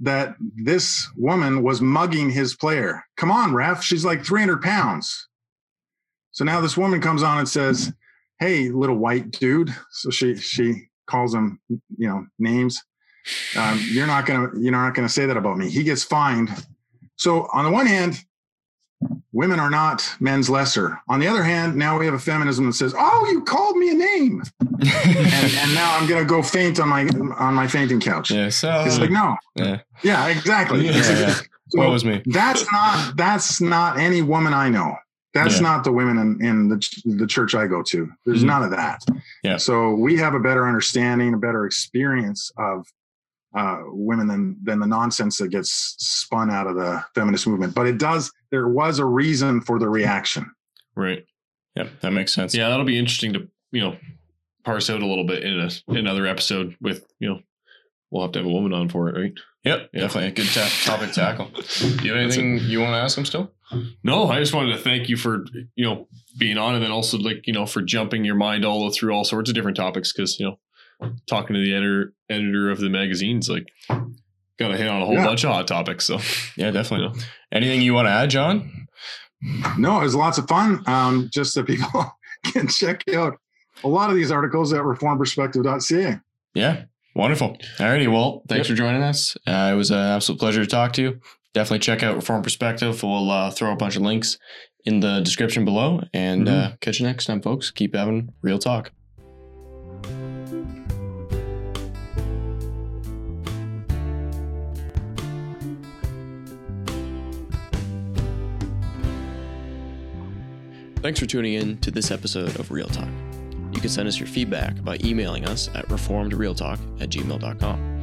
that 0.00 0.34
this 0.40 1.08
woman 1.16 1.62
was 1.62 1.80
mugging 1.80 2.30
his 2.30 2.56
player. 2.56 3.04
Come 3.16 3.30
on, 3.30 3.54
ref. 3.54 3.82
She's 3.82 4.04
like 4.04 4.24
300 4.24 4.62
pounds. 4.62 5.28
So 6.34 6.44
now 6.44 6.60
this 6.60 6.76
woman 6.76 7.00
comes 7.00 7.22
on 7.22 7.38
and 7.38 7.48
says, 7.48 7.92
Hey, 8.38 8.68
little 8.68 8.96
white 8.96 9.30
dude. 9.30 9.74
So 9.90 10.10
she, 10.10 10.36
she 10.36 10.88
calls 11.06 11.34
him, 11.34 11.58
you 11.68 12.08
know, 12.08 12.26
names. 12.38 12.82
Um, 13.56 13.80
you're 13.90 14.06
not 14.06 14.26
going 14.26 14.50
to, 14.50 14.60
you're 14.60 14.72
not 14.72 14.94
to 14.94 15.08
say 15.08 15.24
that 15.26 15.36
about 15.36 15.56
me. 15.56 15.70
He 15.70 15.82
gets 15.82 16.04
fined. 16.04 16.50
So 17.16 17.48
on 17.54 17.64
the 17.64 17.70
one 17.70 17.86
hand, 17.86 18.22
women 19.32 19.60
are 19.60 19.70
not 19.70 20.06
men's 20.20 20.50
lesser. 20.50 20.98
On 21.08 21.20
the 21.20 21.28
other 21.28 21.42
hand, 21.42 21.76
now 21.76 21.98
we 21.98 22.04
have 22.06 22.14
a 22.14 22.18
feminism 22.18 22.66
that 22.66 22.72
says, 22.74 22.94
"Oh, 22.96 23.28
you 23.30 23.42
called 23.44 23.76
me 23.76 23.90
a 23.90 23.94
name," 23.94 24.42
and, 24.60 24.88
and 24.88 25.74
now 25.74 25.96
I'm 25.96 26.08
going 26.08 26.22
to 26.22 26.28
go 26.28 26.42
faint 26.42 26.80
on 26.80 26.88
my 26.88 27.02
on 27.38 27.54
my 27.54 27.66
fainting 27.66 28.00
couch. 28.00 28.30
yeah. 28.30 28.48
So 28.48 28.82
It's 28.84 28.98
like 28.98 29.10
no, 29.10 29.36
yeah. 29.56 29.80
yeah, 30.02 30.26
exactly. 30.28 30.84
Yeah, 30.86 30.92
yeah. 30.92 31.34
So 31.70 31.78
What 31.78 31.90
was 31.90 32.04
me? 32.04 32.22
that's 32.26 32.70
not 32.72 33.16
that's 33.16 33.60
not 33.60 33.98
any 33.98 34.20
woman 34.22 34.52
I 34.52 34.68
know. 34.68 34.96
That's 35.34 35.56
Yeah. 35.56 35.62
not 35.62 35.84
the 35.84 35.92
women 35.92 36.16
in, 36.18 36.44
in 36.46 36.68
the 36.68 37.02
the 37.04 37.26
church 37.26 37.54
I 37.54 37.66
go 37.66 37.82
to. 37.82 38.08
There's 38.24 38.42
Mhm. 38.44 38.46
none 38.46 38.62
of 38.62 38.70
that. 38.70 39.02
Yeah. 39.42 39.56
So 39.56 39.94
we 39.94 40.16
have 40.16 40.34
a 40.34 40.40
better 40.40 40.66
understanding, 40.66 41.34
a 41.34 41.38
better 41.38 41.66
experience 41.66 42.50
of 42.56 42.86
uh, 43.56 43.82
women 43.86 44.26
than 44.26 44.56
than 44.64 44.80
the 44.80 44.86
nonsense 44.86 45.38
that 45.38 45.48
gets 45.48 45.94
spun 45.98 46.50
out 46.50 46.66
of 46.66 46.74
the 46.76 47.04
feminist 47.14 47.46
movement. 47.46 47.74
But 47.74 47.86
it 47.86 47.98
does. 47.98 48.32
There 48.50 48.68
was 48.68 48.98
a 48.98 49.04
reason 49.04 49.60
for 49.60 49.78
the 49.78 49.88
reaction. 49.88 50.50
Right. 50.96 51.24
Yeah, 51.76 51.88
that 52.00 52.12
makes 52.12 52.32
sense. 52.34 52.54
Yeah, 52.54 52.68
that'll 52.68 52.84
be 52.86 52.98
interesting 52.98 53.32
to 53.34 53.48
you 53.72 53.80
know 53.80 53.96
parse 54.64 54.88
out 54.90 55.02
a 55.02 55.06
little 55.06 55.24
bit 55.24 55.42
in 55.44 55.60
a, 55.60 55.68
in 55.88 55.96
another 55.98 56.26
episode 56.26 56.76
with 56.80 57.06
you 57.20 57.28
know 57.28 57.40
we'll 58.10 58.22
have 58.22 58.32
to 58.32 58.38
have 58.40 58.46
a 58.46 58.50
woman 58.50 58.72
on 58.72 58.88
for 58.88 59.08
it, 59.08 59.16
right? 59.20 59.32
Yep, 59.64 59.90
Yeah. 59.92 60.00
definitely 60.02 60.28
a 60.28 60.32
good 60.32 60.46
ta- 60.52 60.70
topic 60.84 61.08
to 61.10 61.14
tackle. 61.14 61.46
Do 61.46 62.04
you 62.06 62.12
have 62.12 62.20
anything 62.22 62.58
you 62.58 62.80
want 62.80 62.92
to 62.92 62.98
ask 62.98 63.16
him 63.18 63.24
still? 63.24 63.52
No, 64.02 64.28
I 64.28 64.38
just 64.40 64.54
wanted 64.54 64.72
to 64.72 64.78
thank 64.78 65.08
you 65.08 65.16
for 65.16 65.44
you 65.76 65.84
know 65.84 66.08
being 66.38 66.58
on, 66.58 66.74
and 66.74 66.82
then 66.84 66.90
also 66.90 67.18
like 67.18 67.46
you 67.46 67.52
know 67.52 67.66
for 67.66 67.82
jumping 67.82 68.24
your 68.24 68.34
mind 68.34 68.64
all 68.64 68.90
through 68.90 69.12
all 69.12 69.24
sorts 69.24 69.48
of 69.50 69.54
different 69.54 69.76
topics 69.76 70.12
because 70.12 70.38
you 70.40 70.46
know 70.46 71.12
talking 71.26 71.54
to 71.54 71.60
the 71.60 71.74
editor 71.74 72.12
editor 72.30 72.70
of 72.70 72.80
the 72.80 72.88
magazines 72.88 73.48
like 73.48 73.66
got 74.58 74.68
to 74.68 74.76
hit 74.76 74.86
on 74.88 75.02
a 75.02 75.04
whole 75.04 75.14
Yeah. 75.14 75.24
bunch 75.24 75.44
of 75.44 75.50
hot 75.50 75.66
topics. 75.66 76.04
So 76.04 76.18
Yeah, 76.56 76.70
definitely. 76.70 77.20
Anything 77.52 77.80
you 77.82 77.94
want 77.94 78.06
to 78.06 78.12
add, 78.12 78.30
Jon? 78.30 78.86
No, 79.76 80.00
it 80.00 80.04
was 80.04 80.14
lots 80.14 80.38
of 80.38 80.46
fun. 80.48 80.82
Um, 80.86 81.28
just 81.32 81.54
that 81.56 81.66
people 81.66 82.16
can 82.44 82.68
check 82.68 83.02
out 83.14 83.38
a 83.82 83.88
lot 83.88 84.08
of 84.10 84.16
these 84.16 84.30
articles 84.30 84.72
at 84.72 84.80
reformedperspective.ca. 84.82 86.20
Yeah, 86.54 86.84
wonderful. 87.14 87.56
All 87.80 87.86
righty. 87.86 88.06
well, 88.06 88.42
thanks 88.48 88.68
for 88.68 88.74
joining 88.74 89.02
us. 89.02 89.36
Uh, 89.46 89.70
it 89.72 89.76
was 89.76 89.90
an 89.90 89.98
absolute 89.98 90.38
pleasure 90.38 90.60
to 90.64 90.70
talk 90.70 90.92
to 90.94 91.02
you. 91.02 91.20
Definitely 91.54 91.78
check 91.78 92.02
out 92.02 92.16
Reformed 92.16 92.42
Perspective. 92.42 93.00
We'll 93.02 93.30
uh, 93.30 93.50
throw 93.50 93.72
a 93.72 93.76
bunch 93.76 93.94
of 93.96 94.02
links 94.02 94.38
in 94.84 95.00
the 95.00 95.20
description 95.20 95.64
below, 95.64 96.02
and 96.12 96.48
uh, 96.48 96.72
catch 96.80 97.00
you 97.00 97.06
next 97.06 97.24
time, 97.26 97.40
folks. 97.40 97.70
Keep 97.70 97.94
having 97.94 98.34
real 98.42 98.58
talk. 98.58 98.90
Thanks 111.04 111.20
for 111.20 111.26
tuning 111.26 111.52
in 111.52 111.76
to 111.78 111.90
this 111.90 112.10
episode 112.10 112.58
of 112.58 112.70
Real 112.70 112.88
Talk. 112.88 113.10
You 113.72 113.80
can 113.80 113.90
send 113.90 114.08
us 114.08 114.18
your 114.18 114.26
feedback 114.26 114.82
by 114.82 114.96
emailing 115.04 115.44
us 115.44 115.68
at 115.74 115.86
reformedrealtalk 115.88 117.02
at 117.02 117.10
gmail.com. 117.10 117.93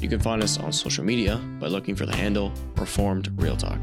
You 0.00 0.08
can 0.08 0.20
find 0.20 0.42
us 0.42 0.58
on 0.58 0.72
social 0.72 1.04
media 1.04 1.36
by 1.58 1.68
looking 1.68 1.94
for 1.94 2.04
the 2.06 2.14
handle 2.14 2.52
Reformed 2.76 3.32
Real 3.40 3.56
Talk. 3.56 3.78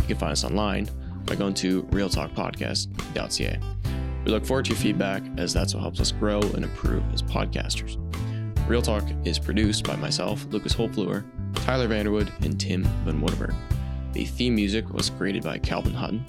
You 0.00 0.06
can 0.06 0.16
find 0.16 0.32
us 0.32 0.44
online 0.44 0.88
by 1.24 1.34
going 1.34 1.54
to 1.54 1.82
realtalkpodcast.ca. 1.84 3.60
We 4.24 4.30
look 4.30 4.46
forward 4.46 4.64
to 4.64 4.70
your 4.70 4.78
feedback 4.78 5.22
as 5.36 5.52
that's 5.52 5.74
what 5.74 5.80
helps 5.80 6.00
us 6.00 6.12
grow 6.12 6.40
and 6.40 6.64
improve 6.64 7.02
as 7.12 7.22
podcasters. 7.22 7.96
Real 8.68 8.82
Talk 8.82 9.04
is 9.24 9.38
produced 9.38 9.84
by 9.84 9.96
myself, 9.96 10.46
Lucas 10.50 10.74
Holfluer, 10.74 11.24
Tyler 11.54 11.88
Vanderwood, 11.88 12.32
and 12.44 12.58
Tim 12.58 12.84
Van 13.04 13.20
Woodberg. 13.20 13.54
The 14.12 14.24
theme 14.24 14.54
music 14.54 14.88
was 14.90 15.10
created 15.10 15.42
by 15.42 15.58
Calvin 15.58 15.94
Hutton. 15.94 16.24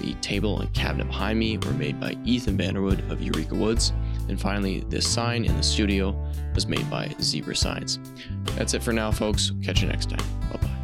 The 0.00 0.14
table 0.14 0.60
and 0.60 0.72
cabinet 0.74 1.06
behind 1.06 1.38
me 1.38 1.58
were 1.58 1.72
made 1.72 2.00
by 2.00 2.16
Ethan 2.24 2.56
Vanderwood 2.56 3.10
of 3.10 3.22
Eureka 3.22 3.54
Woods. 3.54 3.92
And 4.28 4.40
finally, 4.40 4.80
this 4.88 5.08
sign 5.08 5.44
in 5.44 5.56
the 5.56 5.62
studio 5.62 6.10
was 6.54 6.66
made 6.66 6.88
by 6.90 7.14
Zebra 7.20 7.56
Signs. 7.56 7.98
That's 8.56 8.74
it 8.74 8.82
for 8.82 8.92
now, 8.92 9.10
folks. 9.10 9.52
Catch 9.62 9.82
you 9.82 9.88
next 9.88 10.10
time. 10.10 10.24
Bye 10.50 10.58
bye. 10.60 10.77